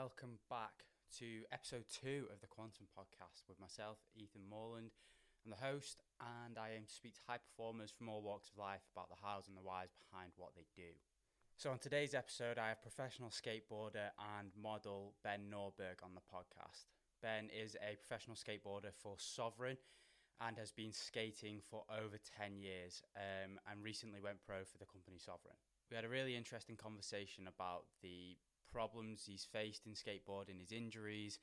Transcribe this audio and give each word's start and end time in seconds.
welcome 0.00 0.40
back 0.48 0.88
to 1.12 1.44
episode 1.52 1.84
two 1.92 2.24
of 2.32 2.40
the 2.40 2.46
Quantum 2.46 2.88
Podcast 2.88 3.44
with 3.46 3.60
myself, 3.60 3.98
Ethan 4.16 4.40
Moreland. 4.48 4.96
I'm 5.44 5.52
the 5.52 5.60
host, 5.60 6.00
and 6.16 6.56
I 6.56 6.72
aim 6.72 6.88
to 6.88 6.94
speak 6.94 7.12
to 7.16 7.20
high 7.28 7.36
performers 7.36 7.92
from 7.92 8.08
all 8.08 8.22
walks 8.22 8.48
of 8.48 8.56
life 8.56 8.80
about 8.96 9.10
the 9.10 9.20
hows 9.20 9.44
and 9.46 9.52
the 9.52 9.60
whys 9.60 9.92
behind 9.92 10.32
what 10.40 10.56
they 10.56 10.64
do. 10.72 10.96
So, 11.58 11.68
on 11.68 11.76
today's 11.76 12.14
episode, 12.14 12.56
I 12.56 12.72
have 12.72 12.80
professional 12.80 13.28
skateboarder 13.28 14.16
and 14.40 14.48
model 14.56 15.12
Ben 15.22 15.52
Nordberg 15.52 16.00
on 16.00 16.16
the 16.16 16.24
podcast. 16.24 16.88
Ben 17.20 17.52
is 17.52 17.76
a 17.84 18.00
professional 18.00 18.40
skateboarder 18.40 18.96
for 18.96 19.20
SOVRN 19.20 19.76
and 20.40 20.56
has 20.56 20.72
been 20.72 20.96
skating 20.96 21.60
for 21.60 21.84
over 21.92 22.16
10 22.40 22.56
years 22.56 23.02
um, 23.20 23.60
and 23.70 23.84
recently 23.84 24.24
went 24.24 24.40
pro 24.40 24.64
for 24.64 24.78
the 24.78 24.88
company 24.88 25.20
SOVRN. 25.20 25.60
We 25.90 25.96
had 25.96 26.06
a 26.06 26.08
really 26.08 26.36
interesting 26.36 26.76
conversation 26.76 27.44
about 27.44 27.84
the 28.00 28.40
problems 28.72 29.24
he's 29.26 29.46
faced 29.50 29.86
in 29.86 29.92
skateboarding, 29.92 30.60
his 30.60 30.72
injuries, 30.72 31.38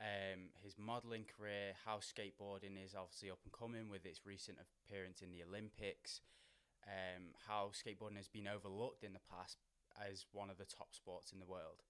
um, 0.00 0.50
his 0.62 0.76
modelling 0.78 1.24
career, 1.24 1.74
how 1.84 1.98
skateboarding 1.98 2.82
is 2.82 2.94
obviously 2.94 3.30
up 3.30 3.38
and 3.44 3.52
coming 3.52 3.88
with 3.88 4.04
its 4.06 4.26
recent 4.26 4.58
appearance 4.58 5.22
in 5.22 5.30
the 5.30 5.42
Olympics, 5.42 6.20
um, 6.86 7.34
how 7.46 7.70
skateboarding 7.70 8.16
has 8.16 8.28
been 8.28 8.48
overlooked 8.48 9.04
in 9.04 9.12
the 9.12 9.26
past 9.30 9.58
as 9.94 10.26
one 10.32 10.50
of 10.50 10.58
the 10.58 10.64
top 10.64 10.94
sports 10.94 11.32
in 11.32 11.38
the 11.38 11.46
world. 11.46 11.82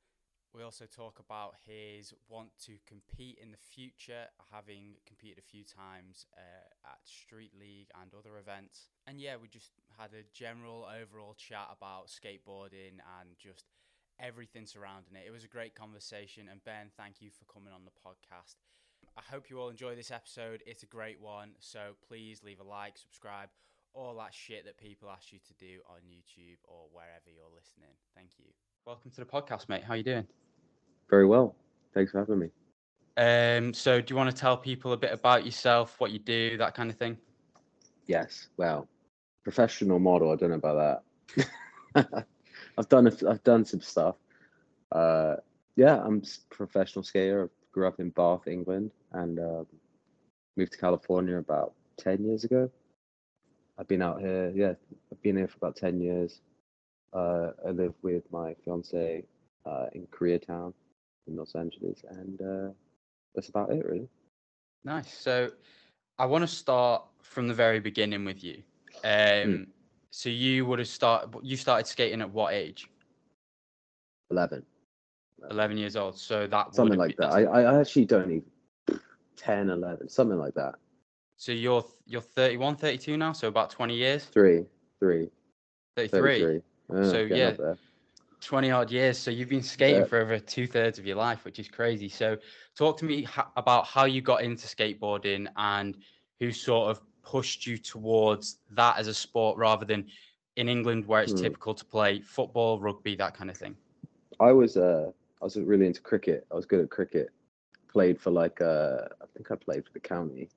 We 0.54 0.62
also 0.62 0.84
talk 0.84 1.18
about 1.18 1.54
his 1.64 2.12
want 2.28 2.51
to 2.66 2.76
compete 2.87 3.38
in 3.40 3.52
the 3.52 3.56
future, 3.56 4.28
having 4.52 5.01
competed 5.06 5.38
a 5.38 5.48
few 5.48 5.64
times 5.64 6.26
uh, 6.37 6.92
at 6.92 6.98
Street 7.04 7.52
League 7.59 7.88
and 7.98 8.12
other 8.12 8.37
events. 8.37 8.90
And 9.06 9.18
yeah, 9.18 9.37
we 9.40 9.48
just 9.48 9.73
had 9.96 10.10
a 10.12 10.28
general 10.30 10.84
overall 10.84 11.32
chat 11.32 11.68
about 11.74 12.09
skateboarding 12.09 13.01
and 13.01 13.32
just 13.38 13.64
everything 14.21 14.66
surrounding 14.66 15.15
it. 15.16 15.27
It 15.27 15.33
was 15.33 15.45
a 15.45 15.48
great 15.48 15.75
conversation. 15.75 16.48
And 16.51 16.62
Ben, 16.65 16.91
thank 16.97 17.21
you 17.21 17.30
for 17.30 17.45
coming 17.52 17.73
on 17.73 17.83
the 17.84 17.91
podcast. 17.91 18.57
I 19.16 19.23
hope 19.30 19.51
you 19.51 19.61
all 19.61 19.69
enjoy 19.69 19.95
this 19.95 20.10
episode. 20.10 20.63
It's 20.66 20.82
a 20.82 20.87
great 20.87 21.21
one. 21.21 21.51
So 21.60 21.96
please 22.09 22.43
leave 22.43 22.60
a 22.60 22.65
like, 22.65 22.96
subscribe, 22.96 23.49
all 23.95 24.16
that 24.16 24.32
shit 24.32 24.65
that 24.65 24.79
people 24.79 25.10
ask 25.10 25.32
you 25.32 25.38
to 25.46 25.54
do 25.54 25.80
on 25.88 26.01
YouTube 26.09 26.59
or 26.65 26.87
wherever 26.93 27.29
you're 27.29 27.45
listening. 27.54 27.95
Thank 28.15 28.30
you. 28.38 28.46
Welcome 28.87 29.10
to 29.10 29.21
the 29.21 29.27
podcast, 29.27 29.69
mate. 29.69 29.85
How 29.85 29.95
are 29.95 29.96
you 29.99 30.02
doing? 30.02 30.26
Very 31.10 31.26
well. 31.26 31.54
Thanks 31.95 32.13
for 32.13 32.21
having 32.21 32.38
me. 32.38 32.49
Um, 33.19 33.74
so 33.74 34.01
do 34.01 34.13
you 34.13 34.16
want 34.16 34.35
to 34.35 34.37
tell 34.37 34.57
people 34.57 34.93
a 34.93 34.97
bit 34.97 35.13
about 35.13 35.45
yourself, 35.45 36.01
what 36.01 36.10
you 36.10 36.19
do, 36.19 36.57
that 36.57 36.74
kind 36.74 36.91
of 36.91 36.97
thing? 36.97 37.19
Yes. 38.07 38.49
Well, 38.57 38.88
professional 39.45 39.99
model. 39.99 40.32
I 40.32 40.37
don't 40.37 40.51
know 40.51 40.57
about 40.57 41.02
that. 41.97 42.26
I've 42.78 42.88
done 42.88 43.06
a, 43.06 43.12
I've 43.28 43.45
done 43.45 43.65
some 43.65 43.80
stuff. 43.80 44.16
Uh, 44.90 45.37
yeah, 45.76 46.02
I'm 46.02 46.23
a 46.23 46.54
professional 46.54 47.02
skater. 47.02 47.45
I 47.45 47.48
grew 47.73 47.87
up 47.87 48.01
in 48.01 48.10
Bath, 48.10 48.46
England, 48.46 48.90
and 49.12 49.38
uh, 49.38 49.64
moved 50.56 50.73
to 50.73 50.79
California 50.79 51.38
about 51.38 51.74
ten 51.96 52.24
years 52.24 52.45
ago. 52.45 52.70
I've 53.79 53.88
been 53.88 54.02
out 54.02 54.20
here. 54.20 54.52
Yeah, 54.54 54.74
I've 55.10 55.23
been 55.23 55.37
here 55.37 55.48
for 55.48 55.56
about 55.56 55.76
ten 55.76 56.01
years. 56.01 56.40
Uh, 57.12 57.51
I 57.66 57.70
live 57.70 57.95
with 58.02 58.24
my 58.32 58.54
fiance 58.64 59.24
uh, 59.66 59.86
in 59.92 60.07
Koreatown 60.07 60.73
in 61.26 61.36
Los 61.36 61.54
Angeles, 61.54 62.02
and 62.09 62.40
uh, 62.40 62.73
that's 63.34 63.48
about 63.48 63.70
it, 63.70 63.84
really. 63.84 64.09
Nice. 64.84 65.12
So, 65.12 65.50
I 66.19 66.26
want 66.26 66.42
to 66.42 66.48
start 66.48 67.04
from 67.22 67.48
the 67.48 67.54
very 67.54 67.81
beginning 67.81 68.25
with 68.25 68.42
you. 68.42 68.62
Um, 69.04 69.10
mm. 69.12 69.66
So 70.15 70.28
you 70.28 70.66
would 70.66 70.78
have 70.78 70.88
started. 70.88 71.34
You 71.43 71.56
started 71.56 71.87
skating 71.87 72.21
at 72.21 72.31
what 72.31 72.53
age? 72.53 72.87
Eleven. 74.31 74.62
Eleven 75.50 75.78
years 75.78 75.97
old. 75.97 76.19
So 76.19 76.47
that 76.47 76.75
something 76.75 76.99
like 76.99 77.16
be, 77.16 77.16
that. 77.21 77.32
I, 77.32 77.44
I 77.44 77.81
actually 77.81 78.04
don't 78.04 78.31
even 78.31 79.00
10, 79.37 79.71
11, 79.71 80.10
something 80.10 80.38
like 80.38 80.53
that. 80.54 80.75
So 81.38 81.50
you're 81.50 81.84
you're 82.06 82.21
31, 82.21 82.77
32 82.77 83.16
now. 83.16 83.32
So 83.32 83.49
about 83.49 83.71
twenty 83.71 83.97
years. 83.97 84.26
Three, 84.26 84.66
three. 85.00 85.31
33. 85.97 86.60
Oh, 86.91 87.10
so 87.10 87.20
yeah, 87.20 87.54
twenty 88.42 88.70
odd 88.70 88.91
years. 88.91 89.16
So 89.16 89.31
you've 89.31 89.48
been 89.48 89.62
skating 89.62 90.03
yeah. 90.03 90.06
for 90.06 90.20
over 90.20 90.38
two 90.38 90.66
thirds 90.66 90.98
of 90.98 91.06
your 91.06 91.16
life, 91.16 91.44
which 91.47 91.59
is 91.59 91.69
crazy. 91.69 92.10
So 92.10 92.36
talk 92.76 92.98
to 92.98 93.06
me 93.06 93.22
ha- 93.22 93.50
about 93.56 93.86
how 93.86 94.04
you 94.04 94.20
got 94.20 94.42
into 94.42 94.66
skateboarding 94.66 95.48
and 95.56 95.97
who 96.38 96.53
sort 96.53 96.91
of 96.91 97.00
pushed 97.22 97.66
you 97.66 97.78
towards 97.78 98.59
that 98.71 98.99
as 98.99 99.06
a 99.06 99.15
sport 99.15 99.56
rather 99.59 99.84
than 99.84 100.06
in 100.56 100.69
England 100.69 101.06
where 101.06 101.22
it's 101.22 101.33
hmm. 101.33 101.43
typical 101.43 101.75
to 101.75 101.84
play 101.84 102.21
football, 102.21 102.78
rugby, 102.78 103.16
that 103.16 103.34
kind 103.34 103.50
of 103.50 103.56
thing? 103.56 103.77
I 104.41 104.53
was 104.53 104.77
uh 104.77 105.10
I 105.41 105.44
was 105.44 105.56
really 105.56 105.87
into 105.87 106.00
cricket. 106.00 106.47
I 106.50 106.55
was 106.55 106.66
good 106.66 106.81
at 106.81 106.91
cricket. 106.91 107.31
Played 107.88 108.21
for 108.21 108.31
like 108.31 108.60
uh 108.60 109.09
I 109.21 109.27
think 109.34 109.50
I 109.50 109.56
played 109.56 109.84
for 109.84 109.93
the 109.93 110.00
county. 110.00 110.49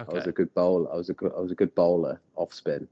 Okay. 0.00 0.10
I 0.10 0.14
was 0.14 0.26
a 0.26 0.32
good 0.32 0.52
bowler. 0.54 0.92
I 0.92 0.96
was 0.96 1.10
a 1.10 1.14
good 1.14 1.32
I 1.36 1.40
was 1.40 1.52
a 1.52 1.56
good 1.56 1.74
bowler 1.74 2.20
off 2.36 2.52
spin. 2.52 2.88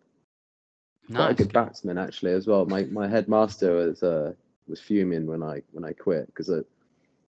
Nice. 1.09 1.17
Quite 1.17 1.31
a 1.31 1.35
good 1.35 1.53
batsman 1.53 1.99
actually 1.99 2.33
as 2.33 2.47
well. 2.47 2.65
My 2.67 2.85
my 2.85 3.09
headmaster 3.09 3.75
was 3.75 4.03
uh 4.03 4.33
was 4.69 4.81
fuming 4.81 5.27
when 5.27 5.43
I 5.43 5.63
when 5.73 5.85
I 5.85 5.93
quit 5.93 6.27
because 6.27 6.51
I 6.51 6.61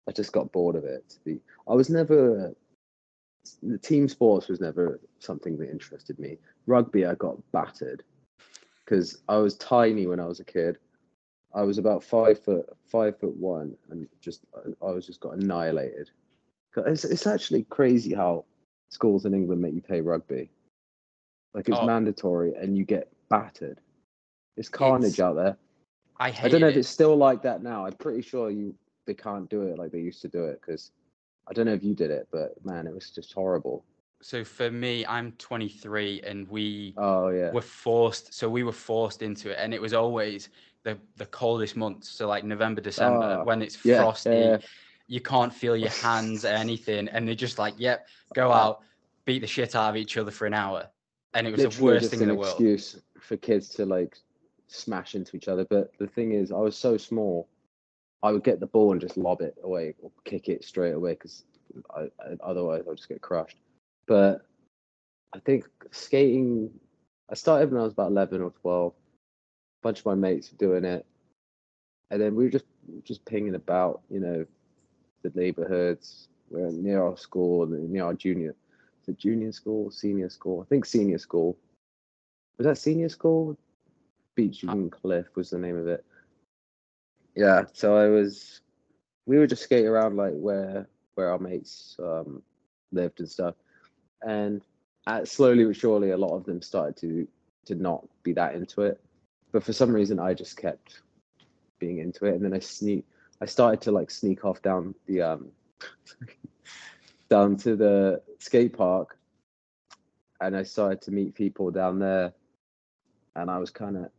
I 0.08 0.12
just 0.12 0.32
got 0.32 0.52
bored 0.52 0.76
of 0.76 0.84
it. 0.84 1.18
I 1.68 1.74
was 1.74 1.90
never 1.90 2.54
the 3.62 3.78
team 3.78 4.08
sports 4.08 4.48
was 4.48 4.60
never 4.60 5.00
something 5.18 5.56
that 5.58 5.70
interested 5.70 6.18
me. 6.18 6.38
Rugby, 6.66 7.06
I 7.06 7.14
got 7.14 7.36
battered 7.52 8.02
because 8.84 9.18
I 9.28 9.36
was 9.38 9.56
tiny 9.56 10.06
when 10.06 10.20
I 10.20 10.26
was 10.26 10.40
a 10.40 10.44
kid. 10.44 10.78
I 11.54 11.62
was 11.62 11.78
about 11.78 12.04
five 12.04 12.38
foot 12.38 12.66
five 12.86 13.18
foot 13.18 13.36
one, 13.36 13.76
and 13.90 14.08
just 14.20 14.44
I 14.82 14.90
was 14.90 15.06
just 15.06 15.20
got 15.20 15.36
annihilated. 15.36 16.10
It's 16.76 17.04
it's 17.04 17.26
actually 17.26 17.64
crazy 17.64 18.14
how 18.14 18.44
schools 18.90 19.24
in 19.24 19.34
England 19.34 19.62
make 19.62 19.74
you 19.74 19.80
play 19.80 20.00
rugby. 20.00 20.50
Like 21.54 21.68
it's 21.68 21.78
oh. 21.80 21.86
mandatory, 21.86 22.54
and 22.54 22.76
you 22.76 22.84
get 22.84 23.10
battered. 23.30 23.80
It's 24.56 24.68
carnage 24.68 25.12
it's, 25.12 25.20
out 25.20 25.36
there. 25.36 25.56
I 26.18 26.28
I 26.42 26.48
don't 26.48 26.60
know 26.60 26.68
it. 26.68 26.72
if 26.72 26.76
it's 26.76 26.88
still 26.88 27.16
like 27.16 27.42
that 27.42 27.62
now. 27.62 27.86
I'm 27.86 27.94
pretty 27.94 28.22
sure 28.22 28.50
you 28.50 28.74
they 29.06 29.14
can't 29.14 29.48
do 29.48 29.62
it 29.62 29.78
like 29.78 29.92
they 29.92 30.00
used 30.00 30.20
to 30.22 30.28
do 30.28 30.44
it 30.44 30.60
because 30.60 30.90
I 31.48 31.52
don't 31.52 31.66
know 31.66 31.74
if 31.74 31.84
you 31.84 31.94
did 31.94 32.10
it, 32.10 32.28
but 32.30 32.54
man, 32.64 32.86
it 32.86 32.94
was 32.94 33.10
just 33.10 33.32
horrible. 33.32 33.84
So 34.20 34.44
for 34.44 34.70
me, 34.70 35.06
I'm 35.06 35.32
23, 35.32 36.22
and 36.22 36.48
we 36.48 36.94
oh 36.96 37.28
yeah 37.28 37.52
were 37.52 37.60
forced. 37.60 38.34
So 38.34 38.48
we 38.48 38.64
were 38.64 38.72
forced 38.72 39.22
into 39.22 39.50
it, 39.50 39.58
and 39.60 39.72
it 39.72 39.80
was 39.80 39.92
always 39.92 40.48
the 40.82 40.98
the 41.16 41.26
coldest 41.26 41.76
months. 41.76 42.08
So 42.08 42.26
like 42.26 42.44
November, 42.44 42.80
December, 42.80 43.38
oh, 43.40 43.44
when 43.44 43.62
it's 43.62 43.84
yeah, 43.84 44.02
frosty, 44.02 44.30
yeah. 44.30 44.58
you 45.06 45.20
can't 45.20 45.52
feel 45.52 45.76
your 45.76 45.90
hands 46.02 46.44
or 46.44 46.48
anything, 46.48 47.08
and 47.08 47.28
they're 47.28 47.34
just 47.34 47.58
like, 47.58 47.74
"Yep, 47.76 48.06
go 48.34 48.50
uh, 48.50 48.54
out, 48.56 48.82
beat 49.24 49.40
the 49.40 49.46
shit 49.46 49.76
out 49.76 49.90
of 49.90 49.96
each 49.96 50.16
other 50.16 50.30
for 50.30 50.46
an 50.46 50.54
hour," 50.54 50.88
and 51.34 51.46
it 51.46 51.50
was 51.52 51.60
Literally 51.60 51.76
the 51.76 51.84
worst 51.84 52.10
thing 52.10 52.22
in 52.22 52.28
the 52.28 52.34
world. 52.34 52.52
Excuse 52.52 53.00
for 53.20 53.36
kids 53.36 53.68
to 53.70 53.84
like 53.86 54.16
smash 54.66 55.14
into 55.14 55.36
each 55.36 55.48
other. 55.48 55.64
But 55.64 55.92
the 55.98 56.06
thing 56.06 56.32
is, 56.32 56.50
I 56.50 56.58
was 56.58 56.76
so 56.76 56.96
small 56.96 57.48
I 58.22 58.32
would 58.32 58.44
get 58.44 58.60
the 58.60 58.66
ball 58.66 58.92
and 58.92 59.00
just 59.00 59.16
lob 59.16 59.40
it 59.40 59.54
away 59.62 59.94
or 60.00 60.10
kick 60.24 60.48
it 60.48 60.64
straight 60.64 60.92
away 60.92 61.12
because 61.12 61.44
otherwise 62.42 62.84
I'll 62.86 62.94
just 62.94 63.08
get 63.08 63.20
crushed. 63.20 63.58
But 64.06 64.42
I 65.34 65.40
think 65.40 65.64
skating, 65.90 66.70
I 67.30 67.34
started 67.34 67.70
when 67.70 67.80
I 67.80 67.84
was 67.84 67.92
about 67.92 68.10
11 68.10 68.40
or 68.40 68.52
12. 68.62 68.92
A 68.92 68.94
bunch 69.82 70.00
of 70.00 70.06
my 70.06 70.14
mates 70.14 70.50
were 70.50 70.58
doing 70.58 70.84
it. 70.84 71.04
And 72.10 72.20
then 72.20 72.34
we 72.34 72.44
were 72.44 72.50
just 72.50 72.64
just 73.02 73.24
pinging 73.24 73.56
about, 73.56 74.00
you 74.10 74.20
know, 74.20 74.46
the 75.22 75.32
neighborhoods. 75.34 76.28
We're 76.48 76.70
near 76.70 77.02
our 77.02 77.16
school, 77.16 77.64
and 77.64 77.90
near 77.90 78.04
our 78.04 78.14
junior, 78.14 78.54
the 79.06 79.12
junior 79.12 79.50
school, 79.50 79.90
senior 79.90 80.30
school. 80.30 80.62
I 80.62 80.68
think 80.68 80.84
senior 80.84 81.18
school. 81.18 81.58
Was 82.56 82.66
that 82.66 82.78
senior 82.78 83.08
school? 83.08 83.58
Beechen 84.36 84.90
Cliff 84.90 85.26
was 85.34 85.50
the 85.50 85.58
name 85.58 85.76
of 85.76 85.88
it 85.88 86.05
yeah, 87.36 87.64
so 87.74 87.96
I 87.96 88.08
was, 88.08 88.62
we 89.26 89.38
would 89.38 89.50
just 89.50 89.62
skate 89.62 89.84
around 89.84 90.16
like 90.16 90.32
where 90.32 90.88
where 91.14 91.30
our 91.30 91.38
mates 91.38 91.96
um, 91.98 92.42
lived 92.92 93.20
and 93.20 93.28
stuff, 93.28 93.54
and 94.22 94.62
at, 95.06 95.28
slowly 95.28 95.64
but 95.64 95.76
surely, 95.76 96.10
a 96.10 96.16
lot 96.16 96.34
of 96.34 96.44
them 96.44 96.62
started 96.62 96.96
to 96.98 97.28
to 97.66 97.74
not 97.74 98.06
be 98.22 98.32
that 98.32 98.54
into 98.54 98.82
it, 98.82 99.00
but 99.52 99.62
for 99.62 99.74
some 99.74 99.92
reason, 99.92 100.18
I 100.18 100.32
just 100.32 100.56
kept 100.56 101.02
being 101.78 101.98
into 101.98 102.24
it, 102.24 102.34
and 102.34 102.44
then 102.44 102.54
I 102.54 102.58
sneak, 102.58 103.04
I 103.40 103.44
started 103.44 103.82
to 103.82 103.92
like 103.92 104.10
sneak 104.10 104.44
off 104.46 104.62
down 104.62 104.94
the 105.06 105.20
um 105.20 105.48
down 107.28 107.56
to 107.58 107.76
the 107.76 108.22
skate 108.38 108.74
park, 108.74 109.18
and 110.40 110.56
I 110.56 110.62
started 110.62 111.02
to 111.02 111.10
meet 111.10 111.34
people 111.34 111.70
down 111.70 111.98
there, 111.98 112.32
and 113.34 113.50
I 113.50 113.58
was 113.58 113.70
kind 113.70 113.98
of 113.98 114.10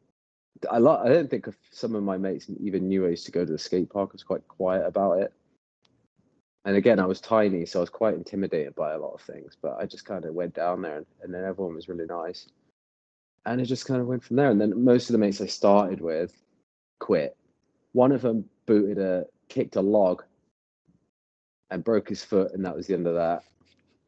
I 0.71 0.77
I 0.77 1.09
don't 1.09 1.29
think 1.29 1.47
some 1.71 1.95
of 1.95 2.03
my 2.03 2.17
mates 2.17 2.47
even 2.59 2.87
knew 2.87 3.05
I 3.05 3.09
used 3.09 3.25
to 3.25 3.31
go 3.31 3.45
to 3.45 3.51
the 3.51 3.57
skate 3.57 3.89
park. 3.89 4.09
I 4.11 4.13
was 4.13 4.23
quite 4.23 4.47
quiet 4.47 4.85
about 4.85 5.19
it. 5.19 5.33
And 6.65 6.75
again, 6.75 6.99
I 6.99 7.05
was 7.05 7.21
tiny, 7.21 7.65
so 7.65 7.79
I 7.79 7.81
was 7.81 7.89
quite 7.89 8.15
intimidated 8.15 8.75
by 8.75 8.93
a 8.93 8.97
lot 8.97 9.13
of 9.13 9.21
things. 9.21 9.55
But 9.61 9.77
I 9.79 9.85
just 9.85 10.05
kind 10.05 10.25
of 10.25 10.33
went 10.33 10.53
down 10.53 10.81
there, 10.81 10.97
and, 10.97 11.05
and 11.23 11.33
then 11.33 11.45
everyone 11.45 11.75
was 11.75 11.87
really 11.87 12.05
nice. 12.05 12.49
And 13.45 13.61
it 13.61 13.65
just 13.65 13.85
kind 13.85 14.01
of 14.01 14.07
went 14.07 14.23
from 14.23 14.35
there. 14.35 14.49
And 14.49 14.59
then 14.59 14.83
most 14.83 15.09
of 15.09 15.13
the 15.13 15.19
mates 15.19 15.39
I 15.39 15.45
started 15.45 16.01
with 16.01 16.33
quit. 16.99 17.37
One 17.93 18.11
of 18.11 18.21
them 18.21 18.49
booted 18.65 18.97
a 18.97 19.25
kicked 19.47 19.77
a 19.77 19.81
log 19.81 20.23
and 21.71 21.83
broke 21.83 22.09
his 22.09 22.23
foot, 22.23 22.53
and 22.53 22.65
that 22.65 22.75
was 22.75 22.87
the 22.87 22.93
end 22.93 23.07
of 23.07 23.15
that. 23.15 23.43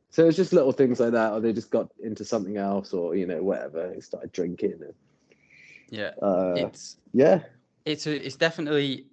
So 0.09 0.27
it's 0.27 0.37
just 0.37 0.53
little 0.53 0.71
things 0.71 0.99
like 0.99 1.11
that, 1.11 1.31
or 1.31 1.39
they 1.39 1.53
just 1.53 1.71
got 1.71 1.89
into 2.03 2.25
something 2.25 2.57
else, 2.57 2.93
or 2.93 3.15
you 3.15 3.25
know, 3.25 3.41
whatever. 3.41 3.91
They 3.93 4.01
started 4.01 4.31
drinking. 4.31 4.79
And, 4.81 4.93
Yeah. 5.89 6.11
uh, 6.21 6.53
It's 6.55 6.97
yeah, 7.13 7.41
it's 7.85 8.07
a, 8.07 8.25
it's 8.25 8.35
definitely 8.35 9.07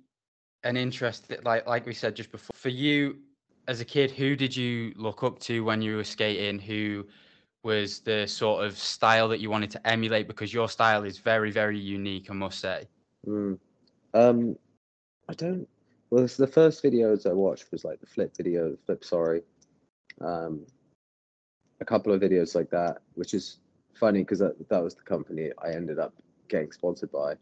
an 0.64 0.76
interest 0.76 1.28
that 1.28 1.44
like 1.44 1.66
like 1.66 1.86
we 1.86 1.94
said 1.94 2.14
just 2.14 2.30
before 2.32 2.54
for 2.54 2.68
you 2.68 3.18
as 3.68 3.80
a 3.80 3.84
kid 3.84 4.10
who 4.10 4.36
did 4.36 4.56
you 4.56 4.92
look 4.96 5.22
up 5.22 5.38
to 5.38 5.64
when 5.64 5.80
you 5.82 5.96
were 5.96 6.04
skating 6.04 6.58
who 6.58 7.06
was 7.62 8.00
the 8.00 8.26
sort 8.26 8.64
of 8.64 8.76
style 8.78 9.28
that 9.28 9.38
you 9.40 9.50
wanted 9.50 9.70
to 9.70 9.86
emulate 9.86 10.26
because 10.26 10.52
your 10.52 10.68
style 10.68 11.04
is 11.04 11.18
very 11.18 11.50
very 11.50 11.78
unique 11.78 12.30
i 12.30 12.32
must 12.32 12.60
say 12.60 12.88
Mm. 13.26 13.58
Um, 14.14 14.56
I 15.28 15.34
don't. 15.34 15.68
Well, 16.10 16.22
this, 16.22 16.36
the 16.36 16.46
first 16.46 16.82
videos 16.82 17.28
I 17.28 17.32
watched 17.32 17.70
was 17.72 17.84
like 17.84 18.00
the 18.00 18.06
flip 18.06 18.36
video, 18.36 18.70
the 18.70 18.76
flip 18.76 19.04
sorry, 19.04 19.42
um, 20.20 20.64
a 21.80 21.84
couple 21.84 22.12
of 22.12 22.20
videos 22.20 22.54
like 22.54 22.70
that, 22.70 22.98
which 23.14 23.34
is 23.34 23.58
funny 23.94 24.20
because 24.20 24.38
that 24.38 24.68
that 24.68 24.82
was 24.82 24.94
the 24.94 25.02
company 25.02 25.50
I 25.62 25.72
ended 25.72 25.98
up 25.98 26.14
getting 26.48 26.72
sponsored 26.72 27.10
by, 27.12 27.34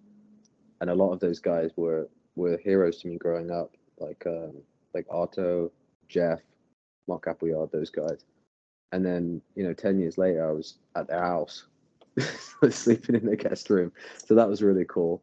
and 0.81 0.91
a 0.91 0.95
lot 0.95 1.13
of 1.13 1.21
those 1.21 1.41
guys 1.41 1.71
were 1.77 2.09
were 2.37 2.59
heroes 2.59 3.01
to 3.01 3.09
me 3.09 3.17
growing 3.17 3.51
up, 3.51 3.77
like 3.99 4.23
um, 4.27 4.55
like 4.95 5.07
Arto, 5.09 5.71
Geoff, 6.09 6.41
Mark 7.09 7.27
Appleyard, 7.27 7.71
those 7.73 7.91
guys, 7.91 8.25
and 8.93 9.05
then 9.05 9.41
you 9.55 9.65
know, 9.65 9.75
ten 9.75 9.99
years 9.99 10.19
later, 10.19 10.49
I 10.49 10.53
was 10.53 10.75
at 10.97 11.09
their 11.09 11.21
house, 11.23 11.67
sleeping 12.71 13.15
in 13.15 13.27
their 13.27 13.37
guest 13.37 13.71
room, 13.71 13.93
so 14.25 14.35
that 14.35 14.49
was 14.49 14.63
really 14.63 14.85
cool 14.87 15.23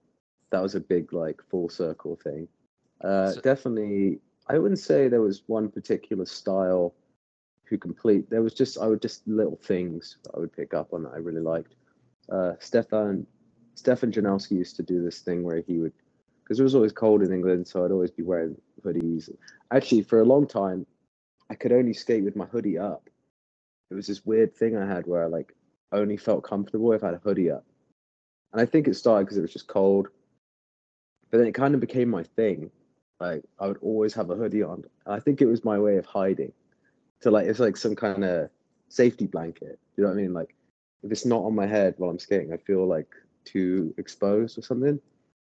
that 0.51 0.61
was 0.61 0.75
a 0.75 0.79
big 0.79 1.11
like 1.13 1.41
full 1.49 1.69
circle 1.69 2.17
thing. 2.23 2.47
Uh, 3.03 3.31
So- 3.31 3.41
definitely, 3.41 4.19
I 4.47 4.57
wouldn't 4.57 4.79
say 4.79 5.07
there 5.07 5.21
was 5.21 5.43
one 5.47 5.69
particular 5.69 6.25
style 6.25 6.93
who 7.65 7.77
complete. 7.77 8.29
There 8.29 8.41
was 8.41 8.53
just 8.53 8.77
I 8.77 8.87
would 8.87 9.01
just 9.01 9.27
little 9.27 9.55
things 9.63 10.17
I 10.35 10.39
would 10.39 10.51
pick 10.53 10.73
up 10.73 10.93
on 10.93 11.03
that 11.03 11.13
I 11.13 11.17
really 11.17 11.41
liked. 11.41 11.75
Uh, 12.29 12.53
Stefan 12.59 13.25
Stefan 13.75 14.11
Janoski 14.11 14.51
used 14.51 14.75
to 14.77 14.83
do 14.83 15.03
this 15.03 15.19
thing 15.19 15.43
where 15.43 15.61
he 15.61 15.79
would 15.79 15.93
because 16.43 16.59
it 16.59 16.63
was 16.63 16.75
always 16.75 16.91
cold 16.91 17.21
in 17.21 17.33
England, 17.33 17.67
so 17.67 17.85
I'd 17.85 17.91
always 17.91 18.11
be 18.11 18.23
wearing 18.23 18.57
hoodies. 18.85 19.29
Actually, 19.71 20.01
for 20.01 20.21
a 20.21 20.25
long 20.25 20.45
time, 20.45 20.85
I 21.49 21.55
could 21.55 21.71
only 21.71 21.93
skate 21.93 22.23
with 22.23 22.35
my 22.35 22.45
hoodie 22.45 22.77
up. 22.77 23.09
It 23.89 23.95
was 23.95 24.07
this 24.07 24.25
weird 24.25 24.55
thing 24.55 24.77
I 24.77 24.85
had 24.85 25.07
where 25.07 25.23
I 25.23 25.27
like 25.27 25.55
only 25.91 26.17
felt 26.17 26.43
comfortable 26.43 26.91
if 26.93 27.03
I 27.03 27.07
had 27.07 27.15
a 27.15 27.21
hoodie 27.23 27.51
up. 27.51 27.65
And 28.51 28.61
I 28.61 28.65
think 28.65 28.87
it 28.87 28.95
started 28.95 29.25
because 29.25 29.37
it 29.37 29.41
was 29.41 29.53
just 29.53 29.67
cold 29.67 30.09
but 31.31 31.37
then 31.37 31.47
it 31.47 31.53
kind 31.53 31.73
of 31.73 31.79
became 31.79 32.09
my 32.09 32.23
thing. 32.23 32.69
Like 33.19 33.43
I 33.59 33.67
would 33.67 33.77
always 33.81 34.13
have 34.13 34.29
a 34.29 34.35
hoodie 34.35 34.63
on. 34.63 34.83
I 35.07 35.19
think 35.19 35.41
it 35.41 35.45
was 35.45 35.63
my 35.63 35.79
way 35.79 35.97
of 35.97 36.05
hiding. 36.05 36.51
So 37.21 37.31
like 37.31 37.47
it's 37.47 37.59
like 37.59 37.77
some 37.77 37.95
kind 37.95 38.23
of 38.23 38.49
safety 38.89 39.27
blanket. 39.27 39.79
You 39.95 40.03
know 40.03 40.09
what 40.09 40.17
I 40.17 40.21
mean? 40.21 40.33
Like 40.33 40.55
if 41.03 41.11
it's 41.11 41.25
not 41.25 41.43
on 41.43 41.55
my 41.55 41.65
head 41.65 41.95
while 41.97 42.09
I'm 42.09 42.19
skating, 42.19 42.51
I 42.53 42.57
feel 42.57 42.85
like 42.85 43.07
too 43.45 43.93
exposed 43.97 44.57
or 44.57 44.61
something. 44.61 44.99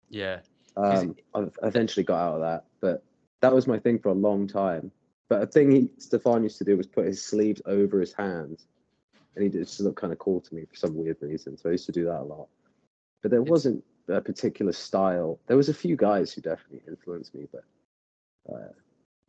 Yeah. 0.09 0.41
Um, 0.77 1.17
I've 1.35 1.57
eventually 1.63 2.05
got 2.05 2.19
out 2.19 2.35
of 2.37 2.41
that, 2.41 2.65
but 2.81 3.05
that 3.41 3.55
was 3.55 3.67
my 3.67 3.79
thing 3.79 3.99
for 3.99 4.09
a 4.09 4.15
long 4.15 4.47
time. 4.47 4.91
But 5.29 5.43
a 5.43 5.47
thing 5.47 5.71
he, 5.71 5.91
Stefan 5.99 6.43
used 6.43 6.59
to 6.59 6.65
do 6.65 6.77
was 6.77 6.87
put 6.87 7.07
his 7.07 7.25
sleeves 7.25 7.63
over 7.67 8.01
his 8.01 8.13
hands, 8.13 8.67
and 9.35 9.43
he 9.45 9.51
just 9.51 9.81
looked 9.81 10.01
kind 10.01 10.13
of 10.13 10.19
cool 10.19 10.41
to 10.41 10.55
me 10.55 10.65
for 10.65 10.77
some 10.77 10.95
weird 10.95 11.19
reason. 11.21 11.57
So 11.57 11.69
I 11.69 11.73
used 11.73 11.87
to 11.87 11.93
do 11.93 12.05
that 12.05 12.21
a 12.21 12.23
lot. 12.23 12.49
But 13.23 13.31
there 13.31 13.43
wasn't 13.43 13.85
a 14.09 14.21
particular 14.21 14.73
style. 14.73 15.39
There 15.47 15.57
was 15.57 15.69
a 15.69 15.75
few 15.75 15.97
guys 15.97 16.33
who 16.33 16.41
definitely 16.41 16.83
influenced 16.89 17.35
me, 17.35 17.47
but 17.53 17.65
uh, 18.53 18.73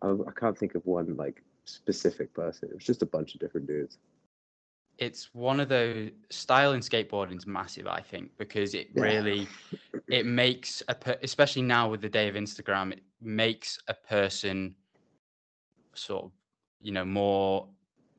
I, 0.02 0.30
I 0.30 0.32
can't 0.32 0.58
think 0.58 0.76
of 0.76 0.86
one 0.86 1.16
like 1.16 1.44
specific 1.66 2.34
person. 2.34 2.70
It 2.70 2.76
was 2.76 2.86
just 2.86 3.02
a 3.02 3.06
bunch 3.06 3.36
of 3.36 3.40
different 3.40 3.68
dudes. 3.68 3.98
It's 4.98 5.34
one 5.34 5.60
of 5.60 5.70
those 5.70 6.12
style 6.30 6.74
in 6.74 6.80
skateboarding 6.82 7.38
is 7.38 7.48
massive 7.48 7.88
i 7.88 8.00
think 8.02 8.32
because 8.38 8.74
it 8.74 8.88
Yeah. 8.96 8.96
really 8.96 9.50
it 10.10 10.26
makes 10.26 10.84
a 10.88 10.96
per, 10.96 11.18
especially 11.24 11.62
now 11.62 11.90
with 11.90 12.02
the 12.02 12.10
day 12.10 12.28
of 12.28 12.36
instagram 12.36 12.92
it 12.94 13.04
makes 13.22 13.80
a 13.88 13.94
person 13.94 14.76
sort 15.96 16.26
of 16.26 16.32
you 16.82 16.92
know 16.92 17.06
more 17.06 17.70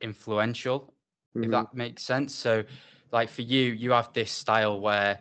influential 0.01 0.93
if 1.41 1.49
Mhm. 1.49 1.51
that 1.51 1.73
makes 1.73 2.03
sense 2.03 2.33
so 2.33 2.63
like 3.11 3.29
for 3.29 3.41
you 3.41 3.71
you 3.73 3.91
have 3.91 4.11
this 4.13 4.31
style 4.31 4.79
where 4.79 5.19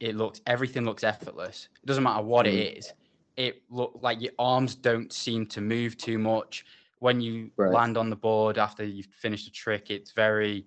it 0.00 0.14
looks 0.14 0.40
everything 0.46 0.84
looks 0.84 1.04
effortless 1.04 1.68
it 1.82 1.86
doesn't 1.86 2.04
matter 2.04 2.22
what 2.22 2.46
Mm. 2.46 2.46
it 2.46 2.76
is 2.78 2.92
it 3.36 3.62
look 3.70 3.98
like 4.02 4.20
your 4.20 4.32
arms 4.38 4.74
don't 4.76 5.12
seem 5.12 5.46
to 5.46 5.60
move 5.60 5.96
too 5.96 6.18
much 6.18 6.64
when 7.00 7.20
you 7.20 7.50
Right. 7.56 7.70
land 7.72 7.96
on 7.96 8.10
the 8.10 8.16
board 8.16 8.58
after 8.58 8.84
you've 8.84 9.06
finished 9.06 9.46
a 9.48 9.52
trick 9.52 9.90
it's 9.90 10.12
very 10.12 10.66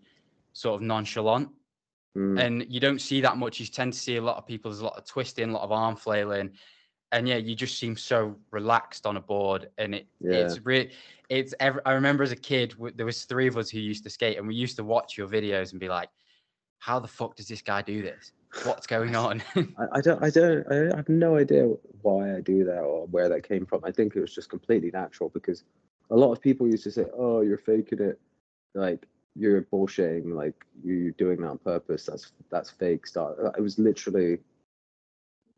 sort 0.58 0.76
of 0.76 0.82
nonchalant 0.82 1.50
Mm. 2.18 2.40
and 2.40 2.66
you 2.68 2.80
don't 2.80 3.00
see 3.00 3.22
that 3.22 3.38
much. 3.38 3.60
You 3.60 3.68
tend 3.68 3.94
to 3.94 4.00
see 4.00 4.16
a 4.16 4.22
lot 4.22 4.38
of 4.38 4.48
people. 4.48 4.72
There's 4.72 4.82
a 4.82 4.86
lot 4.86 4.98
of 4.98 5.06
twisting, 5.06 5.50
a 5.50 5.54
lot 5.54 5.62
of 5.62 5.72
arm 5.72 5.96
flailing, 5.96 6.52
and 7.12 7.28
yeah, 7.28 7.38
you 7.38 7.56
just 7.56 7.78
seem 7.78 7.96
so 7.96 8.36
relaxed 8.52 9.06
on 9.06 9.18
a 9.18 9.22
board. 9.22 9.70
And 9.78 9.94
it 9.96 10.08
it's 10.22 10.60
really 10.66 10.92
it's. 11.30 11.54
Ever, 11.60 11.82
I 11.86 11.94
remember 11.94 12.24
as 12.24 12.32
a 12.32 12.36
kid, 12.36 12.74
there 12.96 13.06
was 13.06 13.26
three 13.26 13.48
of 13.48 13.56
us 13.56 13.70
who 13.70 13.80
used 13.80 14.04
to 14.06 14.10
skate, 14.10 14.38
and 14.38 14.48
we 14.48 14.56
used 14.56 14.76
to 14.78 14.84
watch 14.84 15.18
your 15.18 15.28
videos 15.28 15.72
and 15.72 15.80
be 15.80 15.90
like, 15.90 16.10
"How 16.80 17.00
the 17.00 17.08
fuck 17.08 17.36
does 17.36 17.48
this 17.48 17.62
guy 17.62 17.84
do 17.84 18.02
this? 18.02 18.32
What's 18.64 18.88
going 18.88 19.16
on?" 19.16 19.44
I, 19.56 19.86
I 19.94 20.02
don't, 20.02 20.24
I 20.24 20.30
don't, 20.32 20.66
I 20.72 20.98
have 20.98 21.10
no 21.10 21.38
idea 21.38 21.66
why 22.02 22.36
I 22.36 22.42
do 22.42 22.64
that 22.66 22.80
or 22.80 23.06
where 23.08 23.30
that 23.30 23.48
came 23.48 23.66
from. 23.66 23.82
I 23.86 23.92
think 23.92 24.16
it 24.16 24.22
was 24.22 24.34
just 24.34 24.50
completely 24.50 24.90
natural 24.92 25.30
because 25.30 25.64
a 26.10 26.16
lot 26.16 26.32
of 26.32 26.42
people 26.42 26.68
used 26.68 26.84
to 26.86 26.92
say, 26.92 27.06
"Oh, 27.16 27.42
you're 27.42 27.60
faking 27.60 28.00
it," 28.00 28.20
like 28.74 29.06
you're 29.38 29.62
bullshitting, 29.64 30.34
like 30.34 30.56
you're 30.84 31.12
doing 31.12 31.42
that 31.42 31.50
on 31.50 31.58
purpose. 31.60 32.06
That's 32.06 32.32
that's 32.50 32.70
fake 32.72 33.06
stuff. 33.06 33.34
It 33.58 33.62
was 33.62 33.78
literally, 33.78 34.40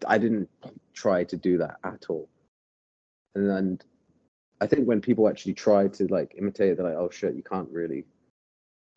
I 0.07 0.17
didn't 0.17 0.49
try 0.93 1.23
to 1.23 1.37
do 1.37 1.57
that 1.59 1.77
at 1.83 2.05
all. 2.09 2.29
And 3.35 3.49
then 3.49 3.79
I 4.61 4.67
think 4.67 4.87
when 4.87 5.01
people 5.01 5.29
actually 5.29 5.53
try 5.53 5.87
to 5.87 6.07
like 6.07 6.35
imitate, 6.37 6.71
it, 6.71 6.77
they're 6.77 6.85
like, 6.85 6.97
"Oh 6.97 7.09
shit, 7.09 7.35
you 7.35 7.43
can't 7.43 7.69
really 7.69 8.05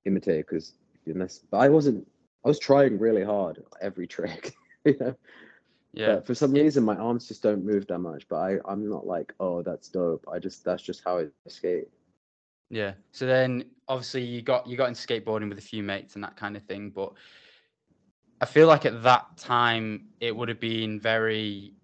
imitate 0.04 0.46
because 0.48 0.72
unless." 1.06 1.38
But 1.50 1.58
I 1.58 1.68
wasn't. 1.68 2.06
I 2.44 2.48
was 2.48 2.58
trying 2.58 2.98
really 2.98 3.24
hard 3.24 3.62
every 3.80 4.08
trick. 4.08 4.52
you 4.84 4.96
know? 4.98 5.14
yeah, 5.92 6.14
But 6.16 6.26
for 6.26 6.34
some 6.34 6.52
reason, 6.52 6.82
my 6.82 6.96
arms 6.96 7.28
just 7.28 7.42
don't 7.42 7.64
move 7.64 7.86
that 7.86 8.00
much. 8.00 8.26
But 8.28 8.36
I, 8.36 8.56
I'm 8.64 8.88
not 8.90 9.06
like, 9.06 9.32
oh, 9.38 9.62
that's 9.62 9.88
dope. 9.88 10.26
I 10.32 10.40
just 10.40 10.64
that's 10.64 10.82
just 10.82 11.02
how 11.04 11.20
I 11.20 11.26
skate. 11.46 11.88
Yeah. 12.72 12.94
So 13.12 13.26
then, 13.26 13.66
obviously, 13.86 14.24
you 14.24 14.42
got 14.42 14.66
you 14.66 14.76
got 14.76 14.88
into 14.88 15.00
skateboarding 15.00 15.48
with 15.48 15.58
a 15.58 15.62
few 15.62 15.84
mates 15.84 16.16
and 16.16 16.24
that 16.24 16.36
kind 16.36 16.56
of 16.56 16.64
thing, 16.64 16.90
but. 16.90 17.12
I 18.40 18.44
feel 18.44 18.66
like 18.66 18.84
at 18.86 19.04
that 19.04 19.36
time 19.36 20.08
it 20.18 20.34
would 20.34 20.48
have 20.48 20.58
been 20.58 20.98
very 20.98 21.74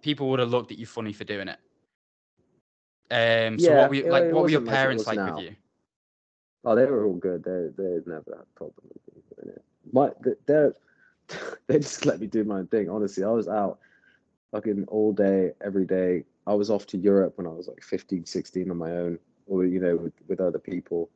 people 0.00 0.30
would 0.30 0.40
have 0.40 0.50
looked 0.50 0.72
at 0.72 0.78
you 0.78 0.86
funny 0.86 1.12
for 1.12 1.24
doing 1.24 1.48
it. 1.48 1.58
Um, 3.10 3.58
so 3.58 3.70
Yeah, 3.70 3.80
what 3.80 3.88
were 3.90 3.94
you, 3.94 4.10
like? 4.10 4.32
What 4.32 4.42
were 4.44 4.48
your 4.48 4.60
like 4.60 4.70
parents 4.70 5.06
like 5.06 5.18
with 5.18 5.38
you? 5.44 5.54
Oh, 6.64 6.74
they 6.74 6.86
were 6.86 7.04
all 7.04 7.14
good. 7.14 7.44
They 7.44 7.68
they 7.76 7.98
never 8.06 8.24
had 8.30 8.40
a 8.40 8.56
problem 8.58 8.88
with 8.88 9.14
me 9.14 9.22
doing 9.36 9.56
it. 9.56 9.64
My 9.92 10.10
they 10.46 10.70
they 11.66 11.78
just 11.78 12.06
let 12.06 12.20
me 12.20 12.26
do 12.26 12.44
my 12.44 12.58
own 12.58 12.68
thing. 12.68 12.88
Honestly, 12.88 13.24
I 13.24 13.28
was 13.28 13.48
out 13.48 13.78
fucking 14.52 14.86
all 14.88 15.12
day, 15.12 15.52
every 15.60 15.84
day. 15.84 16.24
I 16.46 16.54
was 16.54 16.70
off 16.70 16.86
to 16.88 16.98
Europe 16.98 17.34
when 17.36 17.46
I 17.46 17.50
was 17.50 17.68
like 17.68 17.82
15, 17.82 18.26
16 18.26 18.70
on 18.70 18.76
my 18.76 18.90
own, 18.90 19.18
or 19.46 19.64
you 19.64 19.80
know, 19.80 19.96
with, 19.96 20.12
with 20.28 20.40
other 20.40 20.58
people. 20.58 21.10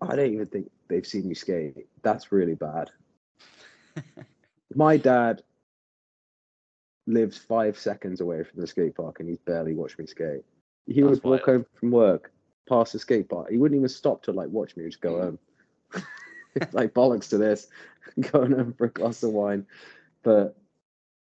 I 0.00 0.16
don't 0.16 0.32
even 0.32 0.46
think 0.46 0.70
they've 0.88 1.06
seen 1.06 1.28
me 1.28 1.34
skate. 1.34 1.86
That's 2.02 2.32
really 2.32 2.54
bad. 2.54 2.90
my 4.74 4.96
dad 4.96 5.42
lives 7.06 7.38
five 7.38 7.78
seconds 7.78 8.20
away 8.20 8.42
from 8.42 8.60
the 8.60 8.66
skate 8.66 8.96
park 8.96 9.20
and 9.20 9.28
he's 9.28 9.38
barely 9.38 9.74
watched 9.74 9.98
me 9.98 10.06
skate. 10.06 10.42
He 10.86 11.02
That's 11.02 11.22
would 11.22 11.24
walk 11.24 11.46
wild. 11.46 11.56
home 11.58 11.66
from 11.78 11.90
work 11.92 12.32
past 12.68 12.92
the 12.92 12.98
skate 12.98 13.28
park. 13.28 13.50
He 13.50 13.58
wouldn't 13.58 13.78
even 13.78 13.88
stop 13.88 14.22
to 14.24 14.32
like 14.32 14.48
watch 14.48 14.76
me, 14.76 14.84
he'd 14.84 14.90
just 14.90 15.00
go 15.00 15.20
home. 15.20 15.38
like 16.72 16.94
bollocks 16.94 17.28
to 17.30 17.38
this, 17.38 17.68
going 18.32 18.52
home 18.52 18.74
for 18.74 18.86
a 18.86 18.90
glass 18.90 19.22
of 19.22 19.30
wine. 19.30 19.66
But 20.22 20.56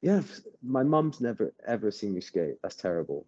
yeah, 0.02 0.22
my 0.62 0.84
mum's 0.84 1.22
never 1.22 1.54
ever 1.66 1.92
seen 1.92 2.14
me 2.14 2.22
skate. 2.22 2.56
That's 2.62 2.76
terrible. 2.76 3.26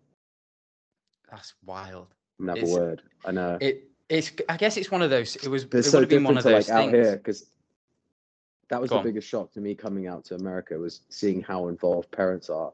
That's 1.32 1.54
wild. 1.64 2.15
Never 2.40 2.60
It's- 2.60 2.74
word. 2.74 3.02
I 3.26 3.32
know. 3.32 3.58
It 3.62 3.90
it's 4.10 4.32
I 4.50 4.58
guess 4.58 4.78
it's 4.78 4.92
one 4.92 5.02
of 5.02 5.10
those. 5.10 5.36
It 5.38 5.48
was 5.48 5.64
it 5.64 5.84
so 5.84 5.98
would 6.00 6.04
have 6.04 6.10
been 6.10 6.24
one 6.24 6.38
of 6.38 6.44
to 6.44 6.50
those 6.50 6.70
like 6.70 6.86
out 6.88 6.94
here 6.94 7.16
because 7.18 7.46
that 8.70 8.80
was 8.82 8.90
Go 8.90 8.96
the 8.96 9.00
on. 9.00 9.06
biggest 9.06 9.28
shock 9.28 9.52
to 9.54 9.62
me 9.62 9.76
coming 9.76 10.08
out 10.08 10.26
to 10.26 10.36
America 10.36 10.78
was 10.78 11.02
seeing 11.10 11.42
how 11.42 11.68
involved 11.68 12.12
parents 12.12 12.50
are. 12.50 12.72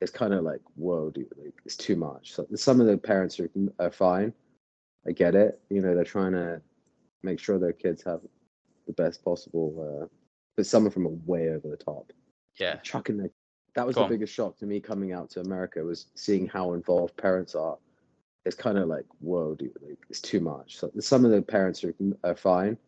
It's 0.00 0.10
kind 0.10 0.34
of 0.34 0.44
like 0.44 0.60
whoa, 0.74 1.10
dude, 1.10 1.28
like 1.36 1.54
it's 1.64 1.76
too 1.76 1.96
much. 1.96 2.32
So 2.34 2.46
some 2.54 2.80
of 2.80 2.86
the 2.86 2.98
parents 2.98 3.38
are 3.40 3.50
are 3.78 3.90
fine. 3.90 4.32
I 5.06 5.12
get 5.12 5.34
it. 5.34 5.60
You 5.70 5.82
know, 5.82 5.94
they're 5.94 6.04
trying 6.04 6.32
to 6.32 6.60
make 7.22 7.38
sure 7.38 7.58
their 7.58 7.72
kids 7.72 8.02
have 8.04 8.20
the 8.86 8.92
best 8.92 9.24
possible. 9.24 10.00
Uh, 10.02 10.06
but 10.56 10.66
some 10.66 10.86
of 10.86 10.94
them 10.94 11.06
are 11.06 11.10
way 11.26 11.50
over 11.50 11.68
the 11.68 11.76
top, 11.76 12.12
Yeah, 12.58 12.76
chucking 12.76 13.18
their 13.18 13.30
that 13.74 13.86
was 13.86 13.94
Go 13.94 14.00
the 14.00 14.04
on. 14.06 14.10
biggest 14.10 14.32
shock 14.32 14.56
to 14.58 14.66
me 14.66 14.80
coming 14.80 15.12
out 15.12 15.28
to 15.30 15.40
America 15.40 15.84
was 15.84 16.06
seeing 16.14 16.46
how 16.48 16.72
involved 16.72 17.14
parents 17.16 17.54
are. 17.54 17.76
It's 18.46 18.56
kind 18.56 18.78
of 18.78 18.88
like, 18.88 19.04
whoa, 19.20 19.54
dude, 19.54 19.72
like, 19.86 19.98
it's 20.08 20.20
too 20.20 20.40
much. 20.40 20.78
So 20.78 20.90
some 21.00 21.24
of 21.24 21.32
the 21.32 21.42
parents 21.42 21.84
are, 21.84 21.94
are 22.24 22.36
fine. 22.36 22.78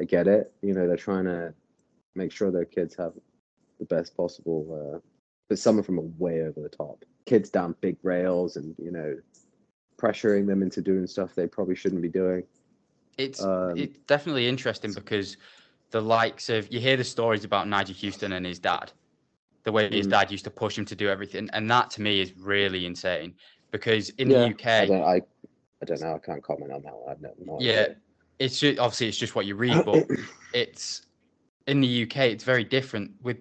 I 0.00 0.04
get 0.04 0.26
it. 0.28 0.52
You 0.62 0.72
know, 0.72 0.86
they're 0.86 0.96
trying 0.96 1.24
to 1.26 1.52
make 2.14 2.32
sure 2.32 2.50
their 2.50 2.64
kids 2.64 2.94
have 2.96 3.12
the 3.78 3.84
best 3.86 4.16
possible. 4.16 4.94
Uh, 4.94 4.98
but 5.48 5.58
some 5.58 5.78
of 5.78 5.86
them 5.86 5.98
are 5.98 6.10
way 6.18 6.42
over 6.42 6.60
the 6.60 6.68
top. 6.68 7.04
Kids 7.26 7.50
down 7.50 7.74
big 7.80 7.96
rails 8.02 8.56
and 8.56 8.74
you 8.78 8.92
know, 8.92 9.16
pressuring 10.00 10.46
them 10.46 10.62
into 10.62 10.80
doing 10.80 11.06
stuff 11.06 11.34
they 11.34 11.46
probably 11.46 11.74
shouldn't 11.74 12.02
be 12.02 12.08
doing. 12.08 12.44
It's 13.18 13.40
Um, 13.40 13.74
it's 13.76 13.98
definitely 14.06 14.48
interesting 14.48 14.92
because 14.92 15.36
the 15.90 16.00
likes 16.00 16.48
of 16.48 16.72
you 16.72 16.80
hear 16.80 16.96
the 16.96 17.04
stories 17.04 17.44
about 17.44 17.66
Nyjah 17.66 18.00
Huston 18.00 18.32
and 18.32 18.46
his 18.46 18.58
dad, 18.58 18.92
the 19.64 19.72
way 19.72 19.88
his 19.90 20.06
Mm. 20.06 20.10
dad 20.10 20.30
used 20.30 20.44
to 20.44 20.50
push 20.50 20.76
him 20.76 20.84
to 20.86 20.96
do 20.96 21.08
everything, 21.08 21.48
and 21.52 21.70
that 21.70 21.90
to 21.90 22.02
me 22.02 22.20
is 22.20 22.36
really 22.36 22.86
insane. 22.86 23.34
Because 23.74 24.10
in 24.10 24.30
Yeah, 24.30 24.38
the 24.38 24.44
I 24.44 24.50
UK, 24.50 24.86
don't, 24.88 25.02
I, 25.02 25.20
I 25.82 25.84
don't 25.84 26.00
know. 26.00 26.14
I 26.14 26.18
can't 26.20 26.40
comment 26.40 26.70
on 26.70 26.82
that 26.82 26.94
one. 26.94 27.10
I've 27.10 27.20
no, 27.20 27.34
no 27.44 27.58
yeah, 27.60 27.72
idea. 27.72 27.96
it's 28.38 28.60
just, 28.60 28.78
obviously 28.78 29.08
it's 29.08 29.18
just 29.18 29.34
what 29.34 29.46
you 29.46 29.56
read, 29.56 29.84
but 29.84 30.06
it's 30.54 31.06
in 31.66 31.80
the 31.80 32.04
UK 32.04 32.18
it's 32.18 32.44
very 32.44 32.62
different 32.62 33.10
with 33.20 33.38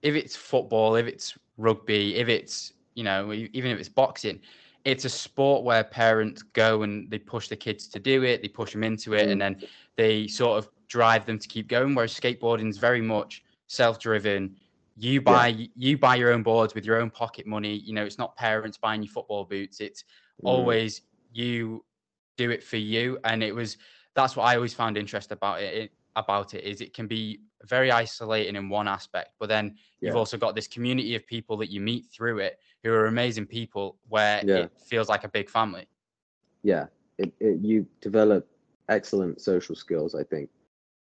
if 0.00 0.14
it's 0.14 0.34
football, 0.34 0.94
if 0.94 1.06
it's 1.06 1.36
rugby, 1.58 2.16
if 2.16 2.26
it's 2.26 2.72
you 2.94 3.04
know 3.04 3.34
even 3.34 3.70
if 3.70 3.78
it's 3.78 3.90
boxing, 3.90 4.40
it's 4.86 5.04
a 5.04 5.10
sport 5.10 5.62
where 5.62 5.84
parents 5.84 6.40
go 6.40 6.80
and 6.80 7.10
they 7.10 7.18
push 7.18 7.48
the 7.48 7.56
kids 7.56 7.86
to 7.88 7.98
do 7.98 8.22
it, 8.22 8.40
they 8.40 8.48
push 8.48 8.72
them 8.72 8.82
into 8.82 9.12
it, 9.12 9.28
and 9.28 9.36
mm. 9.36 9.44
then 9.44 9.68
they 9.96 10.26
sort 10.26 10.56
of 10.56 10.70
drive 10.88 11.26
them 11.26 11.38
to 11.38 11.48
keep 11.48 11.68
going. 11.68 11.94
Whereas 11.94 12.18
skateboarding 12.18 12.70
is 12.70 12.78
very 12.78 13.02
much 13.02 13.44
self-driven. 13.66 14.56
You 14.96 15.20
Yeah. 15.20 15.22
buy 15.22 15.68
you 15.74 15.98
buy 15.98 16.16
your 16.16 16.32
own 16.32 16.42
boards 16.42 16.74
with 16.74 16.84
your 16.84 17.00
own 17.00 17.10
pocket 17.10 17.46
money. 17.46 17.74
You 17.74 17.92
know, 17.94 18.04
it's 18.04 18.18
not 18.18 18.34
parents 18.36 18.78
buying 18.78 19.02
you 19.02 19.08
football 19.08 19.44
boots. 19.44 19.80
It's 19.80 20.04
Mm. 20.42 20.46
always 20.46 21.02
you 21.32 21.84
do 22.36 22.50
it 22.50 22.62
for 22.62 22.76
you 22.76 23.18
and 23.24 23.42
it 23.42 23.54
was 23.54 23.78
that's 24.14 24.36
what 24.36 24.44
i 24.44 24.54
always 24.54 24.74
found 24.74 24.96
interest 24.96 25.32
about 25.32 25.60
it, 25.60 25.74
it 25.74 25.92
about 26.16 26.54
it 26.54 26.64
is 26.64 26.80
it 26.80 26.94
can 26.94 27.06
be 27.06 27.40
very 27.64 27.90
isolating 27.90 28.56
in 28.56 28.68
one 28.68 28.88
aspect 28.88 29.30
but 29.38 29.48
then 29.48 29.74
you've 30.00 30.16
also 30.16 30.36
got 30.36 30.54
this 30.54 30.68
community 30.68 31.14
of 31.14 31.26
people 31.26 31.56
that 31.56 31.70
you 31.70 31.80
meet 31.80 32.06
through 32.06 32.38
it 32.38 32.58
who 32.82 32.92
are 32.92 33.06
amazing 33.06 33.46
people 33.46 33.98
where 34.08 34.42
Yeah. 34.46 34.64
it 34.64 34.70
feels 34.86 35.08
like 35.08 35.24
a 35.24 35.28
big 35.28 35.50
family 35.50 35.86
yeah 36.62 36.86
it, 37.18 37.32
it 37.40 37.60
you 37.60 37.86
develop 38.00 38.46
excellent 38.88 39.40
social 39.40 39.74
skills 39.74 40.14
i 40.14 40.22
think 40.22 40.48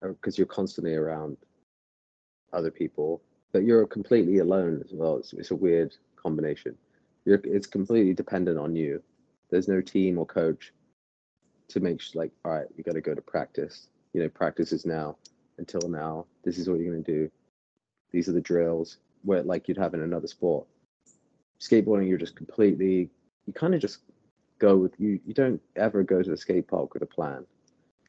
because 0.02 0.36
you're 0.38 0.46
constantly 0.46 0.94
around 0.94 1.36
other 2.52 2.70
people 2.70 3.22
but 3.54 3.62
you're 3.62 3.86
completely 3.86 4.38
alone 4.38 4.82
as 4.84 4.92
well. 4.92 5.16
It's, 5.16 5.32
it's 5.32 5.52
a 5.52 5.54
weird 5.54 5.96
combination. 6.16 6.76
You're 7.24 7.40
it's 7.44 7.68
completely 7.68 8.12
dependent 8.12 8.58
on 8.58 8.74
you. 8.74 9.00
There's 9.48 9.68
no 9.68 9.80
team 9.80 10.18
or 10.18 10.26
coach 10.26 10.72
to 11.68 11.78
make 11.78 12.00
sh- 12.00 12.16
like 12.16 12.32
all 12.44 12.50
right 12.50 12.66
you 12.76 12.82
got 12.82 12.94
to 12.94 13.00
go 13.00 13.14
to 13.14 13.22
practice. 13.22 13.86
You 14.12 14.22
know 14.22 14.28
practice 14.28 14.72
is 14.72 14.84
now. 14.84 15.16
Until 15.56 15.88
now 15.88 16.26
this 16.42 16.58
is 16.58 16.68
what 16.68 16.80
you're 16.80 16.92
going 16.92 17.04
to 17.04 17.12
do. 17.12 17.30
These 18.10 18.28
are 18.28 18.32
the 18.32 18.40
drills. 18.40 18.98
Where 19.22 19.44
like 19.44 19.68
you'd 19.68 19.78
have 19.78 19.94
in 19.94 20.02
another 20.02 20.26
sport. 20.26 20.66
Skateboarding 21.60 22.08
you're 22.08 22.18
just 22.18 22.34
completely 22.34 23.08
you 23.46 23.52
kind 23.54 23.72
of 23.72 23.80
just 23.80 23.98
go 24.58 24.76
with 24.76 24.98
you 24.98 25.20
you 25.24 25.32
don't 25.32 25.62
ever 25.76 26.02
go 26.02 26.24
to 26.24 26.30
the 26.30 26.36
skate 26.36 26.66
park 26.66 26.92
with 26.92 27.04
a 27.04 27.06
plan. 27.06 27.46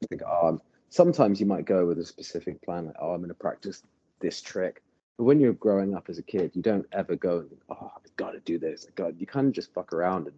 Think 0.09 0.23
oh 0.25 0.47
I'm, 0.47 0.61
sometimes 0.89 1.39
you 1.39 1.45
might 1.45 1.65
go 1.65 1.85
with 1.85 1.99
a 1.99 2.05
specific 2.05 2.61
plan 2.63 2.87
like 2.87 2.95
oh 2.99 3.11
i'm 3.11 3.19
going 3.19 3.29
to 3.29 3.33
practice 3.33 3.83
this 4.19 4.41
trick 4.41 4.81
when 5.17 5.39
you're 5.39 5.53
growing 5.53 5.95
up 5.95 6.10
as 6.10 6.17
a 6.17 6.24
kid 6.24 6.51
you 6.53 6.62
don't 6.62 6.86
ever 6.91 7.15
go 7.15 7.39
and 7.39 7.50
think, 7.50 7.62
oh 7.69 7.91
i've 7.95 8.15
got 8.17 8.31
to 8.31 8.39
do 8.41 8.57
this. 8.60 8.88
God 8.95 9.15
you 9.19 9.25
kind 9.25 9.48
of 9.48 9.53
just 9.53 9.74
fuck 9.74 9.93
around 9.93 10.27
and 10.27 10.36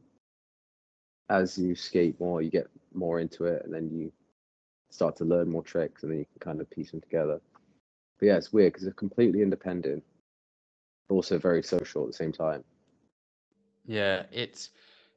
as 1.29 1.57
you 1.57 1.75
skate 1.75 2.19
more 2.19 2.41
you 2.41 2.49
get 2.49 2.67
more 2.93 3.19
into 3.19 3.45
it 3.45 3.63
and 3.65 3.73
then 3.73 3.89
you 3.91 4.11
start 4.89 5.15
to 5.17 5.25
learn 5.25 5.49
more 5.49 5.63
tricks 5.63 6.03
and 6.03 6.11
then 6.11 6.19
you 6.19 6.25
can 6.25 6.39
kind 6.39 6.61
of 6.61 6.69
piece 6.69 6.91
them 6.91 7.01
together. 7.01 7.41
But 8.19 8.25
yeah 8.27 8.37
it's 8.37 8.53
weird 8.53 8.73
because 8.73 8.83
they're 8.85 8.93
completely 8.93 9.41
independent 9.41 10.03
but 11.09 11.15
also 11.15 11.37
very 11.37 11.63
social 11.63 12.01
at 12.03 12.07
the 12.07 12.13
same 12.13 12.31
time. 12.31 12.63
Yeah 13.85 14.23
it's 14.31 14.69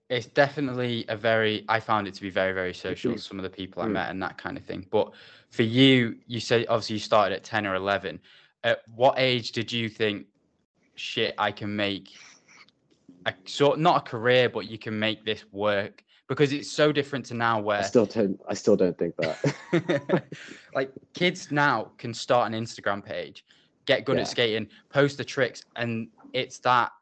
it's 0.08 0.26
definitely 0.26 1.04
a 1.08 1.16
very 1.16 1.64
i 1.68 1.78
found 1.78 2.08
it 2.08 2.14
to 2.14 2.22
be 2.22 2.30
very 2.30 2.52
very 2.52 2.74
social 2.74 3.16
some 3.18 3.38
of 3.38 3.44
the 3.44 3.50
people 3.50 3.82
i 3.82 3.86
Mm. 3.86 3.92
met 3.92 4.10
and 4.10 4.22
that 4.22 4.38
kind 4.38 4.56
of 4.56 4.64
thing. 4.64 4.86
But 4.90 5.12
for 5.50 5.62
you 5.62 6.16
you 6.26 6.40
say 6.40 6.64
obviously 6.66 6.94
you 6.94 7.00
started 7.00 7.34
at 7.36 7.44
10 7.44 7.66
or 7.66 7.74
11 7.74 8.20
at 8.64 8.80
what 8.94 9.14
age 9.18 9.52
did 9.52 9.72
you 9.72 9.88
think 9.88 10.26
shit 10.96 11.34
i 11.38 11.50
can 11.50 11.74
make 11.74 12.10
a 13.26 13.32
sort 13.44 13.78
not 13.78 13.96
a 14.06 14.10
career 14.10 14.48
but 14.48 14.68
you 14.70 14.78
can 14.78 14.98
make 14.98 15.24
this 15.24 15.44
work? 15.52 16.02
Because 16.28 16.52
it's 16.52 16.70
so 16.70 16.92
different 16.92 17.24
to 17.26 17.34
now 17.34 17.60
where 17.60 17.78
i 17.78 17.82
still 17.82 18.06
don't 18.06 18.40
i 18.48 18.54
still 18.54 18.76
don't 18.76 18.96
think 18.96 19.14
that. 19.16 20.24
Like 20.74 20.92
kids 21.14 21.50
now 21.50 21.90
can 21.98 22.14
start 22.14 22.52
an 22.52 22.58
instagram 22.64 23.04
page 23.04 23.44
get 23.86 24.04
good 24.04 24.16
Yeah. 24.16 24.22
at 24.22 24.28
skating 24.28 24.68
post 24.90 25.16
the 25.18 25.24
tricks 25.24 25.64
and 25.76 26.08
it's 26.32 26.58
that 26.60 26.92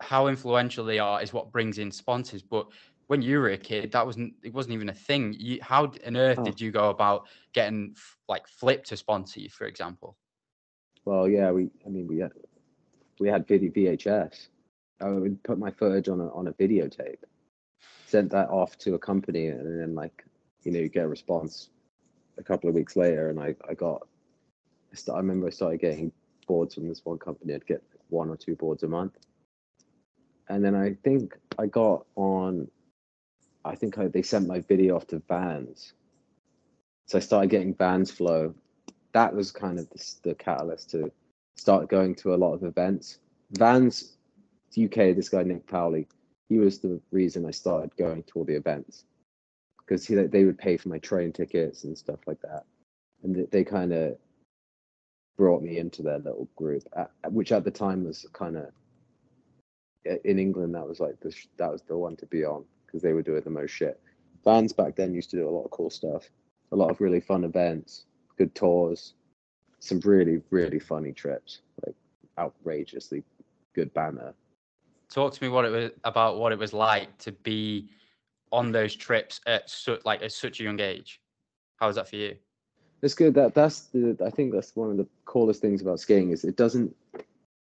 how 0.00 0.26
influential 0.26 0.84
they 0.84 0.98
are 0.98 1.22
is 1.22 1.32
what 1.32 1.52
brings 1.52 1.78
in 1.78 1.92
sponsors. 1.92 2.42
But 2.42 2.66
when 3.06 3.22
you 3.22 3.38
were 3.38 3.50
a 3.50 3.56
kid 3.58 3.92
that 3.92 4.04
wasn't 4.04 4.34
it 4.42 4.52
wasn't 4.52 4.74
even 4.74 4.88
a 4.88 4.94
thing. 4.94 5.32
You, 5.38 5.58
how 5.62 5.84
on 6.04 6.16
earth 6.16 6.38
Oh. 6.40 6.44
did 6.44 6.60
you 6.60 6.72
go 6.72 6.90
about 6.90 7.28
getting 7.52 7.94
like 8.28 8.48
flip 8.48 8.84
to 8.86 8.96
sponsor 8.96 9.38
you 9.40 9.48
for 9.48 9.66
example 9.66 10.16
Well, 11.06 11.28
yeah, 11.28 11.52
we. 11.52 11.70
I 11.86 11.88
mean, 11.88 12.08
we 12.08 12.18
had 12.18 12.32
we 13.20 13.28
had 13.28 13.46
video 13.46 13.70
VHS. 13.70 14.48
I 15.00 15.08
would 15.08 15.42
put 15.44 15.58
my 15.58 15.70
footage 15.70 16.08
on 16.08 16.20
a 16.20 16.28
on 16.34 16.48
a 16.48 16.52
videotape, 16.52 17.22
sent 18.06 18.30
that 18.32 18.50
off 18.50 18.76
to 18.78 18.94
a 18.94 18.98
company, 18.98 19.46
and 19.46 19.80
then 19.80 19.94
like 19.94 20.24
you 20.64 20.72
know 20.72 20.80
you 20.80 20.88
get 20.88 21.04
a 21.04 21.08
response 21.08 21.70
a 22.38 22.42
couple 22.42 22.68
of 22.68 22.74
weeks 22.74 22.96
later, 22.96 23.30
and 23.30 23.40
I 23.40 23.54
I 23.68 23.74
got. 23.74 24.06
I, 24.92 25.12
I 25.12 25.16
remember 25.18 25.46
I 25.46 25.50
started 25.50 25.80
getting 25.80 26.10
boards 26.48 26.74
from 26.74 26.88
this 26.88 27.04
one 27.04 27.18
company. 27.18 27.54
I'd 27.54 27.66
get 27.66 27.84
one 28.08 28.28
or 28.28 28.36
two 28.36 28.56
boards 28.56 28.82
a 28.82 28.88
month, 28.88 29.16
and 30.48 30.64
then 30.64 30.74
I 30.74 30.96
think 31.04 31.38
I 31.56 31.66
got 31.66 32.04
on. 32.16 32.68
I 33.64 33.76
think 33.76 33.96
I, 33.96 34.08
they 34.08 34.22
sent 34.22 34.48
my 34.48 34.60
video 34.60 34.96
off 34.96 35.06
to 35.08 35.22
Vans, 35.28 35.92
so 37.06 37.16
I 37.18 37.20
started 37.20 37.50
getting 37.50 37.74
Vans 37.74 38.10
flow. 38.10 38.56
That 39.16 39.34
was 39.34 39.50
kind 39.50 39.78
of 39.78 39.88
the, 39.88 40.14
the 40.24 40.34
catalyst 40.34 40.90
to 40.90 41.10
start 41.56 41.88
going 41.88 42.14
to 42.16 42.34
a 42.34 42.36
lot 42.36 42.52
of 42.52 42.64
events. 42.64 43.18
Vans 43.52 44.18
UK, 44.78 45.16
this 45.16 45.30
guy 45.30 45.42
Nick 45.42 45.66
Powley, 45.66 46.06
he 46.50 46.58
was 46.58 46.80
the 46.80 47.00
reason 47.10 47.46
I 47.46 47.50
started 47.50 47.96
going 47.96 48.24
to 48.24 48.32
all 48.34 48.44
the 48.44 48.56
events 48.56 49.04
because 49.78 50.06
he 50.06 50.16
they 50.16 50.44
would 50.44 50.58
pay 50.58 50.76
for 50.76 50.90
my 50.90 50.98
train 50.98 51.32
tickets 51.32 51.84
and 51.84 51.96
stuff 51.96 52.20
like 52.26 52.42
that, 52.42 52.64
and 53.22 53.34
they, 53.34 53.44
they 53.44 53.64
kind 53.64 53.94
of 53.94 54.18
brought 55.38 55.62
me 55.62 55.78
into 55.78 56.02
their 56.02 56.18
little 56.18 56.46
group, 56.54 56.82
at, 56.94 57.10
which 57.32 57.52
at 57.52 57.64
the 57.64 57.70
time 57.70 58.04
was 58.04 58.26
kind 58.34 58.58
of 58.58 58.66
in 60.24 60.38
England 60.38 60.74
that 60.74 60.86
was 60.86 61.00
like 61.00 61.18
the 61.20 61.34
that 61.56 61.72
was 61.72 61.80
the 61.88 61.96
one 61.96 62.16
to 62.16 62.26
be 62.26 62.44
on 62.44 62.66
because 62.84 63.00
they 63.00 63.14
were 63.14 63.22
doing 63.22 63.40
the 63.44 63.48
most 63.48 63.70
shit. 63.70 63.98
Vans 64.44 64.74
back 64.74 64.94
then 64.94 65.14
used 65.14 65.30
to 65.30 65.36
do 65.36 65.48
a 65.48 65.56
lot 65.56 65.64
of 65.64 65.70
cool 65.70 65.88
stuff, 65.88 66.28
a 66.72 66.76
lot 66.76 66.90
of 66.90 67.00
really 67.00 67.20
fun 67.20 67.44
events, 67.44 68.04
good 68.36 68.54
tours, 68.54 69.14
some 69.78 70.00
really 70.04 70.42
really 70.50 70.78
funny 70.78 71.12
trips, 71.12 71.60
like 71.86 71.94
outrageously 72.38 73.22
good 73.74 73.92
banner. 73.94 74.34
talk 75.10 75.32
to 75.32 75.42
me 75.42 75.48
what 75.48 75.64
it 75.64 75.70
was 75.70 75.90
about 76.04 76.38
what 76.38 76.52
it 76.52 76.58
was 76.58 76.72
like 76.72 77.16
to 77.18 77.32
be 77.32 77.88
on 78.52 78.72
those 78.72 78.94
trips 78.94 79.40
at 79.46 79.68
su- 79.68 79.98
like 80.04 80.22
at 80.22 80.32
such 80.32 80.60
a 80.60 80.62
young 80.62 80.80
age 80.80 81.20
how 81.76 81.86
was 81.86 81.96
that 81.96 82.08
for 82.08 82.16
you 82.16 82.36
It's 83.02 83.14
good. 83.14 83.34
That 83.34 83.54
that's 83.54 83.82
the 83.92 84.16
I 84.24 84.30
think 84.30 84.52
that's 84.52 84.74
one 84.74 84.90
of 84.90 84.96
the 84.96 85.06
coolest 85.26 85.60
things 85.60 85.82
about 85.82 86.00
skiing 86.00 86.30
is 86.30 86.44
it 86.44 86.56
doesn't 86.56 86.94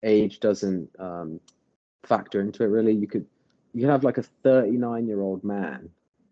age 0.03 0.39
doesn't 0.39 0.89
um, 0.99 1.39
factor 2.05 2.41
into 2.41 2.63
it 2.63 2.67
really. 2.67 2.93
You 2.93 3.07
could 3.07 3.25
you 3.73 3.87
have 3.87 4.03
like 4.03 4.17
a 4.17 4.23
39 4.23 5.07
year 5.07 5.21
old 5.21 5.43
man 5.43 5.89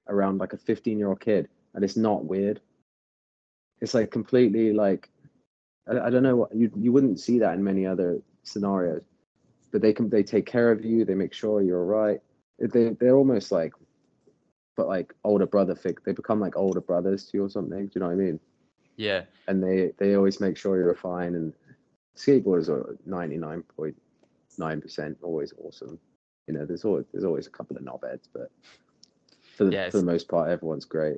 around 0.07 0.39
like 0.39 0.53
a 0.53 0.57
15 0.57 0.97
year 0.99 1.07
old 1.07 1.21
kid, 1.21 1.47
and 1.73 1.83
it's 1.83 1.97
not 1.97 2.25
weird. 2.25 2.59
It's 3.81 3.93
like 3.93 4.11
completely 4.11 4.73
like 4.73 5.09
I, 5.89 5.99
I 5.99 6.09
don't 6.09 6.23
know 6.23 6.35
what 6.35 6.55
you 6.55 6.71
you 6.75 6.91
wouldn't 6.91 7.19
see 7.19 7.39
that 7.39 7.55
in 7.55 7.63
many 7.63 7.85
other 7.85 8.21
scenarios, 8.43 9.03
but 9.71 9.81
they 9.81 9.93
can 9.93 10.09
they 10.09 10.23
take 10.23 10.45
care 10.45 10.71
of 10.71 10.85
you. 10.85 11.05
They 11.05 11.15
make 11.15 11.33
sure 11.33 11.61
you're 11.61 11.85
right. 11.85 12.19
They 12.59 12.89
they're 12.89 13.15
almost 13.15 13.51
like, 13.51 13.73
but 14.77 14.87
like 14.87 15.13
older 15.23 15.47
brother 15.47 15.75
fig. 15.75 16.01
They 16.05 16.11
become 16.11 16.39
like 16.39 16.55
older 16.55 16.81
brothers 16.81 17.25
to 17.25 17.37
you 17.37 17.45
or 17.45 17.49
something. 17.49 17.87
Do 17.87 17.91
you 17.95 18.01
know 18.01 18.07
what 18.07 18.13
I 18.13 18.17
mean? 18.17 18.39
yeah 19.01 19.23
and 19.47 19.63
they 19.63 19.91
they 19.97 20.15
always 20.15 20.39
make 20.39 20.55
sure 20.57 20.77
you're 20.77 20.95
fine 20.95 21.35
and 21.35 21.53
skateboarders 22.15 22.69
are 22.69 22.97
99.9% 23.09 25.15
always 25.23 25.53
awesome 25.57 25.99
you 26.47 26.53
know 26.53 26.65
there's 26.65 26.85
always 26.85 27.05
there's 27.11 27.25
always 27.25 27.47
a 27.47 27.49
couple 27.49 27.75
of 27.75 27.81
knobheads 27.83 28.27
but 28.33 28.51
for 29.55 29.63
the, 29.65 29.71
Yeah, 29.71 29.89
for 29.89 29.97
the 29.97 30.05
most 30.05 30.27
part 30.27 30.49
everyone's 30.49 30.85
great 30.85 31.17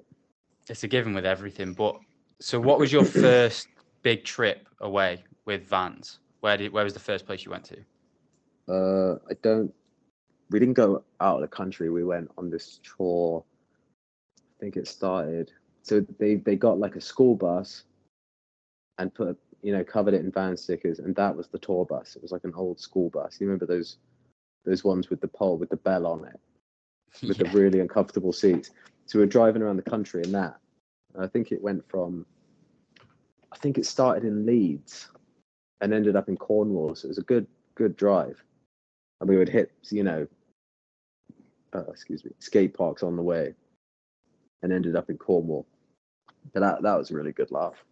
it's 0.70 0.84
a 0.84 0.88
given 0.88 1.14
with 1.14 1.26
everything 1.26 1.74
but 1.74 2.00
so 2.40 2.60
what 2.60 2.80
was 2.80 2.92
your 2.92 3.04
first 3.06 3.68
big 4.02 4.24
trip 4.24 4.68
away 4.82 5.24
with 5.46 5.64
vans 5.68 6.20
where 6.42 6.58
did 6.58 6.72
where 6.74 6.84
was 6.84 6.94
the 6.94 7.00
first 7.00 7.26
place 7.26 7.46
you 7.46 7.52
went 7.52 7.64
to 7.66 7.78
Uh, 8.68 9.16
I 9.30 9.34
don't. 9.42 9.74
We 10.50 10.60
didn't 10.60 10.76
go 10.76 11.04
out 11.20 11.36
of 11.36 11.42
the 11.42 11.48
country. 11.56 11.90
We 11.90 12.04
went 12.06 12.30
on 12.38 12.50
this 12.50 12.80
tour. 12.84 13.44
I 14.40 14.56
think 14.60 14.78
it 14.78 14.88
started. 14.88 15.52
So 15.82 16.00
they 16.20 16.36
they 16.36 16.56
got 16.56 16.80
like 16.80 16.96
a 16.96 17.02
school 17.02 17.36
bus, 17.36 17.84
and 19.00 19.14
put 19.14 19.38
you 19.62 19.74
know 19.74 19.84
covered 19.84 20.14
it 20.14 20.22
in 20.22 20.32
van 20.32 20.56
stickers, 20.56 21.00
and 21.00 21.14
that 21.16 21.36
was 21.36 21.48
the 21.50 21.60
tour 21.60 21.86
bus. 21.86 22.16
It 22.16 22.22
was 22.22 22.32
like 22.32 22.46
an 22.46 22.54
old 22.56 22.80
school 22.80 23.10
bus. 23.10 23.38
You 23.42 23.48
remember 23.48 23.66
those 23.66 23.98
those 24.66 24.84
ones 24.86 25.10
with 25.10 25.20
the 25.20 25.28
pole 25.28 25.58
with 25.58 25.70
the 25.70 25.76
bell 25.76 26.06
on 26.08 26.24
it, 26.26 26.40
with 27.28 27.38
Yeah. 27.40 27.52
the 27.52 27.58
really 27.60 27.80
uncomfortable 27.82 28.32
seats. 28.32 28.72
So 29.08 29.20
we 29.20 29.26
were 29.26 29.30
driving 29.32 29.62
around 29.62 29.76
the 29.76 29.90
country 29.90 30.24
in 30.24 30.32
that. 30.32 30.56
I 31.20 31.28
think 31.28 31.52
it 31.52 31.62
went 31.62 31.88
from. 31.90 32.26
I 33.52 33.58
think 33.58 33.78
it 33.78 33.86
started 33.86 34.24
in 34.24 34.46
Leeds, 34.46 35.10
and 35.82 35.94
ended 35.94 36.16
up 36.16 36.30
in 36.30 36.38
Cornwall. 36.38 36.96
So 36.96 37.06
it 37.06 37.10
was 37.10 37.18
a 37.18 37.24
good 37.24 37.48
good 37.76 37.96
drive, 37.96 38.44
and 39.20 39.30
we 39.30 39.38
would 39.38 39.50
hit 39.50 39.72
you 39.90 40.04
know. 40.04 40.28
Uh, 41.76 41.86
excuse 41.90 42.24
me, 42.24 42.32
skate 42.38 42.76
parks 42.76 43.02
on 43.02 43.16
the 43.16 43.22
way, 43.22 43.54
and 44.62 44.72
ended 44.72 44.96
up 44.96 45.10
in 45.10 45.18
Cornwall. 45.18 45.66
But 46.54 46.60
that 46.62 46.82
that 46.84 46.98
was 46.98 47.12
a 47.12 47.16
really 47.16 47.32
good 47.32 47.52
laugh. 47.52 47.84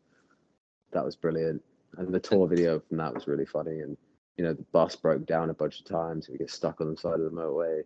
That 0.92 1.06
was 1.06 1.16
brilliant, 1.16 1.64
and 1.98 2.14
the 2.14 2.20
tour 2.20 2.48
video 2.48 2.80
from 2.80 2.98
that 2.98 3.14
was 3.14 3.28
really 3.28 3.46
funny. 3.46 3.80
And 3.80 3.98
you 4.38 4.46
know 4.46 4.54
the 4.54 4.66
bus 4.72 4.96
broke 4.96 5.26
down 5.26 5.50
a 5.50 5.54
bunch 5.54 5.80
of 5.80 5.86
times. 5.86 6.30
We 6.30 6.38
get 6.38 6.50
stuck 6.50 6.82
on 6.82 6.92
the 6.92 6.98
side 6.98 7.20
of 7.20 7.22
the 7.22 7.30
motorway. 7.30 7.84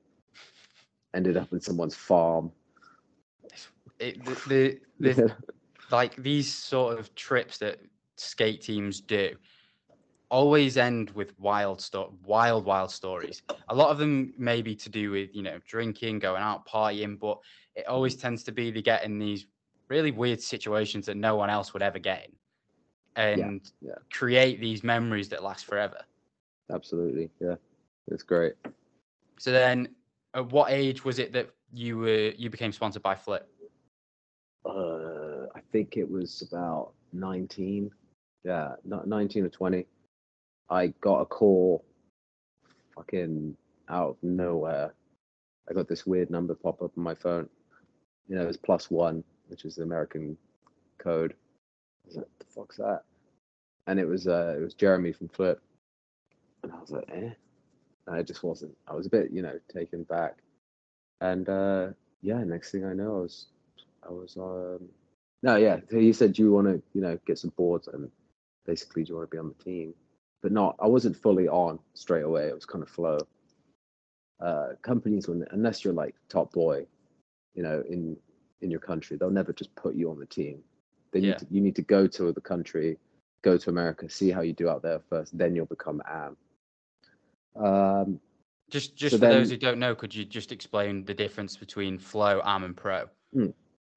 Ended 1.14 1.38
up 1.38 1.52
in 1.54 1.62
someone's 1.62 1.96
farm. 1.96 2.52
It, 4.00 4.24
the, 4.26 4.80
the, 5.00 5.14
the 5.14 5.34
like 5.92 6.16
these 6.16 6.52
sort 6.54 7.00
of 7.00 7.14
trips 7.16 7.58
that 7.60 7.80
skate 8.18 8.62
teams 8.62 9.02
do 9.02 9.36
always 10.30 10.78
end 10.78 11.12
with 11.12 11.38
wild 11.40 11.80
sto- 11.80 12.14
wild 12.26 12.66
wild 12.66 12.92
stories. 12.92 13.42
A 13.70 13.76
lot 13.76 13.90
of 13.90 13.98
them 13.98 14.34
may 14.38 14.62
be 14.62 14.76
to 14.76 14.90
do 14.90 15.12
with 15.12 15.36
you 15.36 15.44
know 15.44 15.60
drinking 15.68 16.20
going 16.20 16.42
out 16.42 16.68
partying 16.68 17.20
but 17.20 17.40
it 17.76 17.88
always 17.88 18.16
tends 18.16 18.44
to 18.44 18.52
be 18.52 18.72
they 18.72 18.82
get 18.82 19.04
in 19.04 19.20
these 19.20 19.46
really 19.88 20.12
weird 20.12 20.42
situations 20.42 21.06
that 21.06 21.16
no 21.18 21.36
one 21.36 21.50
else 21.50 21.74
would 21.74 21.84
ever 21.84 22.00
get 22.00 22.28
in 22.28 22.32
and 23.16 23.72
yeah. 23.82 23.94
create 24.12 24.60
these 24.60 24.84
memories 24.84 25.30
that 25.30 25.44
last 25.44 25.66
forever. 25.66 26.02
Absolutely, 26.72 27.30
yeah, 27.40 27.56
it's 28.08 28.24
great. 28.24 28.54
so 29.38 29.52
then 29.52 29.88
at 30.34 30.52
what 30.52 30.72
age 30.72 31.06
was 31.06 31.20
it 31.20 31.32
that 31.32 31.50
you 31.74 31.98
were 31.98 32.32
you 32.38 32.50
became 32.50 32.72
sponsored 32.72 33.04
by 33.04 33.16
flip 33.16 33.50
Uh, 34.66 35.48
I 35.56 35.62
think 35.72 35.98
it 35.98 36.10
was 36.10 36.42
about 36.42 36.94
nineteen. 37.14 37.92
Yeah, 38.44 38.76
nineteen 38.84 39.46
or 39.46 39.50
twenty. 39.50 39.86
I 40.70 40.88
got 41.02 41.22
a 41.22 41.26
call, 41.26 41.86
fucking 42.96 43.56
out 43.90 44.10
of 44.10 44.18
nowhere. 44.24 44.94
I 45.70 45.74
got 45.74 45.88
this 45.88 46.06
weird 46.06 46.30
number 46.30 46.56
pop 46.56 46.82
up 46.82 46.92
on 46.98 47.04
my 47.04 47.16
phone. 47.16 47.48
You 48.28 48.36
know, 48.36 48.44
it 48.44 48.48
was 48.48 48.58
plus 48.58 48.90
one, 48.90 49.24
which 49.48 49.66
is 49.66 49.76
the 49.76 49.84
American 49.84 50.38
code. 50.98 51.34
I 51.34 52.08
was 52.08 52.16
like, 52.18 52.26
"What 52.26 52.40
the 52.40 52.46
fuck's 52.46 52.78
that?" 52.78 53.04
And 53.88 54.00
it 54.00 54.08
was 54.08 54.28
uh, 54.28 54.56
it 54.58 54.62
was 54.62 54.74
Jeremy 54.74 55.12
from 55.12 55.30
Flip, 55.30 55.62
and 56.64 56.72
I 56.72 56.80
was 56.80 56.92
like, 56.92 57.10
"Eh." 57.12 57.30
And 58.08 58.16
I 58.16 58.22
just 58.22 58.44
wasn't. 58.44 58.76
I 58.88 58.94
was 58.94 59.08
a 59.08 59.10
bit, 59.10 59.32
you 59.32 59.42
know, 59.42 59.60
taken 59.74 60.04
back. 60.04 60.38
And 61.22 61.50
uh, 61.50 61.88
yeah, 62.22 62.44
next 62.44 62.72
thing 62.72 62.86
I 62.86 62.94
know, 62.94 63.18
I 63.18 63.22
was, 63.22 63.48
I 64.08 64.12
was, 64.12 64.38
um, 64.38 64.90
no, 65.44 65.56
yeah. 65.58 65.80
So 65.90 65.98
he 65.98 66.14
said, 66.14 66.34
"Do 66.34 66.44
you 66.44 66.52
want 66.52 66.68
to, 66.68 66.82
you 66.94 67.02
know, 67.02 67.18
get 67.26 67.38
some 67.38 67.52
boards 67.58 67.88
and 67.88 68.10
basically, 68.66 69.04
do 69.04 69.10
you 69.10 69.18
want 69.18 69.30
to 69.30 69.36
be 69.36 69.40
on 69.40 69.54
the 69.58 69.64
team?" 69.64 69.94
But 70.42 70.52
not. 70.52 70.76
I 70.80 70.88
wasn't 70.88 71.18
fully 71.18 71.48
on 71.48 71.80
straight 71.94 72.24
away. 72.24 72.48
It 72.48 72.56
was 72.56 72.66
kind 72.66 72.84
of 72.84 72.90
flow. 72.90 73.20
Uh, 74.40 74.70
companies, 74.82 75.28
when 75.28 75.46
unless 75.52 75.84
you're 75.84 75.94
like 75.94 76.16
top 76.30 76.52
boy, 76.52 76.86
you 77.54 77.64
know, 77.64 77.84
in 77.90 78.18
in 78.62 78.70
your 78.72 78.80
country, 78.80 79.18
they'll 79.18 79.30
never 79.32 79.54
just 79.54 79.74
put 79.76 79.96
you 79.96 80.10
on 80.12 80.20
the 80.20 80.26
team. 80.26 80.62
They 81.12 81.22
need 81.22 81.30
Yeah. 81.30 81.38
to, 81.38 81.48
you 81.50 81.62
need 81.62 81.76
to 81.78 81.82
go 81.82 82.08
to 82.08 82.32
the 82.32 82.42
country, 82.42 82.98
go 83.42 83.58
to 83.58 83.70
America, 83.70 84.10
see 84.10 84.32
how 84.32 84.42
you 84.42 84.54
do 84.54 84.70
out 84.70 84.82
there 84.82 85.00
first, 85.10 85.38
then 85.38 85.56
you'll 85.56 85.66
become 85.66 86.02
AM. 86.08 86.38
Um, 87.56 88.20
just 88.70 88.96
just 88.96 89.14
So 89.14 89.20
for 89.20 89.28
those 89.28 89.50
who 89.50 89.58
don't 89.58 89.80
know 89.80 89.96
could 89.96 90.14
you 90.14 90.26
just 90.26 90.52
explain 90.52 91.06
the 91.06 91.14
difference 91.14 91.56
between 91.56 91.98
flow 91.98 92.42
am 92.44 92.64
and 92.64 92.76
pro 92.76 93.06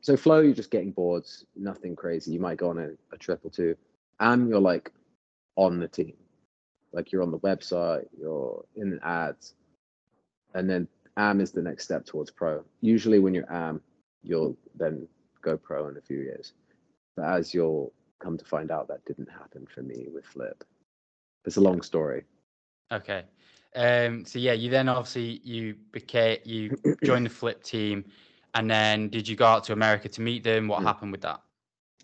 so 0.00 0.16
flow, 0.16 0.40
you're 0.40 0.54
just 0.54 0.70
getting 0.70 0.92
boards, 0.92 1.44
nothing 1.56 1.96
crazy. 1.96 2.32
You 2.32 2.40
might 2.40 2.58
go 2.58 2.70
on 2.70 2.78
a, 2.78 2.90
a 3.12 3.18
triple 3.18 3.50
two. 3.50 3.76
and 4.20 4.48
you're 4.48 4.60
like 4.60 4.92
on 5.56 5.80
the 5.80 5.88
team, 5.88 6.14
like 6.92 7.12
you're 7.12 7.22
on 7.22 7.30
the 7.30 7.38
website, 7.40 8.06
you're 8.18 8.64
in 8.76 8.98
ads, 9.02 9.54
and 10.54 10.68
then 10.68 10.88
am 11.16 11.40
is 11.40 11.52
the 11.52 11.62
next 11.62 11.84
step 11.84 12.06
towards 12.06 12.30
pro. 12.30 12.64
Usually, 12.80 13.18
when 13.18 13.34
you're 13.34 13.52
am, 13.52 13.80
you'll 14.22 14.56
then 14.76 15.06
go 15.42 15.56
pro 15.56 15.88
in 15.88 15.96
a 15.96 16.00
few 16.00 16.18
years. 16.18 16.52
But 17.16 17.26
as 17.26 17.52
you'll 17.52 17.92
come 18.20 18.38
to 18.38 18.44
find 18.44 18.70
out, 18.70 18.88
that 18.88 19.04
didn't 19.04 19.30
happen 19.30 19.66
for 19.72 19.82
me 19.82 20.06
with 20.12 20.24
Flip. 20.24 20.64
It's 21.44 21.56
a 21.56 21.60
long 21.60 21.82
story. 21.82 22.24
Okay. 22.92 23.24
Um, 23.74 24.24
so 24.24 24.38
yeah, 24.38 24.52
you 24.52 24.70
then 24.70 24.88
obviously 24.88 25.40
you 25.44 25.74
became 25.92 26.38
you 26.44 26.76
joined 27.04 27.26
the 27.26 27.30
flip 27.30 27.62
team, 27.62 28.04
and 28.54 28.70
then 28.70 29.08
did 29.08 29.28
you 29.28 29.36
go 29.36 29.46
out 29.46 29.64
to 29.64 29.72
America 29.72 30.08
to 30.08 30.20
meet 30.20 30.42
them? 30.44 30.68
What 30.68 30.80
Mm. 30.80 30.84
happened 30.86 31.12
with 31.12 31.20
that? 31.22 31.42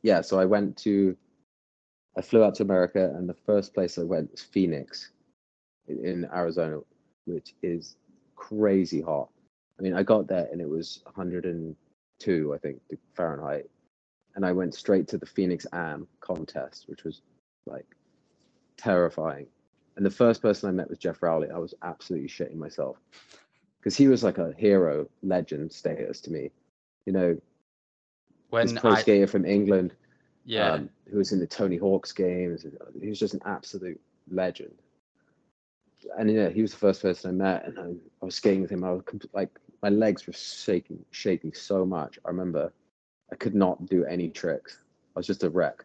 yeah, 0.03 0.21
so 0.21 0.39
I 0.39 0.45
went 0.45 0.77
to, 0.79 1.17
I 2.17 2.21
flew 2.21 2.45
out 2.45 2.55
to 2.57 2.63
America, 2.63 3.13
and 3.17 3.27
the 3.29 3.35
first 3.47 3.73
place 3.73 3.99
I 3.99 4.03
went 4.03 4.31
was 4.31 4.43
Phoenix, 4.43 5.11
in, 5.89 6.27
Arizona, 6.27 6.81
which 7.27 7.55
is 7.63 7.97
crazy 8.37 9.01
hot. 9.01 9.31
I 9.79 9.83
mean, 9.83 9.95
I 9.95 10.03
got 10.03 10.27
there 10.27 10.47
and 10.53 10.61
it 10.61 10.69
was 10.69 11.01
102, 11.05 12.55
I 12.55 12.59
think, 12.59 12.81
Fahrenheit, 13.15 13.69
and 14.35 14.45
I 14.45 14.53
went 14.53 14.75
straight 14.75 15.09
to 15.09 15.19
the 15.19 15.27
Phoenix 15.27 15.67
Am 15.73 16.07
contest, 16.21 16.87
which 16.89 17.05
was 17.05 17.23
like 17.67 17.87
terrifying. 18.77 19.47
And 19.97 20.05
the 20.05 20.11
first 20.11 20.43
person 20.43 20.69
I 20.69 20.73
met 20.73 20.91
was 20.91 20.99
Geoff 20.99 21.23
Rowley. 21.23 21.51
I 21.51 21.59
was 21.59 21.73
absolutely 21.83 22.29
shitting 22.29 22.57
myself 22.57 22.99
because 23.85 23.99
he 23.99 24.09
was 24.09 24.25
like 24.25 24.39
a 24.39 24.55
hero, 24.57 25.07
legend 25.23 25.71
status 25.71 26.23
to 26.23 26.31
me. 26.31 26.51
You 27.05 27.13
know, 27.13 27.35
this 27.35 28.73
When 28.73 28.77
pro 28.77 28.93
I 28.93 29.01
skater 29.03 29.27
from 29.27 29.45
England 29.45 29.93
yeah 30.47 30.73
um, 30.73 30.91
who 31.11 31.19
was 31.19 31.33
in 31.33 31.39
the 31.39 31.47
Tony 31.47 31.77
Hawk's 31.77 32.13
games. 32.13 32.65
He 32.99 33.09
was 33.11 33.19
just 33.19 33.35
an 33.35 33.43
absolute 33.45 34.01
legend. 34.31 34.75
And 36.19 36.31
yeah, 36.31 36.49
he 36.49 36.63
was 36.63 36.71
the 36.71 36.79
first 36.79 37.03
person 37.03 37.31
I 37.31 37.45
met, 37.45 37.67
and 37.67 37.79
I, 37.79 37.91
I 38.23 38.25
was 38.25 38.37
skating 38.37 38.63
with 38.63 38.71
him. 38.71 38.85
I 38.85 38.93
was 38.93 39.03
like, 39.35 39.51
my 39.83 39.91
legs 39.91 40.27
were 40.27 40.33
shaking, 40.33 41.05
shaking 41.11 41.53
so 41.53 41.85
much. 41.85 42.19
I 42.25 42.29
remember 42.29 42.73
I 43.33 43.37
could 43.37 43.55
not 43.55 43.85
do 43.87 44.07
any 44.07 44.31
tricks. 44.31 44.79
I 45.15 45.19
was 45.19 45.27
just 45.27 45.45
a 45.45 45.51
wreck. 45.51 45.85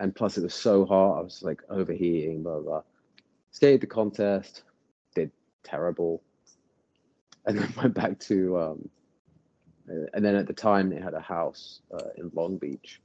And 0.00 0.14
plus, 0.14 0.38
it 0.38 0.44
was 0.44 0.54
so 0.54 0.86
hot. 0.86 1.18
I 1.18 1.20
was 1.20 1.42
like 1.42 1.60
overheating, 1.68 2.42
blah 2.42 2.54
blah. 2.54 2.62
blah. 2.62 2.82
Skated 3.50 3.82
the 3.82 3.86
contest, 3.86 4.62
did 5.14 5.30
terrible, 5.62 6.22
and 7.46 7.58
then 7.58 7.72
went 7.82 7.94
back 7.94 8.18
to. 8.20 8.58
Um, 8.58 8.88
uh, 9.90 10.06
and 10.14 10.24
then 10.24 10.34
at 10.34 10.46
the 10.46 10.52
time, 10.52 10.90
they 10.90 11.00
had 11.00 11.14
a 11.14 11.20
house 11.20 11.80
uh, 11.94 12.10
in 12.16 12.30
Long 12.34 12.58
Beach, 12.58 13.00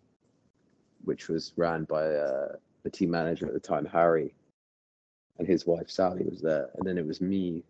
which 1.06 1.30
was 1.30 1.54
ran 1.56 1.86
by 1.86 2.04
uh, 2.04 2.56
the 2.84 2.90
team 2.90 3.10
manager 3.12 3.48
at 3.48 3.54
the 3.54 3.60
time, 3.60 3.86
Harry, 3.86 4.34
and 5.40 5.48
his 5.48 5.66
wife 5.66 5.90
Sally 5.90 6.24
was 6.30 6.42
there, 6.42 6.70
and 6.76 6.88
then 6.88 6.98
it 6.98 7.06
was 7.06 7.22
me, 7.22 7.64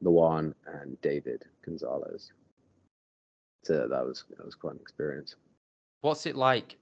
Luan, 0.00 0.54
and 0.66 1.00
David 1.02 1.44
Gonzalez. 1.64 2.32
So 3.64 3.88
that 3.88 4.06
was 4.06 4.24
that 4.36 4.44
was 4.44 4.54
quite 4.54 4.74
an 4.74 4.80
experience. 4.80 5.34
what's 6.02 6.24
it 6.24 6.36
like 6.36 6.76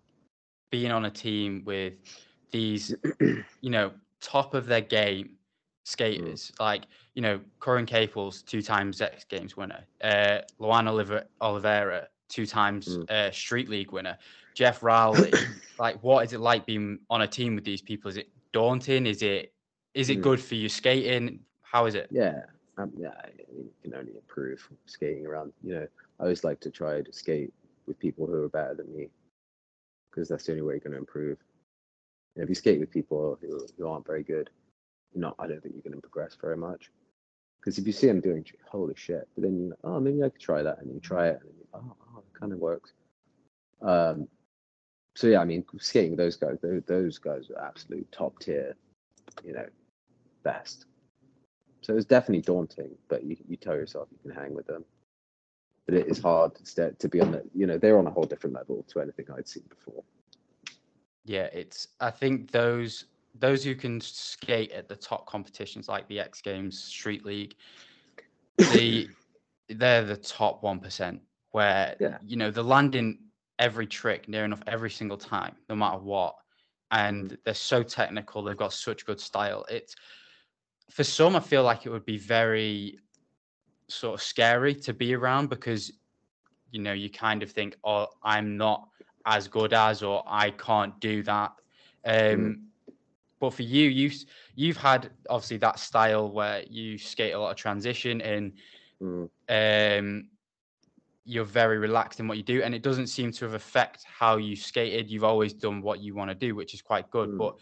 being 0.71 0.93
on 0.93 1.07
a 1.07 1.11
team 1.11 1.63
with 1.65 1.95
these 2.51 2.95
you 3.61 3.71
know 3.71 3.91
top 4.21 4.55
of 4.55 4.67
their 4.67 4.81
game 4.81 5.31
skaters 5.85 6.51
like 6.59 6.83
you 7.15 7.23
know 7.23 7.41
Curren 7.61 7.87
Caples 7.87 8.43
two 8.43 8.63
times 8.63 9.01
X 9.01 9.25
Games 9.25 9.57
winner 9.57 9.85
uh 10.03 10.39
Luan 10.59 10.89
Oliver 10.89 11.25
Oliveira 11.41 12.09
two 12.29 12.47
times 12.47 12.89
Mm. 12.89 13.11
uh, 13.11 13.31
Street 13.31 13.69
League 13.69 13.93
winner 13.93 14.19
Geoff 14.55 14.83
Rowley 14.83 15.33
like 15.79 16.03
what 16.03 16.25
is 16.25 16.33
it 16.33 16.41
like 16.41 16.67
being 16.67 16.99
on 17.11 17.23
a 17.23 17.27
team 17.29 17.55
with 17.55 17.65
these 17.65 17.83
people 17.83 18.09
is 18.11 18.17
it 18.17 18.29
daunting 18.53 19.07
is 19.07 19.23
it 19.23 19.53
is 19.95 20.11
it 20.11 20.19
Mm. 20.19 20.23
good 20.23 20.41
for 20.41 20.55
you 20.55 20.69
skating 20.69 21.41
how 21.63 21.87
is 21.87 21.95
it 21.95 22.09
Yeah, 22.11 22.43
um, 22.79 22.91
yeah, 22.97 23.13
I 23.23 23.29
mean, 23.53 23.65
you 23.67 23.71
can 23.83 23.95
only 23.95 24.13
improve 24.15 24.69
skating 24.87 25.27
around. 25.27 25.53
You 25.63 25.75
know, 25.75 25.89
I 26.19 26.23
always 26.25 26.43
like 26.45 26.61
to 26.61 26.71
try 26.71 27.03
to 27.03 27.13
skate 27.13 27.53
with 27.87 27.99
people 27.99 28.27
who 28.27 28.43
are 28.43 28.49
better 28.49 28.75
than 28.75 28.93
me, 28.93 29.09
because 30.11 30.29
that's 30.29 30.45
the 30.45 30.53
only 30.53 30.63
way 30.63 30.75
you're 30.75 30.81
going 30.81 30.93
to 30.93 30.99
improve. 30.99 31.39
And 32.35 32.43
if 32.43 32.49
you 32.49 32.55
skate 32.55 32.81
with 32.81 32.91
people 32.91 33.39
who, 33.41 33.67
who 33.77 33.87
aren't 33.89 34.07
very 34.07 34.23
good, 34.25 34.51
not. 35.17 35.35
I 35.39 35.47
don't 35.47 35.63
think 35.63 35.75
you're 35.75 35.83
going 35.83 35.95
to 35.95 36.01
progress 36.01 36.37
very 36.41 36.57
much. 36.57 36.91
Because 37.61 37.79
if 37.79 37.87
you 37.87 37.93
see 37.93 38.09
them 38.09 38.21
doing, 38.21 38.45
holy 38.71 38.95
shit, 38.97 39.27
but 39.35 39.43
then 39.43 39.59
you 39.59 39.69
know, 39.71 39.77
oh, 39.85 40.01
maybe 40.01 40.23
I 40.23 40.29
could 40.29 40.41
try 40.41 40.63
that, 40.63 40.81
and 40.81 40.93
you 40.93 41.01
try 41.01 41.29
it, 41.29 41.41
and 41.43 41.53
you, 41.59 41.67
oh, 41.73 41.97
oh, 42.15 42.19
it 42.19 42.39
kind 42.39 42.53
of 42.53 42.59
works. 42.59 42.93
Um, 43.81 44.29
so 45.15 45.29
yeah, 45.29 45.41
I 45.41 45.45
mean, 45.45 45.65
skating 45.79 46.17
those 46.17 46.37
guys, 46.37 46.59
those, 46.61 46.83
those 46.87 47.19
guys 47.19 47.49
are 47.51 47.65
absolute 47.65 48.11
top 48.13 48.39
tier, 48.41 48.77
you 49.45 49.53
know, 49.55 49.67
best. 50.43 50.87
So 51.81 51.93
it 51.93 51.97
was 51.97 52.07
definitely 52.07 52.43
daunting, 52.43 52.91
but 53.09 53.25
you, 53.25 53.37
you 53.49 53.57
tell 53.57 53.75
yourself 53.75 54.09
you 54.11 54.19
can 54.31 54.43
hang 54.43 54.55
with 54.55 54.67
them. 54.67 54.85
But 55.87 55.95
it 55.97 56.09
is 56.09 56.19
hard 56.19 56.55
to, 56.55 56.93
to 56.93 57.09
be 57.09 57.21
on 57.21 57.33
the, 57.33 57.43
you 57.55 57.67
know, 57.67 57.79
they're 57.79 57.99
on 57.99 58.07
a 58.07 58.11
whole 58.11 58.25
different 58.25 58.57
level 58.57 58.85
to 58.89 59.01
anything 59.01 59.27
I'd 59.37 59.49
seen 59.49 59.65
before. 59.69 60.03
Yeah, 61.27 61.49
it's. 61.53 61.89
I 62.01 62.11
think 62.11 62.51
those 62.51 63.07
those 63.35 63.65
who 63.65 63.75
can 63.75 64.01
skate 64.01 64.73
at 64.73 64.89
the 64.89 64.97
top 64.97 65.27
competitions 65.27 65.89
like 65.89 66.07
the 66.09 66.21
X 66.21 66.41
Games, 66.41 66.79
Street 66.79 67.25
League, 67.25 67.57
the 68.59 69.09
they're 69.69 70.05
the 70.05 70.17
top 70.17 70.63
one 70.63 70.79
percent. 70.81 71.21
Where 71.51 71.97
Yeah. 72.01 72.19
you 72.23 72.37
know 72.37 72.51
the 72.51 72.65
landing 72.65 73.19
every 73.59 73.87
trick 73.87 74.29
near 74.29 74.45
enough 74.45 74.63
every 74.67 74.91
single 74.91 75.17
time, 75.17 75.55
no 75.69 75.77
matter 75.77 75.99
what, 75.99 76.35
and 76.91 77.37
they're 77.45 77.55
so 77.55 77.83
technical. 77.83 78.43
They've 78.43 78.57
got 78.57 78.73
such 78.73 79.07
good 79.07 79.21
style. 79.21 79.65
It's 79.71 79.95
for 80.91 81.05
some, 81.05 81.35
I 81.35 81.41
feel 81.41 81.63
like 81.63 81.87
it 81.87 81.91
would 81.91 82.05
be 82.05 82.19
very 82.19 82.99
sort 83.89 84.15
of 84.15 84.23
scary 84.23 84.75
to 84.75 84.93
be 84.93 85.15
around 85.15 85.49
because 85.49 85.93
you 86.71 86.81
know 86.81 86.93
you 86.93 87.11
kind 87.11 87.43
of 87.43 87.51
think, 87.51 87.77
oh, 87.85 88.09
I'm 88.23 88.57
not 88.57 88.89
as 89.27 89.49
good 89.49 89.73
as, 89.73 90.03
or 90.03 90.23
I 90.27 90.51
can't 90.51 90.99
do 91.01 91.23
that. 91.23 91.53
Um, 92.05 92.67
But 93.45 93.53
for 93.53 93.63
you, 93.63 93.91
you 93.91 94.11
you've 94.55 94.79
had 94.79 95.11
obviously 95.29 95.59
that 95.59 95.79
style 95.79 96.31
where 96.31 96.63
you 96.63 96.97
skate 96.97 97.35
a 97.35 97.39
lot 97.39 97.51
of 97.51 97.57
transition 97.57 98.23
and 98.23 98.53
Mm. 99.03 99.29
um, 99.49 100.31
you're 101.25 101.45
very 101.45 101.77
relaxed 101.77 102.21
in 102.21 102.29
what 102.29 102.39
you 102.39 102.43
do, 102.43 102.63
and 102.63 102.75
it 102.75 102.83
doesn't 102.83 103.09
seem 103.09 103.33
to 103.33 103.45
have 103.45 103.53
affect 103.53 104.03
how 104.05 104.39
you 104.39 104.57
skated. 104.57 105.11
You've 105.11 105.25
always 105.25 105.53
done 105.53 105.83
what 105.83 106.01
you 106.01 106.15
want 106.15 106.31
to 106.31 106.35
do, 106.35 106.55
which 106.55 106.73
is 106.73 106.81
quite 106.81 107.11
good. 107.11 107.31
Mm. 107.31 107.37
But 107.39 107.57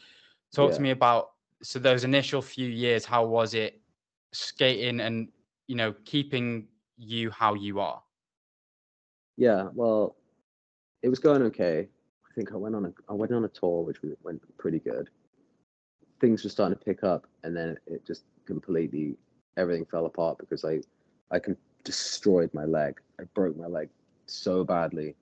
talk 0.53 0.71
Yeah. 0.71 0.77
to 0.77 0.83
me 0.83 0.91
about 0.91 1.33
so 1.63 1.81
those 1.81 2.05
initial 2.05 2.41
few 2.43 2.69
years. 2.69 3.05
How 3.05 3.25
was 3.27 3.55
it 3.55 3.81
skating 4.33 5.01
and 5.01 5.33
you 5.67 5.75
know 5.75 5.95
keeping 6.05 6.69
you 6.97 7.31
how 7.31 7.55
you 7.55 7.81
are? 7.81 8.01
Yeah, 9.37 9.69
well, 9.75 10.15
it 11.03 11.09
was 11.09 11.19
going 11.19 11.43
okay. 11.43 11.89
I 12.29 12.35
think 12.35 12.53
I 12.53 12.57
went 12.57 12.77
on 12.77 12.85
a 12.85 12.93
I 13.09 13.15
went 13.15 13.33
on 13.33 13.45
a 13.45 13.49
tour 13.49 13.83
which 13.83 13.99
went 14.23 14.41
pretty 14.59 14.79
good. 14.79 15.11
Things 16.23 16.43
were 16.43 16.51
starting 16.51 16.79
to 16.79 16.85
pick 16.85 17.05
up, 17.05 17.27
and 17.43 17.55
then 17.55 17.77
it 17.87 18.07
just 18.07 18.23
completely 18.47 19.17
everything 19.59 19.85
fell 19.85 20.07
apart 20.07 20.39
because 20.39 20.65
I 20.65 20.81
I 21.31 21.39
can 21.39 21.57
destroyed 21.85 22.51
my 22.55 22.65
leg. 22.65 23.01
I 23.21 23.25
broke 23.35 23.57
my 23.57 23.67
leg 23.67 23.89
so 24.27 24.65
badly. 24.65 25.15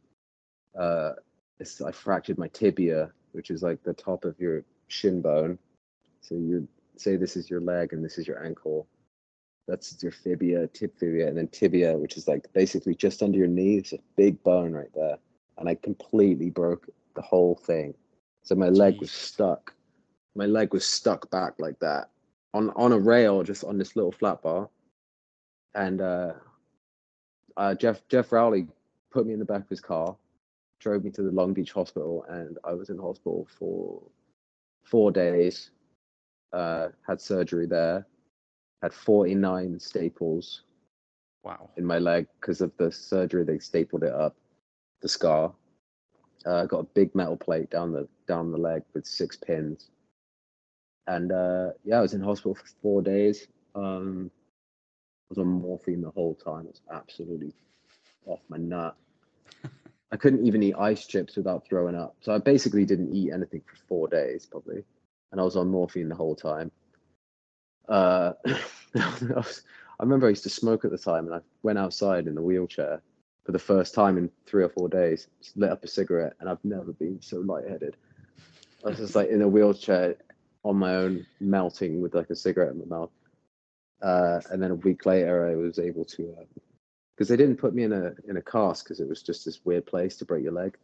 Uh, 0.79 1.13
it's, 1.59 1.81
I 1.81 1.93
fractured 1.93 2.39
my 2.39 2.49
tibia, 2.49 3.11
which 3.33 3.51
is 3.51 3.63
like 3.63 3.83
the 3.83 3.95
top 3.95 4.25
of 4.25 4.39
your 4.39 4.63
shin 4.89 5.21
bone. 5.21 5.59
So 6.21 6.35
you 6.35 6.69
say 6.97 7.17
this 7.17 7.37
is 7.37 7.51
your 7.51 7.61
leg 7.61 7.93
and 7.93 8.05
this 8.05 8.19
is 8.19 8.27
your 8.27 8.45
ankle. 8.45 8.87
That's 9.67 10.03
your 10.03 10.13
fibia, 10.13 10.67
tib 10.69 10.93
fibia, 10.99 11.29
and 11.29 11.37
then 11.37 11.49
tibia, 11.49 11.97
which 11.97 12.17
is 12.17 12.27
like 12.27 12.53
basically 12.53 12.95
just 12.95 13.23
under 13.23 13.39
your 13.39 13.47
knee. 13.47 13.77
It's 13.77 13.93
a 13.93 13.99
big 14.17 14.43
bone 14.43 14.73
right 14.73 14.93
there. 14.95 15.17
And 15.59 15.69
I 15.69 15.75
completely 15.77 16.51
broke 16.51 16.89
the 17.15 17.23
whole 17.23 17.55
thing. 17.55 17.95
So 18.43 18.55
my 18.55 18.69
leg 18.69 18.99
was 19.01 19.11
stuck. 19.11 19.75
My 20.35 20.47
leg 20.47 20.73
was 20.73 20.85
stuck 20.85 21.31
back 21.31 21.55
like 21.59 21.79
that 21.81 22.11
on 22.55 22.71
on 22.71 22.93
a 22.93 22.99
rail, 22.99 23.43
just 23.43 23.65
on 23.65 23.79
this 23.79 23.97
little 23.97 24.13
flat 24.13 24.43
bar. 24.43 24.69
And 25.75 26.01
uh, 26.01 26.33
uh, 27.57 27.75
Geoff 27.75 28.07
Geoff 28.09 28.33
Rowley 28.33 28.67
put 29.11 29.27
me 29.27 29.33
in 29.33 29.39
the 29.39 29.45
back 29.45 29.63
of 29.63 29.69
his 29.69 29.81
car, 29.81 30.17
drove 30.79 31.05
me 31.05 31.11
to 31.11 31.23
the 31.23 31.31
Long 31.31 31.53
Beach 31.53 31.73
hospital, 31.73 32.25
and 32.29 32.59
I 32.65 32.73
was 32.75 32.91
in 32.91 32.99
hospital 32.99 33.47
for 33.59 34.03
four 34.85 35.11
days. 35.13 35.71
Uh, 36.53 36.89
had 37.07 37.21
surgery 37.21 37.67
there. 37.67 38.07
Had 38.83 38.93
49 38.95 39.79
staples 39.79 40.63
Wow. 41.45 41.71
in 41.77 41.85
my 41.85 41.99
leg 41.99 42.27
because 42.41 42.61
of 42.61 42.73
the 42.77 42.91
surgery. 42.91 43.45
They 43.45 43.59
stapled 43.59 44.03
it 44.05 44.13
up, 44.13 44.35
the 45.01 45.09
scar. 45.09 45.53
Uh, 46.47 46.65
got 46.67 46.81
a 46.81 46.85
big 46.95 47.15
metal 47.15 47.37
plate 47.37 47.71
down 47.71 47.93
the 47.93 48.09
down 48.27 48.51
the 48.51 48.59
leg 48.59 48.83
with 48.95 49.07
six 49.07 49.37
pins. 49.37 49.91
And 51.07 51.33
uh, 51.33 51.71
yeah, 51.85 51.99
I 51.99 52.01
was 52.03 52.15
in 52.15 52.21
hospital 52.21 52.55
for 52.55 52.67
four 52.83 53.03
days. 53.03 53.49
Um, 53.75 54.31
I 54.35 55.27
was 55.31 55.39
on 55.39 55.49
morphine 55.49 56.01
the 56.01 56.11
whole 56.11 56.35
time. 56.35 56.67
It 56.67 56.71
was 56.73 56.83
absolutely 56.93 57.53
off 58.27 58.41
my 58.49 58.57
nut. 58.57 58.97
I 60.13 60.17
couldn't 60.17 60.47
even 60.47 60.63
eat 60.63 60.75
ice 60.79 61.07
chips 61.07 61.37
without 61.37 61.67
throwing 61.67 61.95
up. 61.95 62.17
So 62.21 62.35
I 62.35 62.39
basically 62.39 62.85
didn't 62.85 63.15
eat 63.15 63.33
anything 63.33 63.63
for 63.67 63.77
four 63.89 64.09
days, 64.09 64.47
probably. 64.47 64.83
And 65.31 65.41
I 65.41 65.45
was 65.45 65.57
on 65.57 65.69
morphine 65.69 66.09
the 66.09 66.17
whole 66.17 66.35
time. 66.35 66.73
Uh, 67.89 68.33
I, 68.47 69.35
was, 69.35 69.63
I 69.99 70.03
remember 70.03 70.27
I 70.27 70.31
used 70.31 70.43
to 70.45 70.51
smoke 70.51 70.85
at 70.85 70.91
the 70.91 70.99
time, 70.99 71.27
and 71.27 71.35
I 71.35 71.41
went 71.63 71.79
outside 71.79 72.27
in 72.27 72.37
a 72.37 72.43
wheelchair 72.43 73.03
for 73.45 73.53
the 73.53 73.59
first 73.59 73.95
time 73.95 74.19
in 74.19 74.31
three 74.47 74.63
or 74.63 74.69
four 74.69 74.89
days, 74.89 75.29
lit 75.57 75.71
up 75.71 75.85
a 75.85 75.89
cigarette, 75.89 76.35
and 76.41 76.49
I've 76.49 76.65
never 76.65 76.93
been 76.93 77.21
so 77.23 77.39
lightheaded. 77.39 77.97
I 78.85 78.91
was 78.91 78.99
just 78.99 79.15
like 79.15 79.29
in 79.29 79.43
a 79.43 79.49
wheelchair 79.49 80.17
on 80.65 80.77
my 80.77 80.95
own, 80.95 81.27
melting 81.41 82.01
with 82.01 82.15
like 82.15 82.31
a 82.31 82.37
cigarette 82.37 82.73
in 82.73 82.79
my 82.79 82.85
mouth. 82.85 83.11
Uh, 84.03 84.41
and 84.51 84.63
then 84.63 84.71
a 84.71 84.77
week 84.77 85.07
later, 85.07 85.47
I 85.49 85.55
was 85.55 85.79
able 85.79 86.05
to, 86.07 86.35
because 87.15 87.29
they 87.29 87.37
didn't 87.37 87.57
put 87.57 87.75
me 87.75 87.83
in 87.85 87.93
a 87.93 88.15
in 88.29 88.37
a 88.37 88.43
cast 88.43 88.85
because 88.85 89.01
it 89.01 89.09
was 89.09 89.23
just 89.23 89.45
this 89.45 89.65
weird 89.65 89.87
place 89.87 90.17
to 90.17 90.25
break 90.25 90.43
your 90.43 90.53
leg. 90.53 90.77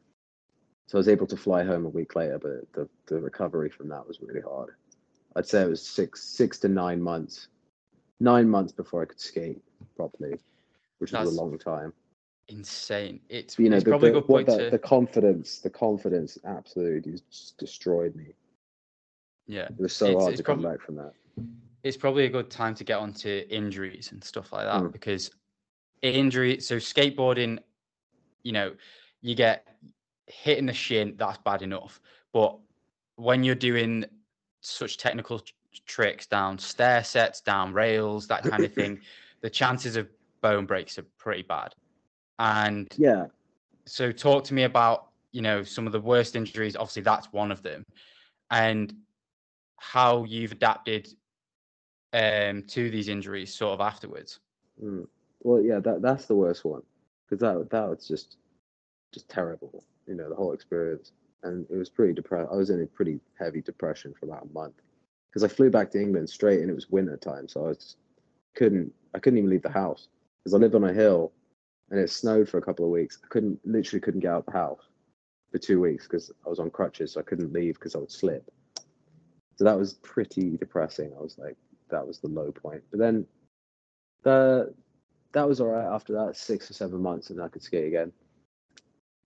So 0.87 0.99
I 0.99 1.01
was 1.01 1.09
able 1.09 1.27
to 1.29 1.37
fly 1.37 1.65
home 1.65 1.85
a 1.85 1.89
week 1.89 2.15
later, 2.15 2.39
but 2.39 2.73
the, 2.73 2.89
the 3.07 3.21
recovery 3.21 3.71
from 3.71 3.89
that 3.89 4.07
was 4.07 4.21
really 4.21 4.43
hard. 4.43 4.71
I'd 5.35 5.47
say 5.47 5.63
it 5.63 5.69
was 5.69 5.83
six 5.83 6.23
six 6.23 6.59
to 6.61 6.69
nine 6.69 7.03
months, 7.03 7.49
nine 8.21 8.49
months 8.49 8.73
before 8.73 9.03
I 9.03 9.07
could 9.07 9.21
skate 9.21 9.63
properly, 9.97 10.39
which 10.99 11.13
was 11.13 11.33
a 11.33 11.43
long 11.43 11.59
time. 11.59 11.93
Insane. 12.49 13.21
It's, 13.29 13.59
You 13.59 13.71
know, 13.71 13.77
it's 13.77 13.85
the, 13.85 13.91
probably 13.91 14.11
the, 14.11 14.19
a 14.19 14.21
good 14.21 14.27
point 14.29 14.47
the, 14.47 14.59
to 14.59 14.71
the 14.71 14.79
confidence, 14.79 15.59
the 15.59 15.71
confidence 15.71 16.39
absolutely 16.45 17.13
just 17.31 17.59
destroyed 17.59 18.15
me. 18.15 18.35
Yeah. 19.47 19.69
It 19.69 19.79
was 19.79 19.95
so 19.95 20.07
It's- 20.07 20.23
hard 20.23 20.33
it's 20.35 20.41
to 20.41 20.45
come 20.45 20.63
back 20.63 20.81
from 20.81 20.97
that. 20.97 21.13
it's 21.83 21.97
probably 21.97 22.25
a 22.25 22.29
good 22.29 22.51
time 22.51 22.75
to 22.75 22.85
get 22.85 22.99
onto 22.99 23.45
injuries 23.49 24.11
and 24.13 24.23
stuff 24.23 24.53
like 24.53 24.65
that 24.67 24.83
Mm. 24.83 24.93
because 24.93 25.31
injury 26.03 26.61
so 26.61 26.77
skateboarding 26.77 27.59
you 28.43 28.53
know 28.53 28.75
you 29.23 29.35
get 29.35 29.67
hit 30.27 30.59
in 30.59 30.67
the 30.67 30.73
shin 30.73 31.15
that's 31.17 31.39
bad 31.39 31.63
enough 31.63 32.01
but 32.33 32.59
when 33.17 33.43
you're 33.43 33.55
doing 33.55 34.05
such 34.61 34.99
technical 34.99 35.39
tr- 35.41 35.53
tricks 35.87 36.27
down 36.27 36.59
stair 36.59 37.03
sets 37.03 37.41
down 37.41 37.73
rails 37.73 38.27
that 38.27 38.43
kind 38.43 38.65
of 38.65 38.73
thing 38.73 39.01
the 39.41 39.49
chances 39.51 39.97
of 39.97 40.09
bone 40.43 40.67
breaks 40.67 40.99
are 40.99 41.07
pretty 41.19 41.43
bad 41.43 41.75
and 42.39 42.93
Yeah, 42.99 43.27
so 43.87 44.13
talk 44.13 44.45
to 44.45 44.55
me 44.55 44.65
about 44.65 45.09
you 45.33 45.41
know 45.43 45.63
some 45.63 45.87
of 45.87 45.93
the 45.93 46.01
worst 46.01 46.37
injuries 46.37 46.77
obviously 46.77 47.03
that's 47.03 47.33
one 47.33 47.51
of 47.51 47.63
them 47.63 47.85
and 48.51 48.95
how 49.79 50.25
you've 50.25 50.53
adapted 50.53 51.09
um 52.13 52.63
to 52.63 52.91
these 52.91 53.09
injuries 53.09 53.53
sort 53.55 53.75
of 53.75 53.81
afterwards 53.81 54.41
Mm. 54.83 55.07
Well, 55.43 55.63
yeah, 55.63 55.81
that 55.81 56.03
that's 56.03 56.27
the 56.27 56.35
worst 56.35 56.65
one 56.65 56.83
because 57.29 57.41
that 57.41 57.71
that 57.71 57.89
was 57.89 58.07
just 58.07 58.37
just 59.13 59.29
terrible. 59.29 59.85
You 60.07 60.15
know, 60.15 60.29
the 60.29 60.35
whole 60.35 60.53
experience, 60.53 61.13
and 61.43 61.67
it 61.71 61.77
was 61.77 61.89
pretty 61.89 62.13
depressed. 62.15 62.51
I 62.53 62.57
was 62.57 62.71
in 62.71 62.83
a 62.83 62.87
pretty 62.87 63.21
heavy 63.39 63.61
depression 63.61 64.15
for 64.19 64.27
about 64.27 64.49
a 64.51 64.53
month 64.53 64.75
because 65.31 65.45
I 65.45 65.49
flew 65.49 65.71
back 65.71 65.91
to 65.93 66.01
England 66.01 66.29
straight, 66.29 66.61
and 66.61 66.71
it 66.71 66.75
was 66.75 66.91
winter 66.91 67.17
time, 67.17 67.49
so 67.49 67.65
I 67.65 67.69
was 67.69 67.79
just 67.79 67.97
couldn't 68.55 68.93
I 69.15 69.19
couldn't 69.19 69.39
even 69.39 69.51
leave 69.51 69.63
the 69.63 69.71
house 69.71 70.09
because 70.43 70.55
I 70.55 70.59
lived 70.59 70.75
on 70.75 70.85
a 70.85 70.93
hill, 70.93 71.33
and 71.91 72.01
it 72.01 72.11
snowed 72.11 72.49
for 72.49 72.59
a 72.59 72.63
couple 72.63 72.85
of 72.85 72.91
weeks. 72.91 73.19
I 73.25 73.29
couldn't 73.29 73.59
literally 73.65 74.01
couldn't 74.01 74.21
get 74.21 74.33
out 74.33 74.41
of 74.41 74.47
the 74.47 74.53
house 74.53 74.89
for 75.53 75.59
two 75.59 75.81
weeks 75.81 76.07
because 76.07 76.31
I 76.45 76.49
was 76.49 76.59
on 76.59 76.71
crutches, 76.71 77.13
so 77.13 77.21
I 77.21 77.25
couldn't 77.25 77.53
leave 77.53 77.75
because 77.75 77.95
I 77.95 77.99
would 77.99 78.11
slip. 78.13 78.51
So 79.57 79.65
that 79.65 79.79
was 79.79 79.95
pretty 79.95 80.57
depressing. 80.57 81.13
I 81.19 81.23
was 81.23 81.39
like, 81.39 81.57
that 81.91 82.07
was 82.07 82.19
the 82.19 82.29
low 82.29 82.53
point. 82.53 82.83
But 82.91 83.01
then 83.01 83.27
the 84.23 84.75
that 85.33 85.49
was 85.49 85.61
all 85.61 85.69
right 85.69 85.95
after 85.95 86.13
that 86.15 86.37
six 86.37 86.71
or 86.71 86.75
seven 86.75 87.01
months 87.01 87.29
and 87.31 87.43
i 87.43 87.49
could 87.49 87.63
skate 87.63 87.87
again. 87.87 88.11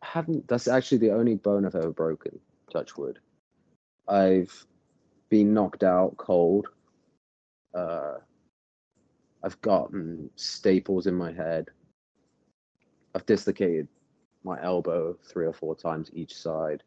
I 0.02 0.06
haven't 0.06 0.46
that's 0.48 0.68
actually 0.68 0.98
the 0.98 1.12
only 1.12 1.36
bone 1.36 1.64
i've 1.64 1.74
ever 1.74 1.92
broken 1.92 2.38
touch 2.72 2.96
wood. 2.96 3.18
I've 4.08 4.66
been 5.28 5.54
knocked 5.54 5.82
out 5.82 6.16
cold. 6.16 6.68
Uh 7.74 8.14
i've 9.42 9.60
gotten 9.62 10.30
staples 10.36 11.06
in 11.06 11.14
my 11.14 11.32
head. 11.32 11.68
I've 13.14 13.26
dislocated 13.26 13.88
my 14.44 14.62
elbow 14.62 15.16
three 15.24 15.46
or 15.46 15.52
four 15.52 15.74
times 15.74 16.10
each 16.12 16.34
side. 16.34 16.82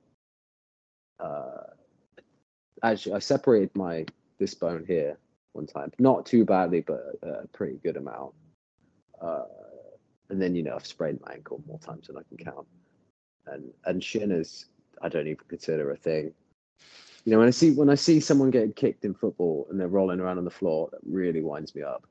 Uh 1.19 1.63
actually 2.83 3.15
i 3.15 3.19
separated 3.19 3.75
my 3.75 4.05
this 4.39 4.53
bone 4.53 4.83
here 4.85 5.17
one 5.53 5.67
time. 5.67 5.91
Not 5.99 6.25
too 6.25 6.43
badly, 6.45 6.81
but 6.81 7.17
a, 7.21 7.47
pretty 7.53 7.77
good 7.83 7.97
amount. 7.97 8.33
Uh, 9.21 9.45
and 10.29 10.41
then 10.41 10.55
you 10.55 10.63
know 10.63 10.75
I've 10.75 10.85
sprained 10.85 11.19
my 11.25 11.33
ankle 11.33 11.63
more 11.67 11.79
times 11.79 12.07
than 12.07 12.17
I 12.17 12.21
can 12.23 12.43
count. 12.43 12.67
And 13.47 13.71
and 13.85 14.03
shin 14.03 14.31
is 14.31 14.65
I 15.01 15.09
don't 15.09 15.27
even 15.27 15.45
consider 15.47 15.91
a 15.91 15.95
thing. 15.97 16.33
You 17.25 17.31
know, 17.31 17.39
when 17.39 17.47
I 17.47 17.51
see 17.51 17.71
when 17.71 17.89
I 17.89 17.95
see 17.95 18.19
someone 18.19 18.51
getting 18.51 18.73
kicked 18.73 19.05
in 19.05 19.13
football 19.13 19.67
and 19.69 19.79
they're 19.79 19.87
rolling 19.87 20.19
around 20.19 20.39
on 20.39 20.45
the 20.45 20.51
floor, 20.51 20.89
that 20.91 21.01
really 21.05 21.41
winds 21.41 21.73
me 21.75 21.83
up. 21.83 22.05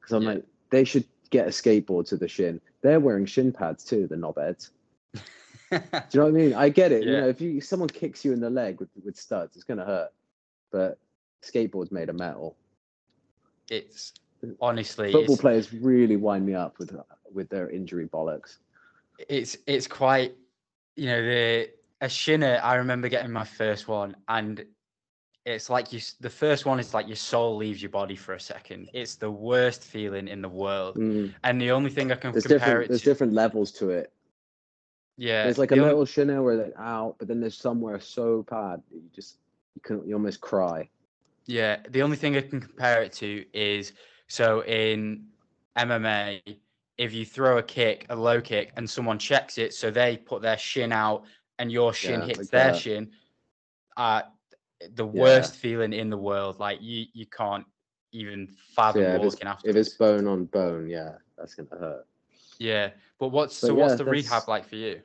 Because 0.00 0.12
I'm 0.14 0.22
Yeah. 0.22 0.34
like, 0.34 0.44
they 0.70 0.84
should 0.84 1.06
get 1.30 1.46
a 1.46 1.50
skateboard 1.50 2.06
to 2.08 2.16
the 2.16 2.28
shin. 2.28 2.60
They're 2.82 3.00
wearing 3.00 3.26
shin 3.26 3.52
pads 3.52 3.84
too, 3.84 4.06
the 4.06 4.16
knobheads. 4.16 4.70
Do 5.72 5.78
you 6.12 6.20
know 6.20 6.24
what 6.24 6.28
I 6.28 6.30
mean? 6.30 6.54
I 6.54 6.68
get 6.68 6.92
it. 6.92 7.04
You 7.04 7.12
know, 7.12 7.28
if 7.28 7.40
you 7.40 7.60
someone 7.60 7.88
kicks 7.88 8.24
you 8.24 8.32
in 8.32 8.40
the 8.40 8.50
leg 8.50 8.78
with, 8.80 8.90
with 9.04 9.16
studs, 9.16 9.56
it's 9.56 9.64
gonna 9.64 9.84
hurt. 9.84 10.10
But 10.70 10.98
skateboard's 11.42 11.90
made 11.92 12.08
of 12.08 12.16
metal. 12.16 12.56
it's 13.70 14.12
honestly 14.60 15.12
Football 15.12 15.34
it's, 15.34 15.40
players 15.40 15.72
really 15.72 16.16
wind 16.16 16.44
me 16.46 16.54
up 16.54 16.78
with 16.78 16.94
with 17.32 17.48
their 17.48 17.70
injury 17.70 18.06
bollocks. 18.08 18.58
it's 19.28 19.56
it's 19.66 19.86
quite 19.86 20.34
you 20.96 21.06
know 21.06 21.22
the 21.22 21.70
a 22.00 22.08
shinner 22.08 22.60
i 22.62 22.74
remember 22.74 23.08
getting 23.08 23.30
my 23.30 23.44
first 23.44 23.86
one 23.86 24.16
and 24.28 24.64
it's 25.46 25.70
like 25.70 25.92
you 25.92 26.00
the 26.20 26.28
first 26.30 26.66
one 26.66 26.80
is 26.80 26.92
like 26.92 27.06
your 27.06 27.16
soul 27.16 27.56
leaves 27.56 27.80
your 27.80 27.90
body 27.90 28.16
for 28.16 28.34
a 28.34 28.40
second 28.40 28.88
it's 28.92 29.14
the 29.14 29.30
worst 29.30 29.84
feeling 29.84 30.26
in 30.28 30.42
the 30.42 30.48
world 30.48 30.96
Mm. 30.96 31.32
and 31.44 31.60
the 31.60 31.70
only 31.70 31.90
thing 31.90 32.10
i 32.10 32.16
can 32.16 32.32
There's 32.32 32.44
compare 32.46 32.82
it 32.82 32.88
there's 32.88 33.02
to 33.02 33.10
different 33.10 33.32
levels 33.32 33.70
to 33.72 33.90
it. 33.90 34.12
Yeah 35.16 35.44
There's 35.44 35.58
like 35.58 35.70
a 35.70 35.74
only- 35.74 35.86
little 35.88 36.04
shinner 36.04 36.42
where 36.42 36.56
they're 36.56 36.80
out, 36.80 37.16
but 37.18 37.28
then 37.28 37.40
there's 37.40 37.56
somewhere 37.56 38.00
so 38.00 38.44
bad 38.48 38.82
that 38.90 38.96
you 38.96 39.10
just 39.14 39.38
you 39.74 39.80
can 39.82 40.06
you 40.06 40.14
almost 40.14 40.40
cry. 40.40 40.88
Yeah, 41.46 41.78
the 41.90 42.02
only 42.02 42.16
thing 42.16 42.36
I 42.36 42.40
can 42.42 42.60
compare 42.60 43.02
it 43.02 43.12
to 43.14 43.44
is 43.52 43.92
so 44.28 44.62
in 44.64 45.26
MMA, 45.76 46.40
if 46.98 47.12
you 47.12 47.24
throw 47.24 47.58
a 47.58 47.62
kick, 47.62 48.06
a 48.10 48.16
low 48.16 48.40
kick, 48.40 48.72
and 48.76 48.88
someone 48.88 49.18
checks 49.18 49.58
it, 49.58 49.74
so 49.74 49.90
they 49.90 50.16
put 50.16 50.42
their 50.42 50.58
shin 50.58 50.92
out 50.92 51.24
and 51.58 51.72
your 51.72 51.92
shin 51.92 52.20
Yeah, 52.20 52.26
hits 52.26 52.38
like 52.38 52.50
their 52.50 52.72
that. 52.72 52.76
shin, 52.76 53.10
uh, 53.96 54.22
the 54.94 55.04
Yeah. 55.04 55.10
worst 55.20 55.56
feeling 55.56 55.92
in 55.92 56.10
the 56.10 56.16
world. 56.18 56.60
Like 56.60 56.80
you, 56.80 57.06
you 57.12 57.26
can't 57.26 57.64
even 58.12 58.46
fathom 58.74 59.02
yeah, 59.02 59.18
walking 59.18 59.48
if 59.64 59.74
it's 59.76 59.94
bone 59.94 60.26
on 60.26 60.44
bone, 60.46 60.88
yeah, 60.88 61.16
that's 61.36 61.54
gonna 61.54 61.68
hurt. 61.80 62.06
yeah, 62.58 62.90
but 63.22 63.28
what's 63.28 63.60
But 63.60 63.68
so? 63.68 63.74
what's 63.74 63.92
yeah, 63.92 63.96
the 63.98 64.04
rehab 64.04 64.48
like 64.48 64.66
for 64.68 64.74
you 64.74 65.00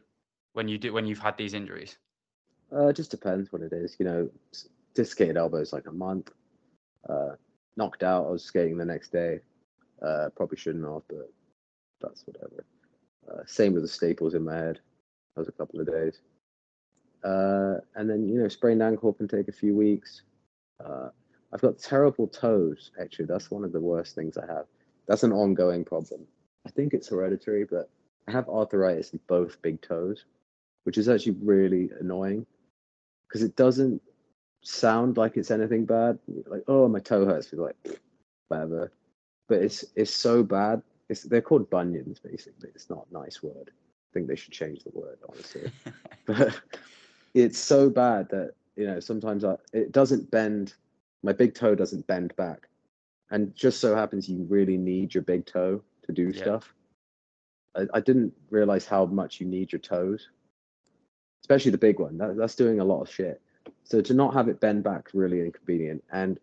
when 0.54 0.68
you 0.68 0.80
do 0.80 0.92
when 0.92 1.06
you've 1.06 1.20
had 1.20 1.38
these 1.38 1.54
injuries? 1.54 2.00
Uh, 2.74 2.88
it 2.88 2.96
just 2.96 3.12
depends 3.12 3.54
what 3.54 3.62
it 3.62 3.72
is. 3.72 3.96
You 4.00 4.06
know, 4.08 4.30
dislocated 4.96 5.38
elbows 5.38 5.72
like 5.72 5.86
a 5.86 5.92
month. 5.92 6.32
Uh, 7.08 7.36
knocked 7.76 8.02
out. 8.02 8.26
I 8.26 8.32
was 8.32 8.44
skating 8.44 8.76
the 8.76 8.86
next 8.86 9.12
day. 9.12 9.42
Uh, 10.02 10.30
probably 10.36 10.58
shouldn't 10.58 10.84
have, 10.84 11.04
but 11.08 11.32
that's 12.02 12.26
whatever. 12.26 12.66
Uh, 13.32 13.44
same 13.46 13.74
with 13.74 13.84
the 13.84 13.88
staples 13.88 14.34
in 14.34 14.44
my 14.44 14.56
head. 14.56 14.80
That 15.36 15.42
was 15.42 15.48
a 15.48 15.52
couple 15.52 15.80
of 15.80 15.86
days. 15.86 16.20
Uh, 17.24 17.76
and 17.98 18.10
then 18.10 18.28
you 18.28 18.42
know, 18.42 18.48
sprained 18.48 18.82
ankle 18.82 19.14
can 19.14 19.28
take 19.28 19.48
a 19.48 19.52
few 19.52 19.76
weeks. 19.76 20.24
Uh, 20.84 21.10
I've 21.54 21.62
got 21.62 21.78
terrible 21.78 22.28
toes. 22.28 22.90
Actually, 23.00 23.26
that's 23.26 23.52
one 23.52 23.64
of 23.64 23.74
the 23.74 23.80
worst 23.80 24.16
things 24.16 24.40
I 24.40 24.48
have. 24.52 24.66
That's 25.08 25.22
an 25.22 25.34
ongoing 25.34 25.86
problem. 25.86 26.22
I 26.66 26.72
think 26.72 26.96
it's 26.96 27.10
hereditary, 27.10 27.64
but 27.64 27.92
I 28.28 28.32
have 28.32 28.50
arthritis 28.50 29.12
in 29.12 29.20
both 29.28 29.62
big 29.62 29.82
toes, 29.82 30.26
which 30.84 30.98
is 30.98 31.08
actually 31.08 31.38
really 31.42 31.90
annoying 32.00 32.46
because 33.28 33.42
it 33.44 33.56
doesn't 33.56 34.02
sound 34.62 35.18
like 35.18 35.38
it's 35.38 35.52
anything 35.52 35.86
bad. 35.86 36.20
Like, 36.46 36.64
oh, 36.68 36.88
my 36.88 37.00
toe 37.00 37.26
hurts. 37.26 37.52
You're 37.52 37.66
like, 37.66 37.76
whatever. 38.50 38.92
But 39.48 39.62
it's 39.62 39.86
it's 39.96 40.14
so 40.14 40.44
bad. 40.44 40.82
It's 41.10 41.24
they're 41.24 41.42
called 41.42 41.70
bunions, 41.70 42.20
basically. 42.20 42.70
It's 42.76 42.90
not 42.90 43.08
a 43.10 43.14
nice 43.14 43.42
word. 43.42 43.72
I 43.72 44.10
think 44.14 44.28
they 44.28 44.36
should 44.36 44.54
change 44.54 44.84
the 44.84 44.92
word, 44.94 45.18
honestly. 45.30 45.72
but 46.26 46.60
it's 47.34 47.58
so 47.58 47.90
bad 47.90 48.28
that 48.30 48.54
you 48.76 48.88
know 48.88 49.00
sometimes 49.00 49.46
I, 49.46 49.56
it 49.72 49.94
doesn't 49.94 50.30
bend. 50.32 50.74
My 51.24 51.32
big 51.32 51.56
toe 51.56 51.76
doesn't 51.76 52.06
bend 52.08 52.36
back, 52.36 52.68
and 53.32 53.56
just 53.56 53.80
so 53.80 53.96
happens 53.96 54.28
you 54.28 54.46
really 54.50 54.78
need 54.78 55.14
your 55.14 55.24
big 55.24 55.46
toe 55.46 55.82
to 56.06 56.12
do 56.12 56.30
Yeah. 56.30 56.42
stuff. 56.42 56.74
I, 57.76 57.86
I 57.94 58.00
didn't 58.00 58.34
realize 58.50 58.86
how 58.86 59.06
much 59.06 59.40
you 59.40 59.48
need 59.48 59.72
your 59.72 59.80
toes, 59.80 60.30
especially 61.42 61.72
the 61.72 61.78
big 61.78 62.00
one. 62.00 62.18
That, 62.18 62.38
that's 62.38 62.56
doing 62.56 62.80
a 62.80 62.86
lot 62.86 63.02
of 63.02 63.10
shit. 63.12 63.42
So 63.84 64.02
to 64.02 64.14
not 64.14 64.34
have 64.34 64.48
it 64.48 64.60
bend 64.60 64.84
back 64.84 65.10
really 65.14 65.42
inconvenient, 65.42 66.04
and 66.12 66.40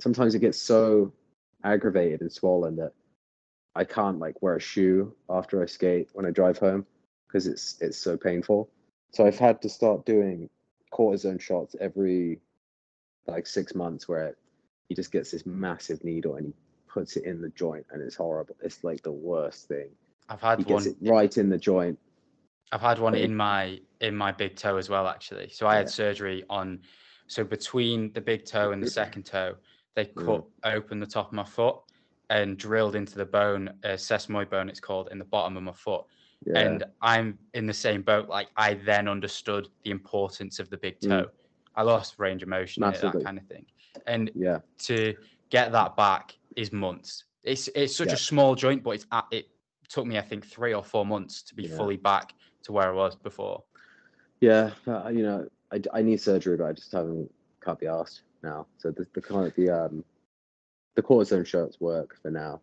sometimes 0.00 0.34
it 0.34 0.40
gets 0.40 0.60
so 0.60 1.12
aggravated 1.64 2.20
and 2.20 2.32
swollen 2.32 2.76
that 2.76 2.92
I 3.74 3.84
can't 3.84 4.18
like 4.18 4.40
wear 4.42 4.56
a 4.56 4.60
shoe 4.60 5.14
after 5.28 5.62
I 5.62 5.66
skate 5.66 6.08
when 6.12 6.26
I 6.26 6.30
drive 6.30 6.58
home 6.58 6.86
because 7.26 7.46
it's 7.46 7.76
it's 7.80 7.98
so 7.98 8.16
painful. 8.16 8.70
So 9.12 9.26
I've 9.26 9.38
had 9.38 9.62
to 9.62 9.68
start 9.68 10.04
doing 10.04 10.48
cortisone 10.92 11.40
shots 11.40 11.76
every 11.80 12.40
like 13.26 13.46
six 13.46 13.74
months 13.74 14.08
where 14.08 14.36
he 14.88 14.94
just 14.94 15.12
gets 15.12 15.30
this 15.30 15.44
massive 15.46 16.02
needle 16.02 16.36
and 16.36 16.46
he 16.46 16.54
puts 16.88 17.16
it 17.16 17.24
in 17.24 17.40
the 17.42 17.50
joint 17.50 17.86
and 17.90 18.02
it's 18.02 18.16
horrible. 18.16 18.56
It's 18.62 18.82
like 18.82 19.02
the 19.02 19.12
worst 19.12 19.68
thing. 19.68 19.90
I've 20.28 20.40
had 20.40 20.58
He 20.64 20.72
one. 20.72 20.86
it 20.86 20.96
right 21.00 21.36
in 21.36 21.48
the 21.48 21.58
joint. 21.58 21.98
I've 22.72 22.80
had 22.80 22.98
one 22.98 23.14
in 23.14 23.34
my 23.34 23.80
in 24.00 24.14
my 24.14 24.30
big 24.30 24.54
toe 24.54 24.76
as 24.76 24.88
well, 24.88 25.08
actually. 25.08 25.48
So 25.50 25.66
I 25.66 25.74
had 25.76 25.86
Yeah. 25.86 25.90
surgery 25.90 26.44
on 26.48 26.80
so 27.26 27.44
between 27.44 28.12
the 28.12 28.20
big 28.20 28.44
toe 28.46 28.72
and 28.72 28.82
the 28.82 28.88
second 28.90 29.24
toe, 29.24 29.56
they 29.94 30.06
Mm. 30.06 30.24
cut 30.24 30.44
open 30.74 31.00
the 31.00 31.06
top 31.06 31.26
of 31.28 31.32
my 31.32 31.44
foot 31.44 31.76
and 32.30 32.56
drilled 32.56 32.94
into 32.94 33.16
the 33.16 33.24
bone, 33.24 33.68
uh, 33.84 33.88
sesamoid 33.96 34.48
bone, 34.50 34.68
it's 34.68 34.80
called, 34.80 35.08
in 35.10 35.18
the 35.18 35.24
bottom 35.24 35.56
of 35.56 35.62
my 35.62 35.72
foot. 35.72 36.04
Yeah. 36.46 36.58
And 36.58 36.84
I'm 37.02 37.38
in 37.54 37.66
the 37.66 37.74
same 37.74 38.02
boat. 38.02 38.28
Like 38.28 38.48
I 38.56 38.74
then 38.74 39.08
understood 39.08 39.68
the 39.82 39.90
importance 39.90 40.58
of 40.58 40.70
the 40.70 40.76
big 40.76 41.00
Mm. 41.00 41.08
toe. 41.08 41.30
I 41.74 41.82
lost 41.82 42.18
range 42.18 42.42
of 42.42 42.48
motion, 42.48 42.82
it, 42.84 43.00
that 43.00 43.24
kind 43.24 43.38
of 43.38 43.46
thing. 43.46 43.66
And 44.06 44.30
yeah. 44.34 44.60
to 44.80 45.14
get 45.50 45.72
that 45.72 45.96
back 45.96 46.36
is 46.56 46.72
months. 46.72 47.24
It's 47.42 47.68
it's 47.74 47.96
such 47.96 48.08
Yeah. 48.08 48.14
a 48.14 48.18
small 48.18 48.54
joint, 48.54 48.82
but 48.82 48.90
it's 48.90 49.06
a- 49.10 49.24
it 49.30 49.48
took 49.88 50.06
me 50.06 50.18
I 50.18 50.22
think 50.22 50.46
three 50.46 50.74
or 50.74 50.84
four 50.84 51.04
months 51.06 51.42
to 51.42 51.54
be 51.54 51.64
Yeah. 51.64 51.76
fully 51.76 51.96
back 51.96 52.34
to 52.64 52.72
where 52.72 52.88
I 52.88 52.92
was 52.92 53.16
before. 53.16 53.62
Yeah, 54.40 54.70
but, 54.84 55.14
you 55.14 55.22
know, 55.22 55.48
I, 55.72 55.82
I 55.92 56.02
need 56.02 56.20
surgery, 56.20 56.56
but 56.56 56.66
I 56.66 56.72
just 56.72 56.92
haven't 56.92 57.30
can't 57.64 57.78
be 57.78 57.86
asked 57.86 58.22
now. 58.42 58.66
So 58.78 58.90
the 58.90 59.06
the 59.14 59.20
kind 59.20 59.46
of 59.46 59.54
the 59.54 59.70
um 59.70 60.04
the 60.94 61.02
cortisone 61.02 61.46
shots 61.46 61.80
work 61.80 62.16
for 62.22 62.30
now. 62.30 62.60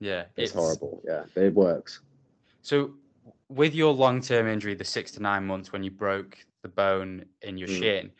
Yeah, 0.00 0.24
It's, 0.36 0.52
horrible. 0.52 1.02
Yeah, 1.06 1.24
but 1.34 1.44
it 1.44 1.54
works. 1.54 2.00
So 2.62 2.94
with 3.48 3.74
your 3.74 3.92
long 3.94 4.20
term 4.20 4.46
injury, 4.46 4.74
the 4.74 4.84
six 4.84 5.12
to 5.12 5.22
nine 5.22 5.46
months 5.46 5.72
when 5.72 5.82
you 5.82 5.90
broke 5.90 6.38
the 6.62 6.68
bone 6.68 7.24
in 7.42 7.56
your 7.56 7.68
Mm. 7.68 7.78
shin, 7.78 8.10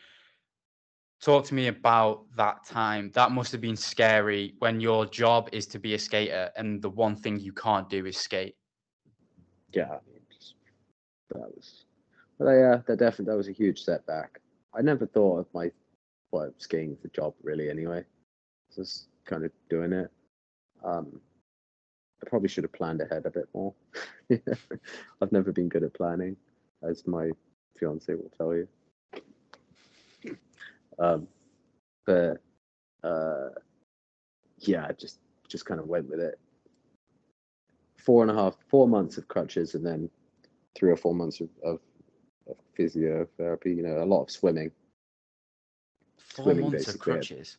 talk 1.27 1.45
to 1.45 1.55
me 1.55 1.67
about 1.67 2.25
that 2.37 2.65
time. 2.65 3.11
That 3.15 3.33
must 3.33 3.51
have 3.51 3.61
been 3.61 3.77
scary 3.77 4.55
when 4.61 4.81
your 4.81 5.07
job 5.07 5.49
is 5.51 5.67
to 5.67 5.79
be 5.81 5.95
a 5.95 5.99
skater 5.99 6.51
and 6.57 6.81
the 6.81 6.89
one 6.89 7.17
thing 7.17 7.41
you 7.41 7.53
can't 7.53 7.91
do 7.91 8.07
is 8.07 8.17
skate. 8.17 8.55
Yeah, 9.73 9.87
I 9.87 9.99
mean, 10.09 10.21
just, 10.33 10.55
that 11.31 11.41
was. 11.41 11.85
But 12.39 12.51
yeah, 12.51 12.81
that 12.87 12.99
definitely 12.99 13.25
that 13.33 13.37
was 13.37 13.49
a 13.49 13.53
huge 13.53 13.83
setback. 13.83 14.41
I 14.73 14.83
never 14.83 15.05
thought 15.05 15.41
of 15.41 15.47
my 15.53 15.73
well 16.31 16.53
skiing 16.59 16.93
as 16.97 17.05
a 17.05 17.09
job 17.09 17.35
really. 17.43 17.71
Anyway, 17.71 18.05
just 18.73 19.09
kind 19.25 19.45
of 19.45 19.51
doing 19.69 19.93
it. 19.93 20.11
Um, 20.85 21.21
I 22.23 22.29
probably 22.29 22.49
should 22.49 22.65
have 22.65 22.73
planned 22.73 23.01
ahead 23.01 23.27
a 23.27 23.31
bit 23.31 23.49
more. 23.53 23.75
I've 24.31 25.33
never 25.33 25.51
been 25.51 25.69
good 25.69 25.83
at 25.83 25.95
planning, 25.95 26.37
as 26.89 27.05
my 27.05 27.31
fiance 27.77 28.15
will 28.15 28.31
tell 28.39 28.55
you. 28.55 28.69
Um, 30.99 31.29
but 32.07 32.39
uh, 33.03 33.49
yeah, 34.59 34.91
just 34.99 35.19
just 35.49 35.67
kind 35.67 35.81
of 35.81 35.87
went 35.87 36.09
with 36.09 36.21
it. 36.21 36.39
Four 37.99 38.23
and 38.23 38.31
a 38.31 38.35
half, 38.35 38.57
four 38.69 38.87
months 38.89 39.19
of 39.19 39.29
crutches, 39.29 39.75
and 39.75 39.85
then 39.85 40.09
three 40.75 40.91
or 40.91 40.97
four 40.97 41.15
months 41.15 41.41
of, 41.41 41.49
of, 41.65 41.81
of 42.49 42.57
physiotherapy. 42.79 43.77
You 43.77 43.83
know, 43.83 44.03
a 44.03 44.05
lot 44.05 44.23
of 44.23 44.31
swimming. 44.31 44.71
Four 46.19 46.45
Swimming, 46.45 46.71
months 46.71 46.89
of 46.89 46.99
crutches. 46.99 47.57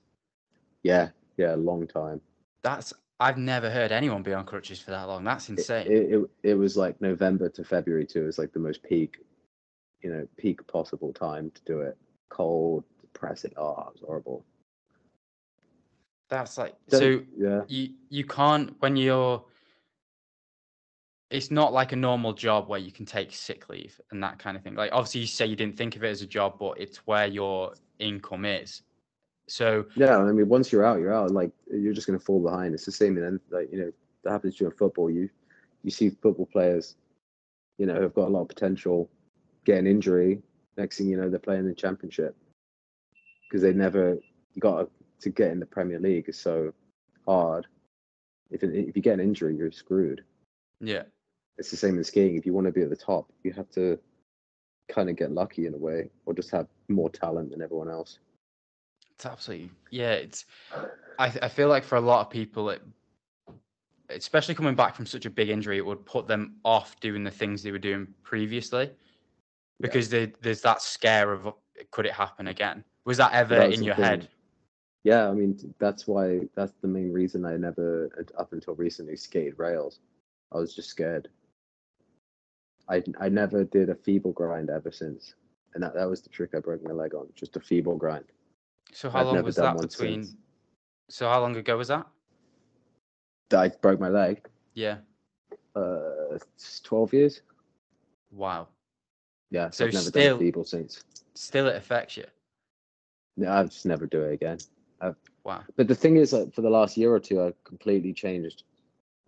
Yeah, 0.84 1.10
yeah, 1.38 1.56
a 1.56 1.58
long 1.58 1.88
time. 1.88 2.21
That's 2.63 2.93
I've 3.19 3.38
never 3.38 3.69
heard 3.69 3.91
anyone 3.91 4.21
be 4.21 4.34
on 4.34 4.45
crutches 4.45 4.80
for 4.80 4.91
that 4.91 5.08
long. 5.08 5.23
That's 5.23 5.50
It, 5.50 5.54
insane. 5.54 5.88
it, 5.88 6.13
it, 6.13 6.30
it 6.43 6.54
was 6.54 6.78
like 6.78 7.02
November 7.02 7.50
to 7.50 7.63
February 7.63 8.06
too. 8.06 8.23
It 8.23 8.28
was 8.28 8.38
like 8.38 8.54
the 8.54 8.60
most 8.60 8.84
peak, 8.84 9.17
you 10.02 10.12
know, 10.12 10.28
peak 10.38 10.65
possible 10.67 11.12
time 11.12 11.52
to 11.52 11.62
do 11.65 11.82
it. 11.82 11.97
Cold, 12.30 12.84
depressing. 13.17 13.51
Oh, 13.58 13.71
it 13.71 13.93
was 13.93 14.03
horrible. 14.06 14.45
That's 16.30 16.58
like 16.58 16.75
Don't- 16.89 16.99
so 16.99 17.21
yeah, 17.38 17.62
you 17.67 17.89
you 18.10 18.25
can't 18.25 18.75
when 18.80 18.95
you're 18.95 19.43
it's 21.30 21.51
not 21.51 21.73
like 21.73 21.91
a 21.91 21.95
normal 21.95 22.34
job 22.34 22.69
where 22.69 22.80
you 22.80 22.91
can 22.91 23.06
take 23.06 23.34
sick 23.34 23.67
leave 23.69 23.99
and 24.12 24.23
that 24.23 24.39
kind 24.39 24.56
of 24.56 24.63
thing 24.63 24.75
like 24.75 24.91
obviously 24.93 25.19
you 25.21 25.27
say 25.27 25.45
you 25.45 25.58
didn't 25.58 25.77
think 25.77 25.97
of 25.97 26.03
it 26.03 26.10
as 26.10 26.21
a 26.21 26.25
job 26.25 26.58
but 26.58 26.80
it's 26.80 26.97
where 27.06 27.27
your 27.27 27.73
income 27.99 28.45
is 28.45 28.82
so 29.47 29.86
yeah. 29.95 30.17
I 30.17 30.32
mean, 30.32 30.49
once 30.49 30.71
you're 30.71 30.86
out, 30.86 30.99
you're 30.99 31.13
out. 31.13 31.32
Like 31.32 31.51
you're 31.71 31.93
just 31.93 32.06
gonna 32.06 32.19
fall 32.19 32.41
behind. 32.41 32.73
It's 32.73 32.86
the 32.86 32.91
same 32.91 33.17
in 33.17 33.39
like 33.49 33.71
you 33.71 33.80
know 33.80 33.91
that 34.23 34.32
happens 34.32 34.56
to 34.58 34.65
you 34.65 34.69
in 34.69 34.75
football. 34.75 35.10
You 35.10 35.30
you 35.84 35.91
see 35.91 36.10
football 36.10 36.45
players, 36.45 36.95
you 37.77 37.86
know, 37.86 37.95
who've 37.95 38.13
got 38.13 38.27
a 38.27 38.30
lot 38.32 38.41
of 38.41 38.49
potential, 38.49 39.10
get 39.63 39.77
an 39.77 39.88
injury. 39.88 40.41
Next 40.77 40.97
thing 40.97 41.08
you 41.08 41.17
know, 41.17 41.30
they're 41.30 41.39
playing 41.39 41.65
the 41.65 41.73
championship. 41.73 42.36
Because 43.47 43.62
they 43.62 43.73
never 43.73 44.17
you 44.53 44.62
got 44.62 44.89
to 45.21 45.29
get 45.29 45.51
in 45.51 45.60
the 45.60 45.65
Premier 45.65 45.99
League 45.99 46.29
is 46.29 46.39
so 46.39 46.73
hard. 47.27 47.67
If 48.49 48.63
it, 48.63 48.73
if 48.73 48.95
you 48.95 49.01
get 49.01 49.15
an 49.15 49.19
injury, 49.19 49.55
you're 49.55 49.71
screwed. 49.71 50.23
Yeah. 50.79 51.03
It's 51.57 51.71
the 51.71 51.77
same 51.77 51.97
in 51.97 52.03
skiing. 52.03 52.38
If 52.38 52.45
you 52.45 52.53
want 52.53 52.67
to 52.67 52.71
be 52.71 52.83
at 52.83 52.89
the 52.89 52.95
top, 52.95 53.31
you 53.43 53.51
have 53.53 53.69
to 53.71 53.99
kind 54.89 55.10
of 55.10 55.15
get 55.15 55.31
lucky 55.31 55.65
in 55.65 55.73
a 55.73 55.77
way, 55.77 56.10
or 56.25 56.33
just 56.33 56.51
have 56.51 56.67
more 56.88 57.10
talent 57.10 57.51
than 57.51 57.62
everyone 57.62 57.89
else. 57.89 58.19
It's 59.12 59.25
absolutely 59.25 59.71
yeah. 59.91 60.13
It's 60.13 60.45
I 61.19 61.33
I 61.41 61.49
feel 61.49 61.67
like 61.67 61.83
for 61.83 61.95
a 61.95 62.01
lot 62.01 62.21
of 62.21 62.29
people, 62.29 62.69
it 62.69 62.81
especially 64.10 64.55
coming 64.55 64.75
back 64.75 64.95
from 64.95 65.05
such 65.05 65.25
a 65.25 65.29
big 65.29 65.49
injury, 65.49 65.77
it 65.77 65.86
would 65.86 66.05
put 66.05 66.27
them 66.27 66.55
off 66.63 66.99
doing 66.99 67.23
the 67.23 67.31
things 67.31 67.62
they 67.62 67.71
were 67.71 67.77
doing 67.77 68.07
previously 68.23 68.91
because 69.79 70.10
they, 70.10 70.31
there's 70.41 70.62
that 70.62 70.81
scare 70.81 71.31
of 71.31 71.53
could 71.91 72.05
it 72.05 72.13
happen 72.13 72.47
again? 72.47 72.83
Was 73.07 73.15
that 73.17 73.31
ever 73.31 73.55
That 73.55 73.71
in 73.71 73.83
your 73.83 73.95
thing. 73.95 74.03
head? 74.03 74.27
Yeah, 75.05 75.29
I 75.29 75.31
mean 75.33 75.57
that's 75.79 76.05
why 76.07 76.41
that's 76.55 76.73
the 76.81 76.89
main 76.89 77.13
reason 77.13 77.45
I 77.45 77.55
never 77.55 78.25
up 78.37 78.51
until 78.51 78.75
recently 78.75 79.15
skated 79.15 79.57
rails. 79.57 79.99
I 80.51 80.57
was 80.57 80.75
just 80.75 80.89
scared. 80.89 81.29
I 82.89 83.01
I 83.17 83.29
never 83.29 83.63
did 83.63 83.89
a 83.89 83.95
feeble 83.95 84.33
grind 84.33 84.69
ever 84.69 84.91
since, 84.91 85.35
and 85.73 85.81
that, 85.81 85.93
that 85.93 86.09
was 86.09 86.21
the 86.21 86.27
trick 86.27 86.49
I 86.53 86.59
broke 86.59 86.83
my 86.83 86.91
leg 86.91 87.13
on, 87.15 87.27
just 87.33 87.55
a 87.55 87.61
feeble 87.61 87.95
grind. 87.95 88.25
So 88.91 89.09
how 89.09 89.19
I've 89.21 89.27
long 89.27 89.43
was 89.43 89.55
that 89.55 89.77
between? 89.79 90.25
since. 90.25 90.35
So 91.09 91.29
how 91.29 91.39
long 91.39 91.55
ago 91.55 91.77
was 91.77 91.87
that? 91.87 92.05
That 93.49 93.59
I 93.59 93.69
broke 93.69 94.01
my 94.01 94.09
leg. 94.09 94.45
Yeah. 94.73 94.97
Uh, 95.73 96.37
twelve 96.83 97.13
years. 97.13 97.41
Wow. 98.31 98.67
Yeah, 99.49 99.69
So 99.69 99.85
I've 99.85 99.93
never 99.93 100.03
still- 100.09 100.35
done 100.37 100.45
feeble 100.45 100.65
since. 100.65 101.05
Still, 101.35 101.67
it 101.67 101.77
affects 101.77 102.17
you. 102.17 102.25
Yeah, 103.38 103.56
I'll 103.56 103.67
just 103.67 103.86
never 103.86 104.06
do 104.08 104.23
it 104.23 104.34
again. 104.34 104.58
Wow. 105.47 105.63
But 105.78 105.88
the 105.88 105.95
thing 105.95 106.17
is, 106.17 106.34
like, 106.34 106.54
for 106.54 106.62
the 106.62 106.69
last 106.69 106.97
year 106.97 107.13
or 107.13 107.21
two, 107.21 107.41
I've 107.41 107.63
completely 107.63 108.12
changed 108.12 108.63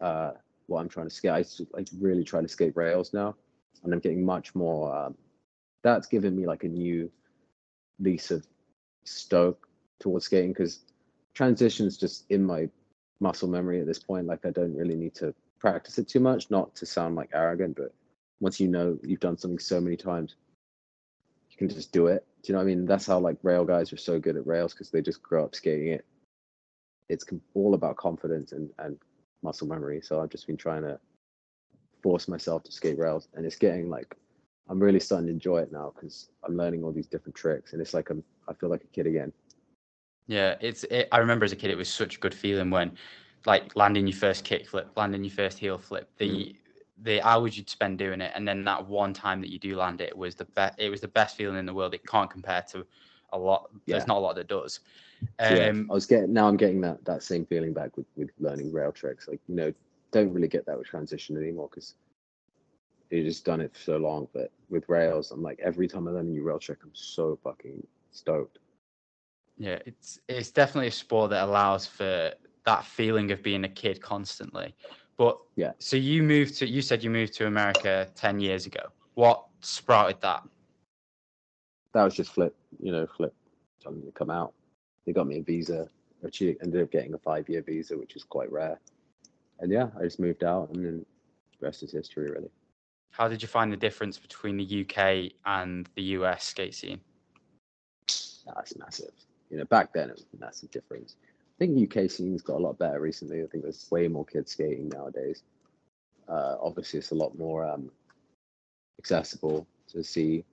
uh, 0.02 0.32
what 0.68 0.82
I'm 0.82 0.90
trying 0.90 1.08
to 1.08 1.16
skate. 1.16 1.32
I, 1.32 1.46
like 1.72 1.88
really 1.98 2.26
try 2.26 2.42
to 2.42 2.48
skate 2.48 2.76
rails 2.76 3.14
now, 3.14 3.36
and 3.84 3.94
I'm 3.94 4.00
getting 4.00 4.26
much 4.26 4.54
more. 4.54 4.94
Um, 4.94 5.16
that's 5.82 6.08
given 6.08 6.36
me 6.36 6.46
like 6.46 6.66
a 6.66 6.68
new 6.68 7.10
lease 8.00 8.32
of 8.32 8.46
stoke 9.06 9.66
towards 10.02 10.26
skating 10.26 10.52
because 10.52 10.82
transitions 11.34 11.98
just 11.98 12.26
in 12.30 12.44
my 12.44 12.68
muscle 13.22 13.48
memory 13.48 13.80
at 13.80 13.88
this 13.88 14.00
point. 14.00 14.28
Like 14.28 14.46
I 14.46 14.50
don't 14.50 14.76
really 14.76 14.96
need 14.96 15.16
to 15.16 15.34
practice 15.58 15.98
it 16.00 16.10
too 16.10 16.20
much. 16.20 16.52
Not 16.52 16.76
to 16.76 16.86
sound 16.86 17.16
like 17.16 17.30
arrogant, 17.34 17.78
but 17.78 17.94
once 18.42 18.60
you 18.60 18.68
know 18.68 19.00
you've 19.04 19.22
done 19.22 19.38
something 19.38 19.60
so 19.60 19.80
many 19.80 19.96
times, 19.96 20.36
you 21.50 21.56
can 21.56 21.70
just 21.70 21.94
do 21.94 22.08
it. 22.08 22.26
Do 22.42 22.52
you 22.52 22.54
know 22.54 22.60
what 22.60 22.72
I 22.72 22.76
mean? 22.76 22.86
That's 22.86 23.06
how 23.06 23.20
like 23.20 23.38
rail 23.44 23.66
guys 23.66 23.92
are 23.92 23.98
so 23.98 24.20
good 24.20 24.38
at 24.38 24.48
rails 24.48 24.74
because 24.74 24.90
they 24.90 25.02
just 25.02 25.22
grow 25.22 25.44
up 25.44 25.56
skating 25.56 25.90
it. 25.90 26.06
It's 27.10 27.26
all 27.54 27.74
about 27.74 27.98
confidence 27.98 28.52
and, 28.52 28.70
and 28.80 28.98
muscle 29.42 29.68
memory. 29.68 30.02
So 30.02 30.22
I've 30.22 30.30
just 30.30 30.48
been 30.48 30.58
trying 30.58 30.84
to 30.84 31.00
force 32.02 32.28
myself 32.28 32.64
to 32.64 32.72
skate 32.72 32.98
rails, 32.98 33.28
and 33.34 33.46
it's 33.46 33.58
getting 33.58 33.90
like 33.90 34.16
I'm 34.70 34.80
really 34.80 35.00
starting 35.00 35.28
to 35.28 35.34
enjoy 35.34 35.60
it 35.60 35.72
now 35.72 35.92
because 35.96 36.30
I'm 36.44 36.56
learning 36.56 36.84
all 36.84 36.92
these 36.92 37.08
different 37.08 37.36
tricks, 37.36 37.74
and 37.74 37.82
it's 37.82 37.94
like 37.94 38.10
I'm 38.10 38.24
I 38.48 38.54
feel 38.54 38.70
like 38.70 38.84
a 38.84 38.88
kid 38.88 39.08
again. 39.08 39.34
Yeah, 40.28 40.56
it's. 40.62 40.84
It, 40.86 41.08
I 41.12 41.18
remember 41.18 41.44
as 41.44 41.52
a 41.52 41.56
kid, 41.56 41.72
it 41.72 41.78
was 41.78 41.90
such 41.90 42.18
a 42.18 42.20
good 42.20 42.36
feeling 42.36 42.70
when, 42.70 42.92
like, 43.48 43.76
landing 43.76 44.06
your 44.06 44.16
first 44.16 44.46
kick 44.46 44.68
flip, 44.68 44.92
landing 44.96 45.24
your 45.24 45.34
first 45.34 45.58
heel 45.58 45.80
flip. 45.80 46.08
The 46.18 46.30
Mm. 46.30 46.56
The 47.02 47.22
hours 47.22 47.58
you'd 47.58 47.70
spend 47.70 47.98
doing 47.98 48.22
it, 48.22 48.32
and 48.36 48.48
then 48.48 48.64
that 48.66 48.88
one 48.88 49.14
time 49.14 49.42
that 49.42 49.50
you 49.50 49.60
do 49.60 49.76
land 49.76 50.02
it 50.02 50.18
was 50.18 50.36
the 50.36 50.46
best. 50.46 50.80
It 50.80 50.90
was 50.90 51.02
the 51.02 51.08
best 51.08 51.36
feeling 51.38 51.58
in 51.58 51.66
the 51.66 51.74
world. 51.74 51.94
It 51.94 52.06
can't 52.06 52.30
compare 52.30 52.64
to 52.72 52.86
a 53.32 53.38
lot. 53.38 53.70
There's 53.88 54.08
not 54.08 54.18
a 54.18 54.20
lot 54.20 54.36
that 54.36 54.48
does. 54.48 54.80
So, 55.42 55.56
yeah, 55.56 55.68
Um, 55.70 55.88
I 55.90 55.94
was 55.94 56.06
getting 56.06 56.34
now 56.34 56.48
I'm 56.48 56.58
getting 56.58 56.82
that 56.82 57.04
that 57.06 57.24
same 57.24 57.46
feeling 57.46 57.74
back 57.74 57.96
with 57.98 58.06
with 58.16 58.30
learning 58.40 58.72
rail 58.72 58.92
tricks. 58.92 59.28
Like 59.28 59.40
you 59.48 59.56
know, 59.56 59.74
don't 60.12 60.34
really 60.34 60.48
get 60.48 60.66
that 60.66 60.78
with 60.78 60.88
transition 60.88 61.38
anymore 61.38 61.70
because 61.70 61.96
you 63.10 63.24
just 63.24 63.46
done 63.46 63.62
it 63.62 63.74
for 63.74 63.80
so 63.80 63.98
long. 63.98 64.28
But 64.34 64.52
with 64.70 64.88
rails, 64.90 65.32
I'm 65.32 65.42
like 65.42 65.60
every 65.64 65.88
time 65.88 66.08
I 66.08 66.12
learn 66.12 66.28
a 66.28 66.30
new 66.30 66.44
rail 66.44 66.60
trick, 66.60 66.80
I'm 66.84 66.92
so 66.94 67.40
fucking 67.44 67.86
stoked. 68.12 68.60
Yeah, 69.58 69.80
it's 69.86 70.20
it's 70.28 70.52
definitely 70.52 70.88
a 70.88 70.92
sport 70.92 71.32
that 71.32 71.44
allows 71.44 71.86
for 71.86 72.34
that 72.66 72.86
feeling 72.86 73.32
of 73.32 73.44
being 73.44 73.64
a 73.64 73.70
kid 73.70 74.02
constantly. 74.02 74.76
But 75.20 75.38
Yeah. 75.58 75.74
so 75.80 75.98
you 75.98 76.24
moved 76.24 76.58
to 76.60 76.66
you 76.68 76.82
said 76.82 77.04
you 77.04 77.10
moved 77.10 77.34
to 77.34 77.46
America 77.46 78.10
ten 78.16 78.40
years 78.40 78.66
ago. 78.66 78.84
What 79.16 79.46
sprouted 79.60 80.22
that? 80.22 80.44
That 81.92 82.06
was 82.06 82.16
just 82.16 82.32
flip, 82.32 82.56
you 82.82 82.94
know, 82.94 83.06
flip 83.06 83.34
telling 83.82 84.00
me 84.00 84.06
to 84.06 84.12
come 84.14 84.30
out. 84.30 84.54
They 85.06 85.12
got 85.12 85.28
me 85.28 85.40
a 85.40 85.44
visa. 85.44 85.90
Actually, 86.26 86.56
ended 86.64 86.82
up 86.82 86.92
getting 86.92 87.14
a 87.14 87.18
five 87.18 87.50
year 87.50 87.62
visa, 87.62 87.98
which 87.98 88.16
is 88.16 88.24
quite 88.24 88.50
rare. 88.50 88.80
And 89.60 89.70
yeah, 89.70 89.90
I 90.00 90.04
just 90.04 90.22
moved 90.22 90.46
out, 90.46 90.70
and 90.70 90.86
then 90.86 91.06
the 91.60 91.66
rest 91.66 91.84
is 91.84 91.92
history, 91.92 92.32
really. 92.32 92.50
How 93.12 93.28
did 93.28 93.42
you 93.42 93.50
find 93.50 93.74
the 93.74 93.78
difference 93.78 94.18
between 94.18 94.56
the 94.56 94.64
UK 94.86 95.34
and 95.46 95.90
the 95.96 96.04
US 96.18 96.46
skate 96.46 96.76
scene? 96.76 97.02
Ah, 98.48 98.54
That's 98.56 98.78
massive. 98.78 99.12
You 99.50 99.58
know, 99.58 99.66
back 99.66 99.92
then 99.92 100.10
it 100.10 100.14
was 100.16 100.26
a 100.34 100.40
massive 100.40 100.72
difference. 100.72 101.18
I 101.60 101.66
think 101.66 101.94
UK 101.94 102.10
scene's 102.10 102.42
got 102.42 102.56
a 102.56 102.64
lot 102.64 102.80
better 102.80 103.02
recently. 103.02 103.44
I 103.44 103.48
think 103.48 103.64
there's 103.64 103.92
way 103.92 104.08
more 104.08 104.24
kids 104.24 104.54
skating 104.54 104.88
nowadays. 104.88 105.44
Uh, 106.30 106.56
obviously, 106.62 107.00
it's 107.00 107.12
a 107.12 107.16
lot 107.16 107.38
more 107.38 107.66
um, 107.66 107.92
accessible 108.98 109.68
to 109.90 110.02
see. 110.02 110.46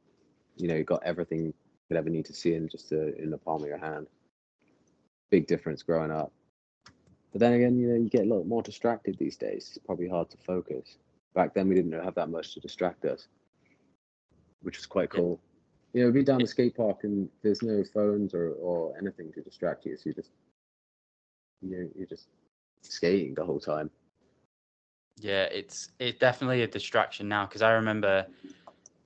You 0.56 0.66
know, 0.66 0.74
you've 0.74 0.86
got 0.86 1.04
everything 1.04 1.46
you 1.46 1.54
could 1.86 1.96
ever 1.96 2.10
need 2.10 2.24
to 2.24 2.32
see 2.32 2.54
in 2.54 2.68
just 2.68 2.90
a, 2.90 3.14
in 3.22 3.30
the 3.30 3.38
palm 3.38 3.62
of 3.62 3.68
your 3.68 3.78
hand. 3.78 4.08
Big 5.30 5.46
difference 5.46 5.84
growing 5.84 6.10
up. 6.10 6.32
But 7.30 7.40
then 7.40 7.52
again, 7.52 7.78
you 7.78 7.88
know, 7.88 7.96
you 7.96 8.08
get 8.08 8.26
a 8.26 8.34
lot 8.34 8.44
more 8.44 8.62
distracted 8.62 9.16
these 9.16 9.36
days. 9.36 9.68
It's 9.76 9.86
probably 9.86 10.08
hard 10.08 10.28
to 10.30 10.38
focus. 10.38 10.96
Back 11.34 11.54
then, 11.54 11.68
we 11.68 11.76
didn't 11.76 11.92
have 11.92 12.14
that 12.16 12.30
much 12.30 12.54
to 12.54 12.60
distract 12.60 13.04
us, 13.04 13.28
which 14.62 14.76
was 14.76 14.86
quite 14.86 15.10
cool. 15.10 15.38
You 15.92 16.04
know, 16.04 16.10
be 16.10 16.24
down 16.24 16.40
the 16.40 16.48
skate 16.48 16.76
park 16.76 17.04
and 17.04 17.28
there's 17.42 17.62
no 17.62 17.84
phones 17.94 18.34
or, 18.34 18.54
or 18.54 18.94
anything 18.98 19.32
to 19.34 19.40
distract 19.40 19.86
you. 19.86 19.96
So 19.96 20.04
you 20.06 20.14
just, 20.14 20.30
you 21.62 21.70
know, 21.70 21.88
you're 21.94 22.06
just 22.06 22.28
skating 22.82 23.34
the 23.34 23.44
whole 23.44 23.60
time. 23.60 23.90
Yeah, 25.18 25.44
it's 25.44 25.88
it's 25.98 26.18
definitely 26.18 26.62
a 26.62 26.66
distraction 26.66 27.28
now 27.28 27.46
because 27.46 27.62
I 27.62 27.72
remember 27.72 28.26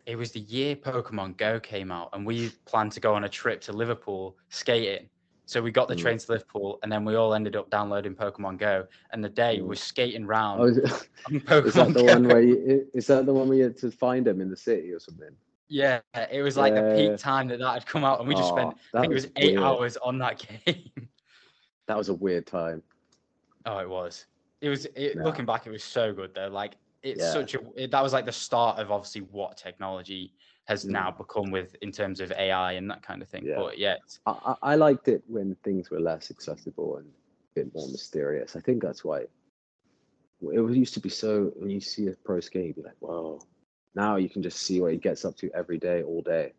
it 0.06 0.16
was 0.16 0.32
the 0.32 0.40
year 0.40 0.74
Pokemon 0.74 1.36
Go 1.36 1.60
came 1.60 1.92
out 1.92 2.10
and 2.12 2.26
we 2.26 2.50
planned 2.66 2.92
to 2.92 3.00
go 3.00 3.14
on 3.14 3.24
a 3.24 3.28
trip 3.28 3.60
to 3.62 3.72
Liverpool 3.72 4.36
skating. 4.48 5.08
So 5.46 5.60
we 5.62 5.70
got 5.70 5.88
the 5.88 5.94
Mm. 5.94 5.98
train 5.98 6.18
to 6.18 6.32
Liverpool 6.32 6.78
and 6.82 6.90
then 6.90 7.04
we 7.04 7.14
all 7.16 7.34
ended 7.34 7.54
up 7.56 7.70
downloading 7.70 8.14
Pokemon 8.14 8.58
Go 8.58 8.86
and 9.12 9.22
the 9.22 9.28
day 9.28 9.58
Mm. 9.58 9.66
was 9.66 9.80
skating 9.80 10.26
round 10.26 10.60
Oh, 10.60 10.64
is, 10.64 10.78
on 10.78 11.40
is 11.66 11.74
that 11.74 11.92
the 11.92 12.02
Go. 12.02 12.12
one 12.12 12.28
where 12.28 12.42
you, 12.42 12.88
is 12.92 13.06
that 13.06 13.26
the 13.26 13.34
one 13.34 13.48
where 13.48 13.58
you 13.58 13.64
had 13.64 13.76
to 13.78 13.90
find 13.90 14.26
them 14.26 14.40
in 14.40 14.50
the 14.50 14.56
city 14.56 14.90
or 14.92 14.98
something? 14.98 15.30
Yeah, 15.68 16.00
it 16.32 16.42
was 16.42 16.56
like 16.56 16.74
the 16.74 16.82
peak 16.96 17.16
time 17.18 17.46
that 17.48 17.60
that 17.60 17.72
had 17.74 17.86
come 17.86 18.02
out 18.02 18.18
and 18.18 18.28
we 18.28 18.34
just 18.34 18.48
spent 18.48 18.68
Oh, 18.68 18.70
I 18.72 18.76
that 18.94 19.00
think 19.02 19.10
it 19.12 19.14
was 19.14 19.28
eight 19.36 19.52
weird. 19.52 19.62
hours 19.62 19.96
on 19.98 20.18
that 20.18 20.44
game. 20.66 21.08
That 21.90 21.96
was 21.98 22.08
a 22.08 22.14
weird 22.14 22.46
time. 22.46 22.84
Oh, 23.66 23.78
it 23.78 23.88
was. 23.88 24.26
It 24.60 24.68
was. 24.68 24.84
It, 24.94 25.16
Yeah. 25.16 25.24
Looking 25.24 25.44
back, 25.44 25.66
it 25.66 25.70
was 25.70 25.82
so 25.82 26.12
good 26.12 26.32
though. 26.32 26.46
Like 26.46 26.76
it's 27.02 27.18
Yeah. 27.20 27.32
such 27.32 27.56
a. 27.56 27.60
It, 27.74 27.90
that 27.90 28.00
was 28.00 28.12
like 28.12 28.26
the 28.26 28.30
start 28.32 28.78
of 28.78 28.92
obviously 28.92 29.22
what 29.22 29.56
technology 29.56 30.32
has 30.66 30.84
Mm. 30.84 30.90
now 30.90 31.10
become 31.10 31.50
with 31.50 31.74
in 31.82 31.90
terms 31.90 32.20
of 32.20 32.30
AI 32.30 32.74
and 32.74 32.88
that 32.88 33.02
kind 33.02 33.22
of 33.22 33.28
thing. 33.28 33.44
Yeah. 33.44 33.56
But 33.56 33.76
yeah, 33.76 33.96
I, 34.24 34.30
I 34.30 34.54
I 34.62 34.74
liked 34.76 35.08
it 35.08 35.24
when 35.26 35.56
things 35.64 35.90
were 35.90 35.98
less 35.98 36.30
accessible 36.30 36.98
and 36.98 37.08
a 37.08 37.54
bit 37.56 37.74
more 37.74 37.88
mysterious. 37.88 38.54
I 38.54 38.60
think 38.60 38.80
that's 38.80 39.04
why 39.04 39.22
it 39.22 40.60
was 40.60 40.76
used 40.76 40.94
to 40.94 41.00
be 41.00 41.08
so. 41.08 41.50
When 41.56 41.70
you 41.70 41.80
see 41.80 42.06
a 42.06 42.12
pro 42.12 42.38
skate, 42.38 42.66
you'd 42.66 42.76
be 42.76 42.82
like, 42.82 43.00
"Whoa!" 43.00 43.40
Now 43.96 44.14
you 44.14 44.28
can 44.28 44.42
just 44.44 44.58
see 44.62 44.80
what 44.80 44.92
he 44.92 44.98
gets 44.98 45.24
up 45.24 45.34
to 45.38 45.50
every 45.56 45.78
day, 45.78 46.04
all 46.04 46.22
day. 46.22 46.52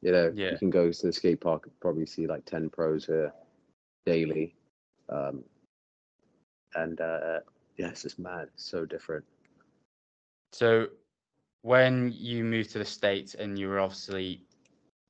You 0.00 0.12
know, 0.12 0.32
Yeah. 0.34 0.52
you 0.52 0.58
can 0.58 0.70
go 0.70 0.90
to 0.90 1.06
the 1.06 1.12
skate 1.12 1.42
park 1.42 1.66
and 1.66 1.80
probably 1.80 2.06
see 2.06 2.26
like 2.26 2.46
ten 2.46 2.70
pros 2.70 3.04
here 3.04 3.30
daily, 4.06 4.54
um, 5.08 5.44
and 6.74 7.00
uh, 7.00 7.40
yeah, 7.76 7.88
it's 7.88 8.02
just 8.02 8.18
mad. 8.18 8.48
It's 8.54 8.64
so 8.64 8.84
different. 8.84 9.24
so 10.52 10.88
when 11.62 12.12
you 12.14 12.44
moved 12.44 12.70
to 12.70 12.78
the 12.78 12.84
states 12.84 13.34
and 13.34 13.58
you 13.58 13.68
were 13.68 13.80
obviously 13.80 14.42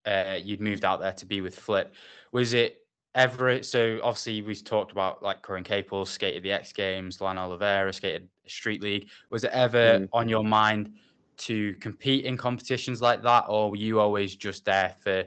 uh, 0.07 0.38
you'd 0.42 0.61
moved 0.61 0.84
out 0.84 1.01
there 1.01 1.12
to 1.12 1.26
be 1.26 1.40
with 1.40 1.59
Flip, 1.59 1.92
was 2.32 2.53
it 2.55 2.86
ever? 3.14 3.62
So 3.62 3.99
obviously 4.03 4.42
we 4.42 4.55
talked 4.55 4.92
about 4.92 5.22
like 5.22 5.42
Curren 5.42 5.64
Caples 5.64 6.11
skated 6.11 6.42
the 6.42 6.53
X 6.53 6.72
Games, 6.72 7.20
Luan 7.20 7.38
Oliveira 7.38 7.92
skated 7.92 8.28
Street 8.47 8.82
League. 8.82 9.09
Was 9.30 9.45
it 9.45 9.51
ever 9.53 10.01
Mm. 10.01 10.09
on 10.12 10.28
your 10.28 10.45
mind 10.45 10.95
to 11.36 11.74
compete 11.74 12.24
in 12.24 12.36
competitions 12.36 13.03
like 13.03 13.22
that, 13.22 13.47
or 13.49 13.70
were 13.70 13.76
you 13.76 13.99
always 13.99 14.36
just 14.36 14.64
there 14.64 14.95
for, 15.01 15.24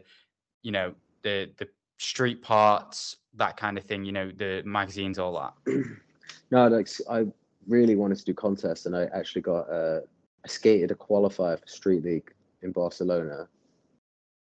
you 0.63 0.71
know, 0.71 0.93
the 1.23 1.51
the 1.57 1.67
street 1.99 2.41
parts, 2.41 3.17
that 3.37 3.57
kind 3.57 3.77
of 3.77 3.83
thing? 3.83 4.05
You 4.05 4.11
know, 4.11 4.31
the 4.31 4.61
magazines, 4.65 5.19
all 5.19 5.33
that. 5.65 5.83
No, 6.49 6.67
like 6.67 6.87
I 7.09 7.25
really 7.67 7.95
wanted 7.95 8.17
to 8.19 8.25
do 8.25 8.33
contests, 8.33 8.85
and 8.85 8.95
I 8.95 9.05
actually 9.13 9.41
got 9.41 9.69
uh, 9.69 9.99
I 10.45 10.47
skated 10.47 10.91
a 10.91 10.95
qualifier 10.95 11.59
for 11.59 11.67
Street 11.67 12.03
League 12.03 12.33
in 12.61 12.71
Barcelona, 12.71 13.47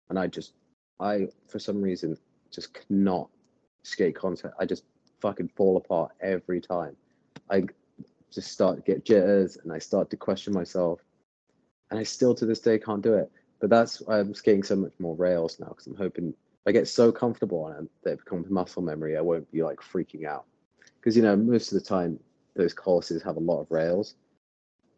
and 0.09 0.19
I 0.19 0.27
just 0.27 0.55
I 0.99 1.29
for 1.49 1.59
some 1.59 1.81
reason 1.81 2.17
just 2.51 2.75
cannot 2.75 3.29
skate 3.83 4.17
contact. 4.17 4.55
I 4.59 4.67
just 4.67 4.85
fucking 5.21 5.51
fall 5.57 5.77
apart 5.77 6.13
every 6.21 6.61
time. 6.61 6.97
I 7.51 7.65
just 8.31 8.51
start 8.51 8.77
to 8.77 8.83
get 8.83 9.05
jitters 9.05 9.59
and 9.63 9.73
I 9.73 9.79
start 9.79 10.11
to 10.11 10.17
question 10.17 10.53
myself. 10.53 11.01
And 11.91 12.01
I 12.01 12.03
still 12.03 12.35
to 12.35 12.47
this 12.47 12.61
day 12.61 12.79
can't 12.79 13.03
do 13.03 13.15
it. 13.15 13.31
But 13.61 13.71
that's 13.71 14.01
why 14.01 14.19
I'm 14.19 14.35
skating 14.35 14.63
so 14.63 14.77
much 14.77 14.93
more 14.99 15.15
rails 15.15 15.61
now 15.61 15.69
because 15.69 15.87
I'm 15.87 15.97
hoping 15.97 16.35
I 16.67 16.73
get 16.73 16.89
so 16.89 17.11
comfortable 17.11 17.65
on 17.65 17.73
them 17.73 17.91
that 18.05 18.13
it 18.13 18.19
becomes 18.25 18.51
muscle 18.51 18.83
memory, 18.83 19.17
I 19.17 19.21
won't 19.21 19.51
be 19.51 19.63
like 19.63 19.81
freaking 19.81 20.27
out. 20.27 20.45
Because 20.97 21.17
you 21.17 21.23
know, 21.23 21.37
most 21.37 21.73
of 21.73 21.79
the 21.79 21.85
time 21.85 22.21
those 22.55 22.75
courses 22.75 23.23
have 23.23 23.37
a 23.37 23.41
lot 23.41 23.61
of 23.61 23.71
rails. 23.71 24.15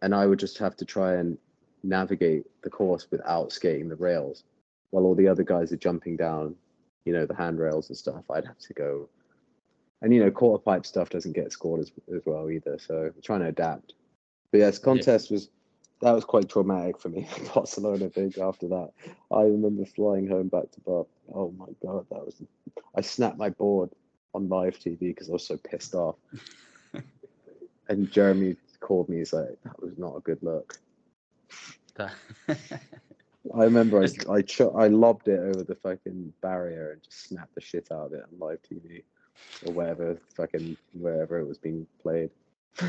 And 0.02 0.14
I 0.14 0.26
would 0.26 0.38
just 0.38 0.58
have 0.58 0.76
to 0.76 0.84
try 0.84 1.14
and 1.14 1.38
navigate 1.82 2.44
the 2.62 2.70
course 2.70 3.06
without 3.10 3.52
skating 3.52 3.88
the 3.88 3.96
rails. 3.96 4.44
While 4.90 5.04
all 5.04 5.14
the 5.14 5.28
other 5.28 5.42
guys 5.42 5.72
are 5.72 5.76
jumping 5.76 6.16
down, 6.16 6.54
you 7.04 7.12
know, 7.12 7.24
the 7.24 7.34
handrails 7.34 7.88
and 7.88 7.96
stuff, 7.96 8.24
I'd 8.30 8.46
have 8.46 8.58
to 8.58 8.74
go 8.74 9.08
and 10.04 10.12
you 10.14 10.20
know 10.20 10.30
quarter 10.30 10.62
pipe 10.62 10.86
stuff 10.86 11.08
doesn't 11.08 11.32
get 11.32 11.50
scored 11.50 11.80
as, 11.80 11.90
as 12.14 12.22
well 12.24 12.50
either 12.50 12.78
so 12.78 13.10
I'm 13.14 13.22
trying 13.22 13.40
to 13.40 13.46
adapt 13.46 13.94
but 14.52 14.58
yes 14.58 14.78
contest 14.78 15.30
yeah. 15.30 15.36
was 15.36 15.50
that 16.00 16.12
was 16.12 16.24
quite 16.24 16.48
traumatic 16.48 16.98
for 17.00 17.08
me 17.08 17.28
barcelona 17.54 18.08
big 18.08 18.38
after 18.38 18.68
that. 18.68 18.90
I 19.30 19.42
remember 19.42 19.84
flying 19.84 20.26
home 20.28 20.48
back 20.48 20.70
to 20.72 20.80
bar 20.80 21.06
oh 21.34 21.52
my 21.56 21.66
god 21.82 22.06
that 22.10 22.24
was 22.24 22.42
i 22.96 23.00
snapped 23.00 23.38
my 23.38 23.50
board 23.50 23.90
on 24.34 24.48
live 24.48 24.78
tv 24.78 24.98
because 25.00 25.28
i 25.28 25.32
was 25.32 25.46
so 25.46 25.56
pissed 25.56 25.94
off. 25.94 26.16
And 27.88 28.10
jeremy 28.10 28.56
called 28.80 29.08
me 29.10 29.18
he's 29.18 29.32
like 29.32 29.58
that 29.64 29.80
was 29.82 29.98
not 29.98 30.16
a 30.16 30.20
good 30.20 30.42
look. 30.42 30.78
I 33.54 33.64
remember 33.64 34.02
i 34.02 34.08
I, 34.32 34.42
ch- 34.42 34.62
I 34.62 34.88
lobbed 34.88 35.28
it 35.28 35.38
over 35.38 35.62
the 35.64 35.74
fucking 35.74 36.32
barrier 36.40 36.92
and 36.92 37.02
just 37.02 37.28
snapped 37.28 37.54
the 37.54 37.60
shit 37.60 37.88
out 37.92 38.06
of 38.06 38.12
it 38.14 38.22
on 38.22 38.38
live 38.38 38.60
tv 38.62 39.02
or 39.66 39.72
wherever 39.72 40.18
fucking 40.34 40.76
wherever 40.92 41.38
it 41.38 41.46
was 41.46 41.58
being 41.58 41.86
played. 42.02 42.30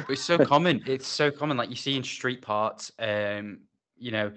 It's 0.09 0.23
so 0.23 0.37
common. 0.37 0.83
It's 0.85 1.07
so 1.07 1.31
common. 1.31 1.57
Like 1.57 1.69
you 1.69 1.75
see 1.75 1.95
in 1.95 2.03
street 2.03 2.41
parts, 2.41 2.91
um, 2.99 3.59
you 3.97 4.11
know, 4.11 4.31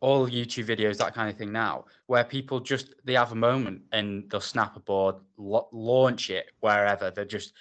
all 0.00 0.28
YouTube 0.28 0.66
videos, 0.66 0.98
that 0.98 1.14
kind 1.14 1.30
of 1.30 1.36
thing 1.36 1.52
now, 1.52 1.86
where 2.06 2.24
people 2.24 2.60
just 2.60 2.94
they 3.04 3.14
have 3.14 3.32
a 3.32 3.36
moment 3.36 3.82
and 3.92 4.28
they'll 4.30 4.40
snap 4.40 4.76
a 4.76 4.80
board, 4.80 5.16
lo- 5.36 5.68
launch 5.72 6.30
it 6.30 6.50
wherever. 6.60 7.10
They're 7.10 7.24
just, 7.24 7.54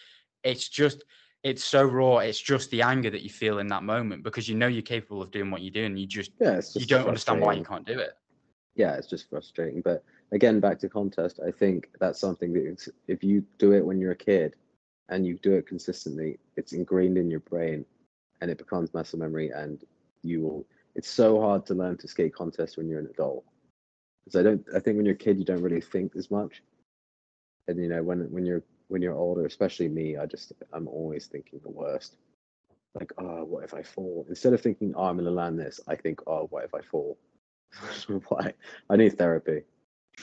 it's 0.43 0.67
just, 0.67 1.03
it's 1.43 1.63
so 1.63 1.83
raw. 1.83 2.17
It's 2.17 2.39
just 2.39 2.69
the 2.71 2.81
anger 2.81 3.09
that 3.09 3.21
you 3.21 3.29
feel 3.29 3.59
in 3.59 3.67
that 3.67 3.83
moment 3.83 4.23
because 4.23 4.49
you 4.49 4.55
know 4.55 4.67
you're 4.67 4.81
capable 4.81 5.21
of 5.21 5.31
doing 5.31 5.51
what 5.51 5.61
you're 5.61 5.71
doing. 5.71 5.95
You 5.95 6.05
just, 6.05 6.31
yeah, 6.39 6.55
just 6.55 6.79
you 6.79 6.85
don't 6.85 7.07
understand 7.07 7.41
why 7.41 7.53
you 7.53 7.63
can't 7.63 7.85
do 7.85 7.99
it. 7.99 8.17
Yeah, 8.75 8.95
it's 8.95 9.07
just 9.07 9.29
frustrating. 9.29 9.81
But 9.81 10.03
again, 10.31 10.59
back 10.59 10.79
to 10.79 10.89
contest, 10.89 11.39
I 11.45 11.51
think 11.51 11.89
that's 11.99 12.19
something 12.19 12.53
that 12.53 12.87
if 13.07 13.23
you 13.23 13.45
do 13.57 13.71
it 13.73 13.85
when 13.85 13.99
you're 13.99 14.11
a 14.11 14.15
kid 14.15 14.55
and 15.09 15.25
you 15.25 15.37
do 15.41 15.53
it 15.53 15.67
consistently, 15.67 16.39
it's 16.55 16.73
ingrained 16.73 17.17
in 17.17 17.29
your 17.29 17.41
brain 17.41 17.85
and 18.41 18.49
it 18.49 18.57
becomes 18.57 18.93
muscle 18.93 19.19
memory 19.19 19.49
and 19.49 19.83
you 20.21 20.41
will 20.41 20.65
it's 20.95 21.09
so 21.09 21.41
hard 21.41 21.65
to 21.65 21.73
learn 21.73 21.97
to 21.97 22.07
skate 22.07 22.35
contest 22.35 22.77
when 22.77 22.87
you're 22.87 22.99
an 22.99 23.07
adult. 23.07 23.43
Because 24.23 24.39
I 24.39 24.43
don't 24.43 24.65
I 24.75 24.79
think 24.79 24.97
when 24.97 25.05
you're 25.05 25.15
a 25.15 25.17
kid 25.17 25.37
you 25.37 25.45
don't 25.45 25.61
really 25.61 25.81
think 25.81 26.15
as 26.15 26.29
much. 26.29 26.61
And 27.67 27.79
you 27.79 27.87
know, 27.87 28.03
when 28.03 28.19
when 28.31 28.45
you're 28.45 28.63
when 28.87 29.01
you're 29.01 29.15
older, 29.15 29.45
especially 29.45 29.87
me, 29.87 30.17
I 30.17 30.25
just 30.25 30.53
I'm 30.71 30.87
always 30.87 31.27
thinking 31.27 31.59
the 31.63 31.69
worst. 31.69 32.15
Like, 32.93 33.11
oh, 33.17 33.43
what 33.43 33.63
if 33.63 33.73
I 33.73 33.81
fall? 33.81 34.25
Instead 34.29 34.53
of 34.53 34.61
thinking, 34.61 34.93
oh, 34.95 35.05
I'm 35.05 35.17
gonna 35.17 35.31
land 35.31 35.57
this, 35.59 35.79
I 35.87 35.95
think, 35.95 36.21
oh, 36.27 36.47
what 36.51 36.63
if 36.63 36.75
I 36.75 36.81
fall? 36.81 37.17
Why? 38.27 38.53
I 38.89 38.95
need 38.95 39.17
therapy. 39.17 39.63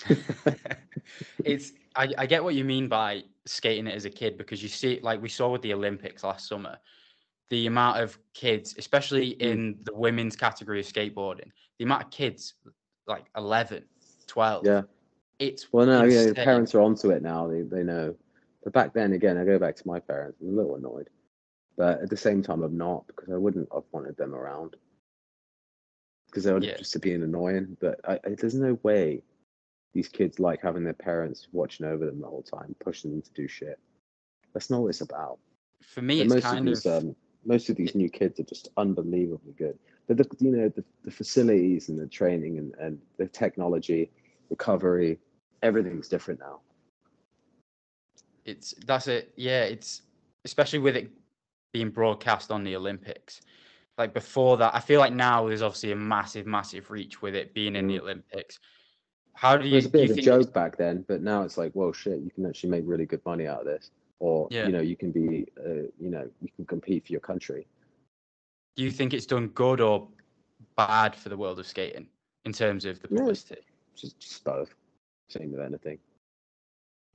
it's 1.45 1.73
I, 1.97 2.09
I 2.19 2.27
get 2.27 2.43
what 2.43 2.55
you 2.55 2.65
mean 2.65 2.89
by 2.89 3.25
skating 3.47 3.87
it 3.87 3.95
as 3.95 4.05
a 4.05 4.11
kid 4.11 4.39
because 4.39 4.63
you 4.63 4.69
see 4.69 5.01
like 5.03 5.21
we 5.21 5.29
saw 5.29 5.51
with 5.51 5.63
the 5.63 5.75
Olympics 5.75 6.23
last 6.25 6.49
summer, 6.49 6.79
the 7.49 7.67
amount 7.67 8.01
of 8.01 8.19
kids, 8.33 8.75
especially 8.79 9.33
mm. 9.33 9.41
in 9.41 9.79
the 9.83 9.95
women's 9.95 10.37
category 10.37 10.81
of 10.81 10.87
skateboarding, 10.87 11.51
the 11.79 11.85
amount 11.85 12.05
of 12.05 12.11
kids 12.11 12.55
like 13.07 13.25
11, 13.37 13.85
12. 14.27 14.67
Yeah. 14.67 14.83
It's 15.39 15.73
well, 15.73 15.87
no, 15.87 16.05
insane. 16.05 16.35
yeah, 16.37 16.45
parents 16.45 16.75
are 16.75 16.83
onto 16.83 17.11
it 17.11 17.23
now. 17.23 17.49
They 17.49 17.63
they 17.63 17.83
know. 17.83 18.15
But 18.63 18.75
back 18.75 18.93
then, 18.93 19.15
again, 19.15 19.39
I 19.39 19.45
go 19.45 19.59
back 19.59 19.75
to 19.77 19.89
my 19.89 19.99
parents. 19.99 20.39
I'm 20.43 20.49
a 20.49 20.53
little 20.53 20.77
annoyed, 20.77 21.09
but 21.79 22.03
at 22.03 22.11
the 22.11 22.17
same 22.17 22.43
time, 22.43 22.63
I'm 22.63 22.77
not 22.77 23.07
because 23.07 23.31
I 23.33 23.39
wouldn't 23.39 23.69
have 23.73 23.85
wanted 23.91 24.19
them 24.19 24.35
around 24.35 24.77
because 26.27 26.45
they 26.45 26.53
would 26.53 26.63
yeah. 26.63 26.77
just 26.77 27.01
be 27.01 27.15
annoying. 27.15 27.79
But 27.81 28.01
I, 28.07 28.21
I, 28.23 28.35
there's 28.39 28.55
no 28.55 28.79
way 28.83 29.23
these 29.93 30.09
kids 30.09 30.39
like 30.39 30.61
having 30.63 30.85
their 30.85 30.93
parents 30.93 31.49
watching 31.53 31.87
over 31.87 32.07
them 32.07 32.21
the 32.21 32.27
whole 32.27 32.43
time, 32.43 32.75
pushing 32.81 33.11
them 33.11 33.23
to 33.23 33.33
do 33.33 33.49
shit. 33.49 33.79
That's 34.53 34.71
not 34.71 34.83
what 34.83 34.89
it's 34.89 35.01
about. 35.01 35.39
For 35.83 36.03
me, 36.03 36.21
it's 36.21 36.33
most 36.33 36.45
kind 36.45 36.59
of, 36.61 36.67
these, 36.67 36.87
of 36.87 37.05
um, 37.05 37.17
most 37.45 37.71
of 37.71 37.77
these 37.77 37.95
new 37.95 38.09
kids 38.09 38.39
are 38.39 38.45
just 38.45 38.69
unbelievably 38.77 39.55
good. 39.57 39.79
But 40.07 40.17
the 40.19 40.27
you 40.39 40.51
know 40.53 40.69
the, 40.69 40.85
the 41.05 41.11
facilities 41.11 41.89
and 41.89 41.99
the 41.99 42.07
training 42.07 42.59
and, 42.59 42.75
and 42.81 42.99
the 43.17 43.27
technology, 43.27 44.11
recovery, 44.49 45.19
everything's 45.63 46.09
different 46.09 46.41
now. 46.41 46.61
It's 48.45 48.75
that's 48.87 49.07
it. 49.07 49.33
Yeah, 49.37 49.63
it's 49.65 50.03
especially 50.45 50.81
with 50.81 50.97
it 50.97 51.11
being 51.73 51.91
broadcast 51.91 52.51
on 52.51 52.65
the 52.65 52.77
Olympics. 52.77 53.41
Like 53.99 54.15
before 54.15 54.57
that, 54.59 54.75
I 54.75 54.81
feel 54.81 54.99
like 55.01 55.13
now 55.13 55.47
there's 55.47 55.63
obviously 55.63 55.93
a 55.93 55.97
massive, 55.97 56.47
massive 56.47 56.91
reach 56.91 57.21
with 57.21 57.35
it 57.35 57.55
being 57.55 57.77
in 57.77 57.87
the 57.87 57.99
mm. 57.99 58.01
Olympics. 58.01 58.59
How 59.41 59.57
do 59.57 59.67
you? 59.67 59.73
It 59.73 59.77
was 59.77 59.87
a 59.87 59.89
bit 59.89 60.11
of 60.11 60.19
a 60.19 60.21
joke 60.21 60.53
back 60.53 60.77
then, 60.77 61.03
but 61.09 61.23
now 61.23 61.45
it's 61.45 61.57
like, 61.57 61.73
well, 61.73 61.95
shit, 61.95 62.21
you 62.21 62.31
can 62.31 62.45
actually 62.45 62.69
make 62.69 62.85
really 62.87 63.07
good 63.07 63.25
money 63.25 63.47
out 63.47 63.61
of 63.61 63.65
this, 63.65 63.91
or 64.19 64.47
yeah. 64.51 64.67
you 64.67 64.73
know, 64.73 64.83
you 64.83 64.97
can 64.97 65.13
be, 65.13 65.47
uh, 65.59 65.87
you 65.99 66.11
know, 66.11 66.29
you 66.43 66.51
can 66.55 66.67
compete 66.67 67.07
for 67.07 67.13
your 67.13 67.23
country. 67.23 67.67
Do 68.77 68.83
you 68.83 68.91
think 68.91 69.15
it's 69.15 69.25
done 69.25 69.49
good 69.49 69.81
or 69.81 70.07
bad 70.77 71.17
for 71.17 71.31
the 71.31 71.39
world 71.39 71.59
of 71.59 71.67
skating 71.67 72.07
in 72.45 72.53
terms 72.53 72.85
of 72.85 73.01
the 73.01 73.09
publicity? 73.09 73.63
Yeah, 73.63 73.73
just, 73.97 74.21
just 74.21 74.45
both. 74.45 74.75
Same 75.29 75.53
with 75.53 75.63
anything. 75.63 75.99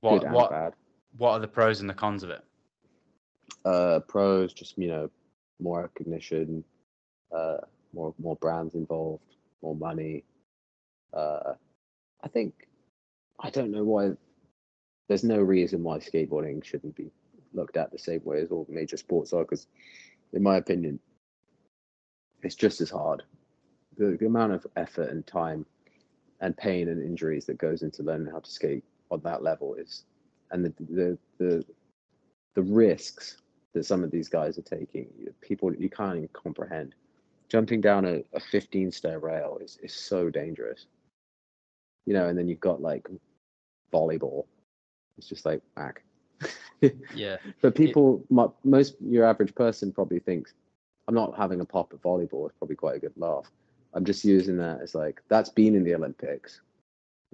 What 0.00 0.22
good 0.22 0.32
what 0.32 0.50
bad. 0.50 0.72
what 1.18 1.30
are 1.30 1.38
the 1.38 1.46
pros 1.46 1.80
and 1.80 1.88
the 1.88 1.94
cons 1.94 2.24
of 2.24 2.30
it? 2.30 2.42
Uh, 3.64 4.00
pros, 4.00 4.52
just 4.52 4.76
you 4.76 4.88
know, 4.88 5.08
more 5.60 5.82
recognition, 5.82 6.64
uh, 7.32 7.58
more 7.92 8.12
more 8.18 8.34
brands 8.34 8.74
involved, 8.74 9.36
more 9.62 9.76
money. 9.76 10.24
Uh, 11.14 11.52
I 12.26 12.28
think 12.28 12.66
I 13.38 13.50
don't 13.50 13.70
know 13.70 13.84
why. 13.84 14.10
There's 15.06 15.22
no 15.22 15.38
reason 15.38 15.84
why 15.84 15.98
skateboarding 15.98 16.64
shouldn't 16.64 16.96
be 16.96 17.12
looked 17.54 17.76
at 17.76 17.92
the 17.92 18.00
same 18.00 18.20
way 18.24 18.40
as 18.40 18.50
all 18.50 18.66
major 18.68 18.96
sports 18.96 19.32
are, 19.32 19.44
because, 19.44 19.68
in 20.32 20.42
my 20.42 20.56
opinion, 20.56 20.98
it's 22.42 22.56
just 22.56 22.80
as 22.80 22.90
hard. 22.90 23.22
The, 23.96 24.16
the 24.18 24.26
amount 24.26 24.54
of 24.54 24.66
effort 24.74 25.10
and 25.10 25.24
time 25.24 25.64
and 26.40 26.56
pain 26.56 26.88
and 26.88 27.00
injuries 27.00 27.46
that 27.46 27.58
goes 27.58 27.82
into 27.82 28.02
learning 28.02 28.32
how 28.32 28.40
to 28.40 28.50
skate 28.50 28.82
on 29.12 29.20
that 29.20 29.44
level 29.44 29.76
is, 29.76 30.02
and 30.50 30.64
the 30.64 30.74
the 30.90 31.18
the, 31.38 31.64
the 32.56 32.62
risks 32.62 33.36
that 33.72 33.86
some 33.86 34.02
of 34.02 34.10
these 34.10 34.28
guys 34.28 34.58
are 34.58 34.62
taking, 34.62 35.06
people 35.42 35.72
you 35.72 35.88
can't 35.88 36.16
even 36.16 36.28
comprehend. 36.32 36.96
Jumping 37.48 37.80
down 37.80 38.04
a, 38.04 38.24
a 38.34 38.40
15 38.40 38.90
stair 38.90 39.20
rail 39.20 39.60
is, 39.62 39.78
is 39.80 39.94
so 39.94 40.28
dangerous 40.28 40.86
you 42.06 42.14
know, 42.14 42.28
and 42.28 42.38
then 42.38 42.48
you've 42.48 42.60
got 42.60 42.80
like 42.80 43.06
volleyball. 43.92 44.46
It's 45.18 45.28
just 45.28 45.44
like 45.44 45.60
whack. 45.76 46.02
yeah. 47.14 47.36
But 47.60 47.74
people, 47.74 48.24
it, 48.30 48.50
most 48.64 48.94
your 49.00 49.24
average 49.24 49.54
person 49.54 49.92
probably 49.92 50.20
thinks, 50.20 50.54
I'm 51.08 51.14
not 51.14 51.36
having 51.36 51.60
a 51.60 51.64
pop 51.64 51.92
at 51.92 52.02
volleyball. 52.02 52.46
It's 52.46 52.58
probably 52.58 52.76
quite 52.76 52.96
a 52.96 53.00
good 53.00 53.12
laugh. 53.16 53.50
I'm 53.94 54.04
just 54.04 54.24
using 54.24 54.56
that 54.58 54.80
as 54.82 54.94
like 54.94 55.22
that's 55.28 55.48
been 55.48 55.74
in 55.74 55.84
the 55.84 55.94
Olympics. 55.94 56.60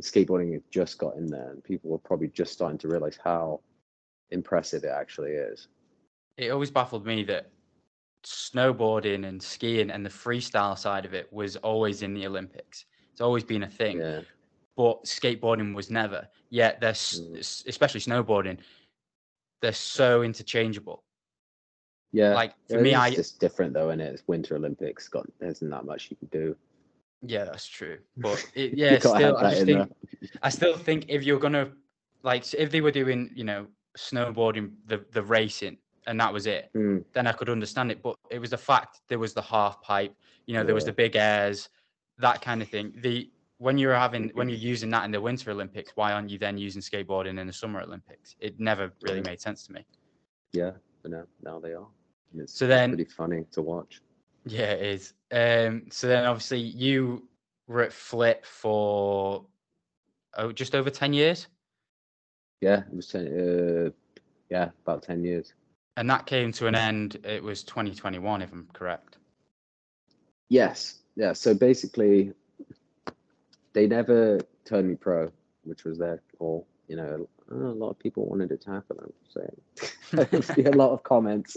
Skateboarding 0.00 0.52
has 0.54 0.62
just 0.70 0.98
got 0.98 1.16
in 1.16 1.26
there, 1.26 1.50
and 1.50 1.62
people 1.62 1.94
are 1.94 1.98
probably 1.98 2.28
just 2.28 2.52
starting 2.52 2.78
to 2.78 2.88
realize 2.88 3.18
how 3.22 3.60
impressive 4.30 4.82
it 4.84 4.90
actually 4.90 5.32
is. 5.32 5.68
It 6.38 6.50
always 6.50 6.70
baffled 6.70 7.06
me 7.06 7.22
that 7.24 7.50
snowboarding 8.24 9.26
and 9.26 9.40
skiing 9.40 9.90
and 9.90 10.04
the 10.04 10.10
freestyle 10.10 10.78
side 10.78 11.04
of 11.04 11.14
it 11.14 11.32
was 11.32 11.56
always 11.56 12.02
in 12.02 12.14
the 12.14 12.26
Olympics. 12.26 12.86
It's 13.12 13.20
always 13.20 13.44
been 13.44 13.64
a 13.64 13.68
thing. 13.68 13.98
Yeah 13.98 14.20
but 14.76 15.04
skateboarding 15.04 15.74
was 15.74 15.90
never. 15.90 16.28
Yet 16.50 16.80
they're 16.80 16.92
mm. 16.92 17.66
especially 17.66 18.00
snowboarding, 18.00 18.58
they're 19.60 19.72
so 19.72 20.22
interchangeable. 20.22 21.02
Yeah, 22.12 22.34
like 22.34 22.54
for 22.68 22.80
me, 22.80 22.94
I 22.94 23.10
just 23.10 23.40
different 23.40 23.72
though, 23.72 23.90
and 23.90 24.00
it? 24.00 24.12
it's 24.12 24.22
Winter 24.26 24.56
Olympics. 24.56 25.08
Got 25.08 25.26
there 25.38 25.48
isn't 25.48 25.70
that 25.70 25.84
much 25.84 26.10
you 26.10 26.16
can 26.16 26.28
do. 26.28 26.56
Yeah, 27.22 27.44
that's 27.44 27.66
true. 27.66 27.98
But 28.16 28.44
it, 28.54 28.74
yeah, 28.74 28.98
still, 28.98 29.36
I 29.36 29.50
just 29.50 29.64
think 29.64 29.92
I 30.42 30.48
still 30.50 30.76
think 30.76 31.06
if 31.08 31.22
you're 31.24 31.38
gonna 31.38 31.70
like 32.22 32.52
if 32.54 32.70
they 32.70 32.82
were 32.82 32.90
doing, 32.90 33.30
you 33.34 33.44
know, 33.44 33.66
snowboarding 33.96 34.72
the 34.86 35.04
the 35.12 35.22
racing 35.22 35.78
and 36.06 36.20
that 36.20 36.32
was 36.32 36.46
it, 36.46 36.70
mm. 36.74 37.02
then 37.12 37.26
I 37.26 37.32
could 37.32 37.48
understand 37.48 37.90
it. 37.90 38.02
But 38.02 38.16
it 38.30 38.38
was 38.38 38.50
the 38.50 38.58
fact 38.58 39.00
there 39.08 39.18
was 39.18 39.32
the 39.32 39.42
half 39.42 39.80
pipe, 39.80 40.14
you 40.46 40.54
know, 40.54 40.60
yeah. 40.60 40.64
there 40.64 40.74
was 40.74 40.84
the 40.84 40.92
big 40.92 41.16
airs, 41.16 41.68
that 42.18 42.42
kind 42.42 42.60
of 42.60 42.68
thing. 42.68 42.92
The 42.96 43.30
when 43.62 43.78
you're 43.78 43.94
having 43.94 44.30
when 44.34 44.48
you're 44.48 44.58
using 44.72 44.90
that 44.90 45.04
in 45.04 45.12
the 45.12 45.20
Winter 45.20 45.50
Olympics, 45.52 45.92
why 45.94 46.12
aren't 46.12 46.30
you 46.30 46.38
then 46.38 46.58
using 46.58 46.82
skateboarding 46.82 47.38
in 47.38 47.46
the 47.46 47.52
Summer 47.52 47.80
Olympics? 47.80 48.34
It 48.40 48.58
never 48.58 48.92
really 49.02 49.20
made 49.22 49.40
sense 49.40 49.64
to 49.66 49.72
me. 49.72 49.86
Yeah, 50.52 50.72
but 51.02 51.12
now 51.12 51.24
now 51.42 51.60
they 51.60 51.72
are. 51.72 51.86
It's 52.36 52.52
So 52.58 52.66
then- 52.66 52.90
pretty 52.90 53.10
funny 53.10 53.44
to 53.52 53.62
watch. 53.62 54.00
Yeah, 54.44 54.72
it 54.72 54.82
is. 54.96 55.14
Um, 55.30 55.84
so 55.90 56.08
then 56.08 56.24
obviously 56.26 56.58
you 56.58 57.28
were 57.68 57.82
at 57.82 57.92
Flip 57.92 58.44
for 58.44 59.46
oh 60.36 60.50
just 60.50 60.74
over 60.74 60.90
ten 60.90 61.12
years, 61.12 61.46
Yeah, 62.60 62.80
it 62.90 62.96
was 62.96 63.06
ten. 63.08 63.26
Uh, 63.28 63.90
yeah, 64.50 64.70
about 64.84 65.02
ten 65.04 65.22
years. 65.22 65.54
and 65.96 66.10
that 66.10 66.26
came 66.26 66.50
to 66.52 66.66
an 66.66 66.74
end. 66.74 67.18
It 67.24 67.42
was 67.42 67.62
2021, 67.62 68.42
if 68.42 68.52
I'm 68.52 68.66
correct. 68.72 69.18
Yes, 70.48 70.98
yeah. 71.16 71.32
So 71.32 71.54
basically, 71.54 72.32
they 73.72 73.86
never 73.86 74.40
turned 74.64 74.88
me 74.88 74.94
pro, 74.94 75.30
which 75.64 75.84
was 75.84 75.98
their 75.98 76.22
call. 76.38 76.66
You 76.88 76.96
know, 76.96 77.28
a 77.50 77.54
lot 77.54 77.90
of 77.90 77.98
people 77.98 78.26
wanted 78.26 78.50
it 78.50 78.60
to 78.62 78.70
happen. 78.70 78.98
I'm 79.00 79.12
saying, 79.28 80.66
a 80.66 80.76
lot 80.76 80.92
of 80.92 81.02
comments, 81.02 81.56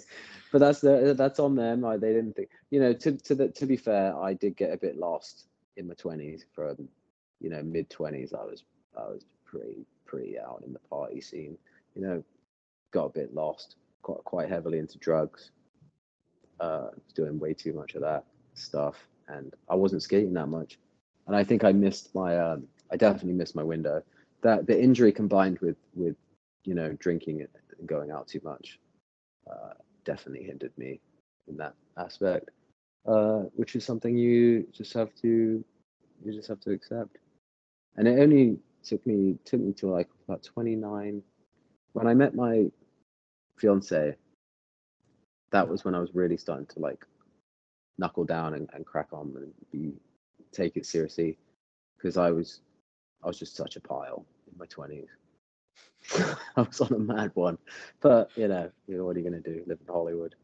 but 0.51 0.59
that's 0.59 0.79
the 0.79 1.13
that's 1.17 1.39
on 1.39 1.55
them. 1.55 1.81
Like 1.81 1.99
they 1.99 2.13
didn't 2.13 2.35
think. 2.35 2.49
You 2.69 2.79
know, 2.79 2.93
to 2.93 3.11
to 3.17 3.35
the, 3.35 3.49
to 3.49 3.65
be 3.65 3.77
fair, 3.77 4.15
I 4.17 4.33
did 4.33 4.55
get 4.55 4.73
a 4.73 4.77
bit 4.77 4.97
lost 4.97 5.47
in 5.77 5.87
my 5.87 5.93
twenties. 5.95 6.45
From 6.53 6.87
you 7.41 7.49
know 7.49 7.61
mid 7.63 7.89
twenties, 7.89 8.33
I 8.33 8.43
was 8.43 8.63
I 8.97 9.03
was 9.03 9.25
pretty 9.45 9.85
pretty 10.05 10.39
out 10.39 10.63
in 10.65 10.73
the 10.73 10.79
party 10.79 11.21
scene. 11.21 11.57
You 11.95 12.01
know, 12.01 12.23
got 12.91 13.05
a 13.05 13.09
bit 13.09 13.33
lost, 13.33 13.75
quite 14.01 14.23
quite 14.23 14.49
heavily 14.49 14.79
into 14.79 14.97
drugs. 14.97 15.51
Uh, 16.59 16.87
doing 17.13 17.37
way 17.37 17.53
too 17.53 17.73
much 17.73 17.95
of 17.95 18.01
that 18.01 18.23
stuff, 18.53 18.95
and 19.27 19.53
I 19.69 19.75
wasn't 19.75 20.03
skating 20.03 20.33
that 20.35 20.47
much. 20.47 20.79
And 21.27 21.35
I 21.35 21.43
think 21.43 21.63
I 21.63 21.71
missed 21.71 22.13
my, 22.13 22.37
um, 22.37 22.67
I 22.91 22.97
definitely 22.97 23.33
missed 23.33 23.55
my 23.55 23.63
window. 23.63 24.03
That 24.41 24.67
the 24.67 24.79
injury 24.79 25.11
combined 25.11 25.59
with 25.59 25.77
with 25.95 26.15
you 26.65 26.75
know 26.75 26.93
drinking 26.99 27.41
and 27.41 27.87
going 27.87 28.11
out 28.11 28.27
too 28.27 28.41
much, 28.43 28.79
uh, 29.49 29.73
definitely 30.03 30.45
hindered 30.45 30.77
me 30.77 30.99
in 31.47 31.57
that 31.57 31.73
aspect. 31.97 32.51
Uh, 33.07 33.43
which 33.55 33.75
is 33.75 33.85
something 33.85 34.17
you 34.17 34.65
just 34.71 34.91
have 34.93 35.13
to, 35.21 35.63
you 36.23 36.33
just 36.33 36.47
have 36.47 36.59
to 36.59 36.71
accept. 36.71 37.17
And 37.97 38.07
it 38.07 38.19
only 38.19 38.57
took 38.83 39.05
me 39.05 39.37
took 39.45 39.61
me 39.61 39.73
to 39.73 39.87
like 39.87 40.09
about 40.27 40.43
29 40.43 41.21
when 41.93 42.07
I 42.07 42.13
met 42.13 42.35
my 42.35 42.65
fiance. 43.57 44.15
That 45.51 45.69
was 45.69 45.85
when 45.85 45.95
I 45.95 45.99
was 45.99 46.13
really 46.13 46.37
starting 46.37 46.65
to 46.67 46.79
like 46.79 47.05
knuckle 47.97 48.25
down 48.25 48.55
and, 48.55 48.69
and 48.73 48.85
crack 48.85 49.07
on 49.11 49.33
and 49.37 49.53
be 49.71 49.93
take 50.55 50.77
it 50.77 50.85
seriously 50.85 51.37
because 51.97 52.17
I 52.17 52.31
was 52.31 52.61
I 53.23 53.27
was 53.27 53.39
just 53.39 53.55
such 53.55 53.75
a 53.75 53.81
pile 53.81 54.25
in 54.51 54.57
my 54.57 54.65
twenties. 54.65 55.09
I 56.55 56.61
was 56.61 56.81
on 56.81 56.93
a 56.93 56.99
mad 56.99 57.31
one, 57.33 57.57
but 58.01 58.31
you 58.35 58.47
know, 58.47 58.69
you 58.87 58.97
know 58.97 59.05
what 59.05 59.15
are 59.15 59.19
you 59.19 59.29
going 59.29 59.41
to 59.41 59.49
do? 59.53 59.63
Live 59.65 59.79
in 59.81 59.93
Hollywood. 59.93 60.35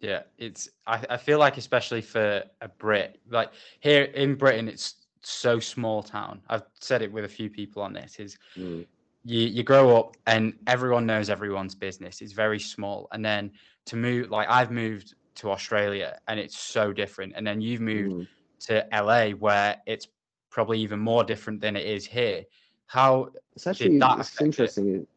Yeah, 0.00 0.22
it's. 0.36 0.68
I, 0.86 1.04
I 1.10 1.16
feel 1.16 1.38
like 1.38 1.56
especially 1.56 2.02
for 2.02 2.42
a 2.60 2.68
Brit, 2.68 3.20
like 3.28 3.50
here 3.80 4.04
in 4.04 4.34
Britain, 4.36 4.68
it's 4.68 4.94
so 5.22 5.58
small 5.58 6.02
town. 6.02 6.40
I've 6.48 6.62
said 6.80 7.02
it 7.02 7.10
with 7.12 7.24
a 7.24 7.28
few 7.28 7.50
people 7.50 7.82
on 7.82 7.92
this. 7.92 8.16
Is 8.18 8.38
Mm. 8.56 8.86
you 9.24 9.40
you 9.40 9.62
grow 9.62 9.96
up 9.96 10.16
and 10.26 10.54
everyone 10.66 11.06
knows 11.06 11.30
everyone's 11.30 11.74
business. 11.74 12.20
It's 12.20 12.32
very 12.32 12.60
small, 12.60 13.08
and 13.12 13.24
then 13.24 13.52
to 13.86 13.96
move 13.96 14.30
like 14.30 14.48
I've 14.48 14.70
moved 14.70 15.14
to 15.36 15.50
Australia 15.50 16.18
and 16.26 16.38
it's 16.40 16.58
so 16.58 16.92
different, 16.92 17.32
and 17.36 17.46
then 17.46 17.60
you've 17.60 17.80
moved 17.80 18.12
Mm. 18.12 18.26
To 18.60 18.86
LA 18.92 19.30
where 19.30 19.80
it's 19.86 20.08
probably 20.50 20.80
even 20.80 20.98
more 20.98 21.24
different 21.24 21.60
than 21.60 21.76
it 21.76 21.86
is 21.86 22.06
here. 22.06 22.44
How 22.86 23.30
It's 23.54 23.66
actually 23.66 23.98
it's 24.00 24.40
interesting. 24.40 24.94
it- 24.96 25.08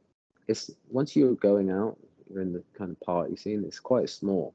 It's 0.47 0.71
once 0.89 1.15
you're 1.15 1.35
going 1.35 1.69
out, 1.71 1.97
you're 2.29 2.41
in 2.41 2.51
the 2.53 2.63
kind 2.73 2.91
of 2.91 2.99
party 2.99 3.35
scene. 3.35 3.63
It's 3.63 3.79
quite 3.79 4.09
small. 4.09 4.53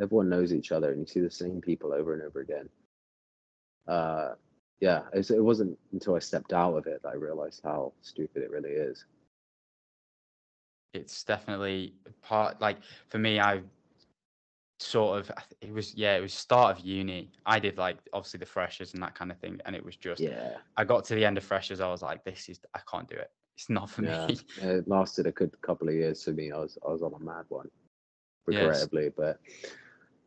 Everyone 0.00 0.28
knows 0.30 0.52
each 0.54 0.72
other, 0.72 0.92
and 0.92 1.00
you 1.00 1.06
see 1.06 1.20
the 1.20 1.30
same 1.30 1.60
people 1.60 1.92
over 1.92 2.14
and 2.14 2.22
over 2.22 2.40
again. 2.40 2.68
Uh, 3.86 4.34
yeah, 4.80 5.02
it's, 5.12 5.30
it 5.30 5.42
wasn't 5.44 5.78
until 5.92 6.14
I 6.14 6.20
stepped 6.20 6.52
out 6.54 6.74
of 6.76 6.86
it 6.86 7.02
that 7.02 7.08
I 7.10 7.16
realized 7.16 7.60
how 7.62 7.92
stupid 8.00 8.42
it 8.42 8.50
really 8.50 8.70
is. 8.70 9.04
it's 10.92 11.22
definitely 11.22 11.94
part 12.20 12.60
like 12.60 12.78
for 13.06 13.18
me 13.18 13.38
i 13.38 13.60
sort 14.82 15.18
of 15.18 15.30
it 15.60 15.72
was 15.72 15.94
yeah 15.94 16.16
it 16.16 16.20
was 16.20 16.32
start 16.32 16.78
of 16.78 16.84
uni 16.84 17.30
i 17.44 17.58
did 17.58 17.76
like 17.76 17.98
obviously 18.14 18.38
the 18.38 18.46
freshers 18.46 18.94
and 18.94 19.02
that 19.02 19.14
kind 19.14 19.30
of 19.30 19.38
thing 19.38 19.60
and 19.66 19.76
it 19.76 19.84
was 19.84 19.96
just 19.96 20.22
Yeah, 20.22 20.56
i 20.76 20.84
got 20.84 21.04
to 21.06 21.14
the 21.14 21.24
end 21.24 21.36
of 21.36 21.44
freshers 21.44 21.80
i 21.80 21.88
was 21.88 22.00
like 22.02 22.24
this 22.24 22.48
is 22.48 22.60
i 22.74 22.80
can't 22.90 23.08
do 23.08 23.14
it 23.16 23.30
it's 23.56 23.68
not 23.68 23.90
for 23.90 24.02
yeah. 24.02 24.26
me 24.26 24.36
It 24.62 24.88
lasted 24.88 25.26
a 25.26 25.32
good 25.32 25.60
couple 25.60 25.88
of 25.88 25.94
years 25.94 26.24
for 26.24 26.32
me. 26.32 26.50
I 26.50 26.58
was 26.58 26.78
I 26.86 26.90
was 26.90 27.02
on 27.02 27.12
a 27.14 27.18
mad 27.22 27.44
one, 27.50 27.68
Yes. 28.48 28.62
regrettably. 28.62 29.10
But 29.14 29.38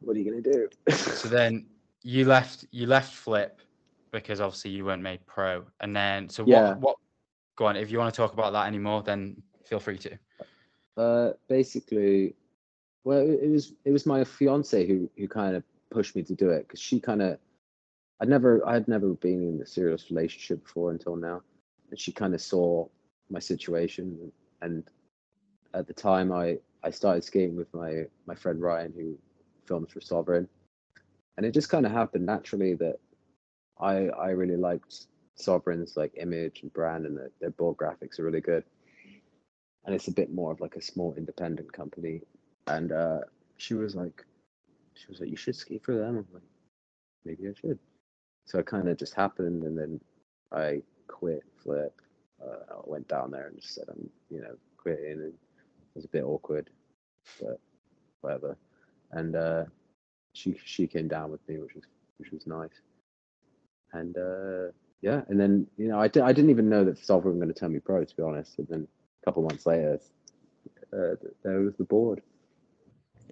what 0.01 0.16
are 0.16 0.20
you 0.20 0.30
gonna 0.30 0.41
do? 0.41 0.70
so 0.95 1.28
then 1.30 1.66
you 2.04 2.26
left 2.26 2.66
you 2.72 2.86
left 2.86 3.14
flip 3.14 3.60
because 4.12 4.39
obviously 4.39 4.70
you 4.72 4.86
weren't 4.86 5.01
made 5.01 5.26
pro 5.26 5.64
and 5.80 5.95
then 5.95 6.30
so 6.30 6.43
Yeah. 6.43 6.76
what 6.76 6.80
what 6.80 6.95
go 7.56 7.66
on 7.66 7.76
if 7.76 7.89
you 7.89 7.97
want 7.97 8.14
to 8.14 8.18
talk 8.18 8.34
about 8.34 8.54
that 8.54 8.68
anymore 8.68 9.01
then 9.01 9.41
feel 9.66 9.80
free 9.80 9.97
to 9.97 10.18
Uh, 10.95 11.32
basically, 11.47 12.36
well, 13.04 13.20
it 13.20 13.49
was 13.49 13.74
it 13.86 13.91
was 13.91 14.06
my 14.06 14.24
fiance 14.24 14.88
who 14.88 15.10
who 15.18 15.28
kind 15.28 15.56
of 15.56 15.64
pushed 15.89 16.16
me 16.16 16.24
to 16.24 16.34
do 16.34 16.49
it 16.49 16.68
because 16.68 16.80
she 16.80 16.99
kind 16.99 17.22
of, 17.22 17.38
I'd 18.20 18.30
never 18.30 18.66
I 18.68 18.74
had 18.74 18.88
never 18.88 19.14
been 19.14 19.43
in 19.43 19.62
a 19.62 19.66
serious 19.66 20.10
relationship 20.10 20.64
before 20.64 20.91
until 20.91 21.16
now, 21.16 21.41
and 21.89 21.99
she 21.99 22.12
kind 22.12 22.34
of 22.34 22.41
saw 22.41 22.88
my 23.30 23.39
situation, 23.39 24.32
and 24.62 24.84
at 25.74 25.88
the 25.88 25.93
time 25.93 26.32
I 26.32 26.60
I 26.84 26.91
started 26.91 27.24
skating 27.24 27.56
with 27.56 27.74
my 27.74 28.06
my 28.26 28.36
friend 28.36 28.62
Ryan 28.62 28.93
who 28.95 29.18
films 29.66 29.91
for 29.91 29.99
SOVRN, 29.99 30.47
and 31.38 31.45
it 31.45 31.54
just 31.54 31.70
kind 31.70 31.86
of 31.86 31.91
happened 31.91 32.26
naturally 32.26 32.74
that 32.76 32.99
I 33.80 34.08
I 34.10 34.30
really 34.30 34.58
liked 34.58 35.08
SOVRN's 35.38 35.97
like 35.97 36.14
image 36.16 36.62
and 36.62 36.72
brand 36.74 37.06
and 37.06 37.18
their, 37.18 37.32
their 37.41 37.49
board 37.49 37.78
graphics 37.78 38.20
are 38.20 38.24
really 38.24 38.41
good 38.41 38.64
and 39.86 39.93
it's 39.93 40.08
a 40.08 40.12
bit 40.12 40.34
more 40.34 40.51
of 40.51 40.62
like 40.62 40.76
a 40.76 40.82
small 40.82 41.14
independent 41.18 41.72
company. 41.74 42.22
And 42.68 42.91
uh, 42.91 43.20
she 43.57 43.74
was 43.74 43.95
like, 43.95 44.26
she 44.95 45.07
was 45.09 45.20
like, 45.20 45.30
you 45.30 45.38
should 45.38 45.55
ski 45.55 45.80
for 45.80 45.95
them. 45.95 46.18
I'm 46.18 46.28
like, 46.34 46.43
maybe 47.26 47.49
I 47.49 47.53
should. 47.59 47.80
So 48.45 48.59
it 48.59 48.66
kind 48.66 48.89
of 48.89 48.97
just 48.97 49.14
happened, 49.16 49.64
and 49.64 49.78
then 49.78 49.99
I 50.51 50.82
quit 51.07 51.43
Flip. 51.64 51.93
Uh, 52.43 52.74
I 52.74 52.82
went 52.86 53.07
down 53.07 53.32
there 53.32 53.47
and 53.47 53.61
just 53.61 53.76
said 53.76 53.86
I'm, 53.89 54.09
you 54.30 54.41
know, 54.41 54.55
quitting, 54.78 55.14
and 55.14 55.24
it 55.34 55.36
was 55.95 56.05
a 56.05 56.09
bit 56.09 56.24
awkward, 56.24 56.70
but 57.41 57.59
whatever. 58.22 58.57
And 59.11 59.36
uh, 59.36 59.66
she 60.34 60.59
she 60.66 60.88
came 60.88 61.07
down 61.07 61.32
with 61.32 61.47
me, 61.47 61.57
which 61.57 61.76
was 61.76 61.84
which 62.18 62.32
was 62.32 62.47
nice. 62.47 62.82
And 63.93 64.18
uh, 64.18 64.72
yeah, 65.01 65.22
and 65.30 65.39
then 65.39 65.68
you 65.78 65.88
know 65.88 65.99
I, 65.99 66.07
di- 66.07 66.22
I 66.22 66.34
didn't 66.34 66.51
even 66.51 66.70
know 66.70 66.84
that 66.86 66.99
SOVRN 66.99 67.26
was 67.26 67.36
going 67.38 67.53
to 67.53 67.53
turn 67.53 67.74
me 67.74 67.80
pro, 67.80 68.03
to 68.03 68.16
be 68.16 68.24
honest. 68.24 68.59
And 68.59 68.68
then 68.68 68.88
a 69.22 69.26
couple 69.26 69.43
months 69.43 69.66
later, 69.66 69.99
uh, 70.93 71.16
there 71.43 71.61
was 71.61 71.76
the 71.78 71.86
board. 71.86 72.22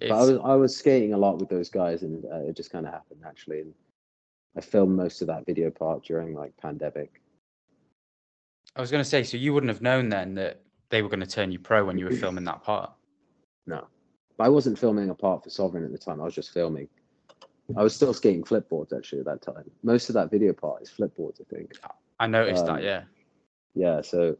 But 0.09 0.17
I 0.17 0.21
was 0.21 0.39
I 0.43 0.55
was 0.55 0.75
skating 0.75 1.13
a 1.13 1.17
lot 1.17 1.37
with 1.39 1.49
those 1.49 1.69
guys, 1.69 2.03
and 2.03 2.25
uh, 2.25 2.47
it 2.47 2.55
just 2.55 2.71
kind 2.71 2.85
of 2.85 2.93
happened 2.93 3.21
naturally. 3.21 3.61
And 3.61 3.73
I 4.57 4.61
filmed 4.61 4.95
most 4.95 5.21
of 5.21 5.27
that 5.27 5.45
video 5.45 5.69
part 5.69 6.03
during 6.03 6.33
like 6.33 6.55
pandemic. 6.57 7.21
I 8.75 8.81
was 8.81 8.89
going 8.89 9.03
to 9.03 9.09
say, 9.09 9.23
so 9.23 9.37
you 9.37 9.53
wouldn't 9.53 9.69
have 9.69 9.81
known 9.81 10.09
then 10.09 10.33
that 10.35 10.61
they 10.89 11.01
were 11.01 11.09
going 11.09 11.19
to 11.19 11.27
turn 11.27 11.51
you 11.51 11.59
pro 11.59 11.83
when 11.83 11.97
you 11.97 12.05
were 12.05 12.11
filming 12.11 12.45
that 12.45 12.63
part. 12.63 12.91
No, 13.67 13.85
but 14.37 14.45
I 14.45 14.49
wasn't 14.49 14.79
filming 14.79 15.09
a 15.09 15.15
part 15.15 15.43
for 15.43 15.49
SOVRN 15.49 15.85
at 15.85 15.91
the 15.91 15.97
time. 15.97 16.21
I 16.21 16.25
was 16.25 16.35
just 16.35 16.51
filming. 16.51 16.87
I 17.77 17.83
was 17.83 17.95
still 17.95 18.13
skating 18.13 18.43
flipboards 18.43 18.95
actually 18.95 19.19
at 19.19 19.25
that 19.25 19.41
time. 19.41 19.69
Most 19.83 20.09
of 20.09 20.13
that 20.15 20.31
video 20.31 20.51
part 20.51 20.81
is 20.81 20.89
flipboards, 20.89 21.39
I 21.39 21.55
think. 21.55 21.73
I 22.19 22.27
noticed 22.27 22.65
Um, 22.65 22.75
that, 22.75 22.83
yeah. 22.83 23.03
Yeah, 23.75 24.01
so 24.01 24.35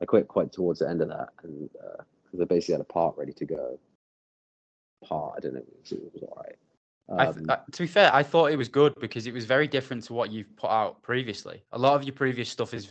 I 0.00 0.04
quit 0.04 0.28
quite 0.28 0.52
towards 0.52 0.80
the 0.80 0.88
end 0.88 1.00
of 1.00 1.08
that, 1.08 1.30
and 1.42 1.68
because 2.24 2.40
I 2.40 2.44
basically 2.44 2.74
had 2.74 2.80
a 2.82 2.84
part 2.84 3.16
ready 3.16 3.32
to 3.32 3.44
go. 3.44 3.78
Part, 5.08 5.34
I 5.36 5.40
don't 5.40 5.54
know, 5.54 5.60
it 5.60 5.66
was, 5.80 5.92
it 5.92 6.12
was 6.14 6.22
all 6.22 6.42
right. 6.44 6.56
I 7.18 7.24
th- 7.26 7.36
Um, 7.36 7.46
uh, 7.48 7.56
to 7.72 7.82
be 7.82 7.86
fair, 7.86 8.10
I 8.12 8.22
thought 8.22 8.50
it 8.50 8.56
was 8.56 8.68
good 8.68 8.92
because 9.00 9.26
it 9.26 9.32
was 9.32 9.44
very 9.44 9.68
different 9.68 10.04
to 10.04 10.12
what 10.12 10.32
you've 10.32 10.54
put 10.56 10.70
out 10.70 11.02
previously. 11.02 11.62
A 11.72 11.78
lot 11.78 11.94
of 11.94 12.04
your 12.04 12.14
previous 12.14 12.48
stuff 12.48 12.74
is 12.74 12.88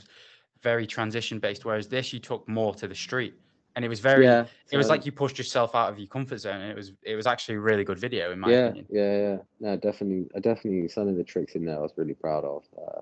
very 0.63 0.87
transition 0.87 1.39
based, 1.39 1.65
whereas 1.65 1.87
this 1.87 2.13
you 2.13 2.19
took 2.19 2.47
more 2.47 2.73
to 2.75 2.87
the 2.87 2.95
street, 2.95 3.35
and 3.75 3.83
it 3.83 3.89
was 3.89 3.99
very. 3.99 4.23
yeah, 4.23 4.45
It 4.71 4.77
was 4.77 4.89
like 4.89 5.05
you 5.05 5.11
pushed 5.11 5.37
yourself 5.37 5.75
out 5.75 5.91
of 5.91 5.99
your 5.99 6.07
comfort 6.07 6.39
zone, 6.39 6.61
and 6.61 6.71
it 6.71 6.75
was 6.75 6.93
it 7.03 7.15
was 7.15 7.27
actually 7.27 7.55
a 7.55 7.59
really 7.59 7.83
good 7.83 7.99
video 7.99 8.31
in 8.31 8.39
my 8.39 8.51
yeah, 8.51 8.67
opinion. 8.67 8.85
yeah, 8.89 9.17
yeah. 9.17 9.37
No, 9.59 9.77
definitely, 9.77 10.29
I 10.35 10.39
definitely 10.39 10.87
some 10.87 11.07
of 11.07 11.17
the 11.17 11.23
tricks 11.23 11.55
in 11.55 11.65
there 11.65 11.77
I 11.77 11.81
was 11.81 11.93
really 11.97 12.13
proud 12.15 12.45
of. 12.45 12.63
Uh, 12.77 13.01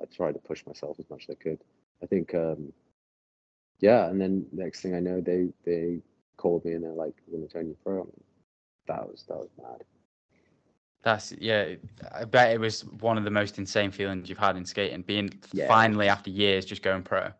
I 0.00 0.04
tried 0.06 0.32
to 0.32 0.38
push 0.38 0.64
myself 0.66 0.98
as 1.00 1.10
much 1.10 1.24
as 1.28 1.36
I 1.38 1.42
could. 1.42 1.58
I 2.02 2.06
think, 2.06 2.34
um, 2.34 2.72
yeah, 3.80 4.08
and 4.08 4.20
then 4.20 4.46
next 4.52 4.80
thing 4.80 4.94
I 4.94 5.00
know, 5.00 5.20
they 5.20 5.48
they 5.64 6.00
called 6.36 6.64
me 6.64 6.72
and 6.74 6.84
they're 6.84 6.92
like, 6.92 7.14
"We're 7.26 7.38
gonna 7.38 7.48
turn 7.48 7.68
you 7.68 7.76
pro." 7.84 8.08
That 8.86 9.08
was 9.08 9.24
that 9.28 9.36
was 9.38 9.48
mad. 9.60 9.84
That's 11.02 11.32
yeah. 11.38 11.74
I 12.12 12.24
bet 12.24 12.52
it 12.52 12.60
was 12.60 12.84
one 12.84 13.16
of 13.18 13.24
the 13.24 13.30
most 13.30 13.58
insane 13.58 13.90
feelings 13.90 14.28
you've 14.28 14.38
had 14.38 14.56
in 14.56 14.64
skating, 14.64 15.02
being 15.02 15.30
Yeah. 15.52 15.68
finally 15.68 16.08
after 16.08 16.30
years 16.30 16.64
just 16.64 16.82
going 16.82 17.02
pro. 17.02 17.30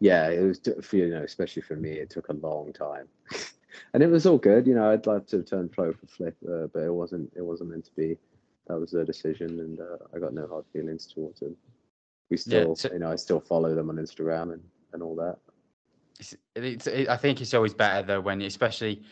yeah, 0.00 0.28
it 0.28 0.40
was 0.42 0.60
for 0.84 0.96
you 0.96 1.08
know, 1.08 1.22
especially 1.22 1.62
for 1.62 1.76
me, 1.76 1.92
it 1.92 2.10
took 2.10 2.28
a 2.28 2.32
long 2.34 2.72
time, 2.72 3.06
and 3.94 4.02
it 4.02 4.08
was 4.08 4.26
all 4.26 4.38
good. 4.38 4.66
You 4.66 4.74
know, 4.74 4.90
I'd 4.90 5.06
like 5.06 5.26
to 5.28 5.42
turn 5.42 5.68
pro 5.68 5.92
for 5.92 6.06
Flip, 6.06 6.36
uh, 6.48 6.66
but 6.72 6.80
it 6.82 6.92
wasn't. 6.92 7.32
It 7.36 7.42
wasn't 7.42 7.70
meant 7.70 7.84
to 7.86 7.94
be. 7.96 8.18
That 8.66 8.78
was 8.80 8.90
their 8.90 9.04
decision, 9.04 9.60
and 9.60 9.80
uh, 9.80 9.98
I 10.14 10.18
got 10.18 10.32
no 10.34 10.46
hard 10.48 10.64
feelings 10.72 11.06
towards 11.06 11.40
them. 11.40 11.56
We 12.30 12.36
Yeah, 12.36 12.40
still, 12.40 12.76
so- 12.76 12.92
you 12.92 12.98
know, 12.98 13.10
I 13.12 13.16
still 13.16 13.40
follow 13.40 13.74
them 13.74 13.88
on 13.90 13.96
Instagram 13.96 14.52
and 14.54 14.62
and 14.92 15.02
all 15.02 15.14
that. 15.16 15.36
It's, 16.20 16.36
it's, 16.54 16.86
it, 16.86 17.08
I 17.08 17.16
think 17.16 17.40
it's 17.40 17.54
always 17.54 17.74
better 17.74 18.06
though 18.06 18.20
when, 18.20 18.40
especially, 18.42 19.02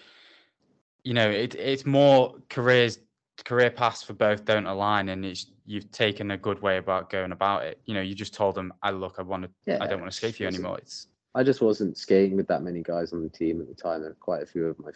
you 1.05 1.15
know, 1.15 1.29
it, 1.29 1.55
it's 1.55 1.85
more 1.85 2.35
careers, 2.49 2.99
career 3.45 3.71
paths 3.71 4.03
for 4.03 4.13
both 4.13 4.45
don't 4.45 4.67
align, 4.67 5.09
and 5.09 5.25
it's 5.25 5.47
you've 5.67 5.91
taken 5.91 6.33
a 6.33 6.37
good 6.37 6.61
way 6.63 6.77
about 6.79 7.11
going 7.11 7.33
about 7.33 7.65
it. 7.65 7.81
You 7.87 7.95
know, 7.95 8.01
you 8.01 8.15
just 8.15 8.35
told 8.35 8.55
them, 8.55 8.73
"I 8.83 8.91
look, 8.91 9.17
I 9.19 9.23
want 9.23 9.45
to, 9.45 9.51
Yeah, 9.67 9.79
I 9.81 9.87
don't 9.87 10.01
want 10.01 10.13
to 10.13 10.17
skate 10.17 10.37
for 10.37 10.45
you 10.45 10.49
anymore." 10.49 10.79
It's 10.79 11.09
I 11.35 11.43
just 11.43 11.63
wasn't 11.63 11.97
skating 11.97 12.37
with 12.37 12.47
that 12.49 12.63
many 12.63 12.83
guys 12.83 13.13
on 13.13 13.23
the 13.23 13.29
team 13.29 13.61
at 13.61 13.69
the 13.69 13.75
time, 13.75 14.05
and 14.05 14.19
quite 14.21 14.43
a 14.43 14.47
few 14.47 14.67
of 14.67 14.79
my 14.79 14.91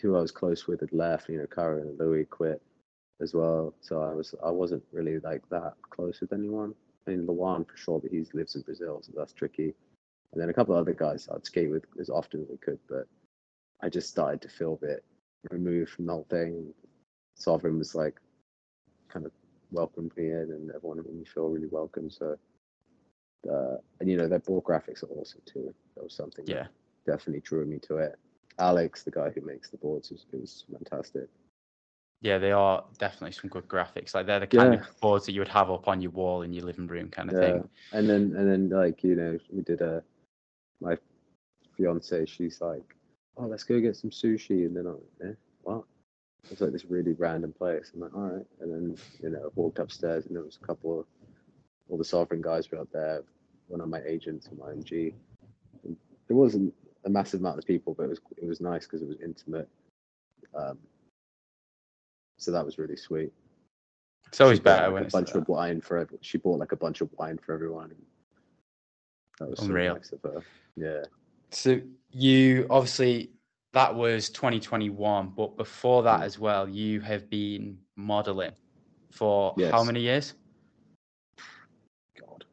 who 0.00 0.16
I 0.16 0.20
was 0.20 0.30
close 0.30 0.66
with 0.66 0.80
had 0.80 0.92
left. 0.92 1.28
You 1.28 1.38
know, 1.38 1.46
Kara 1.46 1.80
and 1.80 1.98
Louis 1.98 2.24
quit 2.24 2.62
as 3.20 3.34
well, 3.34 3.74
so 3.80 4.02
I 4.02 4.12
was 4.12 4.34
I 4.44 4.50
wasn't 4.50 4.84
really 4.92 5.18
like 5.20 5.48
that 5.50 5.74
close 5.90 6.20
with 6.20 6.32
anyone. 6.32 6.74
I 7.06 7.10
mean, 7.10 7.26
Luan 7.26 7.64
for 7.64 7.76
sure, 7.76 8.00
but 8.00 8.10
he 8.10 8.26
lives 8.34 8.56
in 8.56 8.62
Brazil, 8.62 9.00
so 9.02 9.12
that's 9.16 9.32
tricky. 9.32 9.74
And 10.32 10.42
then 10.42 10.50
a 10.50 10.52
couple 10.52 10.74
of 10.74 10.80
other 10.80 10.92
guys 10.92 11.28
I'd 11.32 11.46
skate 11.46 11.70
with 11.70 11.84
as 12.00 12.10
often 12.10 12.42
as 12.42 12.48
I 12.50 12.56
could, 12.62 12.78
but 12.88 13.06
I 13.80 13.88
just 13.88 14.10
started 14.10 14.42
to 14.42 14.48
feel 14.48 14.74
a 14.74 14.86
bit 14.86 15.04
removed 15.50 15.90
from 15.90 16.06
the 16.06 16.12
whole 16.12 16.26
thing. 16.30 16.72
SOVRN 17.38 17.78
was 17.78 17.94
like 17.94 18.20
kind 19.08 19.26
of 19.26 19.32
welcomed 19.72 20.12
me 20.16 20.30
in, 20.30 20.50
and 20.52 20.70
everyone 20.74 20.98
made 20.98 21.14
me 21.14 21.24
feel 21.24 21.48
really 21.48 21.68
welcome. 21.68 22.10
So 22.10 22.36
uh, 23.50 23.76
and 24.00 24.10
you 24.10 24.16
know 24.16 24.28
their 24.28 24.38
board 24.40 24.64
graphics 24.64 25.02
are 25.02 25.08
awesome 25.08 25.42
too. 25.46 25.72
That 25.94 26.04
was 26.04 26.14
something 26.14 26.44
that 26.46 26.52
yeah, 26.52 26.66
definitely 27.06 27.40
drew 27.40 27.64
me 27.64 27.78
to 27.80 27.98
it. 27.98 28.16
Alex, 28.58 29.02
the 29.02 29.10
guy 29.10 29.30
who 29.30 29.42
makes 29.42 29.68
the 29.70 29.76
boards, 29.76 30.10
is, 30.10 30.26
is 30.32 30.64
fantastic. 30.72 31.28
yeah, 32.22 32.38
they 32.38 32.52
are 32.52 32.82
definitely 32.98 33.32
some 33.32 33.50
good 33.50 33.68
graphics. 33.68 34.14
Like 34.14 34.26
they're 34.26 34.40
the 34.40 34.46
kind 34.46 34.74
Yeah. 34.74 34.80
of 34.80 35.00
boards 35.00 35.26
that 35.26 35.32
you 35.32 35.40
would 35.40 35.48
have 35.48 35.70
up 35.70 35.88
on 35.88 36.00
your 36.00 36.12
wall 36.12 36.42
in 36.42 36.52
your 36.52 36.64
living 36.64 36.86
room, 36.86 37.10
kind 37.10 37.28
of 37.30 37.36
Yeah, 37.36 37.42
thing. 37.52 37.68
and 37.92 38.08
then 38.08 38.34
and 38.36 38.50
then 38.50 38.68
like 38.70 39.04
you 39.04 39.14
know 39.14 39.38
we 39.52 39.62
did 39.62 39.82
a 39.82 40.02
my 40.80 40.96
fiance. 41.76 42.24
She's 42.26 42.60
like, 42.60 42.95
oh, 43.36 43.46
let's 43.46 43.64
go 43.64 43.80
get 43.80 43.96
some 43.96 44.10
sushi, 44.10 44.66
and 44.66 44.76
then 44.76 44.86
I'm 44.86 44.94
like, 44.94 45.30
eh, 45.30 45.34
what? 45.62 45.84
It's 46.50 46.60
like 46.60 46.72
this 46.72 46.84
really 46.84 47.12
random 47.12 47.52
place. 47.52 47.90
I'm 47.94 48.00
like, 48.00 48.14
all 48.14 48.20
right, 48.22 48.46
and 48.60 48.72
then 48.72 48.96
you 49.22 49.30
know 49.30 49.46
I 49.46 49.48
walked 49.54 49.78
upstairs, 49.78 50.26
and 50.26 50.36
there 50.36 50.44
was 50.44 50.58
a 50.62 50.66
couple 50.66 51.00
of 51.00 51.06
all 51.88 51.98
the 51.98 52.04
SOVRN 52.04 52.40
guys 52.40 52.70
were 52.70 52.78
up 52.78 52.88
there. 52.92 53.22
One 53.68 53.80
of 53.80 53.88
my 53.88 54.00
agents 54.06 54.48
from 54.48 54.58
IMG. 54.58 55.12
And 55.84 55.96
there 56.28 56.36
wasn't 56.36 56.72
a 57.04 57.10
massive 57.10 57.40
amount 57.40 57.58
of 57.58 57.64
people, 57.64 57.94
but 57.94 58.04
it 58.04 58.08
was 58.08 58.20
it 58.36 58.46
was 58.46 58.60
nice 58.60 58.86
because 58.86 59.02
it 59.02 59.08
was 59.08 59.20
intimate. 59.20 59.68
Um, 60.54 60.78
so 62.38 62.50
that 62.52 62.64
was 62.64 62.78
really 62.78 62.96
sweet. 62.96 63.32
It's 64.28 64.40
always 64.40 64.58
She 64.58 64.62
better 64.62 64.86
like, 64.86 64.94
when 64.94 65.06
a 65.06 65.08
bunch 65.08 65.30
of 65.32 65.48
wine 65.48 65.80
for 65.80 65.98
every, 65.98 66.18
she 66.20 66.38
bought 66.38 66.58
like 66.58 66.72
a 66.72 66.76
bunch 66.76 67.00
of 67.00 67.08
wine 67.16 67.38
for 67.38 67.54
everyone. 67.54 67.94
That 69.38 69.50
was 69.50 69.60
Unreal. 69.60 69.94
so 69.94 69.98
nice 69.98 70.12
of 70.12 70.22
her. 70.22 70.42
Yeah. 70.76 71.04
So 71.56 71.80
you 72.10 72.66
obviously 72.68 73.30
that 73.72 73.94
was 73.94 74.28
2021, 74.28 75.30
but 75.30 75.56
before 75.56 76.02
that 76.02 76.20
Mm. 76.20 76.24
as 76.24 76.38
well, 76.38 76.68
you 76.68 77.00
have 77.00 77.30
been 77.30 77.78
modeling 77.96 78.52
for 79.10 79.54
how 79.72 79.82
many 79.82 80.00
years? 80.00 80.34
God. 82.20 82.44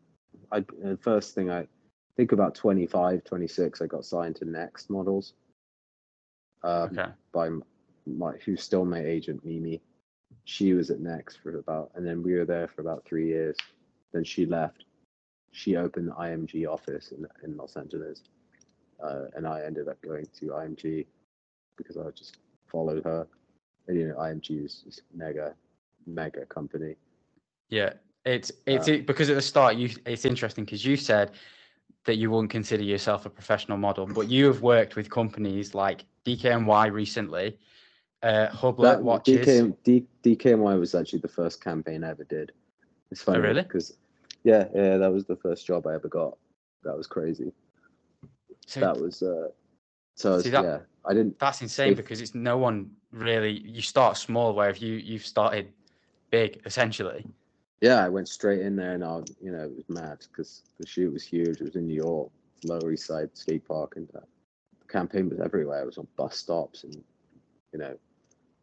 I 0.53 0.61
the 0.61 0.97
first 1.01 1.35
thing 1.35 1.51
I 1.51 1.67
think 2.15 2.31
about 2.31 2.55
25, 2.55 3.25
26, 3.25 3.81
I 3.81 3.87
got 3.87 4.05
signed 4.05 4.37
to 4.37 4.45
Next 4.45 4.89
Models. 4.89 5.33
Um, 6.63 6.97
Okay. 6.97 7.11
by 7.33 7.49
my 8.05 8.37
who's 8.45 8.63
still 8.63 8.85
my 8.85 9.03
agent 9.03 9.43
Mimi. 9.43 9.81
She 10.45 10.73
was 10.73 10.89
at 10.91 11.01
Next 11.01 11.37
for 11.43 11.57
about, 11.57 11.91
and 11.95 12.07
then 12.07 12.23
we 12.23 12.35
were 12.35 12.45
there 12.45 12.69
for 12.69 12.79
about 12.79 13.03
three 13.03 13.27
years. 13.27 13.57
Then 14.13 14.23
she 14.23 14.45
left. 14.45 14.85
She 15.51 15.75
opened 15.75 16.07
the 16.07 16.13
IMG 16.13 16.65
office 16.65 17.11
in 17.11 17.27
in 17.43 17.57
Los 17.57 17.75
Angeles, 17.75 18.23
uh, 19.03 19.25
and 19.35 19.45
I 19.47 19.63
ended 19.63 19.87
up 19.87 20.01
going 20.01 20.27
to 20.39 20.45
IMG 20.47 21.05
because 21.77 21.97
I 21.97 22.09
just 22.11 22.37
followed 22.67 23.03
her. 23.03 23.27
And 23.87 23.99
you 23.99 24.07
know, 24.07 24.15
IMG 24.15 24.65
is, 24.65 24.83
is 24.87 25.01
mega, 25.13 25.53
mega 26.05 26.45
company. 26.45 26.95
Yeah, 27.69 27.93
it's 28.25 28.51
it's 28.65 28.87
Uh, 28.87 28.93
it, 28.93 29.07
because 29.07 29.29
at 29.29 29.35
the 29.35 29.41
start 29.41 29.75
you 29.75 29.89
it's 30.05 30.25
interesting 30.25 30.63
because 30.63 30.85
you 30.85 30.95
said 30.95 31.31
that 32.05 32.15
you 32.15 32.29
wouldn't 32.31 32.51
consider 32.51 32.83
yourself 32.83 33.25
a 33.25 33.29
professional 33.29 33.77
model, 33.77 34.05
but 34.05 34.29
you 34.29 34.45
have 34.47 34.61
worked 34.61 34.95
with 34.95 35.09
companies 35.09 35.73
like 35.73 36.05
DKNY 36.25 36.91
recently, 36.91 37.57
uh, 38.21 38.47
Hublot 38.49 39.01
watches. 39.01 39.47
DK, 39.47 39.75
D, 39.83 40.05
DKNY 40.23 40.79
was 40.79 40.95
actually 40.95 41.19
the 41.19 41.27
first 41.27 41.63
campaign 41.63 42.03
I 42.03 42.09
ever 42.09 42.23
did. 42.25 42.51
It's 43.11 43.21
funny 43.21 43.39
Oh, 43.39 43.41
really? 43.41 43.63
because 43.63 43.93
yeah, 44.43 44.67
yeah, 44.75 44.97
that 44.97 45.11
was 45.11 45.25
the 45.25 45.35
first 45.37 45.65
job 45.65 45.87
I 45.87 45.95
ever 45.95 46.09
got. 46.09 46.37
That 46.83 46.97
was 46.97 47.07
crazy. 47.07 47.53
So 48.67 48.79
that 48.79 48.97
was 48.99 49.21
uh 49.21 49.47
so 50.15 50.33
was- 50.33 50.43
that- 50.51 50.63
yeah, 50.63 50.79
I 51.05 51.13
didn't 51.13 51.37
that's 51.39 51.61
insane 51.61 51.91
if- 51.91 51.97
because 51.97 52.21
it's 52.21 52.35
no 52.35 52.57
one 52.57 52.91
really. 53.11 53.51
You 53.59 53.81
start 53.81 54.17
small, 54.17 54.53
where 54.53 54.69
if 54.69 54.81
you 54.81 54.93
you've 54.95 55.25
started 55.25 55.71
big 56.31 56.61
essentially. 56.65 57.25
yeah, 57.81 58.03
I 58.03 58.09
went 58.09 58.27
straight 58.29 58.61
in 58.61 58.75
there 58.75 58.93
and 58.93 59.03
I 59.03 59.17
was, 59.17 59.35
you 59.41 59.51
know, 59.51 59.63
it 59.65 59.75
was 59.75 59.87
mad 59.89 60.25
because 60.31 60.63
the 60.79 60.87
shoot 60.87 61.11
was 61.13 61.23
huge. 61.23 61.59
It 61.61 61.63
was 61.63 61.75
in 61.75 61.85
New 61.87 61.95
York, 61.95 62.31
Lower 62.63 62.91
East 62.91 63.05
Side 63.07 63.29
skate 63.33 63.67
park 63.67 63.97
and 63.97 64.07
uh, 64.15 64.21
the 64.79 64.87
campaign 64.87 65.29
was 65.29 65.39
everywhere. 65.39 65.81
It 65.83 65.85
was 65.85 65.97
on 65.97 66.07
bus 66.15 66.37
stops 66.37 66.83
and 66.85 67.03
you 67.73 67.79
know, 67.79 67.95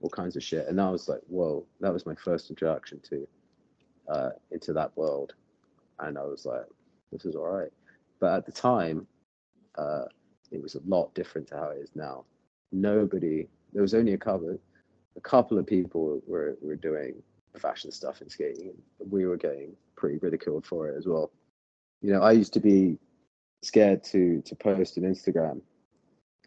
all 0.00 0.08
kinds 0.10 0.36
of 0.36 0.42
shit. 0.42 0.66
And 0.68 0.80
I 0.80 0.88
was 0.90 1.08
like, 1.08 1.20
whoa, 1.28 1.64
that 1.80 1.92
was 1.92 2.06
my 2.06 2.14
first 2.14 2.48
introduction 2.50 3.00
to 3.10 3.28
uh 4.08 4.30
into 4.50 4.72
that 4.72 4.96
world. 4.96 5.34
And 5.98 6.16
I 6.18 6.22
was 6.24 6.46
like, 6.46 6.64
this 7.12 7.24
is 7.26 7.36
all 7.36 7.46
right. 7.46 7.70
But 8.20 8.34
at 8.38 8.46
the 8.46 8.52
time, 8.52 9.06
uh, 9.76 10.04
it 10.50 10.62
was 10.62 10.74
a 10.74 10.80
lot 10.86 11.14
different 11.14 11.48
to 11.48 11.56
how 11.56 11.70
it 11.70 11.78
is 11.78 11.90
now. 11.94 12.24
Nobody, 12.72 13.48
there 13.72 13.82
was 13.82 13.94
only 13.94 14.14
a 14.14 14.18
couple, 14.18 14.58
a 15.16 15.20
couple 15.20 15.58
of 15.58 15.66
people 15.66 16.20
were 16.26 16.56
were 16.60 16.76
doing 16.76 17.22
fashion 17.58 17.90
stuff 17.90 18.22
in 18.22 18.28
skating, 18.28 18.72
we 18.98 19.26
were 19.26 19.36
getting 19.36 19.74
pretty 19.96 20.18
ridiculed 20.18 20.66
for 20.66 20.88
it 20.88 20.96
as 20.96 21.06
well. 21.06 21.30
You 22.02 22.12
know, 22.12 22.22
I 22.22 22.32
used 22.32 22.52
to 22.54 22.60
be 22.60 22.98
scared 23.62 24.02
to 24.04 24.40
to 24.42 24.54
post 24.54 24.98
on 24.98 25.04
Instagram 25.04 25.60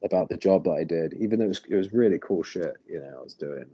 about 0.03 0.29
the 0.29 0.37
job 0.37 0.63
that 0.65 0.71
I 0.71 0.83
did, 0.83 1.13
even 1.13 1.39
though 1.39 1.45
it 1.45 1.49
was 1.49 1.61
it 1.69 1.75
was 1.75 1.93
really 1.93 2.19
cool 2.19 2.43
shit. 2.43 2.73
You 2.87 3.01
know, 3.01 3.17
I 3.19 3.23
was 3.23 3.35
doing 3.35 3.65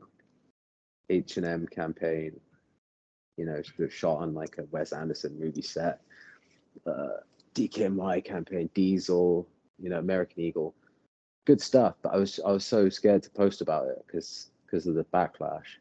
H 1.10 1.38
and 1.38 1.46
M 1.46 1.68
campaign. 1.68 2.40
You 3.38 3.46
know, 3.46 3.62
shot 3.90 4.18
on 4.18 4.34
like 4.34 4.58
a 4.58 4.66
Wes 4.72 4.92
Anderson 4.92 5.40
movie 5.40 5.62
set. 5.62 6.02
Uh, 6.86 7.22
DKNY 7.68 8.24
campaign, 8.26 8.70
Diesel. 8.74 9.48
You 9.80 9.90
know, 9.90 10.00
American 10.00 10.42
Eagle. 10.42 10.76
Good 11.46 11.62
stuff, 11.62 11.96
but 12.02 12.14
I 12.14 12.18
was 12.18 12.40
I 12.46 12.52
was 12.52 12.66
so 12.66 12.90
scared 12.90 13.24
to 13.24 13.30
post 13.30 13.62
about 13.62 13.88
it 13.88 14.04
because 14.06 14.52
because 14.66 14.88
of 14.88 14.96
the 14.96 15.06
backlash. 15.06 15.78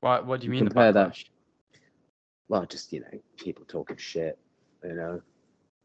What 0.00 0.26
what 0.26 0.40
do 0.40 0.46
you 0.46 0.52
You 0.52 0.58
mean 0.58 0.64
the 0.64 0.70
compare 0.70 0.92
that- 0.92 1.24
well, 2.48 2.66
just 2.66 2.92
you 2.92 3.00
know, 3.00 3.18
people 3.38 3.64
talking 3.66 3.96
shit. 3.96 4.38
You 4.84 4.94
know, 4.94 5.22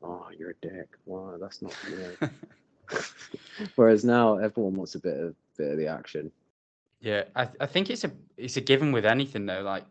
oh, 0.04 0.28
you're 0.38 0.50
a 0.50 0.54
dick. 0.62 0.90
Wow, 1.06 1.38
that's 1.40 1.62
not. 1.62 1.74
You 1.90 1.98
know. 1.98 2.30
Whereas 3.76 4.04
now 4.04 4.38
everyone 4.38 4.76
wants 4.76 4.96
a 4.96 5.00
bit 5.00 5.18
of 5.18 5.36
bit 5.58 5.72
of 5.72 5.78
the 5.78 5.88
action. 5.88 6.32
Yeah, 7.00 7.24
I 7.36 7.46
th- 7.46 7.58
I 7.60 7.66
think 7.66 7.90
it's 7.90 8.04
a 8.04 8.12
it's 8.38 8.58
a 8.58 8.62
given 8.62 8.92
with 8.92 9.06
anything 9.06 9.46
though. 9.46 9.62
Like 9.62 9.86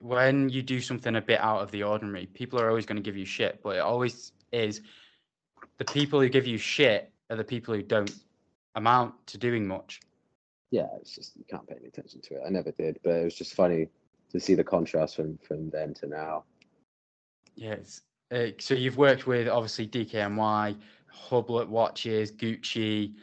when 0.00 0.48
you 0.48 0.62
do 0.62 0.80
something 0.80 1.16
a 1.16 1.20
bit 1.20 1.40
out 1.40 1.62
of 1.62 1.70
the 1.70 1.84
ordinary, 1.84 2.26
people 2.26 2.60
are 2.60 2.68
always 2.68 2.84
going 2.84 2.96
to 2.96 3.02
give 3.02 3.16
you 3.16 3.24
shit. 3.24 3.60
But 3.62 3.76
it 3.76 3.80
always 3.80 4.32
is 4.52 4.80
the 5.78 5.84
people 5.84 6.20
who 6.20 6.28
give 6.28 6.46
you 6.46 6.58
shit 6.58 7.12
are 7.30 7.36
the 7.36 7.44
people 7.44 7.74
who 7.74 7.82
don't 7.82 8.14
amount 8.74 9.14
to 9.26 9.38
doing 9.38 9.66
much. 9.66 10.00
Yeah, 10.70 10.88
it's 11.00 11.14
just 11.14 11.36
you 11.36 11.44
can't 11.48 11.66
pay 11.66 11.76
any 11.76 11.88
attention 11.88 12.20
to 12.22 12.34
it. 12.34 12.42
I 12.46 12.50
never 12.50 12.70
did, 12.70 12.98
but 13.04 13.14
it 13.14 13.24
was 13.24 13.34
just 13.34 13.54
funny 13.54 13.88
to 14.30 14.40
see 14.40 14.54
the 14.54 14.64
contrast 14.64 15.16
from 15.16 15.38
from 15.38 15.70
then 15.70 15.94
to 15.94 16.06
now. 16.06 16.44
Yes. 17.54 18.02
Uh, 18.32 18.46
so 18.58 18.74
you've 18.74 18.96
worked 18.96 19.26
with 19.26 19.46
obviously 19.48 19.86
DKNY, 19.86 20.76
Hublot 21.28 21.68
watches, 21.68 22.32
Gucci. 22.32 23.14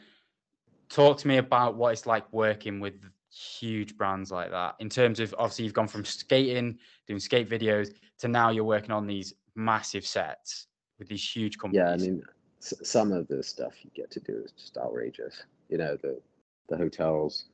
Talk 0.88 1.18
to 1.18 1.28
me 1.28 1.38
about 1.38 1.74
what 1.76 1.92
it's 1.92 2.06
like 2.06 2.32
working 2.32 2.78
with 2.78 3.10
huge 3.32 3.96
brands 3.96 4.30
like 4.30 4.50
that. 4.50 4.76
In 4.78 4.88
terms 4.88 5.18
of 5.18 5.34
obviously 5.36 5.64
you've 5.64 5.74
gone 5.74 5.88
from 5.88 6.04
skating, 6.04 6.78
doing 7.08 7.18
skate 7.18 7.48
videos, 7.48 7.92
to 8.18 8.28
now 8.28 8.50
you're 8.50 8.64
working 8.64 8.92
on 8.92 9.06
these 9.06 9.34
massive 9.56 10.06
sets 10.06 10.68
with 11.00 11.08
these 11.08 11.28
huge 11.36 11.58
companies. 11.58 11.80
Yeah, 11.82 11.92
I 11.92 11.96
mean, 11.96 12.22
s- 12.62 12.74
some 12.84 13.10
of 13.10 13.26
the 13.26 13.42
stuff 13.42 13.72
you 13.82 13.90
get 13.94 14.10
to 14.12 14.20
do 14.20 14.42
is 14.44 14.52
just 14.52 14.76
outrageous. 14.78 15.42
You 15.68 15.78
know, 15.78 15.96
the 16.00 16.20
the 16.68 16.76
hotels, 16.76 17.46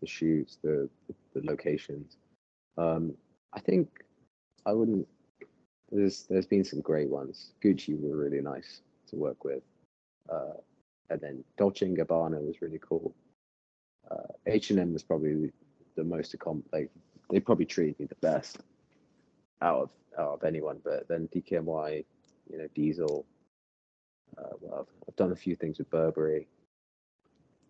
the 0.00 0.06
shoots, 0.06 0.58
the 0.62 0.90
the 1.32 1.40
locations. 1.44 2.18
Um, 2.76 3.14
I 3.54 3.60
think 3.60 4.04
I 4.66 4.72
wouldn't. 4.72 5.08
There's 5.90 6.24
there's 6.24 6.46
been 6.46 6.64
some 6.64 6.82
great 6.82 7.08
ones. 7.08 7.52
Gucci 7.64 7.98
were 7.98 8.16
really 8.16 8.42
nice 8.42 8.82
to 9.08 9.16
work 9.16 9.44
with, 9.44 9.62
uh, 10.28 10.58
and 11.08 11.20
then 11.20 11.44
Dolce 11.56 11.86
and 11.86 11.96
Gabbana 11.96 12.44
was 12.44 12.60
really 12.60 12.80
cool. 12.86 13.14
Uh, 14.10 14.32
H 14.46 14.70
and 14.70 14.78
M 14.78 14.92
was 14.92 15.02
probably 15.02 15.50
the 15.94 16.04
most 16.04 16.36
accom- 16.36 16.62
like 16.72 16.90
they 17.30 17.40
probably 17.40 17.64
treated 17.64 17.98
me 18.00 18.06
the 18.06 18.14
best 18.16 18.58
out 19.62 19.82
of 19.82 19.90
out 20.18 20.34
of 20.34 20.44
anyone. 20.44 20.80
But 20.84 21.08
then 21.08 21.28
DKNY, 21.28 22.04
you 22.50 22.58
know, 22.58 22.68
Diesel. 22.74 23.26
Uh, 24.36 24.50
well, 24.60 24.80
I've, 24.80 24.94
I've 25.08 25.16
done 25.16 25.32
a 25.32 25.36
few 25.36 25.56
things 25.56 25.78
with 25.78 25.90
Burberry. 25.90 26.48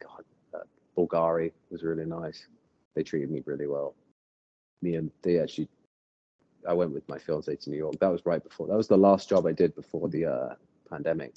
God, 0.00 0.24
uh, 0.54 0.64
Bulgari 0.96 1.52
was 1.70 1.82
really 1.82 2.04
nice. 2.04 2.46
They 2.94 3.02
treated 3.02 3.30
me 3.30 3.42
really 3.46 3.66
well. 3.66 3.94
Me 4.82 4.96
and 4.96 5.10
they 5.22 5.38
actually, 5.38 5.68
I 6.68 6.72
went 6.72 6.92
with 6.92 7.08
my 7.08 7.18
fiance 7.18 7.54
to 7.54 7.70
New 7.70 7.76
York. 7.76 7.98
That 8.00 8.12
was 8.12 8.26
right 8.26 8.42
before. 8.42 8.66
That 8.66 8.76
was 8.76 8.88
the 8.88 8.96
last 8.96 9.28
job 9.28 9.46
I 9.46 9.52
did 9.52 9.74
before 9.74 10.08
the 10.08 10.26
uh, 10.26 10.54
pandemic. 10.90 11.34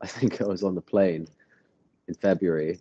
I 0.00 0.06
think 0.06 0.40
I 0.40 0.46
was 0.46 0.62
on 0.62 0.74
the 0.74 0.80
plane 0.80 1.26
in 2.08 2.14
February. 2.14 2.80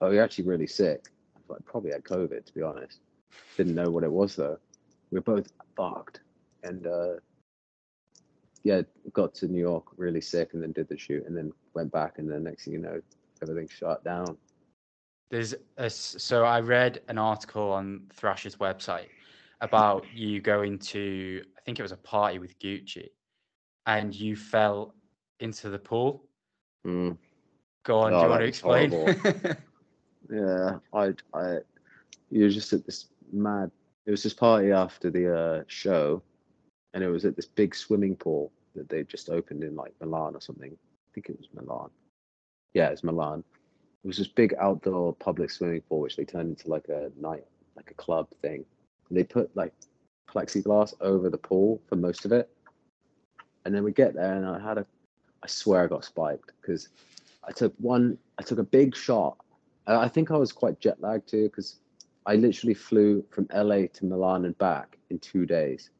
I 0.00 0.06
was 0.06 0.18
actually 0.18 0.44
really 0.44 0.66
sick. 0.66 1.06
I 1.50 1.56
probably 1.64 1.92
had 1.92 2.04
COVID, 2.04 2.44
to 2.44 2.54
be 2.54 2.62
honest. 2.62 3.00
Didn't 3.56 3.74
know 3.74 3.90
what 3.90 4.04
it 4.04 4.10
was 4.10 4.36
though. 4.36 4.58
We 5.10 5.18
were 5.18 5.22
both 5.22 5.52
fucked, 5.76 6.20
and 6.62 6.86
uh, 6.86 7.14
yeah, 8.64 8.82
got 9.12 9.34
to 9.36 9.46
New 9.46 9.60
York 9.60 9.84
really 9.96 10.20
sick, 10.20 10.54
and 10.54 10.62
then 10.62 10.72
did 10.72 10.88
the 10.88 10.98
shoot, 10.98 11.24
and 11.26 11.36
then 11.36 11.52
went 11.74 11.92
back, 11.92 12.18
and 12.18 12.30
then 12.30 12.42
next 12.42 12.64
thing 12.64 12.72
you 12.72 12.80
know, 12.80 13.00
everything 13.42 13.68
shut 13.68 14.02
down. 14.02 14.36
There's 15.30 15.54
a, 15.76 15.88
so 15.88 16.44
I 16.44 16.60
read 16.60 17.00
an 17.08 17.18
article 17.18 17.70
on 17.70 18.02
Thrasher's 18.14 18.56
website 18.56 19.08
about 19.60 20.04
you 20.14 20.40
going 20.40 20.78
to 20.78 21.42
I 21.56 21.60
think 21.62 21.78
it 21.78 21.82
was 21.82 21.92
a 21.92 21.96
party 21.98 22.38
with 22.38 22.58
Gucci, 22.58 23.08
and 23.86 24.14
you 24.14 24.34
fell 24.34 24.94
into 25.40 25.70
the 25.70 25.78
pool. 25.78 26.24
Mm. 26.86 27.16
Go 27.84 28.00
on, 28.00 28.14
Oh, 28.14 28.18
do 28.18 28.24
you 28.24 28.30
want 28.30 28.40
to 28.40 28.46
explain? 28.46 29.56
Yeah, 30.30 30.78
I, 30.92 31.12
I, 31.34 31.58
you 32.30 32.44
were 32.44 32.48
just 32.48 32.72
at 32.72 32.86
this 32.86 33.06
mad. 33.32 33.70
It 34.06 34.10
was 34.10 34.22
this 34.22 34.34
party 34.34 34.72
after 34.72 35.10
the 35.10 35.36
uh, 35.36 35.64
show, 35.66 36.22
and 36.94 37.02
it 37.02 37.08
was 37.10 37.24
at 37.24 37.36
this 37.36 37.46
big 37.46 37.74
swimming 37.74 38.16
pool 38.16 38.52
that 38.74 38.88
they 38.88 39.02
just 39.02 39.28
opened 39.28 39.62
in 39.62 39.74
like 39.74 39.92
Milan 40.00 40.34
or 40.34 40.40
something. 40.40 40.72
I 40.72 41.08
think 41.12 41.28
it 41.28 41.36
was 41.36 41.48
Milan. 41.52 41.90
Yeah, 42.72 42.88
it's 42.88 43.04
Milan. 43.04 43.44
It 44.02 44.06
was 44.06 44.16
this 44.16 44.28
big 44.28 44.54
outdoor 44.60 45.12
public 45.14 45.50
swimming 45.50 45.82
pool, 45.82 46.00
which 46.00 46.16
they 46.16 46.24
turned 46.24 46.50
into 46.50 46.68
like 46.68 46.88
a 46.88 47.10
night, 47.20 47.44
like 47.76 47.90
a 47.90 47.94
club 47.94 48.28
thing. 48.40 48.64
And 49.08 49.18
they 49.18 49.24
put 49.24 49.54
like 49.56 49.72
plexiglass 50.32 50.94
over 51.00 51.28
the 51.28 51.38
pool 51.38 51.82
for 51.88 51.96
most 51.96 52.24
of 52.24 52.32
it. 52.32 52.48
And 53.64 53.74
then 53.74 53.82
we 53.82 53.92
get 53.92 54.14
there, 54.14 54.34
and 54.34 54.46
I 54.46 54.60
had 54.60 54.78
a, 54.78 54.86
I 55.42 55.46
swear 55.46 55.84
I 55.84 55.86
got 55.86 56.04
spiked 56.04 56.52
because 56.60 56.88
I 57.46 57.52
took 57.52 57.72
one, 57.78 58.18
I 58.38 58.42
took 58.42 58.58
a 58.58 58.64
big 58.64 58.94
shot. 58.94 59.38
I 59.86 59.96
I 59.96 60.08
think 60.08 60.30
I 60.30 60.36
was 60.36 60.52
quite 60.52 60.80
jet 60.80 61.00
lagged 61.00 61.28
too 61.28 61.44
because 61.44 61.76
I 62.26 62.36
literally 62.36 62.74
flew 62.74 63.24
from 63.30 63.48
LA 63.54 63.86
to 63.94 64.04
Milan 64.04 64.44
and 64.44 64.56
back 64.58 64.98
in 65.10 65.18
two 65.18 65.46
days. 65.46 65.90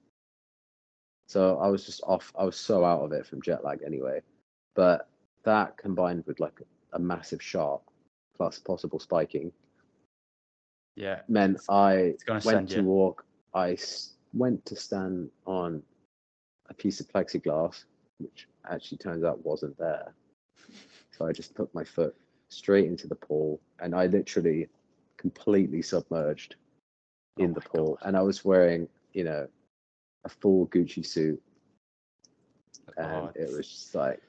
So 1.27 1.59
I 1.59 1.69
was 1.69 1.87
just 1.87 2.03
off. 2.05 2.33
I 2.39 2.45
was 2.45 2.57
so 2.57 2.85
out 2.85 3.03
of 3.03 3.13
it 3.13 3.27
from 3.27 3.43
jet 3.43 3.65
lag 3.65 3.81
anyway. 3.85 4.21
But 4.75 5.09
that 5.45 5.77
combined 5.77 6.25
with 6.27 6.41
like 6.41 6.61
a 6.93 6.99
massive 6.99 7.43
shot 7.43 7.83
plus 8.37 8.59
possible 8.59 8.99
spiking 8.99 9.53
yeah, 10.97 11.21
meant 11.29 11.61
I 11.69 12.15
it's 12.27 12.45
went 12.45 12.71
to 12.71 12.77
you. 12.77 12.83
walk. 12.83 13.25
I 13.55 13.77
went 14.33 14.65
to 14.67 14.77
stand 14.77 15.31
on 15.47 15.83
a 16.69 16.75
piece 16.75 17.01
of 17.01 17.09
plexiglass, 17.09 17.85
which 18.19 18.49
actually 18.71 18.99
turns 18.99 19.25
out 19.25 19.45
wasn't 19.45 19.77
there. 19.79 20.13
So 21.13 21.27
I 21.27 21.33
just 21.33 21.55
put 21.55 21.73
my 21.75 21.85
foot 21.85 22.15
straight 22.49 22.87
into 22.87 23.07
the 23.07 23.15
pool, 23.15 23.61
and 23.81 23.95
I 23.95 24.07
literally 24.07 24.69
completely 25.17 25.83
submerged 25.83 26.57
Oh 27.39 27.45
in 27.45 27.53
the 27.53 27.61
pool. 27.61 27.99
God. 28.01 28.09
And 28.09 28.17
I 28.17 28.23
was 28.23 28.45
wearing, 28.45 28.89
you 29.13 29.25
know, 29.25 29.49
a 30.25 30.29
full 30.29 30.67
Gucci 30.69 31.05
suit, 31.05 31.41
oh, 32.99 33.03
and 33.03 33.13
Oh, 33.13 33.33
it 33.35 33.51
was 33.57 33.69
just 33.69 33.95
like 33.95 34.21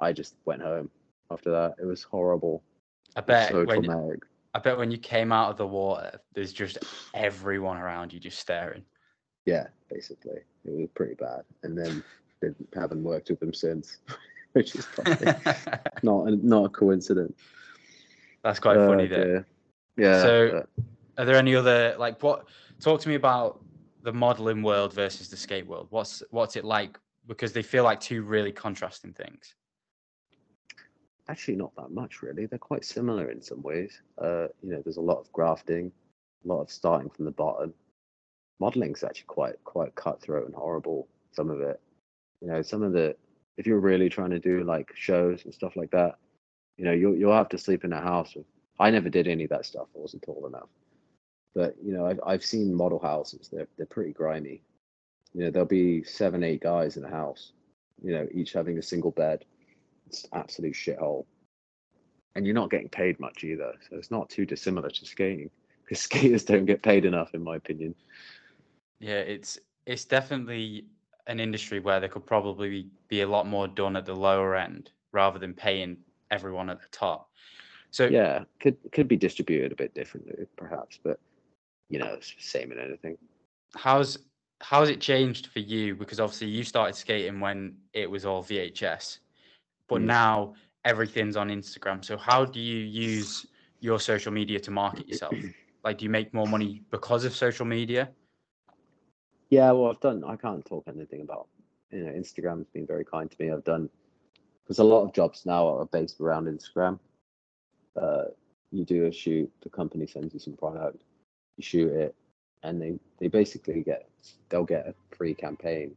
I 0.00 0.12
just 0.12 0.34
went 0.44 0.62
home 0.62 0.90
after 1.30 1.50
that. 1.50 1.74
It 1.80 1.84
was 1.84 2.02
horrible. 2.02 2.62
I 3.16 3.20
bet 3.20 3.50
so 3.50 3.64
when 3.64 3.82
traumatic. 3.84 4.20
I 4.54 4.58
bet 4.60 4.78
when 4.78 4.90
you 4.90 4.98
came 4.98 5.32
out 5.32 5.50
of 5.50 5.56
the 5.56 5.66
water, 5.66 6.20
there's 6.34 6.52
just 6.52 6.78
everyone 7.14 7.76
around 7.76 8.12
you 8.12 8.18
just 8.20 8.38
staring. 8.38 8.82
Yeah, 9.44 9.68
basically, 9.90 10.40
it 10.64 10.70
was 10.70 10.88
pretty 10.94 11.14
bad. 11.14 11.42
And 11.62 11.76
then 11.76 12.02
didn't 12.40 12.68
haven't 12.74 13.02
worked 13.02 13.30
with 13.30 13.40
them 13.40 13.52
since, 13.54 13.98
which 14.52 14.74
is 14.74 14.86
probably 14.86 15.26
not 16.02 16.28
a, 16.28 16.36
not 16.46 16.64
a 16.66 16.68
coincidence. 16.68 17.38
That's 18.42 18.58
quite 18.60 18.76
Oh, 18.76 18.88
funny. 18.88 19.06
There. 19.06 19.24
dear. 19.24 19.46
Yeah. 19.96 20.22
So- 20.22 20.66
Are 21.18 21.24
there 21.24 21.36
any 21.36 21.54
other 21.56 21.96
like 21.98 22.22
what? 22.22 22.46
Talk 22.80 23.00
to 23.00 23.08
me 23.08 23.16
about 23.16 23.60
the 24.02 24.12
modeling 24.12 24.62
world 24.62 24.92
versus 24.92 25.28
the 25.28 25.36
skate 25.36 25.66
world. 25.66 25.88
What's 25.90 26.22
what's 26.30 26.56
it 26.56 26.64
like? 26.64 26.98
Because 27.26 27.52
they 27.52 27.62
feel 27.62 27.84
like 27.84 28.00
two 28.00 28.22
really 28.22 28.52
contrasting 28.52 29.12
things. 29.12 29.54
actually 31.28 31.56
not 31.56 31.74
that 31.76 31.90
much 31.90 32.22
really. 32.22 32.46
They're 32.46 32.58
quite 32.58 32.84
similar 32.84 33.30
in 33.30 33.42
some 33.42 33.62
ways. 33.62 34.00
Uh, 34.20 34.48
you 34.62 34.70
know, 34.70 34.82
there's 34.82 34.96
a 34.96 35.02
lot 35.02 35.18
of 35.18 35.32
grafting, 35.32 35.92
a 36.44 36.48
lot 36.48 36.60
of 36.62 36.70
starting 36.70 37.10
from 37.10 37.24
the 37.26 37.30
bottom. 37.30 37.74
Modeling's 38.60 39.04
actually 39.04 39.26
quite 39.26 39.56
quite 39.64 39.94
cutthroat 39.94 40.46
and 40.46 40.54
horrible. 40.54 41.08
Some 41.32 41.50
of 41.50 41.60
it, 41.60 41.80
you 42.40 42.48
know, 42.48 42.62
some 42.62 42.82
of 42.82 42.92
the 42.92 43.16
if 43.56 43.66
you're 43.66 43.80
really 43.80 44.08
trying 44.08 44.30
to 44.30 44.38
do 44.38 44.64
like 44.64 44.90
shows 44.94 45.44
and 45.44 45.54
stuff 45.54 45.76
like 45.76 45.90
that, 45.90 46.16
you 46.76 46.84
know, 46.84 46.92
you'll 46.92 47.16
you'll 47.16 47.32
have 47.32 47.48
to 47.50 47.58
sleep 47.58 47.84
in 47.84 47.92
a 47.92 48.00
house. 48.00 48.34
With, 48.34 48.46
I 48.80 48.90
never 48.90 49.10
did 49.10 49.28
any 49.28 49.44
of 49.44 49.50
that 49.50 49.66
stuff. 49.66 49.88
I 49.94 49.98
wasn't 49.98 50.22
tall 50.22 50.46
enough. 50.46 50.68
But 51.58 51.74
you 51.82 51.92
know, 51.92 52.06
I've 52.06 52.20
I've 52.24 52.44
seen 52.44 52.72
model 52.72 53.00
houses. 53.00 53.48
They're 53.52 53.68
they're 53.76 53.94
pretty 53.96 54.12
grimy. 54.12 54.62
You 55.34 55.44
know, 55.44 55.50
there'll 55.50 55.66
be 55.82 56.04
seven, 56.04 56.44
eight 56.44 56.62
guys 56.62 56.96
in 56.96 57.04
a 57.04 57.10
house. 57.10 57.52
You 58.02 58.12
know, 58.14 58.28
each 58.32 58.52
having 58.52 58.78
a 58.78 58.82
single 58.82 59.10
bed. 59.10 59.44
It's 60.06 60.26
absolute 60.32 60.74
shithole 60.74 61.24
and 62.38 62.46
you're 62.46 62.54
not 62.54 62.70
getting 62.70 62.88
paid 62.88 63.18
much 63.18 63.42
either. 63.42 63.74
So 63.90 63.96
it's 63.96 64.12
not 64.12 64.30
too 64.30 64.46
dissimilar 64.46 64.88
to 64.88 65.04
skating 65.04 65.50
because 65.84 66.00
skaters 66.08 66.44
don't 66.44 66.66
get 66.66 66.82
paid 66.82 67.04
enough, 67.04 67.34
in 67.34 67.42
my 67.42 67.56
opinion. 67.56 67.96
Yeah, 69.00 69.18
it's 69.18 69.58
it's 69.86 70.04
definitely 70.04 70.86
an 71.26 71.40
industry 71.40 71.80
where 71.80 71.98
there 71.98 72.08
could 72.08 72.26
probably 72.26 72.86
be 73.08 73.22
a 73.22 73.28
lot 73.28 73.46
more 73.46 73.66
done 73.66 73.96
at 73.96 74.06
the 74.06 74.14
lower 74.14 74.54
end 74.54 74.90
rather 75.12 75.38
than 75.38 75.52
paying 75.52 75.96
everyone 76.30 76.70
at 76.70 76.80
the 76.80 76.88
top. 76.92 77.28
So 77.90 78.06
Yeah, 78.06 78.44
could 78.60 78.76
could 78.92 79.08
be 79.08 79.16
distributed 79.16 79.72
a 79.72 79.76
bit 79.76 79.94
differently, 79.94 80.46
perhaps, 80.56 81.00
but 81.02 81.18
you 81.88 81.98
know, 81.98 82.18
same 82.38 82.72
in 82.72 82.78
anything. 82.78 83.16
how's 83.74 84.18
how's 84.60 84.88
it 84.88 85.00
changed 85.00 85.46
for 85.48 85.60
you? 85.60 85.94
Because 85.94 86.20
obviously 86.20 86.48
you 86.48 86.64
started 86.64 86.94
skating 86.94 87.40
when 87.40 87.76
it 87.92 88.10
was 88.10 88.24
all 88.26 88.42
VHS, 88.42 89.20
but 89.88 90.00
Mm. 90.00 90.06
now 90.06 90.54
everything's 90.84 91.36
on 91.36 91.48
Instagram. 91.48 92.04
So 92.04 92.16
how 92.16 92.44
do 92.44 92.60
you 92.60 92.78
use 92.78 93.46
your 93.80 94.00
social 94.00 94.32
media 94.32 94.58
to 94.60 94.70
market 94.70 95.08
yourself? 95.08 95.34
Like, 95.84 95.98
do 95.98 96.04
you 96.04 96.10
make 96.10 96.34
more 96.34 96.48
money 96.48 96.82
because 96.90 97.24
of 97.24 97.34
social 97.36 97.64
media? 97.64 98.10
Yeah, 99.48 99.70
well, 99.70 99.90
I've 99.90 100.00
done. 100.00 100.24
I 100.24 100.36
can't 100.36 100.64
talk 100.64 100.84
anything 100.88 101.20
about. 101.22 101.46
You 101.92 102.04
know, 102.04 102.10
Instagram's 102.12 102.68
been 102.68 102.84
very 102.84 103.04
kind 103.04 103.30
to 103.30 103.36
me. 103.42 103.52
I've 103.52 103.64
done 103.64 103.88
because 104.64 104.80
a 104.80 104.84
lot 104.84 105.04
of 105.04 105.12
jobs 105.14 105.46
now 105.46 105.68
are 105.68 105.86
based 105.86 106.20
around 106.20 106.46
Instagram. 106.46 106.98
Uh, 107.96 108.24
you 108.72 108.84
do 108.84 109.06
a 109.06 109.12
shoot, 109.12 109.50
the 109.62 109.70
company 109.70 110.06
sends 110.06 110.34
you 110.34 110.40
some 110.40 110.54
product, 110.54 111.02
you 111.58 111.62
shoot 111.62 111.92
it, 111.92 112.14
and 112.62 112.80
they 112.80 112.98
they 113.18 113.28
basically 113.28 113.82
get 113.82 114.08
they'll 114.48 114.64
get 114.64 114.86
a 114.86 114.94
free 115.14 115.34
campaign 115.34 115.94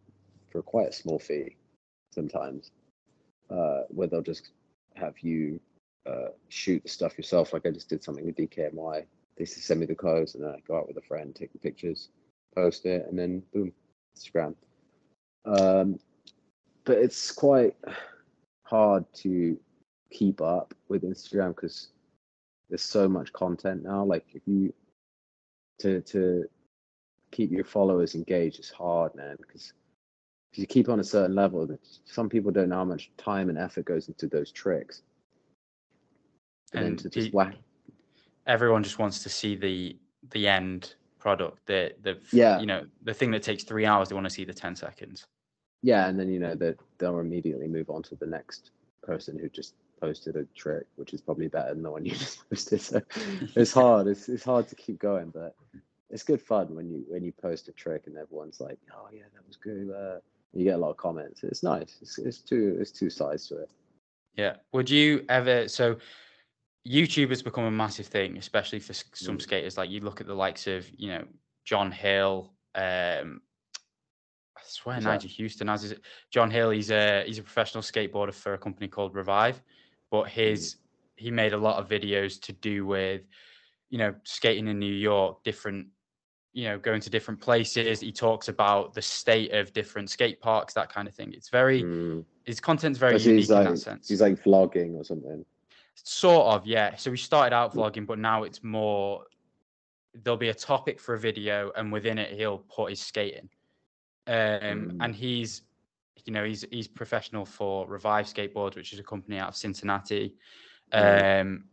for 0.51 0.61
quite 0.61 0.89
a 0.89 0.93
small 0.93 1.19
fee 1.19 1.55
sometimes, 2.13 2.71
uh, 3.49 3.81
where 3.89 4.07
they'll 4.07 4.21
just 4.21 4.49
have 4.95 5.17
you 5.19 5.59
uh, 6.05 6.29
shoot 6.49 6.83
the 6.83 6.89
stuff 6.89 7.17
yourself. 7.17 7.53
Like 7.53 7.65
I 7.65 7.71
just 7.71 7.89
did 7.89 8.03
something 8.03 8.25
with 8.25 8.35
DKNY. 8.35 9.05
They 9.37 9.45
just 9.45 9.63
send 9.63 9.79
me 9.79 9.85
the 9.85 9.95
clothes, 9.95 10.35
and 10.35 10.43
then 10.43 10.51
I 10.51 10.59
go 10.67 10.77
out 10.77 10.87
with 10.87 10.97
a 10.97 11.07
friend, 11.07 11.33
take 11.33 11.53
the 11.53 11.59
pictures, 11.59 12.09
post 12.53 12.85
it, 12.85 13.07
and 13.07 13.17
then 13.17 13.43
boom, 13.53 13.71
Instagram. 14.17 14.55
Um, 15.45 15.99
but 16.83 16.97
it's 16.97 17.31
quite 17.31 17.75
hard 18.63 19.05
to 19.13 19.57
keep 20.11 20.41
up 20.41 20.73
with 20.89 21.03
Instagram 21.03 21.55
because 21.55 21.89
there's 22.69 22.81
so 22.81 23.07
much 23.07 23.31
content 23.33 23.83
now. 23.83 24.03
Like 24.03 24.25
if 24.33 24.41
you 24.45 24.73
to 25.81 26.01
to 26.01 26.45
keep 27.31 27.51
your 27.51 27.63
followers 27.63 28.15
engaged 28.15 28.59
is 28.59 28.69
hard, 28.69 29.13
man. 29.15 29.35
Because 29.39 29.73
if 30.51 30.59
you 30.59 30.65
keep 30.67 30.89
on 30.89 30.99
a 30.99 31.03
certain 31.03 31.35
level, 31.35 31.65
that 31.67 31.79
some 32.05 32.29
people 32.29 32.51
don't 32.51 32.69
know 32.69 32.75
how 32.77 32.85
much 32.85 33.11
time 33.17 33.49
and 33.49 33.57
effort 33.57 33.85
goes 33.85 34.07
into 34.07 34.27
those 34.27 34.51
tricks. 34.51 35.01
And, 36.73 36.85
And 36.85 36.99
to 36.99 37.09
just 37.09 37.27
you- 37.27 37.33
whack 37.33 37.55
Everyone 38.47 38.81
just 38.83 38.97
wants 38.97 39.21
to 39.23 39.29
see 39.29 39.55
the 39.55 39.97
the 40.31 40.47
end 40.47 40.95
product. 41.19 41.63
The 41.67 41.93
the 42.01 42.19
Yeah. 42.31 42.59
you 42.59 42.65
know 42.65 42.87
the 43.03 43.13
thing 43.13 43.31
that 43.31 43.43
takes 43.43 43.63
three 43.63 43.85
hours. 43.85 44.09
They 44.09 44.15
want 44.15 44.25
to 44.25 44.31
see 44.33 44.45
the 44.45 44.53
ten 44.53 44.75
seconds. 44.75 45.25
Yeah, 45.83 46.07
and 46.09 46.19
then 46.19 46.29
you 46.29 46.39
know 46.39 46.55
they 46.55 46.75
they'll 46.97 47.19
immediately 47.19 47.67
move 47.67 47.89
on 47.89 48.01
to 48.03 48.15
the 48.15 48.25
next 48.25 48.71
person 49.03 49.37
who 49.37 49.47
just 49.49 49.75
posted 50.01 50.35
a 50.35 50.45
trick, 50.55 50.87
which 50.95 51.13
is 51.13 51.21
probably 51.21 51.47
better 51.47 51.73
than 51.73 51.83
the 51.83 51.91
one 51.91 52.03
you 52.05 52.11
just 52.15 52.49
posted. 52.49 52.81
So 52.81 53.01
it's 53.55 53.71
hard. 53.71 54.07
It's 54.07 54.27
it's 54.27 54.43
hard 54.43 54.67
to 54.69 54.75
keep 54.75 54.99
going, 54.99 55.29
but 55.29 55.55
it's 56.09 56.23
good 56.23 56.41
fun 56.41 56.75
when 56.75 56.89
you 56.89 57.05
when 57.07 57.23
you 57.23 57.31
post 57.31 57.67
a 57.69 57.71
trick 57.71 58.03
and 58.07 58.17
everyone's 58.17 58.59
like, 58.59 58.79
"Oh 58.93 59.07
yeah, 59.13 59.23
that 59.33 59.47
was 59.47 59.55
good." 59.55 59.89
Uh, 59.89 60.19
you 60.53 60.65
get 60.65 60.75
a 60.75 60.77
lot 60.77 60.89
of 60.89 60.97
comments. 60.97 61.43
It's 61.43 61.63
nice. 61.63 61.97
It's 62.01 62.17
it's 62.17 62.39
two 62.39 62.77
it's 62.81 62.91
two 62.91 63.09
sides 63.09 63.47
to 63.49 63.59
it. 63.59 63.69
Yeah. 64.35 64.55
Would 64.73 64.89
you 64.89 65.23
ever 65.29 65.67
so 65.67 65.97
YouTube 66.87 67.29
has 67.29 67.43
become 67.43 67.65
a 67.65 67.71
massive 67.71 68.07
thing, 68.07 68.37
especially 68.37 68.79
for 68.79 68.93
some 68.93 69.37
Mm. 69.37 69.41
skaters. 69.41 69.77
Like 69.77 69.89
you 69.91 69.99
look 69.99 70.19
at 70.19 70.25
the 70.27 70.33
likes 70.33 70.65
of, 70.67 70.89
you 70.99 71.09
know, 71.09 71.25
John 71.63 71.91
Hill, 71.91 72.53
um 72.75 73.41
I 74.57 74.61
swear 74.63 74.99
Nyjah 74.99 75.37
Huston 75.37 75.69
as 75.69 75.83
is 75.83 75.91
it 75.93 76.01
John 76.31 76.51
Hill, 76.51 76.71
he's 76.71 76.91
a 76.91 77.23
he's 77.25 77.39
a 77.39 77.43
professional 77.43 77.83
skateboarder 77.83 78.33
for 78.33 78.53
a 78.53 78.57
company 78.57 78.87
called 78.87 79.15
Revive. 79.15 79.61
But 80.11 80.27
his 80.29 80.75
he 81.15 81.31
made 81.31 81.53
a 81.53 81.57
lot 81.57 81.77
of 81.79 81.87
videos 81.87 82.39
to 82.41 82.53
do 82.53 82.85
with, 82.85 83.21
you 83.89 83.97
know, 83.97 84.13
skating 84.23 84.67
in 84.67 84.77
New 84.77 84.93
York, 84.93 85.43
different 85.43 85.87
you 86.53 86.65
know, 86.65 86.77
going 86.77 86.99
to 86.99 87.09
different 87.09 87.39
places. 87.39 88.01
He 88.01 88.11
talks 88.11 88.49
about 88.49 88.93
the 88.93 89.01
state 89.01 89.53
of 89.53 89.71
different 89.71 90.09
skate 90.09 90.41
parks, 90.41 90.73
that 90.73 90.91
kind 90.91 91.07
of 91.07 91.15
thing. 91.15 91.31
It's 91.33 91.47
very 91.47 91.83
Mm. 91.83 92.25
his 92.43 92.59
content's 92.59 92.99
very 92.99 93.13
unique 93.13 93.37
he's 93.37 93.49
in 93.51 93.55
like 93.55 93.69
that 93.69 93.77
sense. 93.77 94.09
he's 94.09 94.19
like 94.21 94.35
vlogging 94.43 94.95
or 94.95 95.05
something. 95.05 95.45
Sort 95.95 96.47
of, 96.47 96.65
yeah. 96.67 96.95
So 96.97 97.09
we 97.09 97.17
started 97.17 97.55
out 97.55 97.71
Mm. 97.71 97.77
vlogging, 97.77 98.05
but 98.05 98.19
now 98.19 98.43
it's 98.43 98.61
more. 98.63 99.25
There'll 100.13 100.35
be 100.35 100.49
a 100.49 100.53
topic 100.53 100.99
for 100.99 101.15
a 101.15 101.19
video, 101.19 101.71
and 101.77 101.89
within 101.89 102.17
it, 102.17 102.33
he'll 102.37 102.57
put 102.57 102.89
his 102.89 102.99
skating. 102.99 103.49
Um, 104.27 104.33
Mm. 104.35 104.97
and 104.99 105.15
he's, 105.15 105.61
you 106.25 106.33
know, 106.33 106.43
he's 106.43 106.65
he's 106.71 106.87
professional 106.87 107.45
for 107.45 107.87
Revive 107.87 108.25
Skateboards, 108.25 108.75
which 108.75 108.93
is 108.93 108.99
a 108.99 109.03
company 109.03 109.37
out 109.37 109.49
of 109.49 109.55
Cincinnati. 109.55 110.35
Um, 110.91 111.65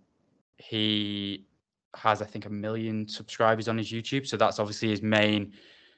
he 0.59 1.47
has, 1.95 2.23
I 2.23 2.25
think, 2.25 2.47
a 2.47 2.51
million 2.51 3.09
subscribers 3.09 3.69
on 3.69 3.79
his 3.79 3.91
YouTube, 3.91 4.27
so 4.27 4.37
that's 4.37 4.59
obviously 4.59 4.91
his 4.91 5.03
main 5.03 5.53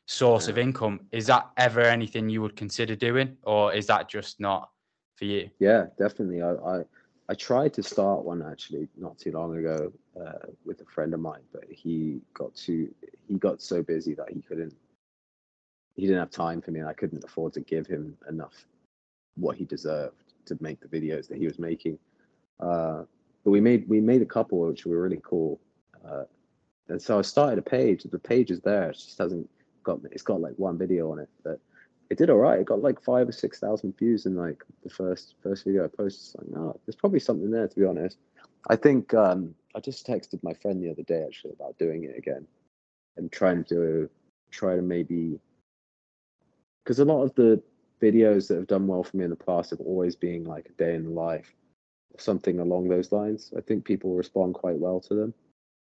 source 0.07 0.49
of 0.49 0.59
income. 0.59 1.01
Is 1.13 1.27
that 1.27 1.49
ever 1.57 1.83
anything 1.83 2.29
you 2.29 2.43
would 2.43 2.57
consider 2.57 2.97
doing, 2.97 3.37
or 3.43 3.73
is 3.73 3.87
that 3.87 4.09
just 4.09 4.41
not 4.41 4.71
for 5.15 5.25
you? 5.27 5.51
Yeah, 5.59 5.87
definitely. 5.99 6.43
I, 6.43 6.53
I 6.53 6.85
I 7.29 7.35
tried 7.35 7.73
to 7.75 7.83
start 7.83 8.25
one 8.25 8.43
actually 8.43 8.89
not 8.97 9.17
too 9.17 9.31
long 9.31 9.57
ago 9.57 9.93
uh, 10.21 10.49
with 10.65 10.81
a 10.81 10.85
friend 10.85 11.15
of 11.15 11.21
mine, 11.21 11.43
but 11.53 11.65
he 11.71 12.21
got 12.35 12.55
too 12.55 12.93
he 13.29 13.39
got 13.39 13.63
so 13.63 13.83
busy 13.83 14.15
that 14.15 14.31
he 14.33 14.43
couldn't 14.43 14.75
he 15.97 16.03
didn't 16.03 16.19
have 16.19 16.31
time 16.31 16.61
for 16.61 16.71
me, 16.71 16.81
and 16.81 16.89
I 16.89 16.93
couldn't 16.93 17.25
afford 17.25 17.53
to 17.55 17.61
give 17.61 17.87
him 17.87 18.17
enough 18.29 18.67
what 19.37 19.57
he 19.57 19.65
deserved 19.65 20.35
to 20.47 20.57
make 20.61 20.81
the 20.81 20.89
videos 20.89 21.29
that 21.29 21.39
he 21.39 21.47
was 21.47 21.59
making. 21.59 21.99
Uh, 22.59 23.05
but 23.45 23.51
we 23.51 23.61
made 23.61 23.89
we 23.89 24.01
made 24.01 24.23
a 24.23 24.27
couple 24.27 24.59
which 24.61 24.85
were 24.87 25.01
really 25.01 25.21
cool, 25.23 25.61
uh, 26.07 26.25
and 26.89 27.01
so 27.01 27.19
I 27.19 27.23
started 27.23 27.59
a 27.59 27.63
page. 27.63 28.03
The 28.03 28.19
page 28.19 28.51
is 28.51 28.61
there. 28.61 28.91
It 28.91 28.95
just 28.95 29.19
hasn't 29.19 29.49
got 29.83 30.01
it's 30.11 30.23
got 30.23 30.41
like 30.41 30.55
one 30.57 30.79
video 30.79 31.11
on 31.11 31.19
it, 31.19 31.29
but 31.43 31.59
it 32.11 32.19
did 32.19 32.29
all 32.29 32.37
right. 32.37 32.61
It 32.61 32.67
got 32.67 32.83
like 32.83 33.01
five 33.03 33.29
or 33.29 33.33
six 33.33 33.59
thousand 33.59 33.97
views 33.97 34.27
in 34.27 34.37
like 34.37 34.63
the 34.83 34.91
first 34.91 35.37
first 35.43 35.65
video 35.65 35.85
I 35.85 35.89
posted. 35.89 36.21
It's 36.23 36.37
like, 36.37 36.49
no, 36.49 36.79
there's 36.85 36.97
probably 36.97 37.21
something 37.21 37.51
there 37.51 37.69
to 37.69 37.81
be 37.81 37.87
honest. 37.87 38.19
I 38.69 38.77
think 38.77 39.15
um, 39.15 39.55
I 39.75 39.81
just 39.81 40.07
texted 40.07 40.43
my 40.43 40.53
friend 40.53 40.83
the 40.83 40.91
other 40.91 41.03
day 41.03 41.25
actually 41.25 41.53
about 41.53 41.79
doing 41.79 42.05
it 42.05 42.19
again 42.19 42.47
and 43.17 43.33
trying 43.33 43.65
to 43.65 44.11
try 44.51 44.77
to 44.77 44.83
maybe 44.83 45.41
because 46.85 46.99
a 46.99 47.05
lot 47.05 47.23
of 47.23 47.35
the 47.35 47.63
videos 48.01 48.49
that 48.49 48.57
have 48.57 48.67
done 48.67 48.87
well 48.87 49.03
for 49.03 49.17
me 49.17 49.25
in 49.25 49.31
the 49.31 49.37
past 49.37 49.71
have 49.71 49.81
always 49.81 50.17
been 50.17 50.45
like 50.45 50.67
a 50.67 50.83
day 50.83 50.95
in 50.95 51.05
the 51.05 51.11
life 51.11 51.55
or 52.15 52.21
something 52.21 52.61
along 52.61 52.89
those 52.89 53.13
lines. 53.13 53.53
I 53.57 53.61
think 53.61 53.85
people 53.85 54.15
respond 54.15 54.55
quite 54.55 54.79
well 54.79 55.01
to 55.01 55.15
them. 55.15 55.35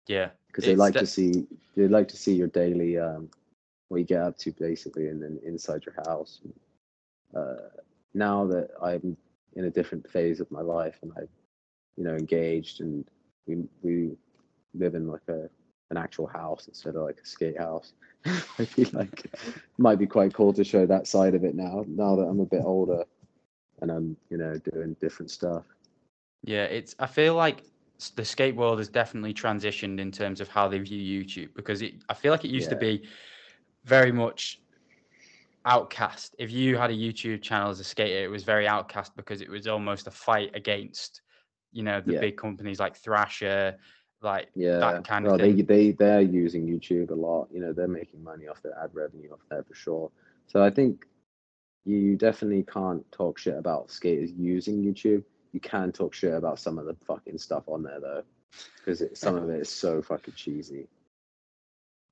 Yeah, 0.07 0.31
because 0.49 0.65
they 0.65 0.77
like 0.77 0.95
to 0.95 1.07
see 1.07 1.47
they 1.77 1.89
like 1.89 2.09
to 2.09 2.17
see 2.17 2.35
your 2.35 2.49
daily 2.49 2.99
um 2.99 3.31
what 3.89 3.99
you 3.99 4.05
get 4.05 4.23
up 4.23 4.39
to 4.39 4.53
basically 4.53 5.09
and 5.09 5.23
then 5.23 5.39
inside 5.45 5.85
your 5.87 5.97
house. 6.07 6.41
Uh 7.35 7.69
now 8.15 8.47
that 8.47 8.71
i'm 8.83 9.17
in 9.57 9.65
a 9.65 9.71
different 9.71 10.09
phase 10.11 10.41
of 10.41 10.51
my 10.51 10.61
life 10.61 10.99
and 11.03 11.13
i 11.17 11.23
you 11.97 12.05
know 12.05 12.15
engaged 12.15 12.81
and 12.81 13.05
we 13.47 13.63
we 13.83 14.11
live 14.75 14.95
in 14.95 15.07
like 15.07 15.27
a 15.29 15.49
an 15.93 15.97
actual 15.97 16.27
house 16.27 16.67
instead 16.67 16.97
of 16.97 17.03
like 17.03 17.21
a 17.23 17.27
skate 17.27 17.59
house 17.59 17.93
i 18.59 18.65
feel 18.65 18.89
like 18.95 19.25
it 19.27 19.61
might 19.79 19.99
be 19.99 20.07
quite 20.07 20.35
cool 20.35 20.53
to 20.53 20.65
show 20.65 20.85
that 20.87 21.07
side 21.07 21.35
of 21.35 21.45
it 21.45 21.55
now 21.55 21.85
now 21.87 22.17
that 22.17 22.25
i'm 22.27 22.41
a 22.41 22.47
bit 22.47 22.63
older 22.65 23.05
and 23.81 23.93
i'm 23.93 24.17
you 24.31 24.39
know 24.39 24.59
doing 24.73 24.97
different 25.01 25.31
stuff 25.31 25.65
Yeah, 26.43 26.65
it's. 26.65 26.95
I 26.99 27.07
feel 27.07 27.35
like 27.35 27.63
the 28.17 28.25
skate 28.25 28.57
world 28.57 28.79
has 28.79 28.89
definitely 28.89 29.33
transitioned 29.33 30.01
in 30.01 30.11
terms 30.11 30.41
of 30.41 30.49
how 30.49 30.67
they 30.69 30.79
view 30.79 31.23
YouTube 31.23 31.55
because 31.55 31.83
it. 31.83 31.95
I 32.09 32.15
feel 32.15 32.33
like 32.33 32.45
it 32.45 32.51
used 32.51 32.71
to 32.71 32.77
be 32.77 33.05
very 33.85 34.13
much 34.13 34.61
outcast. 35.65 36.35
If 36.39 36.51
you 36.51 36.77
had 36.77 36.91
a 36.91 36.95
YouTube 36.95 37.43
channel 37.43 37.71
as 37.71 37.81
a 37.81 37.85
skater, 37.85 38.25
it 38.25 38.29
was 38.29 38.43
very 38.43 38.67
outcast 38.67 39.15
because 39.17 39.41
it 39.41 39.49
was 39.49 39.67
almost 39.69 40.07
a 40.09 40.11
fight 40.11 40.51
against, 40.55 41.23
you 41.71 41.83
know, 41.83 42.01
the 42.01 42.13
Yeah. 42.13 42.21
big 42.21 42.37
companies 42.37 42.81
like 42.81 42.97
Thrasher, 42.97 43.77
like 44.23 44.49
Yeah, 44.55 44.79
that 44.79 45.05
kind 45.07 45.25
well, 45.25 45.35
of 45.35 45.41
thing. 45.41 45.57
they 45.57 45.63
they 45.63 45.91
they're 45.93 46.21
using 46.21 46.67
YouTube 46.67 47.11
a 47.11 47.15
lot. 47.15 47.49
You 47.53 47.61
know, 47.61 47.73
they're 47.73 47.89
making 47.89 48.23
money 48.23 48.49
off 48.49 48.63
their 48.63 48.79
ad 48.83 48.91
revenue 48.95 49.33
off 49.33 49.41
there 49.51 49.63
for 49.65 49.75
sure. 49.75 50.11
So 50.47 50.63
I 50.63 50.71
think 50.71 51.07
you 51.85 52.17
definitely 52.17 52.63
can't 52.65 53.11
talk 53.13 53.39
shit 53.39 53.57
about 53.57 53.91
skaters 53.91 54.31
using 54.33 54.83
YouTube. 54.83 55.25
You 55.53 55.61
can 55.61 55.93
talk 55.93 56.15
shit 56.15 56.35
about 56.35 56.59
some 56.61 56.79
of 56.79 56.87
the 56.87 56.97
fucking 57.07 57.39
stuff 57.39 57.65
on 57.69 57.83
there 57.83 58.01
though, 58.01 58.23
because 58.79 59.03
some 59.19 59.37
of 59.37 59.51
it 59.51 59.61
is 59.61 59.69
so 59.69 60.01
fucking 60.03 60.35
cheesy. 60.35 60.87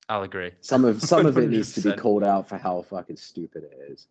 I'll 0.09 0.23
agree. 0.23 0.51
Some 0.61 0.83
of 0.85 1.01
some 1.01 1.25
of 1.25 1.37
it 1.37 1.49
needs 1.51 1.73
to 1.73 1.81
be 1.81 1.93
called 1.93 2.23
out 2.23 2.49
for 2.49 2.57
how 2.57 2.81
fucking 2.83 3.17
stupid 3.17 3.63
it 3.63 3.91
is, 3.91 4.07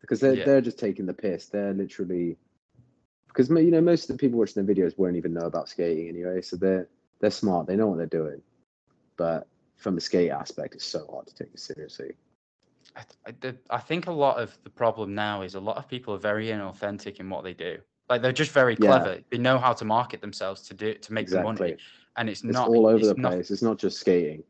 because 0.00 0.20
they're 0.20 0.34
Yeah. 0.34 0.44
they're 0.44 0.60
just 0.60 0.78
taking 0.78 1.06
the 1.06 1.14
piss. 1.14 1.46
They're 1.48 1.74
literally 1.74 2.36
because 3.28 3.50
you 3.50 3.70
know 3.70 3.80
most 3.80 4.08
of 4.08 4.16
the 4.16 4.20
people 4.20 4.38
watching 4.38 4.64
the 4.64 4.74
videos 4.74 4.96
won't 4.96 5.16
even 5.16 5.34
know 5.34 5.46
about 5.46 5.68
skating 5.68 6.08
anyway, 6.08 6.40
so 6.42 6.56
they're 6.56 6.88
they're 7.20 7.30
smart. 7.30 7.66
They 7.66 7.76
know 7.76 7.86
what 7.86 7.98
they're 7.98 8.06
doing, 8.06 8.40
but 9.16 9.46
from 9.76 9.96
a 9.96 10.00
skate 10.00 10.30
aspect, 10.30 10.74
it's 10.74 10.84
so 10.84 11.06
hard 11.10 11.26
to 11.26 11.34
take 11.34 11.52
it 11.52 11.60
seriously. 11.60 12.14
I, 12.96 13.02
I, 13.26 13.54
I 13.70 13.78
think 13.78 14.06
a 14.06 14.12
lot 14.12 14.38
of 14.38 14.56
the 14.64 14.70
problem 14.70 15.14
now 15.14 15.42
is 15.42 15.54
a 15.54 15.60
lot 15.60 15.76
of 15.76 15.88
people 15.88 16.14
are 16.14 16.18
very 16.18 16.46
inauthentic 16.48 17.20
in 17.20 17.28
what 17.28 17.44
they 17.44 17.52
do. 17.52 17.78
Like 18.08 18.22
they're 18.22 18.32
just 18.32 18.52
very 18.52 18.76
Yeah. 18.78 18.86
clever. 18.86 19.18
They 19.30 19.38
know 19.38 19.58
how 19.58 19.72
to 19.72 19.84
market 19.84 20.20
themselves 20.20 20.62
to 20.68 20.74
do 20.74 20.94
to 20.94 21.12
make 21.12 21.28
the 21.28 21.42
money, 21.42 21.76
and 22.16 22.28
it's 22.30 22.44
it's 22.44 22.52
not 22.52 22.68
all 22.68 22.86
over 22.86 23.04
the 23.04 23.14
not- 23.16 23.32
place. 23.32 23.50
It's 23.50 23.62
not 23.62 23.78
just 23.78 23.98
skating. 23.98 24.44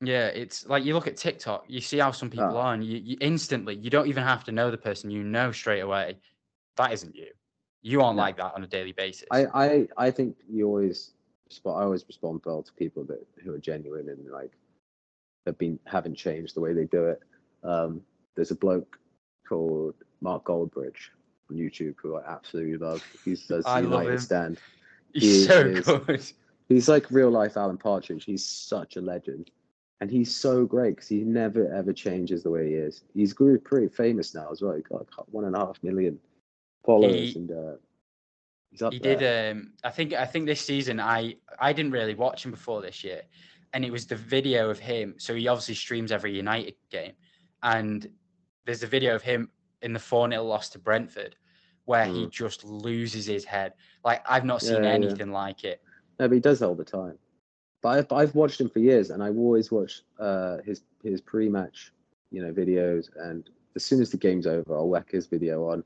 Yeah, 0.00 0.26
it's 0.26 0.66
like 0.66 0.84
you 0.84 0.92
look 0.94 1.06
at 1.06 1.16
TikTok, 1.16 1.64
you 1.68 1.80
see 1.80 1.98
how 1.98 2.10
some 2.10 2.28
people 2.28 2.56
Oh. 2.56 2.60
are, 2.60 2.74
and 2.74 2.84
you, 2.84 2.98
you 2.98 3.16
instantly, 3.20 3.76
you 3.76 3.88
don't 3.90 4.08
even 4.08 4.22
have 4.22 4.44
to 4.44 4.52
know 4.52 4.70
the 4.70 4.76
person, 4.76 5.08
you 5.10 5.22
know 5.22 5.52
straight 5.52 5.80
away 5.80 6.18
that 6.76 6.92
isn't 6.92 7.14
you. 7.14 7.28
You 7.82 8.00
aren't 8.02 8.16
like 8.16 8.36
that 8.38 8.54
on 8.54 8.64
a 8.64 8.66
daily 8.66 8.92
basis. 8.92 9.28
I, 9.30 9.46
I 9.54 9.88
I 9.96 10.10
think 10.10 10.36
you 10.50 10.66
always 10.66 11.12
spot. 11.48 11.80
I 11.80 11.84
always 11.84 12.04
respond 12.06 12.42
well 12.44 12.62
to 12.62 12.72
people 12.72 13.04
that 13.04 13.24
who 13.42 13.52
are 13.54 13.58
genuine 13.58 14.08
and 14.08 14.30
like 14.30 14.52
have 15.46 15.58
been 15.58 15.78
haven't 15.86 16.14
changed 16.16 16.54
the 16.56 16.60
way 16.60 16.72
they 16.72 16.84
do 16.84 17.06
it. 17.06 17.20
Um, 17.62 18.00
there's 18.34 18.50
a 18.50 18.56
bloke 18.56 18.98
called 19.48 19.94
Mark 20.20 20.44
Goldbridge 20.44 21.10
on 21.50 21.56
YouTube 21.56 21.94
who 22.02 22.16
I 22.16 22.22
absolutely 22.26 22.78
love. 22.78 23.02
He 23.24 23.36
does 23.48 23.64
I 23.66 23.80
the 23.82 23.88
United 23.88 24.12
him. 24.12 24.18
Stand. 24.18 24.58
He's 25.12 25.22
he 25.22 25.44
so 25.44 25.60
is- 25.60 25.84
good. 26.06 26.22
He's 26.68 26.88
like 26.88 27.10
real 27.10 27.30
life 27.30 27.56
Alan 27.58 27.76
Partridge. 27.76 28.24
He's 28.24 28.44
such 28.44 28.96
a 28.96 29.00
legend. 29.00 29.50
And 30.00 30.10
he's 30.10 30.34
so 30.34 30.64
great 30.66 30.96
because 30.96 31.08
he 31.08 31.18
never 31.22 31.72
ever 31.72 31.92
changes 31.92 32.42
the 32.42 32.50
way 32.50 32.68
he 32.68 32.74
is. 32.74 33.04
He's 33.14 33.32
grew 33.32 33.58
pretty 33.58 33.88
famous 33.88 34.34
now 34.34 34.48
as 34.50 34.60
well. 34.60 34.74
He 34.74 34.82
got 34.82 35.00
like 35.00 35.08
one 35.30 35.44
and 35.44 35.54
a 35.54 35.58
half 35.58 35.78
million 35.82 36.18
followers, 36.84 37.32
He- 37.32 37.38
and 37.38 37.50
uh, 37.50 37.72
He 38.90 38.98
there. 38.98 39.16
did. 39.16 39.52
Um, 39.56 39.72
I 39.82 39.90
think. 39.90 40.12
I 40.12 40.26
think 40.26 40.46
this 40.46 40.60
season, 40.60 41.00
I 41.00 41.36
I 41.58 41.72
didn't 41.72 41.92
really 41.92 42.14
watch 42.14 42.44
him 42.44 42.50
before 42.50 42.82
this 42.82 43.04
year, 43.04 43.22
and 43.72 43.84
it 43.84 43.90
was 43.92 44.06
the 44.06 44.16
video 44.16 44.70
of 44.70 44.78
him. 44.78 45.14
So 45.18 45.34
he 45.34 45.48
obviously 45.48 45.74
streams 45.74 46.10
every 46.12 46.34
United 46.34 46.74
game, 46.90 47.12
and 47.62 48.06
there's 48.66 48.82
a 48.82 48.86
video 48.86 49.14
of 49.14 49.22
him 49.22 49.50
in 49.82 49.92
the 49.92 49.98
four 49.98 50.28
0 50.28 50.42
loss 50.44 50.70
to 50.70 50.78
Brentford, 50.78 51.36
where 51.84 52.06
he 52.06 52.26
Mm. 52.26 52.30
just 52.30 52.64
loses 52.64 53.26
his 53.26 53.44
head. 53.44 53.74
Like 54.04 54.22
I've 54.28 54.44
not 54.44 54.62
seen 54.62 54.82
Yeah, 54.82 54.88
yeah. 54.90 54.94
anything 54.94 55.30
like 55.30 55.64
it. 55.64 55.80
No, 56.18 56.28
but 56.28 56.34
he 56.34 56.40
does 56.40 56.58
that 56.60 56.68
all 56.68 56.74
the 56.74 56.84
time. 56.84 57.18
But 57.82 57.88
I've, 57.98 58.12
I've 58.12 58.34
watched 58.34 58.60
him 58.60 58.70
for 58.70 58.78
years, 58.78 59.10
and 59.10 59.22
I 59.22 59.28
always 59.28 59.70
watch 59.70 60.02
uh, 60.18 60.58
his 60.64 60.82
his 61.02 61.20
pre-match, 61.20 61.92
you 62.30 62.42
know, 62.42 62.52
videos. 62.52 63.10
And 63.16 63.48
as 63.76 63.84
soon 63.84 64.00
as 64.00 64.10
the 64.10 64.16
game's 64.16 64.46
over, 64.46 64.74
I'll 64.74 64.88
whack 64.88 65.10
his 65.10 65.26
video 65.26 65.68
on 65.68 65.84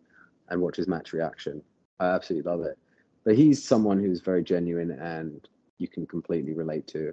and 0.48 0.60
watch 0.62 0.76
his 0.76 0.86
match 0.86 1.12
reaction. 1.12 1.60
I 2.00 2.06
absolutely 2.06 2.50
love 2.50 2.62
it. 2.62 2.78
But 3.24 3.36
he's 3.36 3.62
someone 3.62 3.98
who's 3.98 4.20
very 4.20 4.42
genuine, 4.42 4.92
and 4.92 5.46
you 5.78 5.88
can 5.88 6.06
completely 6.06 6.54
relate 6.54 6.86
to. 6.88 7.12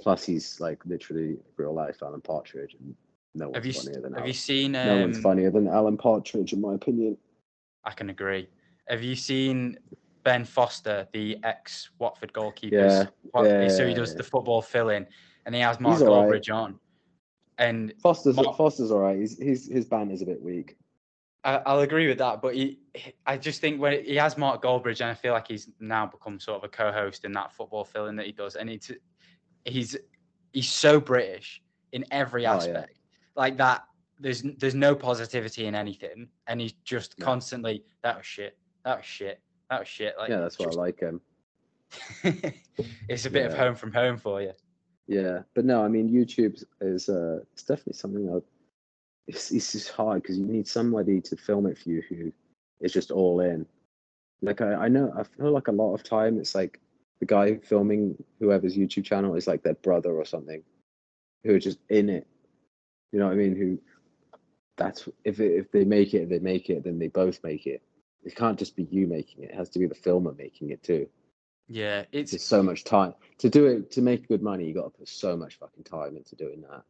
Plus, 0.00 0.24
he's 0.24 0.60
like 0.60 0.84
literally 0.86 1.38
real 1.56 1.74
life 1.74 2.02
Alan 2.02 2.20
Partridge, 2.20 2.74
and 2.78 2.94
no 3.34 3.46
one's 3.50 3.56
Have 3.56 3.66
you 3.66 3.72
funnier 3.72 4.00
than 4.00 4.12
have 4.12 4.20
Alan. 4.20 4.26
you 4.28 4.32
seen? 4.32 4.76
Um, 4.76 4.86
no 4.86 5.00
one's 5.00 5.18
funnier 5.18 5.50
than 5.50 5.68
Alan 5.68 5.96
Partridge, 5.96 6.52
in 6.52 6.60
my 6.60 6.74
opinion. 6.74 7.16
I 7.84 7.92
can 7.92 8.10
agree. 8.10 8.48
Have 8.88 9.02
you 9.02 9.14
seen 9.14 9.78
Ben 10.24 10.44
Foster, 10.44 11.06
the 11.12 11.38
ex 11.44 11.90
Watford 11.98 12.32
goalkeeper? 12.32 12.76
Yeah, 12.76 13.06
yeah, 13.42 13.68
So 13.68 13.86
he 13.86 13.94
does 13.94 14.14
the 14.14 14.22
football 14.22 14.62
fill 14.62 14.90
in, 14.90 15.06
and 15.46 15.54
he 15.54 15.60
has 15.60 15.80
Mark 15.80 16.00
all 16.02 16.28
right. 16.28 16.50
On. 16.50 16.78
And 17.58 17.92
Foster's 18.02 18.36
Mark- 18.36 18.56
Foster's 18.56 18.90
all 18.90 19.00
right. 19.00 19.18
He's, 19.18 19.38
his 19.38 19.68
his 19.68 19.84
banter's 19.84 20.22
a 20.22 20.26
bit 20.26 20.40
weak. 20.42 20.76
I, 21.44 21.56
I'll 21.66 21.80
agree 21.80 22.06
with 22.08 22.18
that, 22.18 22.40
but 22.40 22.54
he, 22.54 22.78
I 23.26 23.36
just 23.36 23.60
think 23.60 23.80
when 23.80 24.04
he 24.04 24.14
has 24.16 24.38
Mark 24.38 24.62
Goldbridge, 24.62 25.00
and 25.00 25.10
I 25.10 25.14
feel 25.14 25.32
like 25.32 25.48
he's 25.48 25.68
now 25.80 26.06
become 26.06 26.38
sort 26.38 26.58
of 26.58 26.64
a 26.64 26.68
co-host 26.68 27.24
in 27.24 27.32
that 27.32 27.52
football 27.52 27.84
fill-in 27.84 28.14
that 28.16 28.26
he 28.26 28.32
does, 28.32 28.54
and 28.54 28.70
it's 28.70 28.90
he's 29.64 29.96
he's 30.52 30.68
so 30.70 31.00
British 31.00 31.60
in 31.92 32.04
every 32.12 32.46
Oh, 32.46 32.50
yeah. 32.52 32.56
aspect, 32.56 32.98
like 33.34 33.56
that. 33.56 33.84
There's 34.20 34.42
there's 34.58 34.76
no 34.76 34.94
positivity 34.94 35.66
in 35.66 35.74
anything, 35.74 36.28
and 36.46 36.60
he's 36.60 36.74
just 36.84 37.18
No. 37.18 37.26
constantly 37.26 37.82
that 38.04 38.16
was 38.18 38.26
shit, 38.26 38.56
that 38.84 38.98
was 38.98 39.06
shit, 39.06 39.40
that 39.68 39.80
was 39.80 39.88
shit. 39.88 40.14
Like 40.16 40.28
yeah, 40.30 40.38
that's 40.38 40.60
why 40.60 40.66
just- 40.66 40.78
I 40.78 40.80
like 40.80 41.00
him. 41.00 41.20
it's 43.08 43.26
a 43.26 43.30
bit 43.30 43.46
of 43.46 43.54
home 43.54 43.74
from 43.74 43.92
home 43.92 44.16
for 44.16 44.40
you. 44.40 44.52
Yeah, 45.08 45.40
but 45.54 45.64
no, 45.64 45.84
I 45.84 45.88
mean 45.88 46.08
YouTube 46.08 46.62
is 46.80 47.08
uh, 47.08 47.40
it's 47.52 47.64
definitely 47.64 47.94
something 47.94 48.26
that 48.26 48.42
it's 49.26 49.50
it's 49.50 49.72
just 49.72 49.90
hard 49.90 50.22
because 50.22 50.38
you 50.38 50.46
need 50.46 50.66
somebody 50.66 51.20
to 51.20 51.36
film 51.36 51.66
it 51.66 51.78
for 51.78 51.90
you 51.90 52.02
who 52.08 52.32
is 52.80 52.92
just 52.92 53.10
all 53.10 53.40
in. 53.40 53.66
Like 54.40 54.60
I, 54.60 54.74
I 54.74 54.88
know 54.88 55.12
I 55.16 55.22
feel 55.22 55.52
like 55.52 55.68
a 55.68 55.72
lot 55.72 55.94
of 55.94 56.02
time 56.02 56.38
it's 56.38 56.54
like 56.54 56.80
the 57.20 57.26
guy 57.26 57.56
filming 57.56 58.22
whoever's 58.40 58.76
YouTube 58.76 59.04
channel 59.04 59.36
is 59.36 59.46
like 59.46 59.62
their 59.62 59.74
brother 59.74 60.12
or 60.12 60.24
something, 60.24 60.62
who 61.44 61.54
are 61.54 61.60
just 61.60 61.78
in 61.88 62.08
it. 62.08 62.26
You 63.12 63.20
know 63.20 63.26
what 63.26 63.34
I 63.34 63.36
mean? 63.36 63.56
Who 63.56 63.78
that's 64.76 65.08
if 65.24 65.38
it, 65.38 65.52
if 65.52 65.70
they 65.70 65.84
make 65.84 66.14
it, 66.14 66.28
they 66.28 66.38
make 66.38 66.70
it, 66.70 66.84
then 66.84 66.98
they 66.98 67.08
both 67.08 67.42
make 67.44 67.66
it. 67.66 67.82
It 68.24 68.36
can't 68.36 68.58
just 68.58 68.76
be 68.76 68.84
you 68.90 69.06
making 69.06 69.44
it; 69.44 69.50
it 69.50 69.54
has 69.54 69.68
to 69.70 69.78
be 69.78 69.86
the 69.86 69.94
filmer 69.94 70.34
making 70.36 70.70
it 70.70 70.82
too. 70.82 71.08
Yeah, 71.68 72.04
it's 72.12 72.32
It's 72.32 72.44
so 72.44 72.62
much 72.62 72.84
time 72.84 73.14
to 73.38 73.48
do 73.48 73.66
it 73.66 73.90
to 73.92 74.02
make 74.02 74.28
good 74.28 74.42
money. 74.42 74.66
You 74.66 74.74
got 74.74 74.84
to 74.84 74.98
put 74.98 75.08
so 75.08 75.36
much 75.36 75.58
fucking 75.58 75.84
time 75.84 76.16
into 76.16 76.34
doing 76.36 76.62
that. 76.62 76.82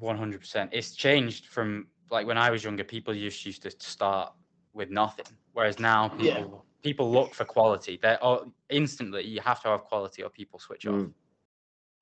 One 0.00 0.16
hundred 0.18 0.40
percent. 0.40 0.70
It's 0.72 0.94
changed 0.94 1.46
from 1.46 1.86
like 2.10 2.26
when 2.26 2.38
I 2.38 2.50
was 2.50 2.64
younger. 2.64 2.84
People 2.84 3.14
just 3.14 3.44
used 3.46 3.62
to 3.62 3.70
start 3.78 4.32
with 4.72 4.90
nothing, 4.90 5.26
whereas 5.52 5.78
now 5.78 6.08
people 6.08 6.24
Yeah. 6.26 6.46
people 6.82 7.10
look 7.10 7.32
for 7.34 7.44
quality. 7.44 7.98
They're 8.02 8.22
all, 8.22 8.52
instantly 8.70 9.24
you 9.24 9.40
have 9.40 9.62
to 9.62 9.68
have 9.68 9.84
quality 9.84 10.22
or 10.22 10.30
people 10.30 10.58
switch 10.58 10.86
off. 10.86 10.94
Mm. 10.94 11.12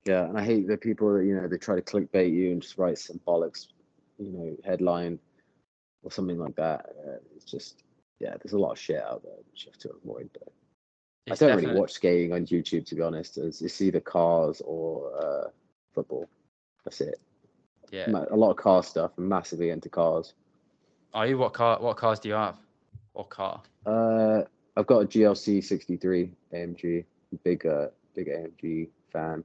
Yeah, 0.05 0.25
and 0.25 0.37
I 0.37 0.43
hate 0.43 0.67
the 0.67 0.75
people 0.75 1.13
that 1.13 1.23
you 1.25 1.35
know 1.35 1.47
they 1.47 1.57
try 1.57 1.75
to 1.75 1.81
clickbait 1.81 2.33
you 2.33 2.51
and 2.51 2.61
just 2.61 2.77
write 2.77 2.97
some 2.97 3.19
bollocks, 3.27 3.67
you 4.17 4.31
know, 4.31 4.57
headline 4.65 5.19
or 6.01 6.11
something 6.11 6.37
like 6.39 6.55
that. 6.55 6.85
Uh, 7.07 7.17
it's 7.35 7.45
just 7.45 7.83
yeah, 8.19 8.35
there's 8.41 8.53
a 8.53 8.59
lot 8.59 8.71
of 8.71 8.79
shit 8.79 9.01
out 9.03 9.21
there 9.23 9.37
which 9.51 9.65
you 9.65 9.71
have 9.71 9.79
to 9.79 9.91
avoid. 10.03 10.29
But 10.33 10.51
It's 11.27 11.41
I 11.41 11.45
don't 11.45 11.55
definitely- 11.55 11.67
really 11.69 11.79
watch 11.81 11.93
skating 11.93 12.33
on 12.33 12.45
YouTube 12.47 12.85
to 12.87 12.95
be 12.95 13.01
honest. 13.01 13.37
It's, 13.37 13.61
it's 13.61 13.81
either 13.81 13.99
cars 13.99 14.61
or 14.65 15.13
uh, 15.23 15.49
football. 15.93 16.27
That's 16.83 16.99
it. 17.01 17.19
Yeah. 17.93 18.09
A 18.31 18.35
lot 18.35 18.49
of 18.49 18.57
car 18.57 18.81
stuff. 18.81 19.11
I'm 19.19 19.29
massively 19.29 19.69
into 19.69 19.87
cars. 19.87 20.33
Are 21.13 21.27
you 21.27 21.37
what 21.37 21.53
car? 21.53 21.77
What 21.79 21.95
cars 21.95 22.19
do 22.19 22.27
you 22.27 22.33
have? 22.33 22.57
What 23.13 23.29
car? 23.29 23.61
Uh, 23.85 24.41
I've 24.75 24.87
got 24.87 25.03
a 25.03 25.05
GLC 25.05 25.63
63 25.63 26.31
AMG. 26.51 27.05
Big 27.43 27.65
uh, 27.67 27.87
big 28.15 28.29
AMG 28.29 28.89
fan. 29.11 29.43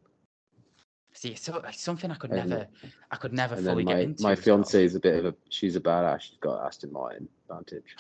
See, 1.12 1.30
it's, 1.30 1.42
so, 1.42 1.57
it's 1.57 1.82
something 1.82 2.11
I 2.11 2.14
could 2.14 2.30
And- 2.30 2.49
never, 2.49 2.68
I 3.11 3.16
could 3.16 3.34
never 3.34 3.57
fully 3.57 3.84
then 3.84 3.96
get 3.96 4.01
into. 4.03 4.22
my 4.22 4.34
fiance 4.34 4.82
is 4.82 4.94
a 4.94 5.01
bit 5.01 5.16
of 5.16 5.26
a 5.26 5.34
she's 5.51 5.76
a 5.76 5.80
badass. 5.80 6.22
She's 6.22 6.38
got 6.40 6.64
Aston 6.64 6.92
Martin 6.92 7.28
Vantage. 7.51 7.96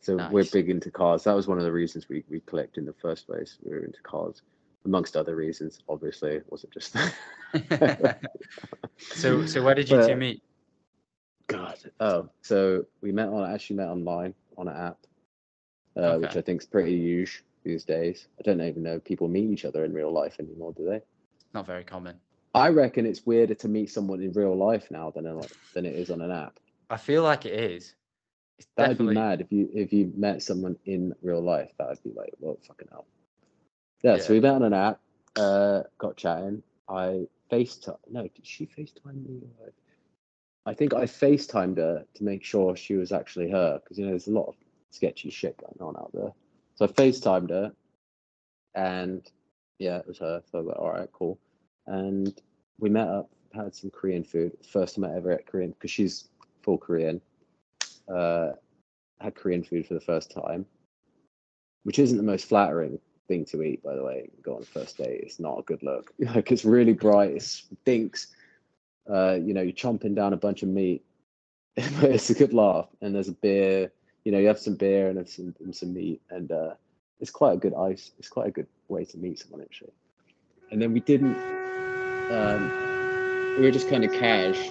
So 0.00 0.28
we're 0.30 0.44
big 0.52 0.68
into 0.68 0.90
cars. 0.90 1.24
That 1.24 1.34
was 1.34 1.46
one 1.46 1.58
of 1.58 1.64
the 1.64 1.72
reasons 1.72 2.08
we, 2.08 2.24
we 2.28 2.40
clicked 2.40 2.76
in 2.78 2.86
the 2.86 2.92
first 2.92 3.26
place. 3.26 3.58
We 3.62 3.72
were 3.72 3.84
into 3.84 4.00
cars, 4.02 4.42
amongst 4.84 5.16
other 5.16 5.36
reasons. 5.36 5.82
Obviously, 5.88 6.32
it 6.32 6.46
wasn't 6.48 6.72
just 6.72 6.94
that. 6.94 8.20
so, 8.98 9.46
so 9.46 9.62
where 9.62 9.74
did 9.74 9.90
you 9.90 10.06
two 10.06 10.16
meet? 10.16 10.42
God. 11.48 11.78
Oh, 12.00 12.28
so 12.42 12.86
we 13.00 13.12
met 13.12 13.28
on 13.28 13.52
actually 13.52 13.76
met 13.76 13.88
online 13.88 14.34
on 14.58 14.68
an 14.68 14.76
app, 14.76 14.98
uh, 15.96 16.18
which 16.18 16.36
I 16.36 16.40
think 16.40 16.62
is 16.62 16.66
pretty 16.66 16.96
huge 16.96 17.44
these 17.64 17.84
days. 17.84 18.28
I 18.38 18.42
don't 18.42 18.60
even 18.60 18.82
know 18.82 18.98
people 18.98 19.28
meet 19.28 19.50
each 19.50 19.64
other 19.64 19.84
in 19.84 19.92
real 19.92 20.12
life 20.12 20.36
anymore, 20.38 20.72
do 20.76 20.84
they? 20.84 21.02
Not 21.54 21.66
very 21.66 21.84
common. 21.84 22.16
I 22.54 22.68
reckon 22.68 23.04
it's 23.06 23.26
weirder 23.26 23.54
to 23.56 23.68
meet 23.68 23.90
someone 23.90 24.22
in 24.22 24.32
real 24.32 24.56
life 24.56 24.90
now 24.90 25.10
than 25.10 25.26
in, 25.26 25.40
than 25.74 25.84
it 25.84 25.94
is 25.94 26.10
on 26.10 26.22
an 26.22 26.30
app. 26.30 26.58
I 26.88 26.96
feel 26.96 27.22
like 27.22 27.44
it 27.44 27.52
is. 27.52 27.94
It's 28.58 28.68
That'd 28.76 28.96
definitely. 28.96 29.14
be 29.14 29.20
mad 29.20 29.40
if 29.42 29.52
you 29.52 29.68
if 29.74 29.92
you 29.92 30.12
met 30.16 30.42
someone 30.42 30.76
in 30.86 31.14
real 31.22 31.42
life. 31.42 31.70
That'd 31.78 32.02
be 32.02 32.12
like, 32.16 32.32
well, 32.40 32.58
fucking 32.66 32.88
hell. 32.90 33.06
Yeah, 34.02 34.18
so 34.18 34.34
we 34.34 34.40
met 34.40 34.54
on 34.54 34.62
an 34.62 34.72
app, 34.72 35.00
uh, 35.36 35.82
got 35.98 36.16
chatting. 36.16 36.62
I 36.88 37.26
FaceTime. 37.50 37.98
No, 38.10 38.22
did 38.22 38.46
she 38.46 38.66
FaceTime 38.66 39.26
me? 39.26 39.40
I 40.64 40.74
think 40.74 40.94
I 40.94 41.04
FaceTimed 41.04 41.76
her 41.78 42.04
to 42.14 42.24
make 42.24 42.44
sure 42.44 42.76
she 42.76 42.94
was 42.94 43.12
actually 43.12 43.50
her 43.50 43.80
because 43.82 43.98
you 43.98 44.04
know 44.04 44.10
there's 44.10 44.26
a 44.26 44.32
lot 44.32 44.48
of 44.48 44.54
sketchy 44.90 45.30
shit 45.30 45.56
going 45.58 45.76
on 45.80 45.96
out 45.96 46.10
there. 46.12 46.32
So 46.74 46.84
I 46.84 46.88
FaceTimed 46.88 47.50
her, 47.50 47.72
and 48.74 49.28
yeah, 49.78 49.98
it 49.98 50.06
was 50.06 50.18
her. 50.18 50.42
So 50.50 50.58
I 50.58 50.60
was 50.60 50.68
like, 50.68 50.78
all 50.78 50.90
right, 50.90 51.08
cool. 51.12 51.38
And 51.86 52.40
we 52.78 52.90
met 52.90 53.08
up, 53.08 53.30
had 53.54 53.74
some 53.74 53.90
Korean 53.90 54.24
food. 54.24 54.52
First 54.70 54.96
time 54.96 55.04
I 55.04 55.16
ever 55.16 55.32
ate 55.32 55.46
Korean 55.46 55.70
because 55.70 55.90
she's 55.90 56.28
full 56.62 56.78
Korean. 56.78 57.20
Uh, 58.12 58.52
had 59.20 59.34
Korean 59.34 59.64
food 59.64 59.86
for 59.86 59.94
the 59.94 60.00
first 60.00 60.30
time, 60.30 60.66
which 61.84 61.98
isn't 61.98 62.16
the 62.16 62.22
most 62.22 62.46
flattering 62.46 62.98
thing 63.26 63.44
to 63.46 63.62
eat, 63.62 63.82
by 63.82 63.94
the 63.94 64.04
way. 64.04 64.28
Go 64.42 64.56
on 64.56 64.62
first 64.62 64.98
date, 64.98 65.20
it's 65.22 65.40
not 65.40 65.58
a 65.58 65.62
good 65.62 65.82
look. 65.82 66.12
Like 66.34 66.50
it's 66.52 66.64
really 66.64 66.92
bright, 66.92 67.32
it 67.32 67.42
stinks. 67.42 68.28
Uh, 69.08 69.34
you 69.34 69.54
know, 69.54 69.62
you're 69.62 69.72
chomping 69.72 70.14
down 70.14 70.32
a 70.32 70.36
bunch 70.36 70.62
of 70.62 70.68
meat, 70.68 71.04
it's 71.76 72.30
a 72.30 72.34
good 72.34 72.52
laugh. 72.52 72.88
And 73.00 73.14
there's 73.14 73.28
a 73.28 73.32
beer. 73.32 73.92
You 74.24 74.32
know, 74.32 74.38
you 74.38 74.48
have 74.48 74.58
some 74.58 74.74
beer 74.74 75.08
and 75.08 75.28
some 75.28 75.54
and 75.60 75.74
some 75.74 75.94
meat, 75.94 76.20
and 76.30 76.50
uh, 76.50 76.74
it's 77.20 77.30
quite 77.30 77.52
a 77.52 77.56
good 77.56 77.74
ice. 77.74 78.10
It's 78.18 78.28
quite 78.28 78.48
a 78.48 78.50
good 78.50 78.66
way 78.88 79.04
to 79.04 79.18
meet 79.18 79.38
someone 79.38 79.60
actually. 79.60 79.92
And 80.72 80.82
then 80.82 80.92
we 80.92 81.00
didn't. 81.00 81.36
Um, 82.30 82.70
we 83.56 83.62
were 83.62 83.70
just 83.70 83.88
kind 83.88 84.04
of 84.04 84.12
cash. 84.12 84.70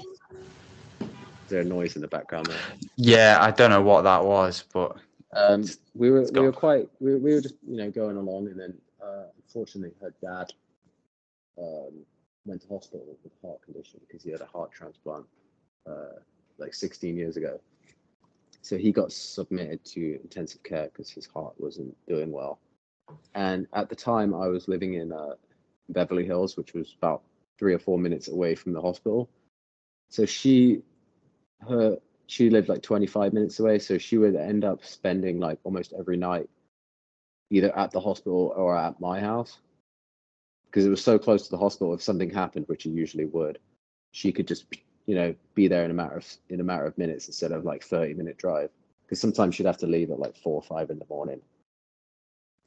Is 1.00 1.50
there 1.50 1.62
a 1.62 1.64
noise 1.64 1.96
in 1.96 2.02
the 2.02 2.08
background 2.08 2.48
there? 2.48 2.60
Yeah, 2.98 3.38
I 3.40 3.52
don't 3.52 3.70
know 3.70 3.82
what 3.82 4.02
that 4.02 4.26
was, 4.26 4.66
but 4.74 4.98
Um, 5.36 5.66
we 5.94 6.12
were 6.12 6.26
we 6.34 6.40
were 6.40 6.52
quite 6.52 6.88
we 7.00 7.12
were, 7.12 7.20
we 7.20 7.34
were 7.34 7.42
just 7.42 7.56
you 7.68 7.78
know 7.78 7.92
going 7.92 8.18
along, 8.18 8.48
and 8.48 8.60
then 8.60 8.78
uh, 9.04 9.26
unfortunately 9.44 9.94
her 10.02 10.14
dad 10.22 10.52
um, 11.58 12.06
went 12.46 12.62
to 12.62 12.68
hospital 12.68 13.06
with 13.08 13.32
a 13.32 13.48
heart 13.48 13.62
condition 13.62 14.00
because 14.08 14.24
he 14.24 14.32
had 14.32 14.42
a 14.42 14.46
heart 14.46 14.72
transplant 14.72 15.26
uh, 15.90 16.20
like 16.58 16.74
16 16.74 17.18
years 17.18 17.38
ago. 17.38 17.60
So 18.62 18.78
he 18.78 18.92
got 18.92 19.12
submitted 19.12 19.84
to 19.86 20.20
intensive 20.24 20.64
care 20.64 20.86
because 20.86 21.10
his 21.10 21.28
heart 21.28 21.54
wasn't 21.58 21.96
doing 22.08 22.32
well. 22.32 22.60
And 23.36 23.68
at 23.74 23.90
the 23.90 23.96
time, 23.96 24.34
I 24.34 24.48
was 24.48 24.68
living 24.68 24.96
in 24.96 25.12
uh, 25.12 25.36
Beverly 25.90 26.26
Hills, 26.26 26.58
which 26.58 26.74
was 26.74 26.96
about 26.98 27.22
three 27.60 27.74
or 27.74 27.80
four 27.80 28.00
minutes 28.00 28.28
away 28.28 28.56
from 28.56 28.74
the 28.74 28.82
hospital. 28.82 29.30
So 30.10 30.26
she, 30.26 30.82
her, 31.68 31.98
she 32.28 32.50
lived 32.50 32.70
like 32.70 32.82
25 32.82 33.34
minutes 33.34 33.60
away. 33.60 33.80
So 33.80 33.98
she 33.98 34.18
would 34.18 34.36
end 34.36 34.64
up 34.64 34.84
spending 34.84 35.40
like 35.40 35.60
almost 35.64 35.94
every 35.98 36.18
night 36.18 36.50
either 37.52 37.78
at 37.78 37.92
the 37.92 38.00
hospital 38.00 38.54
or 38.56 38.76
at 38.76 39.00
my 39.00 39.20
house 39.20 39.60
because 40.66 40.86
it 40.86 40.90
was 40.90 41.04
so 41.04 41.18
close 41.18 41.46
to 41.46 41.52
the 41.52 41.58
hospital. 41.58 41.94
If 41.94 42.02
something 42.02 42.30
happened, 42.30 42.68
which 42.68 42.86
it 42.86 42.90
usually 42.90 43.26
would, 43.26 43.60
she 44.12 44.32
could 44.32 44.48
just, 44.48 44.66
you 45.06 45.16
know, 45.16 45.36
be 45.54 45.68
there 45.68 45.86
in 45.86 45.92
a 45.92 45.94
matter 45.94 46.18
of 46.18 46.28
in 46.50 46.60
a 46.60 46.64
matter 46.64 46.86
of 46.86 46.98
minutes 46.98 47.28
instead 47.28 47.52
of 47.52 47.64
like 47.64 47.84
30 47.84 48.16
minute 48.16 48.38
drive. 48.38 48.70
Because 49.04 49.22
sometimes 49.22 49.56
she'd 49.56 49.68
have 49.68 49.78
to 49.78 49.88
leave 49.88 50.10
at 50.10 50.20
like 50.20 50.36
four 50.36 50.56
or 50.56 50.64
five 50.64 50.90
in 50.90 51.00
the 51.00 51.06
morning. 51.10 51.42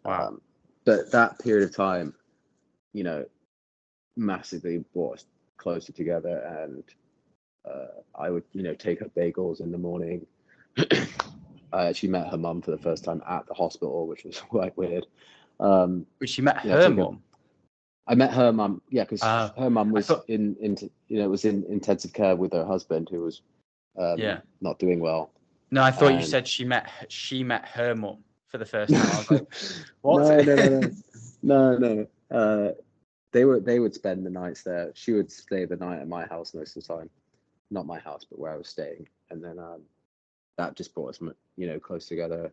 wow. 0.04 0.28
Um, 0.28 0.40
but 0.84 1.10
that 1.10 1.38
period 1.40 1.68
of 1.68 1.76
time, 1.76 2.14
you 2.94 3.04
know, 3.04 3.26
massively 4.16 4.84
brought 4.94 5.18
us 5.18 5.24
closer 5.58 5.92
together. 5.92 6.38
And 6.62 6.84
I 8.14 8.30
would, 8.30 8.44
you 8.52 8.62
know, 8.62 8.74
take 8.74 9.00
her 9.00 9.10
bagels 9.16 9.60
in 9.60 9.70
the 9.72 9.78
morning. 9.78 10.26
I 11.72 11.86
actually 11.86 12.08
met 12.10 12.28
her 12.28 12.36
mum 12.38 12.62
for 12.62 12.70
the 12.70 12.78
first 12.78 13.04
time 13.04 13.22
at 13.28 13.46
the 13.46 13.54
hospital, 13.54 14.06
which 14.06 14.24
was 14.24 14.40
quite 14.50 14.76
weird. 14.76 15.06
Um, 15.60 16.06
But 16.18 16.28
she 16.28 16.42
met 16.42 16.58
her 16.58 16.80
a- 16.82 16.90
mum. 16.90 17.22
I 18.06 18.14
met 18.14 18.32
her 18.32 18.52
mum, 18.52 18.80
yeah, 18.88 19.02
because 19.04 19.20
Ah, 19.22 19.52
her 19.58 19.68
mum 19.68 19.90
was 19.90 20.06
thought- 20.06 20.24
in, 20.28 20.56
in, 20.60 20.76
you 21.08 21.18
know, 21.18 21.28
was 21.28 21.44
in 21.44 21.64
intensive 21.68 22.12
care 22.14 22.34
with 22.36 22.52
her 22.54 22.64
husband 22.64 23.08
who 23.10 23.20
was 23.20 23.42
um, 23.98 24.18
Yeah. 24.18 24.40
not 24.62 24.78
doing 24.78 25.00
well. 25.00 25.30
No, 25.70 25.82
I 25.82 25.90
thought 25.90 26.14
you 26.14 26.22
said 26.22 26.48
she 26.48 26.64
met 26.64 26.88
she 27.08 27.44
met 27.44 27.66
her 27.68 27.94
mum 27.94 28.24
for 28.46 28.56
the 28.56 28.64
first 28.64 28.94
time. 28.94 29.10
I 29.10 29.18
was 29.18 29.30
like, 29.30 29.46
what? 30.00 30.22
no, 30.22 30.42
no, 30.42 30.56
no, 30.56 30.90
no, 31.42 31.78
no, 31.78 32.06
no. 32.30 32.36
Uh, 32.36 32.72
they 33.32 33.44
were 33.44 33.60
they 33.60 33.78
would 33.78 33.92
spend 33.94 34.24
the 34.24 34.30
nights 34.30 34.62
there. 34.62 34.90
She 34.94 35.12
would 35.12 35.30
stay 35.30 35.66
the 35.66 35.76
night 35.76 36.00
at 36.00 36.08
my 36.08 36.24
house 36.26 36.54
most 36.54 36.74
of 36.78 36.86
the 36.86 36.94
time, 36.94 37.10
not 37.70 37.86
my 37.86 37.98
house, 37.98 38.24
but 38.28 38.38
where 38.38 38.52
I 38.52 38.56
was 38.56 38.68
staying, 38.68 39.08
and 39.30 39.42
then 39.42 39.58
um, 39.58 39.82
that 40.56 40.76
just 40.76 40.94
brought 40.94 41.10
us, 41.10 41.20
you 41.56 41.66
know, 41.66 41.78
close 41.78 42.06
together. 42.06 42.52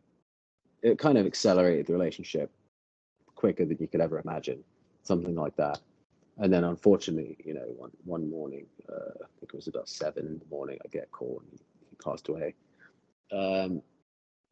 It 0.82 1.00
kind 1.00 1.18
of 1.18 1.26
accelerated 1.26 1.88
the 1.88 1.94
relationship 1.94 2.52
quicker 3.36 3.66
than 3.66 3.78
you 3.80 3.88
could 3.88 4.02
ever 4.02 4.20
imagine, 4.20 4.64
something 5.04 5.36
like 5.36 5.56
that. 5.58 5.80
And 6.38 6.52
then, 6.52 6.64
unfortunately, 6.64 7.38
you 7.46 7.54
know, 7.54 7.66
one 7.78 7.92
one 8.04 8.30
morning, 8.30 8.66
uh, 8.90 9.24
I 9.24 9.28
think 9.40 9.54
it 9.54 9.56
was 9.56 9.68
about 9.68 9.88
seven 9.88 10.26
in 10.28 10.40
the 10.40 10.46
morning, 10.50 10.78
I 10.84 10.88
get 10.90 11.06
a 11.06 11.08
call 11.08 11.42
and 11.50 11.60
he 11.90 11.96
passed 12.04 12.28
away. 12.28 12.54
Um, 13.32 13.82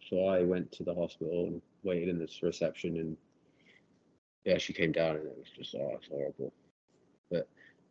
so 0.09 0.26
I 0.26 0.43
went 0.43 0.72
to 0.74 0.84
the 0.84 0.95
hospital 0.95 1.45
and 1.47 1.61
waited 1.84 2.09
in 2.09 2.20
this 2.20 2.41
reception, 2.41 2.97
and 2.97 3.18
yeah, 4.45 4.57
she 4.57 4.74
came 4.74 4.91
down, 4.91 5.18
and 5.18 5.26
it 5.26 5.38
was 5.38 5.49
just 5.55 5.76
oh, 5.76 5.99
horrible. 6.09 6.53
But 7.30 7.47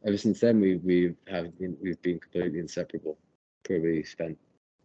ever 0.07 0.17
since 0.17 0.41
then, 0.41 0.61
we 0.61 0.77
we 0.77 1.15
have 1.29 1.59
been 1.59 1.77
we've 1.83 2.01
been 2.03 2.19
completely 2.21 2.59
inseparable. 2.59 3.19
Probably 3.65 4.03
spent 4.03 4.39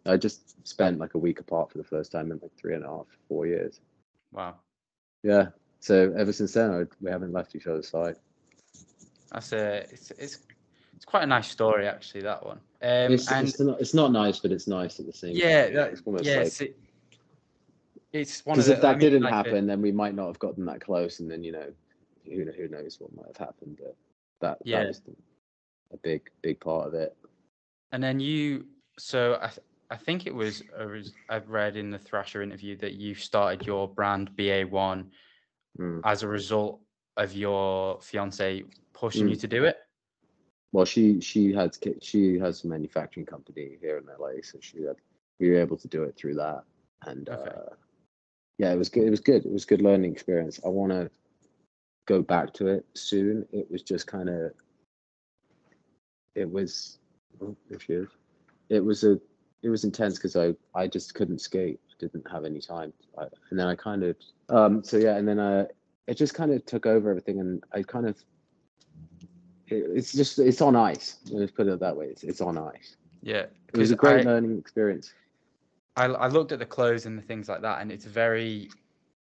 I 0.06 0.18
just 0.18 0.68
spent 0.68 1.00
like 1.00 1.14
a 1.16 1.18
week 1.18 1.40
apart 1.40 1.72
for 1.72 1.78
the 1.78 1.84
first 1.84 2.12
time 2.12 2.32
in 2.32 2.40
like 2.42 2.56
three 2.58 2.76
and 2.76 2.86
a 2.86 2.88
half, 2.88 3.06
four 3.28 3.46
years. 3.46 3.82
Wow. 4.32 4.56
Yeah. 5.24 5.48
So 5.80 6.14
ever 6.18 6.34
since 6.34 6.54
then, 6.54 6.72
I, 6.72 6.84
we 7.02 7.12
haven't 7.12 7.34
left 7.34 7.56
each 7.56 7.68
other's 7.68 7.90
side. 7.90 8.16
That's 9.32 9.52
a 9.52 9.84
it's 9.92 10.12
it's 10.12 10.40
it's 10.96 11.06
quite 11.06 11.24
a 11.24 11.28
nice 11.28 11.48
story 11.48 11.88
actually 11.88 12.22
that 12.22 12.46
one. 12.46 12.60
Um, 12.82 13.14
it's, 13.14 13.32
and 13.32 13.48
it's 13.48 13.60
not 13.60 13.82
it's 13.82 13.94
not 13.94 14.12
nice, 14.12 14.40
but 14.40 14.52
it's 14.52 14.68
nice 14.68 15.00
at 15.00 15.06
the 15.06 15.14
same 15.14 15.36
yeah, 15.36 15.68
time. 15.68 15.78
it's 15.92 16.02
almost 16.06 16.26
yes, 16.26 16.62
like 16.62 16.70
it, 16.70 16.80
it's 18.14 18.46
one 18.46 18.58
of 18.58 18.66
because 18.66 18.70
if 18.70 18.82
that 18.82 18.88
I 18.88 18.92
mean, 18.94 19.00
didn't 19.00 19.24
like 19.24 19.34
happen, 19.34 19.68
then 19.68 19.82
we 19.82 19.92
might 19.92 20.16
not 20.16 20.28
have 20.28 20.40
gotten 20.40 20.66
that 20.66 20.82
close, 20.82 21.20
and 21.20 21.30
then 21.30 21.44
you 21.44 21.52
know, 21.52 21.72
who 22.26 22.46
who 22.52 22.68
knows 22.70 22.98
what 23.00 23.16
might 23.16 23.28
have 23.28 23.38
happened. 23.38 23.80
But 23.82 23.96
that 24.42 24.58
Yeah. 24.64 24.80
that 24.84 24.88
was 24.88 25.02
a 25.92 25.98
big 25.98 26.30
big 26.42 26.60
part 26.60 26.88
of 26.88 26.94
it. 26.94 27.16
And 27.92 28.04
then 28.04 28.20
you, 28.20 28.66
so 29.00 29.38
I, 29.42 29.48
th- 29.48 29.66
I 29.90 29.96
think 29.96 30.28
it 30.28 30.36
was, 30.36 30.62
I've 31.30 31.50
read 31.50 31.78
in 31.78 31.90
the 31.90 31.98
Thrasher 31.98 32.42
interview 32.42 32.76
that 32.78 32.96
you 32.96 33.16
started 33.16 33.66
your 33.66 33.88
brand 33.88 34.32
BA1 34.36 35.10
Mm. 35.80 36.02
as 36.06 36.24
a 36.24 36.28
result 36.28 36.82
of 37.18 37.34
your 37.36 38.02
fiance 38.02 38.64
pushing 38.94 39.30
you 39.30 39.36
Mm. 39.36 39.42
to 39.42 39.48
do 39.48 39.64
it. 39.66 39.78
Well, 40.72 40.86
she 40.86 41.22
she 41.22 41.54
has 41.54 41.80
she 42.02 42.40
has 42.40 42.64
a 42.64 42.68
manufacturing 42.68 43.28
company 43.28 43.78
here 43.80 43.98
in 44.00 44.06
LA, 44.08 44.42
so 44.42 44.58
she 44.60 44.82
had 44.82 44.96
we 45.40 45.52
were 45.52 45.60
able 45.60 45.78
to 45.78 45.88
do 45.88 46.04
it 46.04 46.16
through 46.18 46.34
that, 46.36 46.64
and 47.06 47.30
Okay. 47.30 47.50
uh, 47.52 47.76
yeah, 48.58 48.74
it 48.74 48.78
was 48.78 48.90
good. 48.90 49.04
It 49.06 49.12
was 49.12 49.20
good. 49.22 49.46
It 49.46 49.52
was 49.52 49.66
good 49.66 49.82
learning 49.82 50.12
experience. 50.12 50.60
I 50.66 50.70
want 50.70 50.92
to 50.92 51.12
go 52.08 52.22
back 52.24 52.54
to 52.54 52.68
it 52.68 52.86
soon. 52.96 53.46
It 53.52 53.70
was 53.70 53.84
just 53.84 54.08
kind 54.08 54.30
of 54.30 54.52
it 56.34 56.50
was 56.50 56.98
oh, 57.42 57.56
there 57.70 57.80
she 57.80 57.94
is. 57.94 58.08
It 58.70 58.84
was 58.84 59.04
a 59.04 59.20
it 59.62 59.70
was 59.70 59.84
intense 59.84 60.16
because 60.16 60.36
I 60.36 60.56
I 60.74 60.88
just 60.88 61.14
couldn't 61.14 61.40
skate. 61.40 61.80
I 61.92 61.94
didn't 62.00 62.30
have 62.32 62.46
any 62.46 62.62
time, 62.62 62.94
I, 63.18 63.24
and 63.52 63.60
then 63.60 63.68
I 63.68 63.76
kind 63.76 64.04
of 64.04 64.16
um 64.50 64.84
so 64.84 64.98
yeah, 64.98 65.18
and 65.18 65.28
then 65.28 65.40
I, 65.40 65.66
it 66.08 66.16
just 66.16 66.34
kind 66.34 66.52
of 66.52 66.66
took 66.66 66.86
over 66.86 67.10
everything, 67.10 67.40
and 67.40 67.64
I 67.74 67.84
kind 67.84 68.08
of 68.08 68.18
it, 69.68 69.86
it's 69.96 70.14
just 70.14 70.40
it's 70.40 70.62
on 70.62 70.76
ice. 70.76 71.18
Let's 71.30 71.52
put 71.52 71.68
it 71.68 71.80
that 71.80 71.96
way. 71.96 72.08
It's 72.08 72.24
it's 72.24 72.42
on 72.42 72.58
ice. 72.58 72.96
Yeah. 73.22 73.46
It 73.74 73.78
was 73.78 73.92
a 73.92 73.96
great 73.96 74.26
I- 74.26 74.30
learning 74.30 74.58
experience. 74.58 75.14
I, 75.98 76.06
I 76.06 76.28
looked 76.28 76.52
at 76.52 76.60
the 76.60 76.66
clothes 76.66 77.08
and 77.08 77.18
the 77.18 77.24
things 77.24 77.50
like 77.50 77.62
that, 77.64 77.82
and 77.82 77.92
it's 77.92 78.06
very 78.06 78.70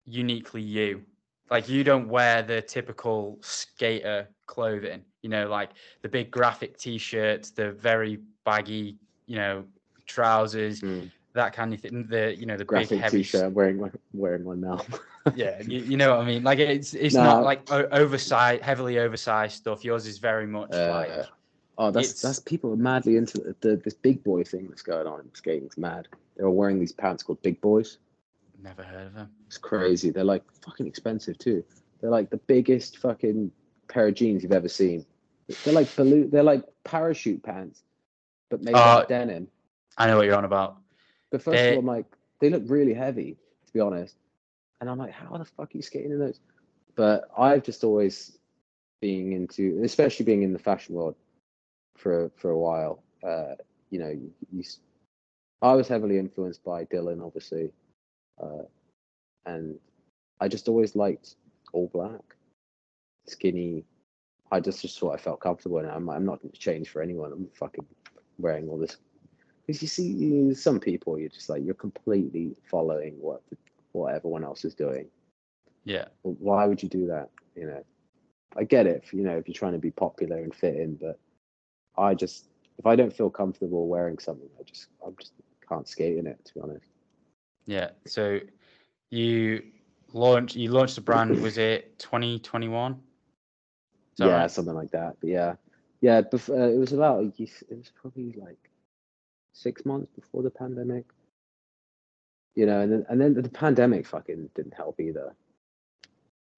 uniquely 0.06 0.62
you. 0.62 1.04
Like 1.52 1.70
you 1.70 1.84
don't 1.84 2.08
wear 2.08 2.42
the 2.42 2.62
typical 2.62 3.38
skater 3.42 4.28
clothing, 4.48 5.02
you 5.22 5.30
know, 5.30 5.48
like 5.48 5.72
the 6.02 6.10
big 6.10 6.32
graphic 6.32 6.78
t-shirts, 6.78 7.52
the 7.52 7.72
very 7.72 8.20
baggy, 8.46 8.98
you 9.28 9.36
know, 9.36 9.66
trousers, 10.06 10.82
Mm. 10.82 11.12
that 11.34 11.54
kind 11.54 11.74
of 11.74 11.80
thing. 11.82 12.08
The 12.10 12.36
you 12.38 12.46
know 12.46 12.58
the 12.58 12.66
Graphic 12.66 12.90
big 12.92 13.00
heavy. 13.02 13.18
t-shirt. 13.20 13.44
I'm 13.46 13.54
wearing 13.54 13.78
one, 13.80 13.92
wearing 14.14 14.44
one 14.46 14.62
now. 14.62 14.82
Yeah, 15.38 15.62
you, 15.62 15.80
you 15.80 15.96
know 15.96 16.10
what 16.18 16.20
I 16.20 16.26
mean. 16.26 16.44
Like 16.44 16.60
it's 16.60 16.94
it's 16.94 17.16
No. 17.16 17.24
not 17.24 17.44
like 17.46 17.72
oversized, 17.72 18.62
heavily 18.62 19.00
oversized 19.00 19.56
stuff. 19.56 19.86
Yours 19.86 20.06
is 20.06 20.18
very 20.18 20.46
much 20.46 20.72
like 20.72 21.12
Uh, 21.12 21.24
oh, 21.78 21.92
that's 21.92 22.08
it's- 22.10 22.22
that's 22.22 22.40
people 22.40 22.74
are 22.74 22.76
madly 22.76 23.16
into 23.16 23.38
the, 23.38 23.56
the 23.62 23.76
this 23.78 23.94
big 23.94 24.22
boy 24.26 24.44
thing 24.44 24.68
that's 24.68 24.82
going 24.82 25.08
on 25.08 25.22
in 25.22 25.34
skating. 25.34 25.70
Mad. 25.78 26.10
They're 26.36 26.48
all 26.48 26.54
wearing 26.56 26.78
these 26.78 26.92
pants 26.92 27.24
called 27.24 27.42
big 27.42 27.62
boys. 27.62 28.00
Never 28.64 28.84
heard 28.84 29.08
of 29.08 29.14
them. 29.14 29.30
It's 29.48 29.58
crazy. 29.58 30.10
They're 30.10 30.24
like 30.24 30.44
fucking 30.66 30.88
expensive 30.88 31.38
too. 31.38 31.64
They're 32.02 32.10
like 32.10 32.30
the 32.30 32.38
biggest 32.38 32.98
fucking 32.98 33.52
pair 33.88 34.08
of 34.08 34.16
jeans 34.16 34.44
you've 34.44 34.52
ever 34.52 34.70
seen. 34.70 35.06
They're 35.64 35.74
like 35.74 35.94
balloon. 35.96 36.30
They're 36.30 36.44
like 36.44 36.64
parachute 36.84 37.44
pants, 37.44 37.84
but 38.50 38.62
made 38.64 38.76
out 38.76 38.98
Uh, 38.98 39.02
of 39.04 39.08
denim. 39.10 39.48
I 39.98 40.08
know 40.08 40.18
what 40.18 40.26
you're 40.26 40.36
on 40.36 40.46
about. 40.46 40.78
But 41.30 41.42
first 41.42 41.58
They- 41.58 41.70
of 41.70 41.74
all, 41.76 41.80
I'm 41.82 41.86
like, 41.86 42.06
they 42.40 42.50
look 42.50 42.64
really 42.68 42.94
heavy, 42.94 43.38
to 43.68 43.74
be 43.74 43.80
honest. 43.80 44.16
And 44.82 44.90
I'm 44.90 44.98
like, 44.98 45.12
how 45.12 45.38
the 45.38 45.46
fuck 45.46 45.74
are 45.74 45.78
you 45.78 45.82
skating 45.82 46.12
in 46.12 46.20
those? 46.20 46.40
But 46.96 47.30
I've 47.38 47.64
just 47.64 47.84
always 47.84 48.38
being 49.02 49.34
into, 49.34 49.82
especially 49.84 50.26
being 50.26 50.44
in 50.44 50.54
the 50.54 50.60
fashion 50.60 50.96
world 50.96 51.16
for 51.96 52.30
for 52.36 52.52
a 52.52 52.58
while. 52.58 53.04
Uh, 53.24 53.56
you 53.90 54.00
know, 54.00 54.10
you, 54.10 54.34
you, 54.52 54.64
I 55.62 55.74
was 55.74 55.88
heavily 55.88 56.18
influenced 56.18 56.64
by 56.64 56.86
Dylan, 56.86 57.26
obviously, 57.26 57.72
uh, 58.42 58.64
and 59.46 59.78
I 60.40 60.48
just 60.48 60.68
always 60.68 60.96
liked 60.96 61.36
all 61.72 61.90
black, 61.94 62.22
skinny. 63.28 63.86
I 64.52 64.60
just 64.60 64.82
just 64.82 65.00
thought 65.00 65.16
I 65.16 65.18
felt 65.18 65.40
comfortable 65.40 65.80
in 65.80 65.86
it. 65.86 65.90
I'm, 65.90 66.10
I'm 66.10 66.26
not 66.26 66.42
going 66.42 66.52
to 66.52 66.60
change 66.60 66.90
for 66.90 67.02
anyone. 67.02 67.32
I'm 67.32 67.48
fucking 67.56 67.86
wearing 68.38 68.68
all 68.68 68.78
this 68.78 68.98
because 69.66 69.82
you 69.82 69.88
see 69.88 70.54
some 70.54 70.80
people 70.80 71.18
you're 71.18 71.30
just 71.30 71.50
like 71.50 71.64
you're 71.64 71.74
completely 71.74 72.56
following 72.70 73.14
what 73.20 73.42
what 73.92 74.14
everyone 74.14 74.44
else 74.44 74.66
is 74.66 74.74
doing 74.74 75.08
Yeah, 75.86 76.06
why 76.22 76.66
would 76.66 76.82
you 76.82 76.90
do 76.90 77.08
that 77.08 77.30
you 77.56 77.68
know 77.68 77.84
i 78.58 78.64
get 78.64 78.88
it 78.88 79.02
if, 79.04 79.14
you 79.14 79.24
know 79.24 79.38
if 79.38 79.48
you're 79.48 79.56
trying 79.56 79.74
to 79.74 79.80
be 79.80 79.92
popular 79.92 80.38
and 80.38 80.54
fit 80.54 80.76
in 80.76 80.96
but 80.96 81.20
i 81.98 82.14
just 82.14 82.48
if 82.78 82.86
i 82.86 82.96
don't 82.96 83.16
feel 83.16 83.30
comfortable 83.30 83.88
wearing 83.88 84.18
something 84.18 84.50
i 84.60 84.64
just 84.64 84.88
i 85.06 85.10
just 85.20 85.34
can't 85.68 85.88
skate 85.88 86.18
in 86.18 86.28
it 86.28 86.44
to 86.46 86.54
be 86.54 86.62
honest 86.62 86.88
yeah. 87.66 87.90
So 88.06 88.40
you 89.10 89.64
launched 90.12 90.56
you 90.56 90.72
launched 90.72 90.96
the 90.96 91.02
brand. 91.02 91.42
Was 91.42 91.58
it 91.58 91.98
2021? 92.00 93.00
yeah 94.18 94.46
something 94.46 94.76
like 94.76 94.92
that 94.92 95.16
but 95.20 95.28
yeah 95.28 95.56
yeah 96.02 96.22
bef- 96.22 96.50
uh, 96.50 96.72
it 96.72 96.78
was 96.78 96.94
about 96.94 97.24
it 97.24 97.50
was 97.72 97.92
probably 98.00 98.36
like 98.38 98.70
six 99.54 99.86
months 99.86 100.12
before 100.14 100.44
the 100.44 100.52
pandemic 100.52 101.04
you 102.54 102.68
know 102.68 102.82
and 102.82 102.92
then 102.92 103.06
and 103.10 103.20
then 103.20 103.34
the 103.34 103.50
pandemic 103.50 104.06
fucking 104.06 104.48
didn't 104.54 104.76
help 104.76 105.00
either 105.00 105.36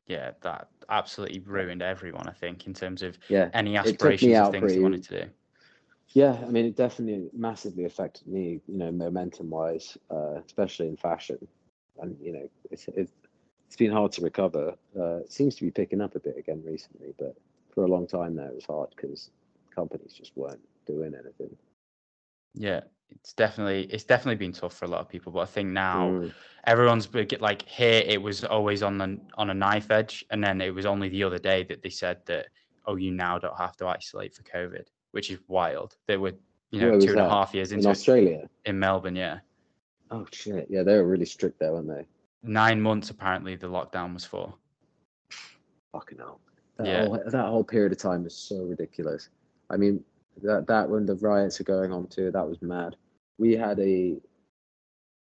yeah, 0.07 0.31
that 0.41 0.69
absolutely 0.89 1.39
ruined 1.39 1.81
everyone. 1.81 2.27
I 2.27 2.31
think 2.31 2.67
in 2.67 2.73
terms 2.73 3.01
of 3.01 3.17
yeah 3.27 3.49
any 3.53 3.75
aspirations 3.77 4.37
of 4.37 4.51
things 4.51 4.73
they 4.73 4.79
wanted 4.79 5.03
to 5.03 5.23
do. 5.23 5.29
Yeah, 6.09 6.33
I 6.33 6.49
mean, 6.49 6.65
it 6.65 6.75
definitely 6.75 7.29
massively 7.33 7.83
affected 7.85 8.27
me, 8.27 8.61
you 8.67 8.77
know, 8.77 8.91
momentum 8.91 9.49
wise, 9.49 9.97
uh, 10.09 10.39
especially 10.45 10.87
in 10.87 10.97
fashion. 10.97 11.47
And, 11.99 12.17
you 12.21 12.31
know, 12.33 12.49
it's, 12.71 12.87
it's, 12.89 13.11
it's 13.67 13.75
been 13.75 13.91
hard 13.91 14.11
to 14.13 14.21
recover. 14.21 14.75
Uh, 14.97 15.17
it 15.17 15.31
seems 15.31 15.55
to 15.55 15.63
be 15.63 15.71
picking 15.71 16.01
up 16.01 16.15
a 16.15 16.19
bit 16.19 16.37
again 16.37 16.63
recently, 16.65 17.13
but 17.17 17.35
for 17.73 17.83
a 17.83 17.87
long 17.87 18.07
time 18.07 18.35
there, 18.35 18.47
it 18.47 18.55
was 18.55 18.65
hard 18.65 18.91
because 18.95 19.31
companies 19.73 20.13
just 20.13 20.35
weren't 20.37 20.61
doing 20.85 21.13
anything. 21.15 21.57
Yeah, 22.53 22.81
it's 23.09 23.33
definitely 23.33 23.83
it's 23.85 24.03
definitely 24.03 24.35
been 24.37 24.53
tough 24.53 24.73
for 24.75 24.85
a 24.85 24.87
lot 24.87 25.01
of 25.01 25.09
people. 25.09 25.31
But 25.31 25.41
I 25.41 25.45
think 25.45 25.69
now 25.69 26.17
Mm. 26.17 26.33
everyone's 26.65 27.13
like 27.39 27.67
here 27.67 28.03
it 28.05 28.21
was 28.21 28.43
always 28.43 28.81
on 28.83 28.97
the 28.97 29.19
on 29.35 29.49
a 29.49 29.53
knife 29.53 29.91
edge, 29.91 30.23
and 30.31 30.43
then 30.43 30.61
it 30.61 30.73
was 30.73 30.85
only 30.85 31.09
the 31.09 31.23
other 31.23 31.39
day 31.39 31.63
that 31.63 31.81
they 31.81 31.89
said 31.89 32.25
that 32.27 32.47
oh 32.85 32.95
you 32.95 33.11
now 33.11 33.37
don't 33.39 33.57
have 33.57 33.75
to 33.77 33.87
isolate 33.87 34.33
for 34.33 34.43
COVID, 34.43 34.87
which 35.15 35.31
is 35.31 35.39
wild. 35.47 35.95
They 36.07 36.17
were 36.17 36.33
you 36.71 36.81
know 36.81 36.99
two 36.99 37.11
and 37.11 37.21
a 37.21 37.29
half 37.29 37.53
that? 37.53 37.57
years 37.57 37.71
In 37.71 37.79
into 37.79 37.89
Australia? 37.89 38.49
in 38.65 38.77
Melbourne. 38.77 39.15
Yeah, 39.15 39.39
Oh, 40.11 40.25
shit. 40.31 40.67
Yeah, 40.69 40.83
they 40.83 40.95
were 40.97 41.07
really 41.07 41.25
strict 41.25 41.57
there, 41.59 41.71
weren't 41.71 41.87
they? 41.87 42.05
nine 42.43 42.79
months 42.79 43.09
apparently 43.09 43.55
the 43.55 43.65
lockdown 43.67 44.13
was 44.13 44.23
for. 44.25 44.53
Fucking 45.93 46.17
hell. 46.19 46.41
That, 46.77 46.85
Yeah. 46.85 47.05
whole, 47.07 47.23
that 47.25 47.45
whole 47.47 47.63
period 47.63 47.91
of 47.93 47.97
time 47.97 48.25
is 48.27 48.35
so 48.35 48.61
ridiculous. 48.63 49.29
I 49.71 49.77
mean, 49.77 50.03
that 50.43 50.67
that 50.67 50.87
when 50.89 51.05
the 51.05 51.15
riots 51.15 51.59
are 51.61 51.63
going 51.63 51.91
on 51.93 52.07
too, 52.07 52.29
that 52.31 52.47
was 52.47 52.61
mad. 52.61 52.97
We 53.37 53.53
had 53.55 53.79
a 53.79 54.17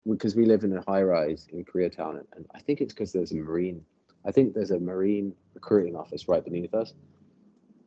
because 0.06 0.36
we 0.36 0.44
live 0.44 0.62
in 0.64 0.76
a 0.76 0.82
high 0.86 1.02
rise 1.02 1.46
in 1.52 1.64
Koreatown, 1.64 2.18
and, 2.18 2.26
and 2.36 2.46
I 2.54 2.60
think 2.60 2.80
it's 2.82 2.92
because 2.92 3.12
there's 3.12 3.32
a 3.32 3.36
marine. 3.36 3.82
I 4.26 4.30
think 4.30 4.52
there's 4.52 4.70
a 4.72 4.78
marine 4.78 5.34
recruiting 5.54 5.96
office 5.96 6.28
right 6.28 6.44
beneath 6.44 6.74
us 6.74 6.92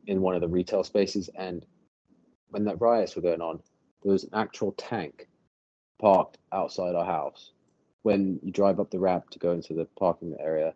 in 0.07 0.21
one 0.21 0.35
of 0.35 0.41
the 0.41 0.47
retail 0.47 0.83
spaces. 0.83 1.29
And 1.35 1.65
when 2.53 2.63
that 2.65 2.79
riots 2.79 3.15
were 3.15 3.21
going 3.21 3.41
on, 3.41 3.59
there 4.03 4.11
was 4.11 4.23
an 4.23 4.29
actual 4.33 4.73
tank 4.73 5.27
parked 5.99 6.37
outside 6.51 6.93
our 6.95 7.05
house. 7.05 7.51
When 8.03 8.39
you 8.43 8.51
drive 8.51 8.79
up 8.79 8.91
the 8.91 8.99
ramp 8.99 9.31
to 9.31 9.39
go 9.39 9.51
into 9.51 9.73
the 9.73 9.85
parking 9.97 10.35
area, 10.39 10.75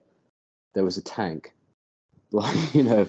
there 0.74 0.84
was 0.84 0.98
a 0.98 1.04
tank 1.04 1.54
like 2.32 2.74
you 2.74 2.84
know, 2.84 3.08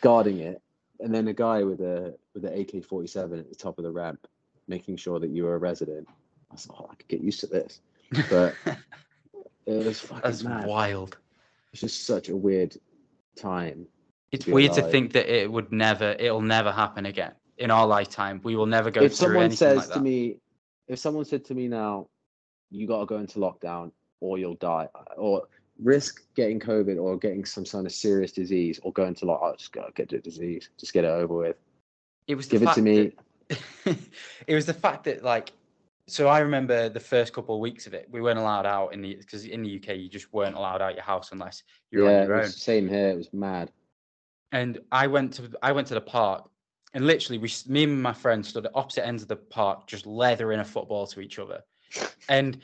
guarding 0.00 0.40
it, 0.40 0.60
and 0.98 1.14
then 1.14 1.28
a 1.28 1.32
guy 1.32 1.62
with 1.62 1.80
a 1.80 2.16
with 2.34 2.44
an 2.44 2.58
AK 2.58 2.84
forty 2.84 3.06
seven 3.06 3.38
at 3.38 3.48
the 3.48 3.54
top 3.54 3.78
of 3.78 3.84
the 3.84 3.90
ramp, 3.90 4.26
making 4.66 4.96
sure 4.96 5.20
that 5.20 5.30
you 5.30 5.44
were 5.44 5.54
a 5.54 5.58
resident. 5.58 6.08
I 6.50 6.56
thought 6.56 6.80
like, 6.80 6.88
oh, 6.88 6.92
I 6.92 6.94
could 6.96 7.08
get 7.08 7.20
used 7.20 7.40
to 7.40 7.46
this, 7.46 7.80
but 8.28 8.54
it 9.66 9.86
was 9.86 10.00
fucking 10.00 10.22
That's 10.24 10.42
mad. 10.42 10.66
wild. 10.66 11.18
It's 11.72 11.82
just 11.82 12.06
such 12.06 12.28
a 12.28 12.36
weird 12.36 12.76
time. 13.36 13.86
It's 14.32 14.46
weird 14.46 14.72
to 14.72 14.82
think 14.82 15.12
that 15.12 15.28
it 15.28 15.50
would 15.50 15.70
never, 15.70 16.16
it'll 16.18 16.40
never 16.40 16.72
happen 16.72 17.06
again 17.06 17.32
in 17.60 17.70
our 17.70 17.86
lifetime. 17.86 18.40
We 18.42 18.56
will 18.56 18.66
never 18.66 18.90
go 18.90 19.02
if 19.02 19.12
through 19.12 19.16
someone 19.16 19.44
anything 19.44 19.56
says 19.56 19.76
like 19.78 19.88
that. 19.88 19.94
to 19.94 20.00
me, 20.00 20.38
if 20.88 20.98
someone 20.98 21.24
said 21.24 21.44
to 21.46 21.54
me 21.54 21.68
now, 21.68 22.08
you 22.70 22.86
got 22.88 23.00
to 23.00 23.06
go 23.06 23.18
into 23.18 23.38
lockdown 23.38 23.92
or 24.20 24.38
you'll 24.38 24.54
die, 24.56 24.88
or 25.16 25.46
risk 25.82 26.22
getting 26.34 26.58
COVID 26.60 27.00
or 27.00 27.16
getting 27.16 27.44
some 27.44 27.64
kind 27.64 27.86
of 27.86 27.92
serious 27.92 28.32
disease, 28.32 28.80
or 28.82 28.92
go 28.92 29.04
into 29.04 29.24
lockdown, 29.26 29.52
oh, 29.52 29.54
just 29.56 29.72
go 29.72 29.88
get 29.94 30.08
the 30.08 30.18
disease, 30.18 30.68
just 30.78 30.92
get 30.92 31.04
it 31.04 31.08
over 31.08 31.34
with. 31.34 31.56
it 32.26 32.34
was 32.34 32.46
Give 32.46 32.62
it 32.62 32.72
to 32.74 32.82
me. 32.82 33.12
that- 33.46 33.98
it 34.46 34.54
was 34.54 34.66
the 34.66 34.74
fact 34.74 35.02
that 35.04 35.24
like 35.24 35.52
so 36.06 36.28
i 36.28 36.38
remember 36.38 36.88
the 36.88 37.00
first 37.00 37.32
couple 37.32 37.54
of 37.56 37.60
weeks 37.60 37.88
of 37.88 37.94
it 37.94 38.06
we 38.08 38.20
weren't 38.20 38.38
allowed 38.38 38.64
out 38.64 38.92
in 38.94 39.02
the 39.02 39.16
because 39.16 39.44
in 39.44 39.62
the 39.62 39.76
uk 39.76 39.88
you 39.96 40.08
just 40.08 40.32
weren't 40.32 40.54
allowed 40.54 40.80
out 40.80 40.94
your 40.94 41.02
house 41.02 41.32
unless 41.32 41.64
you're 41.90 42.08
yeah, 42.08 42.20
on 42.20 42.26
your 42.28 42.40
own 42.42 42.48
same 42.48 42.88
here. 42.88 43.08
It 43.10 43.16
was 43.16 43.32
mad. 43.32 43.72
and 44.52 44.78
i 44.92 45.06
went 45.08 45.32
to 45.34 45.50
i 45.62 45.72
went 45.72 45.88
to 45.88 45.94
the 45.94 46.00
park 46.00 46.48
and 46.94 47.06
literally 47.06 47.38
we 47.38 47.50
me 47.68 47.84
and 47.84 48.02
my 48.02 48.12
friend 48.12 48.44
stood 48.44 48.66
at 48.66 48.72
opposite 48.74 49.06
ends 49.06 49.22
of 49.22 49.28
the 49.28 49.36
park 49.36 49.86
just 49.86 50.06
leathering 50.06 50.60
a 50.60 50.64
football 50.64 51.06
to 51.06 51.20
each 51.20 51.38
other 51.38 51.62
and 52.28 52.58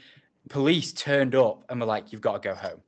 police 0.48 0.92
turned 0.92 1.34
up 1.34 1.64
and 1.68 1.80
were 1.80 1.86
like 1.86 2.12
you've 2.12 2.20
got 2.20 2.42
to 2.42 2.48
go 2.48 2.54
home 2.54 2.80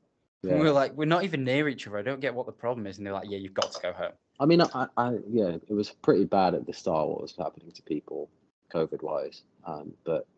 and 0.44 0.52
we 0.52 0.59
Yeah. 0.59 0.65
were 0.65 0.73
like 0.73 0.93
we're 0.94 1.05
not 1.05 1.24
even 1.24 1.44
near 1.44 1.69
each 1.69 1.86
other 1.86 1.98
i 1.98 2.02
don't 2.02 2.20
get 2.20 2.35
what 2.35 2.47
the 2.47 2.52
problem 2.52 2.86
is 2.86 2.98
and 2.98 3.06
they're 3.06 3.15
like 3.15 3.28
yeah 3.31 3.39
you've 3.39 3.55
got 3.55 3.73
to 3.73 3.81
go 3.82 3.93
home 3.93 4.12
I 4.40 4.47
mean, 4.47 4.60
I, 4.60 4.86
I, 4.97 5.19
yeah, 5.28 5.56
it 5.69 5.73
was 5.73 5.90
pretty 5.90 6.24
bad 6.24 6.55
at 6.55 6.65
the 6.65 6.73
start 6.73 7.09
what 7.09 7.20
was 7.20 7.35
happening 7.36 7.73
to 7.73 7.82
people, 7.82 8.31
COVID 8.73 9.02
wise. 9.02 9.43
Um, 9.65 9.93
but 10.05 10.28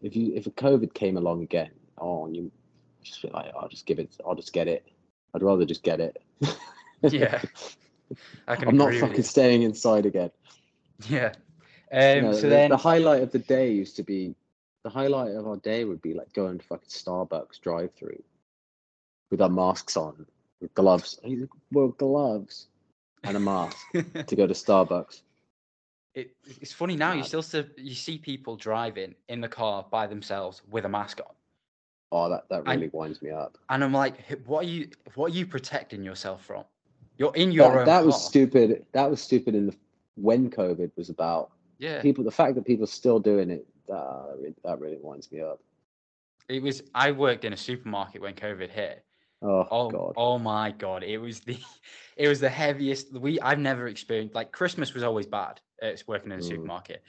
if 0.00 0.16
you 0.16 0.32
if 0.34 0.46
a 0.46 0.50
COVID 0.50 0.94
came 0.94 1.18
along 1.18 1.42
again, 1.42 1.70
oh, 1.98 2.24
and 2.24 2.34
you 2.34 2.50
just 3.02 3.20
feel 3.20 3.32
like 3.34 3.52
I'll 3.54 3.68
just 3.68 3.84
give 3.84 3.98
it, 3.98 4.16
I'll 4.26 4.34
just 4.34 4.54
get 4.54 4.66
it. 4.66 4.86
I'd 5.34 5.42
rather 5.42 5.66
just 5.66 5.82
get 5.82 6.00
it. 6.00 6.22
Yeah, 7.02 7.42
i 8.48 8.56
can 8.56 8.68
I'm 8.68 8.76
not 8.78 8.94
fucking 8.94 9.16
you. 9.16 9.22
staying 9.22 9.62
inside 9.62 10.06
again. 10.06 10.30
Yeah 11.08 11.32
You 12.14 12.20
um 12.20 12.22
know, 12.22 12.32
so 12.32 12.48
the, 12.48 12.48
then 12.48 12.70
the 12.70 12.76
highlight 12.76 13.22
of 13.22 13.32
the 13.32 13.38
day 13.38 13.72
used 13.72 13.96
to 13.96 14.02
be 14.02 14.34
the 14.82 14.90
highlight 14.90 15.32
of 15.34 15.46
our 15.46 15.56
day 15.56 15.84
would 15.84 16.00
be 16.02 16.14
like 16.14 16.32
going 16.32 16.58
to 16.58 16.64
fucking 16.64 16.88
Starbucks 16.88 17.60
drive 17.60 17.92
through 17.94 18.22
with 19.30 19.40
our 19.42 19.48
masks 19.48 19.96
on, 19.96 20.26
with 20.60 20.72
gloves. 20.74 21.20
Well, 21.70 21.88
gloves 21.88 22.66
and 23.24 23.36
a 23.36 23.40
mask 23.40 23.76
to 23.92 24.36
go 24.36 24.46
to 24.46 24.54
Starbucks. 24.54 25.20
it, 26.14 26.34
it's 26.60 26.72
funny 26.72 26.96
now. 26.96 27.12
You 27.12 27.22
still 27.22 27.42
see, 27.42 27.64
you 27.76 27.94
see 27.94 28.18
people 28.18 28.56
driving 28.56 29.14
in 29.28 29.40
the 29.40 29.48
car 29.48 29.84
by 29.90 30.06
themselves 30.06 30.62
with 30.70 30.84
a 30.84 30.88
mask 30.88 31.20
on, 31.20 31.34
Oh, 32.12 32.28
that, 32.30 32.48
that 32.48 32.64
really 32.66 32.88
winds 32.88 33.22
me 33.22 33.30
up. 33.30 33.58
and 33.68 33.84
I'm 33.84 33.92
like, 33.92 34.16
what 34.46 34.64
are 34.64 34.68
you? 34.68 34.88
What 35.14 35.32
are 35.32 35.34
you 35.34 35.46
protecting 35.46 36.02
yourself 36.02 36.44
from? 36.44 36.64
You're 37.18 37.34
in 37.36 37.52
your 37.52 37.66
That, 37.72 37.78
own 37.80 37.84
that 37.86 38.04
was 38.06 38.24
stupid. 38.24 38.86
That 38.92 39.10
was 39.10 39.20
stupid 39.20 39.54
in 39.54 39.66
the 39.66 39.74
when 40.22 40.50
COVID 40.50 40.90
was 40.96 41.08
about. 41.10 41.50
Yeah, 41.78 42.02
People, 42.02 42.24
the 42.24 42.30
fact 42.30 42.54
that 42.56 42.64
people 42.66 42.84
are 42.84 42.88
still 42.88 43.18
doing 43.18 43.50
it, 43.50 43.66
uh, 43.92 44.34
that 44.64 44.78
really 44.80 44.98
winds 45.00 45.30
me 45.32 45.40
up. 45.40 45.60
it 46.48 46.62
was. 46.62 46.82
I 46.94 47.12
worked 47.12 47.44
in 47.44 47.52
a 47.52 47.56
supermarket 47.56 48.20
when 48.20 48.34
COVID 48.34 48.70
hit. 48.70 49.04
Oh, 49.42 49.66
Oh, 49.70 49.90
God. 49.90 50.14
oh 50.16 50.38
my 50.38 50.72
god! 50.72 51.02
It 51.02 51.18
was 51.18 51.40
the, 51.40 51.58
it 52.16 52.28
was 52.28 52.40
the 52.40 52.48
heaviest. 52.50 53.12
We 53.12 53.40
I've 53.40 53.58
never 53.58 53.86
experienced 53.86 54.34
like 54.34 54.52
Christmas 54.52 54.92
was 54.94 55.02
always 55.02 55.26
bad. 55.26 55.60
uh, 55.82 55.86
It's 55.86 56.06
working 56.06 56.32
in 56.32 56.38
a 56.38 56.42
Mm. 56.42 56.48
supermarket, 56.48 57.02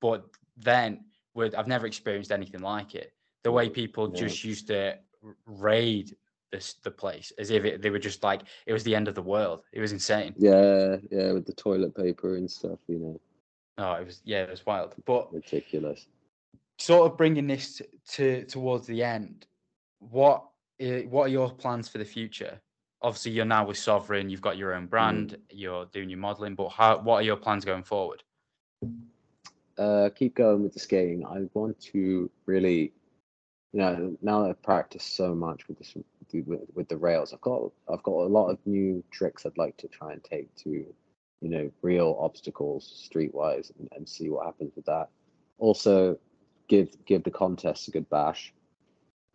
but 0.00 0.24
then 0.56 1.04
with 1.34 1.54
I've 1.54 1.68
never 1.68 1.86
experienced 1.86 2.32
anything 2.32 2.60
like 2.60 2.94
it. 2.94 3.12
The 3.42 3.52
way 3.52 3.68
Mm, 3.68 3.74
people 3.74 4.08
yeah. 4.08 4.14
just 4.14 4.44
used 4.44 4.68
to 4.68 4.98
raid 5.46 6.16
this 6.52 6.74
the 6.82 6.90
place 6.90 7.32
as 7.38 7.50
if 7.50 7.64
it, 7.64 7.82
they 7.82 7.90
were 7.90 7.98
just 7.98 8.22
like 8.22 8.42
it 8.66 8.72
was 8.72 8.84
the 8.84 8.94
end 8.94 9.08
of 9.08 9.14
the 9.14 9.22
world. 9.22 9.62
It 9.72 9.80
was 9.80 9.92
insane. 9.92 10.34
Yeah, 10.36 10.96
yeah, 11.10 11.32
with 11.32 11.46
the 11.46 11.54
toilet 11.54 11.94
paper 11.96 12.36
and 12.36 12.48
stuff, 12.50 12.78
you 12.86 12.98
know, 12.98 13.20
Oh, 13.78 13.94
it 13.94 14.04
was 14.06 14.20
yeah, 14.24 14.42
it 14.42 14.50
was 14.50 14.64
wild. 14.66 14.94
But 15.06 15.32
ridiculous. 15.32 16.06
sort 16.78 17.10
of 17.10 17.16
bringing 17.16 17.46
this 17.46 17.80
to 18.10 18.44
towards 18.44 18.86
the 18.86 19.02
end, 19.02 19.46
what 19.98 20.44
what 21.08 21.24
are 21.24 21.28
your 21.28 21.50
plans 21.50 21.88
for 21.88 21.98
the 21.98 22.04
future? 22.04 22.60
Obviously, 23.00 23.32
you're 23.32 23.44
now 23.44 23.66
with 23.66 23.76
SOVRN. 23.78 24.30
You've 24.30 24.40
got 24.42 24.56
your 24.56 24.74
own 24.74 24.86
brand. 24.86 25.36
You're 25.50 25.86
doing 25.86 26.08
your 26.08 26.18
modeling. 26.20 26.54
But 26.54 26.68
how? 26.68 26.98
What 26.98 27.16
are 27.16 27.22
your 27.22 27.36
plans 27.36 27.64
going 27.64 27.82
forward? 27.82 28.22
uh, 29.78 30.10
keep 30.14 30.34
going 30.34 30.62
with 30.62 30.74
the 30.74 30.80
skating. 30.80 31.24
I 31.26 31.48
want 31.54 31.80
to 31.92 32.30
really, 32.46 32.92
you 33.72 33.80
know, 33.80 34.16
now 34.22 34.42
that 34.42 34.50
I've 34.50 34.62
practiced 34.62 35.16
so 35.16 35.34
much 35.34 35.66
with 35.66 35.78
this 35.78 35.94
with, 36.40 36.62
with 36.74 36.88
the 36.88 36.96
rails, 36.96 37.32
I've 37.32 37.40
got 37.42 37.70
I've 37.92 38.02
got 38.02 38.12
a 38.12 38.32
lot 38.32 38.48
of 38.48 38.58
new 38.64 39.04
tricks 39.10 39.44
I'd 39.44 39.58
like 39.58 39.76
to 39.78 39.88
try 39.88 40.12
and 40.12 40.24
take 40.24 40.54
to, 40.64 40.70
you 40.70 41.48
know, 41.48 41.70
real 41.82 42.16
obstacles 42.18 43.08
streetwise 43.12 43.70
and, 43.78 43.88
and 43.94 44.08
see 44.08 44.30
what 44.30 44.46
happens 44.46 44.72
with 44.74 44.86
that. 44.86 45.10
Also, 45.58 46.18
give 46.68 46.96
give 47.04 47.22
the 47.22 47.30
contest 47.30 47.88
a 47.88 47.90
good 47.90 48.08
bash. 48.08 48.54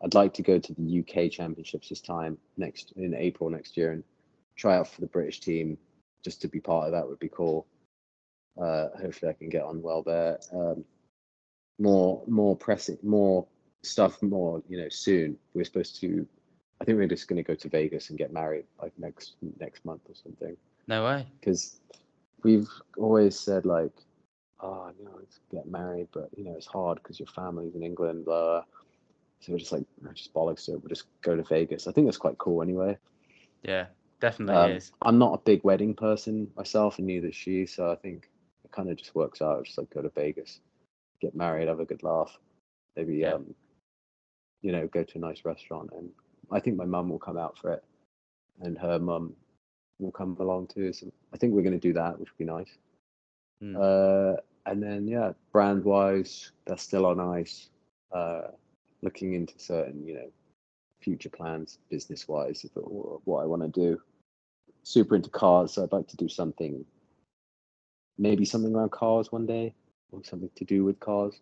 I'd 0.04 0.16
like 0.16 0.34
to 0.36 0.44
go 0.44 0.60
to 0.60 0.74
the 0.74 1.00
UK 1.00 1.32
Championships 1.32 1.90
this 1.90 2.02
time 2.02 2.38
next 2.58 2.94
in 2.96 3.14
April 3.14 3.50
next 3.50 3.78
year 3.78 3.92
and 3.92 4.04
try 4.56 4.76
out 4.78 4.88
for 4.88 5.02
the 5.02 5.08
British 5.08 5.40
team. 5.40 5.78
Just 6.24 6.42
to 6.42 6.48
be 6.48 6.60
part 6.60 6.88
of 6.88 6.92
that 6.94 7.08
would 7.08 7.20
be 7.20 7.30
cool 7.30 7.68
uh, 8.62 8.88
hopefully 9.00 9.30
I 9.30 9.34
can 9.34 9.50
get 9.50 9.64
on 9.64 9.82
well 9.82 10.04
there. 10.04 10.40
Um, 10.52 10.84
more, 11.80 12.24
more 12.28 12.56
pressing, 12.56 12.98
more 13.04 13.46
stuff, 13.84 14.22
more 14.22 14.64
you 14.68 14.78
know. 14.78 14.90
Soon 14.90 15.38
we're 15.54 15.66
supposed 15.66 16.00
to. 16.02 16.28
I 16.80 16.86
think 16.86 16.98
we're 16.98 17.08
just 17.08 17.28
going 17.28 17.38
to 17.38 17.48
go 17.48 17.56
to 17.56 17.70
Vegas 17.70 18.10
and 18.10 18.18
get 18.20 18.32
married 18.32 18.66
like 18.82 18.94
next 18.98 19.36
next 19.60 19.84
month 19.86 20.02
or 20.10 20.16
something. 20.16 20.56
No 20.88 21.04
way. 21.06 21.26
Because 21.40 21.80
we've 22.44 22.70
always 22.98 23.40
said 23.40 23.66
like, 23.66 23.92
oh, 24.60 24.92
you 24.98 25.06
know, 25.06 25.12
let's 25.18 25.40
get 25.52 25.68
married, 25.70 26.08
but 26.14 26.30
you 26.38 26.44
know 26.44 26.54
it's 26.56 26.68
hard 26.68 27.00
because 27.02 27.20
your 27.20 27.28
family's 27.28 27.76
in 27.76 27.84
England. 27.84 28.26
Blah. 28.26 28.64
So 29.40 29.52
we're 29.52 29.60
just 29.60 29.72
like, 29.72 29.84
"Oh, 30.08 30.12
just 30.14 30.34
bollocks 30.34 30.66
to 30.66 30.74
it. 30.74 30.82
We'll 30.82 30.90
just 30.90 31.06
go 31.22 31.36
to 31.36 31.44
Vegas. 31.44 31.88
I 31.88 31.92
think 31.92 32.08
that's 32.08 32.18
quite 32.18 32.38
cool 32.40 32.64
anyway. 32.64 32.98
Yeah, 33.64 33.86
definitely 34.20 34.56
Um, 34.56 34.72
is. 34.72 34.92
I'm 35.04 35.20
not 35.20 35.34
a 35.36 35.38
big 35.44 35.64
wedding 35.64 35.94
person 35.94 36.52
myself, 36.56 36.98
and 36.98 37.06
neither 37.08 37.28
is 37.28 37.36
she. 37.36 37.66
So 37.68 37.92
I 37.92 37.96
think 37.96 38.30
it 38.64 38.72
kind 38.72 38.90
of 38.90 38.98
just 38.98 39.14
works 39.14 39.42
out. 39.42 39.64
Just 39.66 39.78
like 39.78 39.92
go 39.92 40.02
to 40.02 40.10
Vegas, 40.10 40.60
get 41.22 41.36
married, 41.36 41.68
have 41.68 41.80
a 41.80 41.86
good 41.86 42.02
laugh, 42.02 42.36
maybe 42.96 43.18
Yeah. 43.18 43.34
um, 43.34 43.54
you 44.64 44.72
know, 44.72 44.88
go 44.88 45.04
to 45.04 45.18
a 45.18 45.22
nice 45.22 45.46
restaurant, 45.46 45.92
and 45.96 46.10
I 46.52 46.60
think 46.60 46.78
my 46.78 46.86
mum 46.86 47.10
will 47.10 47.20
come 47.20 47.38
out 47.38 47.58
for 47.58 47.74
it, 47.74 47.84
and 48.62 48.78
her 48.78 49.00
mum 49.00 49.34
will 50.00 50.12
come 50.12 50.38
along 50.40 50.68
too. 50.68 50.94
So 50.94 51.12
I 51.34 51.38
think 51.38 51.54
we're 51.54 51.64
going 51.64 51.80
to 51.80 51.88
do 51.88 51.94
that, 51.94 52.20
which 52.20 52.30
would 52.30 52.38
be 52.38 52.52
nice. 52.52 52.78
Mm. 53.64 53.76
Uh, 53.76 54.40
and 54.66 54.82
then 54.82 55.08
yeah, 55.08 55.32
brand 55.52 55.84
wise, 55.84 56.52
that's 56.66 56.84
still 56.84 57.06
on 57.06 57.20
ice. 57.20 57.70
Uh, 58.12 58.42
looking 59.02 59.34
into 59.34 59.54
certain, 59.58 60.06
you 60.06 60.16
know, 60.16 60.32
future 61.02 61.30
plans, 61.30 61.80
business 61.90 62.28
wise, 62.28 62.64
if 62.64 62.76
it, 62.76 62.82
what 62.82 63.44
I 63.44 63.46
want 63.46 63.62
to 63.62 63.68
do. 63.68 64.02
Super 64.84 65.16
into 65.16 65.30
cars, 65.30 65.74
so 65.74 65.84
I'd 65.84 65.92
like 65.92 66.08
to 66.08 66.18
do 66.18 66.30
something. 66.30 66.86
Maybe 68.18 68.46
something 68.46 68.74
around 68.74 68.92
cars 68.92 69.32
one 69.32 69.46
day, 69.46 69.74
or 70.12 70.24
something 70.24 70.50
to 70.56 70.66
do 70.66 70.86
with 70.86 71.00
cars. 71.00 71.40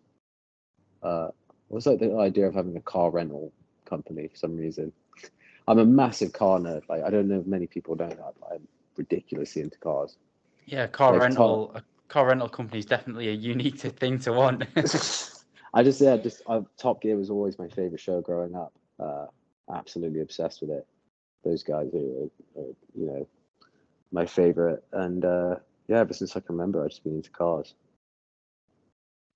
Uh, 1.02 1.28
also 1.70 1.92
like 1.92 2.00
the 2.00 2.16
idea 2.16 2.46
of 2.46 2.54
having 2.54 2.76
a 2.76 2.80
car 2.80 3.10
rental 3.10 3.52
company 3.86 4.28
for 4.28 4.36
some 4.36 4.56
reason. 4.56 4.92
I'm 5.68 5.78
a 5.78 5.84
massive 5.84 6.32
car 6.32 6.58
nerd. 6.58 6.82
Like 6.88 7.02
I 7.02 7.10
don't 7.10 7.28
know 7.28 7.40
if 7.40 7.46
many 7.46 7.66
people 7.66 7.96
know 7.96 8.08
that, 8.08 8.34
but 8.40 8.52
I'm 8.52 8.68
ridiculously 8.96 9.62
into 9.62 9.78
cars. 9.78 10.16
Yeah, 10.66 10.86
car 10.86 11.12
like 11.12 11.22
rental. 11.22 11.72
A 11.74 11.82
car 12.08 12.26
rental 12.26 12.48
company 12.48 12.78
is 12.78 12.86
definitely 12.86 13.28
a 13.28 13.32
unique 13.32 13.80
thing 14.00 14.18
to 14.20 14.32
want. 14.32 14.64
I 15.74 15.82
just 15.82 16.00
yeah, 16.00 16.16
just 16.16 16.42
uh, 16.46 16.62
Top 16.78 17.02
Gear 17.02 17.16
was 17.16 17.30
always 17.30 17.58
my 17.58 17.68
favorite 17.68 18.00
show 18.00 18.20
growing 18.20 18.54
up. 18.54 18.72
Uh, 18.98 19.26
absolutely 19.72 20.20
obsessed 20.20 20.60
with 20.60 20.70
it. 20.70 20.86
Those 21.44 21.62
guys 21.62 21.88
are, 21.94 21.98
are, 21.98 22.62
are 22.62 22.72
you 22.94 23.06
know, 23.06 23.28
my 24.12 24.26
favorite. 24.26 24.84
And 24.92 25.24
uh, 25.24 25.56
yeah, 25.88 25.98
ever 25.98 26.14
since 26.14 26.36
I 26.36 26.40
can 26.40 26.56
remember, 26.56 26.82
I've 26.82 26.90
just 26.90 27.04
been 27.04 27.16
into 27.16 27.30
cars. 27.30 27.74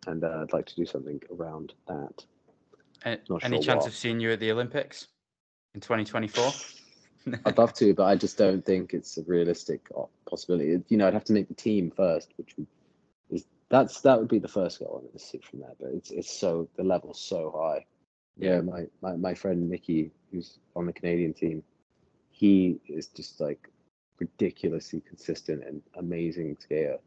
And 0.06 0.24
uh, 0.24 0.40
I'd 0.43 0.52
like 0.52 0.66
to 0.66 0.77
do 0.77 0.86
something 0.86 1.20
around 1.31 1.74
that. 1.86 2.24
Any 3.05 3.20
sure 3.40 3.59
chance 3.60 3.85
what. 3.85 3.86
of 3.86 3.94
seeing 3.94 4.20
you 4.20 4.32
at 4.32 4.40
the 4.40 4.52
Olympics 4.52 5.09
in 5.74 5.81
2024? 5.81 6.52
I'd 7.44 7.59
love 7.59 7.72
to, 7.74 7.94
but 7.94 8.05
I 8.05 8.16
just 8.16 8.39
don't 8.39 8.64
think 8.64 8.94
it's 8.94 9.18
a 9.18 9.22
realistic 9.22 9.89
uh, 9.97 10.05
possibility. 10.28 10.82
You 10.89 10.97
know, 10.97 11.06
I'd 11.06 11.14
have 11.14 11.24
to 11.24 11.32
make 11.32 11.48
the 11.48 11.55
team 11.55 11.90
first, 11.90 12.32
which 12.36 12.55
is 13.31 13.44
that's 13.70 14.01
that 14.01 14.18
would 14.18 14.28
be 14.28 14.39
the 14.39 14.48
first 14.48 14.81
goal, 14.81 15.02
and 15.10 15.20
see 15.20 15.39
from 15.39 15.60
there. 15.60 15.74
But 15.81 15.90
it's 15.93 16.10
it's 16.10 16.31
so 16.31 16.68
the 16.77 16.82
level's 16.82 17.20
so 17.20 17.55
high. 17.56 17.86
Yeah. 18.36 18.56
Yeah, 18.56 18.60
my, 18.62 18.86
my 19.01 19.16
my 19.16 19.35
friend 19.35 19.70
Mickey, 19.70 20.10
who's 20.31 20.59
on 20.77 20.86
the 20.86 20.93
Canadian 20.93 21.32
team, 21.32 21.62
he 22.31 22.81
is 22.89 23.06
just 23.06 23.40
like 23.40 23.68
ridiculously 24.18 25.01
consistent 25.01 25.64
and 25.64 25.82
amazing 25.97 26.56
skater. 26.59 26.98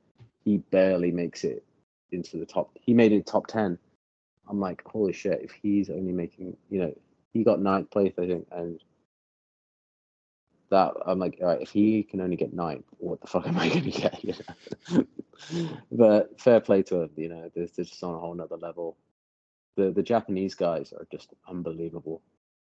He 0.46 0.58
barely 0.58 1.12
makes 1.12 1.44
it 1.44 1.64
into 2.12 2.38
the 2.38 2.46
top. 2.46 2.72
He 2.80 2.94
made 2.94 3.12
it 3.12 3.26
top 3.26 3.48
ten. 3.48 3.78
I'm 4.50 4.60
like, 4.60 4.84
holy 4.86 5.14
shit! 5.14 5.42
If 5.42 5.52
he's 5.52 5.90
only 5.90 6.12
making, 6.12 6.58
you 6.70 6.80
know, 6.80 6.94
he 7.34 7.44
got 7.44 7.62
ninth 7.62 7.90
place, 7.90 8.14
I 8.18 8.28
think, 8.28 8.48
and 8.52 8.80
that 10.74 10.94
I'm 11.06 11.20
like, 11.20 11.38
all 11.40 11.48
right, 11.48 11.62
if 11.62 11.70
he 11.70 12.02
can 12.02 12.20
only 12.20 12.36
get 12.36 12.52
ninth, 12.52 12.86
what 12.98 13.22
the 13.22 13.28
fuck 13.28 13.48
am 13.48 13.58
I 13.60 13.70
going 13.74 13.92
to 13.92 13.92
get? 13.92 14.24
You 14.24 14.34
know? 14.90 15.06
but 15.92 16.42
fair 16.42 16.60
play 16.60 16.82
to 16.84 17.04
him. 17.04 17.10
You 17.16 17.30
know, 17.30 17.52
they're, 17.56 17.68
they're 17.76 17.86
just 17.86 18.04
on 18.04 18.16
a 18.16 18.20
whole 18.20 18.34
nother 18.34 18.58
level. 18.58 18.98
The 19.78 19.92
the 19.92 20.04
Japanese 20.04 20.56
guys 20.56 20.92
are 20.94 21.08
just 21.12 21.34
unbelievable. 21.48 22.22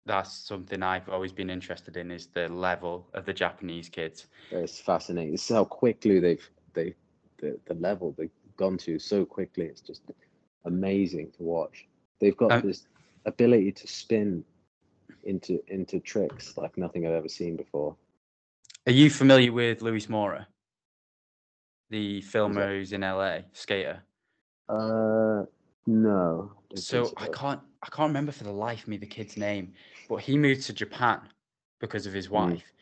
That's 0.06 0.34
something 0.34 0.82
I've 0.82 1.10
always 1.10 1.34
been 1.34 1.50
interested 1.50 1.98
in 1.98 2.10
is 2.10 2.28
the 2.28 2.48
level 2.48 3.08
of 3.14 3.26
the 3.26 3.34
Japanese 3.34 3.90
kids. 3.90 4.28
It's 4.50 4.80
fascinating. 4.80 5.34
It's 5.34 5.50
how 5.50 5.66
quickly 5.66 6.20
they've 6.20 6.50
they 6.74 6.96
the, 7.40 7.60
the 7.66 7.74
level 7.76 8.16
they've 8.18 8.32
gone 8.56 8.78
to 8.80 8.98
so 8.98 9.26
quickly. 9.26 9.66
It's 9.66 9.82
just 9.82 10.02
amazing 10.66 11.32
to 11.38 11.44
watch. 11.44 11.88
They've 12.20 12.36
got 12.36 12.64
this 12.64 12.88
ability 13.26 13.72
to 13.74 13.88
spin 13.88 14.44
into 15.24 15.62
into 15.68 16.00
tricks 16.00 16.58
like 16.58 16.78
nothing 16.78 17.06
I've 17.06 17.14
ever 17.14 17.30
seen 17.30 17.56
before. 17.56 17.96
Are 18.88 18.92
you 18.92 19.10
familiar 19.10 19.52
with 19.52 19.82
Luis 19.82 20.10
Mora, 20.10 20.48
the 21.90 22.22
filmer 22.22 22.68
who's 22.68 22.94
in 22.94 23.02
LA, 23.02 23.40
skater? 23.54 24.02
Uh, 24.68 25.46
no. 25.88 26.52
don't 26.70 26.70
think 26.70 26.80
So 26.80 27.14
I 27.18 27.28
can't 27.28 27.62
I 27.84 27.88
can't 27.90 28.10
remember 28.10 28.32
for 28.32 28.44
the 28.44 28.52
life 28.52 28.84
of 28.84 28.88
me 28.88 28.98
the 28.98 29.06
kid's 29.06 29.38
name, 29.38 29.74
but 30.08 30.18
he 30.18 30.38
moved 30.38 30.64
to 30.64 30.74
Japan 30.74 31.22
because 31.80 32.06
of 32.06 32.14
his 32.14 32.28
Mm. 32.28 32.32
wife. 32.32 32.74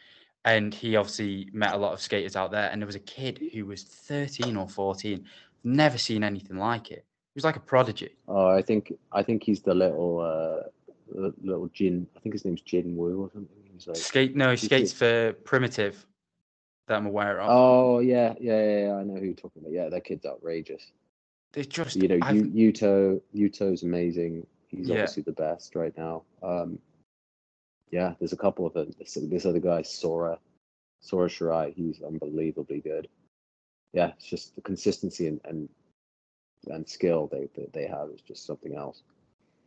And 0.45 0.73
he 0.73 0.95
obviously 0.95 1.49
met 1.51 1.73
a 1.73 1.77
lot 1.77 1.93
of 1.93 1.99
skaters 1.99 2.35
out 2.35 2.51
there. 2.51 2.69
And 2.71 2.81
there 2.81 2.85
was 2.85 2.95
a 2.95 3.01
kid 3.01 3.49
who 3.53 3.65
was 3.65 3.83
13 3.83 4.55
or 4.55 4.67
14, 4.69 5.25
never 5.63 5.97
seen 5.97 6.23
anything 6.23 6.57
like 6.57 6.89
it. 6.89 7.05
Was 7.37 7.43
like 7.43 7.55
a 7.55 7.59
prodigy. 7.59 8.15
Oh, 8.27 8.47
I 8.47 8.63
think 8.63 8.91
I 9.11 9.21
think 9.21 9.43
he's 9.43 9.61
the 9.61 9.75
little 9.75 10.19
uh 10.21 10.69
little 11.13 11.67
Jin. 11.67 12.07
I 12.15 12.19
think 12.19 12.33
his 12.33 12.43
name's 12.43 12.61
Jin 12.61 12.97
Wu 12.97 13.21
or 13.21 13.29
something. 13.31 13.55
He's 13.71 13.85
like. 13.85 13.95
Skate 13.95 14.35
no, 14.35 14.49
he 14.49 14.57
skates 14.57 14.91
for 14.91 15.33
Primitive 15.43 16.03
that 16.87 16.95
I'm 16.97 17.05
aware 17.05 17.39
of. 17.39 17.47
Oh 17.51 17.99
yeah, 17.99 18.33
yeah, 18.39 18.59
yeah, 18.59 18.79
yeah. 18.87 18.93
I 18.95 19.03
know 19.03 19.17
who 19.19 19.25
you're 19.25 19.35
talking 19.35 19.61
about. 19.61 19.71
Yeah, 19.71 19.87
that 19.89 20.03
kid's 20.03 20.25
outrageous. 20.25 20.91
They 21.53 21.63
just 21.63 21.95
you 21.97 22.07
know, 22.07 22.17
I've- 22.23 22.39
Yu- 22.39 22.71
Yuto, 22.73 23.21
Yuto's 23.35 23.83
amazing. 23.83 24.47
He's 24.67 24.87
Yeah. 24.89 24.95
obviously 24.95 25.21
the 25.21 25.31
best 25.33 25.75
right 25.75 25.95
now. 25.95 26.23
Um, 26.41 26.79
yeah, 27.91 28.15
there's 28.17 28.33
a 28.33 28.37
couple 28.37 28.65
of 28.65 28.73
them. 28.73 28.95
This, 28.97 29.15
this 29.21 29.45
other 29.45 29.59
guy, 29.59 29.83
Sora, 29.83 30.39
Sora 31.01 31.29
Shirai, 31.29 31.71
he's 31.75 32.01
unbelievably 32.01 32.81
good. 32.81 33.07
Yeah, 33.93 34.07
it's 34.17 34.25
just 34.25 34.55
the 34.55 34.61
consistency 34.61 35.27
and 35.27 35.39
and, 35.45 35.69
and 36.69 36.87
skill 36.87 37.27
they, 37.31 37.49
they 37.55 37.67
they 37.73 37.87
have 37.87 38.09
is 38.13 38.21
just 38.21 38.45
something 38.45 38.75
else. 38.75 39.01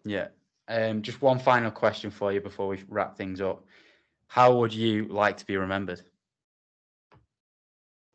Yeah. 0.04 0.28
Um, 0.68 1.02
just 1.02 1.20
one 1.20 1.38
final 1.38 1.70
question 1.70 2.10
for 2.10 2.32
you 2.32 2.40
before 2.40 2.68
we 2.68 2.82
wrap 2.88 3.16
things 3.16 3.40
up. 3.40 3.64
How 4.28 4.54
would 4.58 4.72
you 4.72 5.06
like 5.06 5.36
to 5.38 5.46
be 5.46 5.56
remembered? 5.56 6.02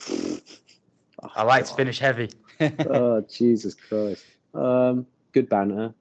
Oh, 0.09 0.39
I 1.35 1.43
like 1.43 1.65
to 1.65 1.73
finish 1.73 1.99
heavy. 1.99 2.29
oh 2.61 3.21
Jesus 3.29 3.73
Christ! 3.73 4.23
Um, 4.53 5.05
good 5.33 5.49
banter. 5.49 5.93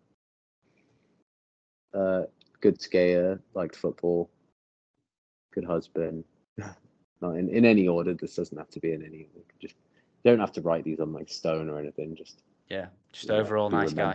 Uh, 1.92 2.22
good 2.60 2.80
skater. 2.80 3.40
Liked 3.54 3.76
football. 3.76 4.30
Good 5.52 5.64
husband. 5.64 6.24
Not 7.20 7.36
in, 7.36 7.48
in 7.48 7.64
any 7.64 7.88
order. 7.88 8.14
This 8.14 8.36
doesn't 8.36 8.58
have 8.58 8.70
to 8.70 8.80
be 8.80 8.92
in 8.92 9.04
any. 9.04 9.28
Just 9.60 9.74
don't 10.24 10.40
have 10.40 10.52
to 10.52 10.60
write 10.60 10.84
these 10.84 11.00
on 11.00 11.12
like 11.12 11.28
stone 11.28 11.68
or 11.68 11.78
anything. 11.78 12.16
Just 12.16 12.42
yeah, 12.74 12.86
just 13.12 13.28
know, 13.28 13.36
overall 13.36 13.70
nice 13.70 13.92
guy. 13.92 14.14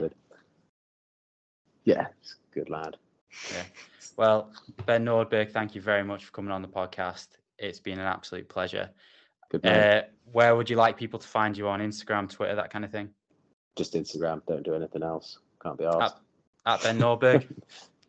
Yeah, 1.85 2.07
good 2.53 2.69
lad. 2.69 2.97
Yeah. 3.53 3.63
Well, 4.17 4.51
Ben 4.85 5.05
Nordberg, 5.05 5.51
thank 5.51 5.75
you 5.75 5.81
very 5.81 6.03
much 6.03 6.25
for 6.25 6.31
coming 6.31 6.51
on 6.51 6.61
the 6.61 6.67
podcast. 6.67 7.27
It's 7.57 7.79
been 7.79 7.99
an 7.99 8.05
absolute 8.05 8.49
pleasure. 8.49 8.89
Good 9.49 9.63
man. 9.63 9.97
Uh, 9.97 10.01
where 10.31 10.55
would 10.55 10.69
you 10.69 10.75
like 10.75 10.97
people 10.97 11.19
to 11.19 11.27
find 11.27 11.57
you 11.57 11.69
on 11.69 11.79
Instagram, 11.79 12.29
Twitter, 12.29 12.55
that 12.55 12.69
kind 12.69 12.83
of 12.83 12.91
thing? 12.91 13.09
Just 13.77 13.93
Instagram. 13.93 14.41
Don't 14.45 14.63
do 14.63 14.75
anything 14.75 15.03
else. 15.03 15.39
Can't 15.63 15.77
be 15.77 15.85
asked. 15.85 16.17
At 16.65 16.83
Ben 16.83 16.99
Nordberg. 16.99 17.47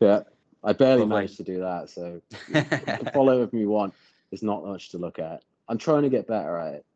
Yeah, 0.01 0.23
I 0.65 0.73
barely 0.73 1.01
Lovely. 1.01 1.15
managed 1.15 1.37
to 1.37 1.43
do 1.43 1.61
that. 1.61 1.91
So 1.91 2.23
follow 3.13 3.43
if 3.43 3.53
you 3.53 3.69
want. 3.69 3.93
There's 4.31 4.43
not 4.43 4.65
much 4.65 4.89
to 4.93 4.99
look 4.99 5.19
at. 5.19 5.43
I'm 5.69 5.77
trying 5.77 6.05
to 6.05 6.09
get 6.09 6.27
better 6.27 6.57
at 6.57 6.75
it. 6.77 6.87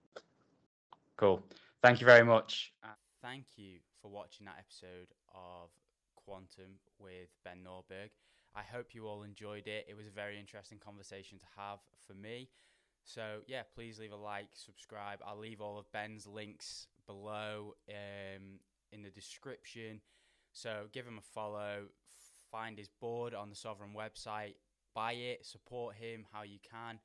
cool. 1.18 1.44
Thank 1.82 2.00
you 2.00 2.06
very 2.06 2.24
much. 2.24 2.72
Thank 3.24 3.56
you 3.56 3.78
for 4.02 4.10
watching 4.10 4.44
that 4.44 4.56
episode 4.58 5.08
of 5.34 5.70
Quantum 6.14 6.76
with 6.98 7.30
Ben 7.42 7.60
Nordberg. 7.66 8.10
I 8.54 8.60
hope 8.60 8.94
you 8.94 9.06
all 9.06 9.22
enjoyed 9.22 9.66
it. 9.66 9.86
It 9.88 9.96
was 9.96 10.06
a 10.06 10.10
very 10.10 10.38
interesting 10.38 10.78
conversation 10.78 11.38
to 11.38 11.46
have 11.56 11.78
for 12.06 12.12
me. 12.12 12.50
So, 13.02 13.38
yeah, 13.46 13.62
please 13.74 13.98
leave 13.98 14.12
a 14.12 14.16
like, 14.16 14.48
subscribe. 14.52 15.20
I'll 15.26 15.38
leave 15.38 15.62
all 15.62 15.78
of 15.78 15.90
Ben's 15.90 16.26
links 16.26 16.86
below 17.06 17.76
um, 17.88 18.60
in 18.92 19.02
the 19.02 19.08
description. 19.08 20.02
So, 20.52 20.88
give 20.92 21.06
him 21.06 21.16
a 21.16 21.22
follow, 21.22 21.84
find 22.50 22.76
his 22.76 22.90
board 23.00 23.32
on 23.32 23.48
the 23.48 23.56
SOVRN 23.56 23.94
website, 23.96 24.56
buy 24.94 25.12
it, 25.12 25.46
support 25.46 25.94
him 25.94 26.26
how 26.30 26.42
you 26.42 26.58
can. 26.60 26.98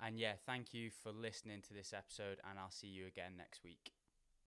And 0.00 0.16
yeah, 0.16 0.34
thank 0.46 0.72
you 0.72 0.90
for 1.02 1.10
listening 1.10 1.60
to 1.62 1.74
this 1.74 1.92
episode, 1.92 2.38
and 2.48 2.56
I'll 2.56 2.70
see 2.70 2.86
you 2.86 3.08
again 3.08 3.32
next 3.36 3.64
week. 3.64 3.95